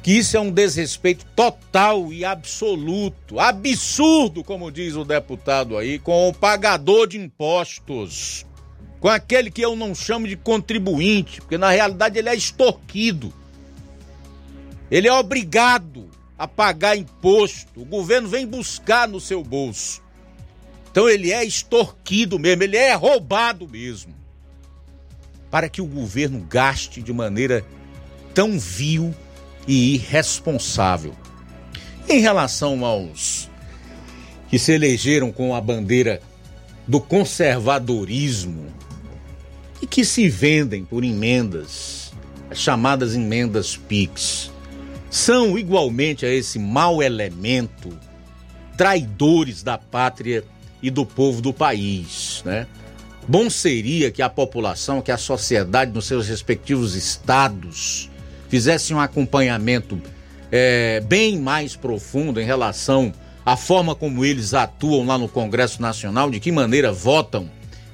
que 0.00 0.12
isso 0.12 0.36
é 0.36 0.40
um 0.40 0.52
desrespeito 0.52 1.26
total 1.34 2.12
e 2.12 2.24
absoluto, 2.24 3.40
absurdo, 3.40 4.44
como 4.44 4.70
diz 4.70 4.94
o 4.94 5.04
deputado 5.04 5.76
aí, 5.76 5.98
com 5.98 6.28
o 6.28 6.32
pagador 6.32 7.08
de 7.08 7.18
impostos, 7.18 8.46
com 9.00 9.08
aquele 9.08 9.50
que 9.50 9.60
eu 9.60 9.74
não 9.74 9.94
chamo 9.94 10.28
de 10.28 10.36
contribuinte, 10.36 11.40
porque 11.40 11.58
na 11.58 11.70
realidade 11.70 12.18
ele 12.18 12.28
é 12.28 12.34
extorquido. 12.34 13.34
Ele 14.90 15.08
é 15.08 15.12
obrigado 15.12 16.08
a 16.38 16.46
pagar 16.46 16.96
imposto. 16.96 17.82
O 17.82 17.84
governo 17.84 18.28
vem 18.28 18.46
buscar 18.46 19.08
no 19.08 19.20
seu 19.20 19.42
bolso. 19.42 20.00
Então 20.90 21.08
ele 21.08 21.32
é 21.32 21.44
extorquido 21.44 22.38
mesmo, 22.38 22.62
ele 22.62 22.76
é 22.76 22.94
roubado 22.94 23.68
mesmo. 23.68 24.17
Para 25.50 25.68
que 25.68 25.80
o 25.80 25.86
governo 25.86 26.46
gaste 26.48 27.02
de 27.02 27.12
maneira 27.12 27.64
tão 28.34 28.58
vil 28.58 29.14
e 29.66 29.94
irresponsável. 29.94 31.14
Em 32.08 32.20
relação 32.20 32.84
aos 32.84 33.50
que 34.48 34.58
se 34.58 34.72
elegeram 34.72 35.30
com 35.30 35.54
a 35.54 35.60
bandeira 35.60 36.22
do 36.86 37.00
conservadorismo 37.00 38.66
e 39.82 39.86
que 39.86 40.04
se 40.04 40.28
vendem 40.28 40.84
por 40.84 41.04
emendas, 41.04 42.12
as 42.50 42.58
chamadas 42.58 43.14
emendas 43.14 43.76
PIX, 43.76 44.50
são 45.10 45.58
igualmente 45.58 46.24
a 46.24 46.32
esse 46.32 46.58
mau 46.58 47.02
elemento 47.02 47.96
traidores 48.76 49.62
da 49.62 49.76
pátria 49.76 50.44
e 50.82 50.90
do 50.90 51.04
povo 51.04 51.42
do 51.42 51.52
país, 51.52 52.42
né? 52.44 52.66
Bom 53.28 53.50
seria 53.50 54.10
que 54.10 54.22
a 54.22 54.30
população, 54.30 55.02
que 55.02 55.12
a 55.12 55.18
sociedade 55.18 55.92
nos 55.92 56.06
seus 56.06 56.26
respectivos 56.26 56.94
estados 56.94 58.08
fizesse 58.48 58.94
um 58.94 58.98
acompanhamento 58.98 60.00
é, 60.50 61.00
bem 61.00 61.38
mais 61.38 61.76
profundo 61.76 62.40
em 62.40 62.46
relação 62.46 63.12
à 63.44 63.54
forma 63.54 63.94
como 63.94 64.24
eles 64.24 64.54
atuam 64.54 65.04
lá 65.04 65.18
no 65.18 65.28
Congresso 65.28 65.82
Nacional, 65.82 66.30
de 66.30 66.40
que 66.40 66.50
maneira 66.50 66.90
votam 66.90 67.50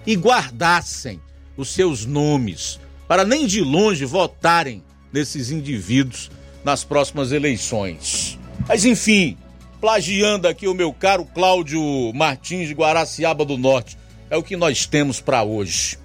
e 0.07 0.15
guardassem 0.15 1.21
os 1.57 1.69
seus 1.69 2.07
nomes 2.07 2.79
para 3.09 3.25
nem 3.25 3.45
de 3.45 3.61
longe 3.61 4.05
votarem 4.05 4.85
nesses 5.13 5.51
indivíduos 5.51 6.31
nas 6.65 6.85
próximas 6.85 7.33
eleições. 7.33 8.39
Mas 8.69 8.85
enfim, 8.85 9.37
plagiando 9.81 10.47
aqui 10.47 10.69
o 10.69 10.75
meu 10.75 10.93
caro 10.93 11.25
Cláudio 11.25 11.83
Martins 12.15 12.69
de 12.69 12.75
Guaraciaba 12.75 13.45
do 13.45 13.59
Norte, 13.59 13.99
é 14.31 14.37
o 14.37 14.43
que 14.43 14.57
nós 14.57 14.87
temos 14.87 15.21
para 15.21 15.43
hoje. 15.43 15.99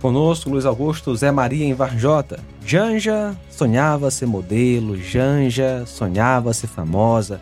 Conosco, 0.00 0.50
Luiz 0.50 0.64
Augusto 0.64 1.14
Zé 1.16 1.30
Maria 1.30 1.64
em 1.64 1.74
Varjota. 1.74 2.38
Janja 2.64 3.36
sonhava 3.50 4.10
ser 4.10 4.26
modelo, 4.26 4.96
Janja 5.00 5.84
sonhava 5.86 6.52
ser 6.52 6.66
famosa, 6.66 7.40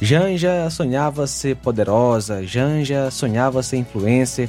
Janja 0.00 0.70
sonhava 0.70 1.26
ser 1.26 1.56
poderosa, 1.56 2.46
Janja 2.46 3.10
sonhava 3.10 3.62
ser 3.62 3.78
influencer, 3.78 4.48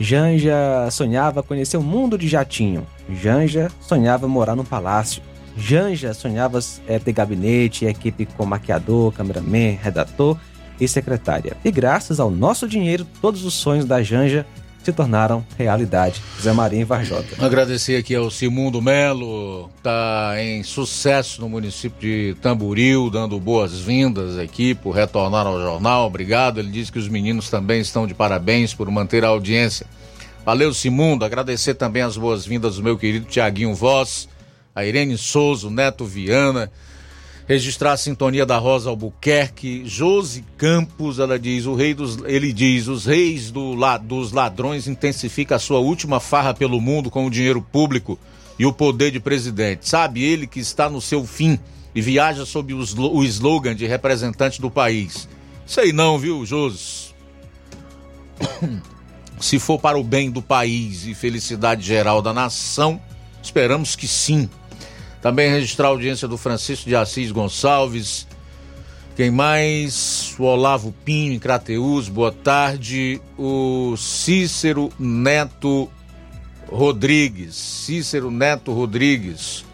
Janja 0.00 0.88
sonhava 0.90 1.42
conhecer 1.42 1.76
o 1.76 1.82
mundo 1.82 2.16
de 2.16 2.26
jatinho, 2.26 2.86
Janja 3.22 3.70
sonhava 3.80 4.26
morar 4.26 4.56
num 4.56 4.64
palácio, 4.64 5.22
Janja 5.56 6.14
sonhava 6.14 6.58
é, 6.88 6.98
ter 6.98 7.12
gabinete 7.12 7.84
equipe 7.84 8.26
com 8.26 8.46
maquiador, 8.46 9.12
cameraman, 9.12 9.78
redator 9.80 10.38
e 10.80 10.86
secretária. 10.86 11.56
E 11.64 11.70
graças 11.70 12.20
ao 12.20 12.30
nosso 12.30 12.68
dinheiro, 12.68 13.06
todos 13.20 13.44
os 13.44 13.54
sonhos 13.54 13.84
da 13.84 14.02
Janja 14.02 14.46
se 14.86 14.92
tornaram 14.92 15.44
realidade. 15.58 16.22
Zé 16.40 16.52
Maria 16.52 16.80
em 16.80 16.84
Varjota. 16.84 17.44
Agradecer 17.44 17.96
aqui 17.96 18.14
ao 18.14 18.30
Simundo 18.30 18.80
Melo, 18.80 19.68
tá 19.82 20.34
em 20.38 20.62
sucesso 20.62 21.40
no 21.40 21.48
município 21.48 21.98
de 21.98 22.36
Tamboril, 22.40 23.10
dando 23.10 23.38
boas-vindas 23.40 24.38
aqui 24.38 24.76
por 24.76 24.92
retornar 24.92 25.44
ao 25.44 25.60
jornal. 25.60 26.06
Obrigado. 26.06 26.60
Ele 26.60 26.70
diz 26.70 26.88
que 26.88 27.00
os 27.00 27.08
meninos 27.08 27.50
também 27.50 27.80
estão 27.80 28.06
de 28.06 28.14
parabéns 28.14 28.74
por 28.74 28.88
manter 28.88 29.24
a 29.24 29.28
audiência. 29.28 29.86
Valeu, 30.44 30.72
Simundo. 30.72 31.24
Agradecer 31.24 31.74
também 31.74 32.02
as 32.02 32.16
boas-vindas 32.16 32.76
do 32.76 32.82
meu 32.84 32.96
querido 32.96 33.26
Tiaguinho 33.26 33.74
Voz, 33.74 34.28
a 34.72 34.84
Irene 34.84 35.18
Souza, 35.18 35.66
o 35.66 35.70
Neto 35.70 36.04
Viana 36.04 36.70
registrar 37.46 37.92
a 37.92 37.96
sintonia 37.96 38.44
da 38.44 38.58
Rosa 38.58 38.90
Albuquerque, 38.90 39.84
Josi 39.86 40.44
Campos, 40.58 41.18
ela 41.18 41.38
diz, 41.38 41.64
o 41.64 41.74
rei 41.74 41.94
dos, 41.94 42.18
ele 42.24 42.52
diz, 42.52 42.88
os 42.88 43.06
reis 43.06 43.50
do, 43.50 43.76
dos 44.02 44.32
ladrões 44.32 44.88
intensifica 44.88 45.54
a 45.54 45.58
sua 45.58 45.78
última 45.78 46.18
farra 46.18 46.52
pelo 46.52 46.80
mundo 46.80 47.10
com 47.10 47.24
o 47.24 47.30
dinheiro 47.30 47.62
público 47.62 48.18
e 48.58 48.66
o 48.66 48.72
poder 48.72 49.12
de 49.12 49.20
presidente. 49.20 49.88
Sabe 49.88 50.24
ele 50.24 50.46
que 50.46 50.58
está 50.58 50.90
no 50.90 51.00
seu 51.00 51.24
fim 51.24 51.58
e 51.94 52.00
viaja 52.00 52.44
sob 52.44 52.74
o 52.74 53.24
slogan 53.24 53.74
de 53.74 53.86
representante 53.86 54.60
do 54.60 54.70
país. 54.70 55.28
Sei 55.64 55.92
não, 55.92 56.18
viu, 56.18 56.44
Josi? 56.44 57.14
Se 59.38 59.58
for 59.58 59.78
para 59.78 59.98
o 59.98 60.02
bem 60.02 60.30
do 60.30 60.42
país 60.42 61.06
e 61.06 61.14
felicidade 61.14 61.82
geral 61.82 62.20
da 62.22 62.32
nação, 62.32 63.00
esperamos 63.42 63.94
que 63.94 64.08
sim. 64.08 64.48
Também 65.26 65.50
registrar 65.50 65.88
a 65.88 65.90
audiência 65.90 66.28
do 66.28 66.38
Francisco 66.38 66.88
de 66.88 66.94
Assis 66.94 67.32
Gonçalves. 67.32 68.28
Quem 69.16 69.28
mais? 69.28 70.36
O 70.38 70.44
Olavo 70.44 70.94
Pinho, 71.04 71.32
em 71.32 71.38
Crateus, 71.40 72.08
boa 72.08 72.30
tarde. 72.30 73.20
O 73.36 73.96
Cícero 73.96 74.88
Neto 74.96 75.90
Rodrigues. 76.70 77.56
Cícero 77.56 78.30
Neto 78.30 78.72
Rodrigues, 78.72 79.64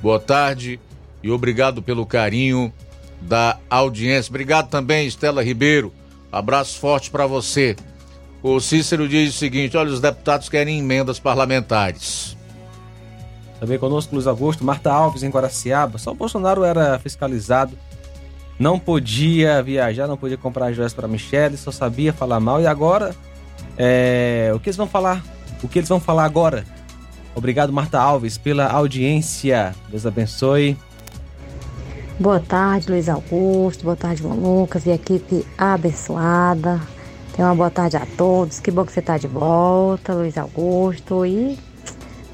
boa 0.00 0.18
tarde 0.18 0.80
e 1.22 1.30
obrigado 1.30 1.82
pelo 1.82 2.06
carinho 2.06 2.72
da 3.20 3.58
audiência. 3.68 4.30
Obrigado 4.30 4.70
também, 4.70 5.06
Estela 5.06 5.44
Ribeiro. 5.44 5.92
Abraço 6.32 6.80
forte 6.80 7.10
para 7.10 7.26
você. 7.26 7.76
O 8.42 8.58
Cícero 8.60 9.06
diz 9.06 9.34
o 9.34 9.38
seguinte: 9.38 9.76
olha, 9.76 9.90
os 9.90 10.00
deputados 10.00 10.48
querem 10.48 10.78
emendas 10.78 11.20
parlamentares. 11.20 12.34
Também 13.62 13.78
conosco 13.78 14.12
Luiz 14.12 14.26
Augusto, 14.26 14.64
Marta 14.64 14.92
Alves 14.92 15.22
em 15.22 15.30
Guaraciaba. 15.30 15.96
Só 15.96 16.10
o 16.10 16.16
Bolsonaro 16.16 16.64
era 16.64 16.98
fiscalizado, 16.98 17.78
não 18.58 18.76
podia 18.76 19.62
viajar, 19.62 20.08
não 20.08 20.16
podia 20.16 20.36
comprar 20.36 20.72
joias 20.72 20.92
para 20.92 21.06
Michelle, 21.06 21.56
só 21.56 21.70
sabia 21.70 22.12
falar 22.12 22.40
mal. 22.40 22.60
E 22.60 22.66
agora, 22.66 23.14
é... 23.78 24.50
o 24.52 24.58
que 24.58 24.68
eles 24.68 24.76
vão 24.76 24.88
falar? 24.88 25.22
O 25.62 25.68
que 25.68 25.78
eles 25.78 25.88
vão 25.88 26.00
falar 26.00 26.24
agora? 26.24 26.64
Obrigado, 27.36 27.72
Marta 27.72 28.00
Alves, 28.00 28.36
pela 28.36 28.66
audiência. 28.66 29.76
Deus 29.88 30.04
abençoe. 30.04 30.76
Boa 32.18 32.40
tarde, 32.40 32.90
Luiz 32.90 33.08
Augusto. 33.08 33.84
Boa 33.84 33.94
tarde, 33.94 34.22
João 34.22 34.34
Lucas 34.34 34.86
e 34.86 34.90
equipe 34.90 35.46
abençoada. 35.56 36.80
Tenha 37.36 37.46
uma 37.46 37.54
boa 37.54 37.70
tarde 37.70 37.96
a 37.96 38.04
todos. 38.18 38.58
Que 38.58 38.72
bom 38.72 38.84
que 38.84 38.90
você 38.90 38.98
está 38.98 39.16
de 39.16 39.28
volta, 39.28 40.14
Luiz 40.14 40.36
Augusto. 40.36 41.24
E 41.24 41.56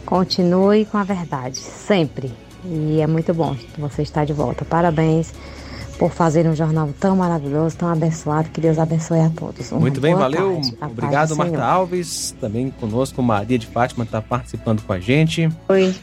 Continue 0.09 0.87
com 0.87 0.97
a 0.97 1.05
verdade, 1.05 1.59
sempre. 1.59 2.33
E 2.65 2.99
é 2.99 3.07
muito 3.07 3.35
bom 3.35 3.55
você 3.77 4.01
estar 4.01 4.25
de 4.25 4.33
volta. 4.33 4.65
Parabéns 4.65 5.35
por 5.99 6.11
fazer 6.11 6.47
um 6.47 6.57
jornal 6.57 6.89
tão 6.99 7.15
maravilhoso, 7.15 7.77
tão 7.77 7.89
abençoado. 7.89 8.49
Que 8.49 8.59
Deus 8.59 8.79
abençoe 8.79 9.21
a 9.21 9.29
todos. 9.29 9.71
Uma 9.71 9.83
muito 9.83 10.01
bem, 10.01 10.15
valeu. 10.15 10.55
Tarde. 10.55 10.77
Obrigado, 10.81 11.37
Marta 11.37 11.63
Alves. 11.63 12.35
Também 12.41 12.71
conosco, 12.71 13.23
Maria 13.23 13.59
de 13.59 13.67
Fátima, 13.67 14.05
está 14.05 14.23
participando 14.23 14.81
com 14.81 14.95
a 14.95 14.99
gente. 14.99 15.51
Oi. 15.69 15.95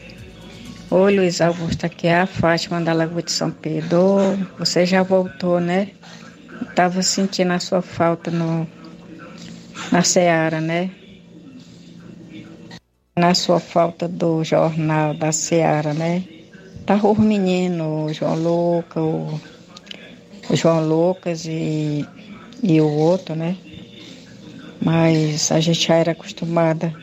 Oi, 0.91 1.15
Luiz 1.15 1.41
Augusto, 1.41 1.87
aqui 1.87 2.05
é 2.05 2.21
a 2.21 2.27
Fátima 2.27 2.79
da 2.79 2.93
Lagoa 2.93 3.23
de 3.23 3.31
São 3.31 3.49
Pedro. 3.49 4.19
Você 4.59 4.85
já 4.85 5.01
voltou, 5.01 5.59
né? 5.59 5.89
Estava 6.61 7.01
sentindo 7.01 7.53
a 7.53 7.59
sua 7.59 7.81
falta 7.81 8.29
no, 8.29 8.67
na 9.91 10.03
Seara, 10.03 10.61
né? 10.61 10.91
Na 13.17 13.33
sua 13.33 13.61
falta 13.61 14.09
do 14.09 14.43
jornal 14.43 15.13
da 15.13 15.31
Seara, 15.31 15.93
né? 15.93 16.21
Tá 16.85 16.95
os 16.95 17.17
meninos, 17.17 18.11
o 18.11 18.13
João 18.13 18.35
Lucas, 18.35 19.01
o, 19.01 19.39
o 20.49 20.55
João 20.55 20.85
Lucas 20.85 21.45
e, 21.45 22.05
e 22.61 22.81
o 22.81 22.89
outro, 22.89 23.33
né? 23.33 23.55
Mas 24.83 25.49
a 25.49 25.61
gente 25.61 25.87
já 25.87 25.95
era 25.95 26.11
acostumada 26.11 26.93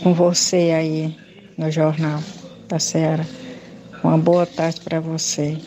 com 0.00 0.14
você 0.14 0.70
aí 0.70 1.16
no 1.58 1.72
jornal 1.72 2.22
da 2.68 2.78
Seara. 2.78 3.26
Uma 4.04 4.16
boa 4.16 4.46
tarde 4.46 4.80
para 4.80 5.00
você. 5.00 5.58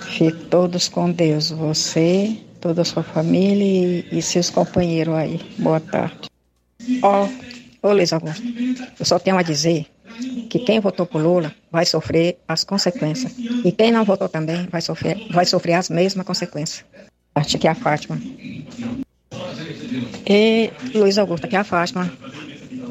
Fique 0.00 0.46
todos 0.46 0.88
com 0.88 1.12
Deus, 1.12 1.50
você, 1.50 2.38
toda 2.58 2.80
a 2.80 2.84
sua 2.86 3.02
família 3.02 3.64
e, 4.10 4.18
e 4.18 4.22
seus 4.22 4.48
companheiros 4.48 5.14
aí. 5.14 5.40
Boa 5.58 5.78
tarde. 5.78 6.30
Ó, 7.02 7.26
oh, 7.26 7.47
Ô 7.80 7.92
Luiz 7.92 8.12
Augusto, 8.12 8.42
eu 8.98 9.06
só 9.06 9.18
tenho 9.20 9.38
a 9.38 9.42
dizer 9.42 9.86
que 10.50 10.58
quem 10.58 10.80
votou 10.80 11.06
por 11.06 11.22
Lula 11.22 11.54
vai 11.70 11.86
sofrer 11.86 12.38
as 12.48 12.64
consequências. 12.64 13.32
E 13.64 13.70
quem 13.70 13.92
não 13.92 14.04
votou 14.04 14.28
também 14.28 14.66
vai 14.66 14.80
sofrer, 14.80 15.16
vai 15.30 15.46
sofrer 15.46 15.74
as 15.74 15.88
mesmas 15.88 16.26
consequências. 16.26 16.84
Aqui 17.34 17.68
é 17.68 17.70
a 17.70 17.74
Fátima. 17.76 18.20
E 20.26 20.70
Luiz 20.92 21.18
Augusto, 21.18 21.44
aqui 21.44 21.54
é 21.54 21.60
a 21.60 21.64
Fátima. 21.64 22.10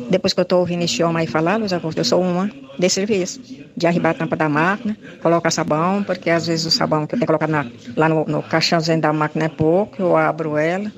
Depois 0.09 0.31
que 0.31 0.39
eu 0.39 0.43
estou 0.43 0.59
ouvindo 0.59 0.83
esse 0.83 1.03
homem 1.03 1.21
aí 1.21 1.27
falar, 1.27 1.57
Luiz 1.57 1.73
Augusto, 1.73 1.97
eu 1.97 2.05
sou 2.05 2.21
uma 2.21 2.49
desse 2.79 2.95
serviço. 2.95 3.41
De 3.75 3.85
arribar 3.85 4.11
a 4.11 4.13
tampa 4.13 4.37
da 4.37 4.47
máquina, 4.47 4.97
colocar 5.21 5.51
sabão, 5.51 6.01
porque 6.01 6.29
às 6.29 6.47
vezes 6.47 6.65
o 6.65 6.71
sabão 6.71 7.05
que 7.05 7.15
eu 7.15 7.19
tenho 7.19 7.27
colocado 7.27 7.49
na, 7.49 7.65
lá 7.97 8.07
no, 8.07 8.23
no 8.23 8.41
caixãozinho 8.41 9.01
da 9.01 9.11
máquina 9.11 9.45
é 9.45 9.49
pouco, 9.49 10.01
eu 10.01 10.15
abro 10.15 10.57
ela 10.57 10.89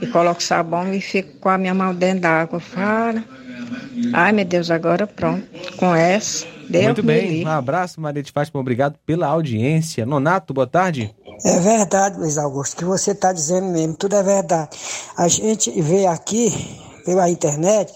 e 0.00 0.06
coloco 0.06 0.42
sabão 0.42 0.92
e 0.92 1.00
fico 1.00 1.38
com 1.38 1.48
a 1.48 1.58
minha 1.58 1.74
mão 1.74 1.94
dentro 1.94 2.22
da 2.22 2.42
água. 2.42 2.60
Fala. 2.60 3.24
Ai, 4.12 4.32
meu 4.32 4.44
Deus, 4.44 4.70
agora 4.70 5.06
pronto. 5.06 5.46
Com 5.76 5.94
essa, 5.94 6.46
Deus 6.68 6.84
Muito 6.84 7.02
bem, 7.02 7.44
um 7.44 7.48
abraço, 7.48 8.00
Maria 8.00 8.22
de 8.22 8.32
Fátima, 8.32 8.60
obrigado 8.60 8.96
pela 9.06 9.26
audiência. 9.26 10.06
Nonato, 10.06 10.54
boa 10.54 10.66
tarde. 10.66 11.14
É 11.44 11.58
verdade, 11.58 12.18
Luiz 12.18 12.38
Augusto, 12.38 12.74
o 12.74 12.76
que 12.78 12.84
você 12.84 13.10
está 13.10 13.32
dizendo 13.32 13.66
mesmo, 13.66 13.94
tudo 13.94 14.16
é 14.16 14.22
verdade. 14.22 14.70
A 15.16 15.28
gente 15.28 15.70
vê 15.80 16.06
aqui, 16.06 16.52
pela 17.04 17.28
internet, 17.28 17.92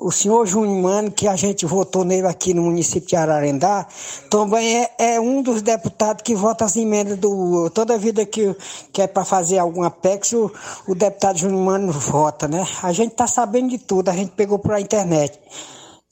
o 0.00 0.10
senhor 0.10 0.46
Júnior 0.46 0.82
Mano, 0.82 1.10
que 1.10 1.28
a 1.28 1.36
gente 1.36 1.66
votou 1.66 2.04
nele 2.04 2.26
aqui 2.26 2.54
no 2.54 2.62
município 2.62 3.08
de 3.08 3.16
Ararendá, 3.16 3.86
também 4.30 4.82
é, 4.82 4.90
é 4.98 5.20
um 5.20 5.42
dos 5.42 5.60
deputados 5.60 6.22
que 6.22 6.34
vota 6.34 6.64
as 6.64 6.74
emendas 6.74 7.18
do. 7.18 7.68
Toda 7.70 7.98
vida 7.98 8.24
que, 8.24 8.56
que 8.92 9.02
é 9.02 9.06
para 9.06 9.24
fazer 9.24 9.58
alguma 9.58 9.90
PEX, 9.90 10.32
o, 10.32 10.50
o 10.88 10.94
deputado 10.94 11.38
Júnior 11.38 11.62
Mano 11.62 11.92
vota, 11.92 12.48
né? 12.48 12.66
A 12.82 12.92
gente 12.92 13.12
está 13.12 13.26
sabendo 13.26 13.68
de 13.68 13.78
tudo, 13.78 14.08
a 14.08 14.14
gente 14.14 14.32
pegou 14.32 14.58
pela 14.58 14.80
internet. 14.80 15.38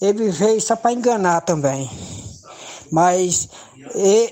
Ele 0.00 0.30
veio 0.30 0.60
só 0.60 0.76
para 0.76 0.92
enganar 0.92 1.40
também. 1.40 1.90
Mas 2.92 3.48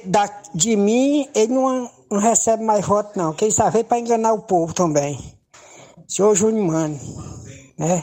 da, 0.05 0.31
de 0.55 0.77
mim, 0.77 1.28
ele 1.35 1.53
não, 1.53 1.91
não 2.11 2.20
recebe 2.20 2.62
mais 2.62 2.85
voto, 2.85 3.19
não. 3.19 3.33
Quem 3.33 3.51
sabe 3.51 3.73
veio 3.73 3.85
para 3.85 3.99
enganar 3.99 4.33
o 4.33 4.43
povo 4.43 4.74
também. 4.74 5.19
Senhor 6.07 6.35
Júnior 6.35 6.66
Mano, 6.66 7.01
né? 7.78 8.03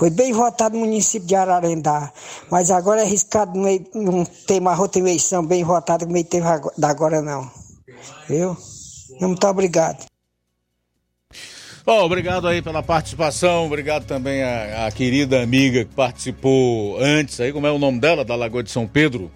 Foi 0.00 0.08
bem 0.08 0.32
votado 0.32 0.78
no 0.78 0.86
município 0.86 1.28
de 1.28 1.34
Ararendá, 1.34 2.10
mas 2.50 2.70
agora 2.70 3.02
é 3.02 3.04
arriscado 3.04 3.52
não, 3.94 4.24
ter 4.46 4.58
mais 4.58 4.78
outra 4.78 4.98
eleição 4.98 5.44
bem 5.44 5.62
votada 5.62 6.06
como 6.06 6.16
ele 6.16 6.24
teve 6.24 6.46
agora, 6.82 7.20
não. 7.20 7.50
Viu? 8.26 8.56
Muito 9.20 9.46
obrigado. 9.46 10.06
Bom, 11.84 12.02
obrigado 12.02 12.48
aí 12.48 12.62
pela 12.62 12.82
participação, 12.82 13.66
obrigado 13.66 14.06
também 14.06 14.42
à 14.42 14.90
querida 14.90 15.42
amiga 15.42 15.84
que 15.84 15.94
participou 15.94 16.98
antes 16.98 17.38
aí, 17.38 17.52
como 17.52 17.66
é 17.66 17.70
o 17.70 17.78
nome 17.78 18.00
dela, 18.00 18.24
da 18.24 18.34
Lagoa 18.34 18.62
de 18.62 18.70
São 18.70 18.86
Pedro? 18.86 19.30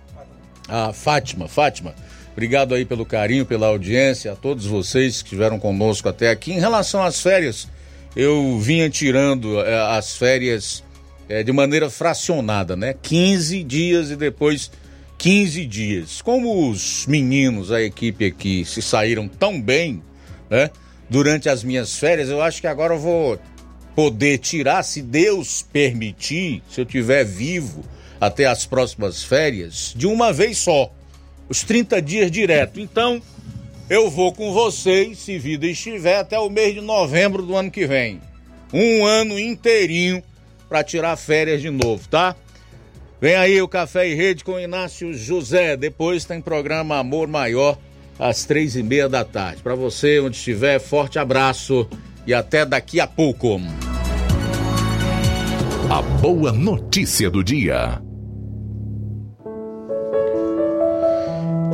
A 0.66 0.94
Fátima, 0.94 1.46
Fátima. 1.46 1.94
Obrigado 2.32 2.74
aí 2.74 2.86
pelo 2.86 3.04
carinho, 3.04 3.44
pela 3.44 3.66
audiência, 3.66 4.32
a 4.32 4.34
todos 4.34 4.64
vocês 4.64 5.20
que 5.20 5.28
estiveram 5.28 5.60
conosco 5.60 6.08
até 6.08 6.30
aqui. 6.30 6.52
Em 6.52 6.58
relação 6.58 7.02
às 7.02 7.20
férias, 7.20 7.68
eu 8.16 8.58
vinha 8.58 8.88
tirando 8.88 9.60
eh, 9.60 9.96
as 9.96 10.16
férias 10.16 10.84
eh, 11.28 11.42
de 11.42 11.52
maneira 11.52 11.90
fracionada, 11.90 12.76
né? 12.76 12.94
15 13.02 13.62
dias 13.64 14.10
e 14.10 14.16
depois 14.16 14.70
15 15.18 15.64
dias. 15.66 16.22
Como 16.22 16.70
os 16.70 17.06
meninos, 17.06 17.72
a 17.72 17.82
equipe 17.82 18.26
aqui, 18.26 18.64
se 18.64 18.80
saíram 18.82 19.26
tão 19.26 19.60
bem, 19.60 20.02
né? 20.48 20.70
Durante 21.08 21.48
as 21.48 21.62
minhas 21.62 21.96
férias, 21.98 22.28
eu 22.28 22.40
acho 22.40 22.60
que 22.60 22.66
agora 22.66 22.94
eu 22.94 22.98
vou 22.98 23.38
poder 23.94 24.38
tirar, 24.38 24.82
se 24.82 25.00
Deus 25.02 25.62
permitir, 25.62 26.62
se 26.68 26.80
eu 26.80 26.84
tiver 26.84 27.24
vivo 27.24 27.84
até 28.20 28.46
as 28.46 28.64
próximas 28.66 29.22
férias, 29.22 29.92
de 29.96 30.06
uma 30.06 30.32
vez 30.32 30.58
só. 30.58 30.92
Os 31.48 31.62
30 31.62 32.00
dias 32.00 32.30
direto. 32.30 32.80
Então, 32.80 33.20
eu 33.88 34.10
vou 34.10 34.32
com 34.32 34.52
vocês, 34.52 35.18
se 35.18 35.38
vida 35.38 35.66
estiver, 35.66 36.18
até 36.18 36.38
o 36.38 36.48
mês 36.48 36.74
de 36.74 36.80
novembro 36.80 37.42
do 37.42 37.56
ano 37.56 37.70
que 37.70 37.86
vem. 37.86 38.20
Um 38.72 39.04
ano 39.04 39.38
inteirinho 39.38 40.22
para 40.68 40.82
tirar 40.82 41.16
férias 41.16 41.60
de 41.60 41.70
novo, 41.70 42.08
tá? 42.08 42.34
Vem 43.20 43.36
aí 43.36 43.62
o 43.62 43.68
Café 43.68 44.08
e 44.08 44.14
Rede 44.14 44.42
com 44.42 44.58
Inácio 44.58 45.14
José. 45.14 45.76
Depois 45.76 46.24
tem 46.24 46.40
programa 46.40 46.98
Amor 46.98 47.28
Maior 47.28 47.78
às 48.18 48.44
três 48.44 48.76
e 48.76 48.82
meia 48.82 49.08
da 49.08 49.24
tarde. 49.24 49.62
Para 49.62 49.74
você, 49.74 50.20
onde 50.20 50.36
estiver, 50.36 50.78
forte 50.78 51.18
abraço 51.18 51.88
e 52.26 52.34
até 52.34 52.64
daqui 52.64 53.00
a 53.00 53.06
pouco. 53.06 53.60
A 55.90 56.02
boa 56.02 56.52
notícia 56.52 57.30
do 57.30 57.44
dia. 57.44 58.02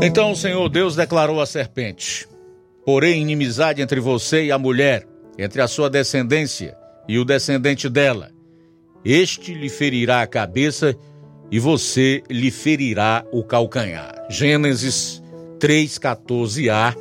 Então 0.03 0.33
o 0.33 0.37
Senhor 0.37 0.69
Deus 0.69 0.97
declarou 0.97 1.41
à 1.41 1.47
serpente: 1.47 2.27
Porém, 2.85 3.21
inimizade 3.21 3.83
entre 3.83 4.01
você 4.01 4.45
e 4.45 4.53
a 4.53 4.59
mulher, 4.59 5.07
entre 5.39 5.61
a 5.61 5.69
sua 5.69 5.91
descendência 5.91 6.77
e 7.07 7.19
o 7.19 7.25
descendente 7.25 7.89
dela. 7.89 8.31
Este 9.05 9.53
lhe 9.53 9.69
ferirá 9.69 10.23
a 10.23 10.27
cabeça 10.27 10.97
e 11.51 11.59
você 11.59 12.23
lhe 12.31 12.51
ferirá 12.51 13.25
o 13.31 13.43
calcanhar. 13.43 14.27
Gênesis 14.31 15.23
3,14a 15.59 16.97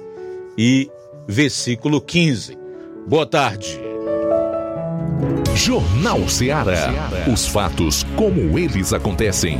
e 0.57 0.89
versículo 1.27 2.01
15. 2.01 2.57
Boa 3.07 3.25
tarde. 3.25 3.79
Jornal 5.55 6.27
Ceará. 6.27 6.89
Os 7.31 7.47
fatos 7.47 8.03
como 8.15 8.57
eles 8.57 8.93
acontecem. 8.93 9.59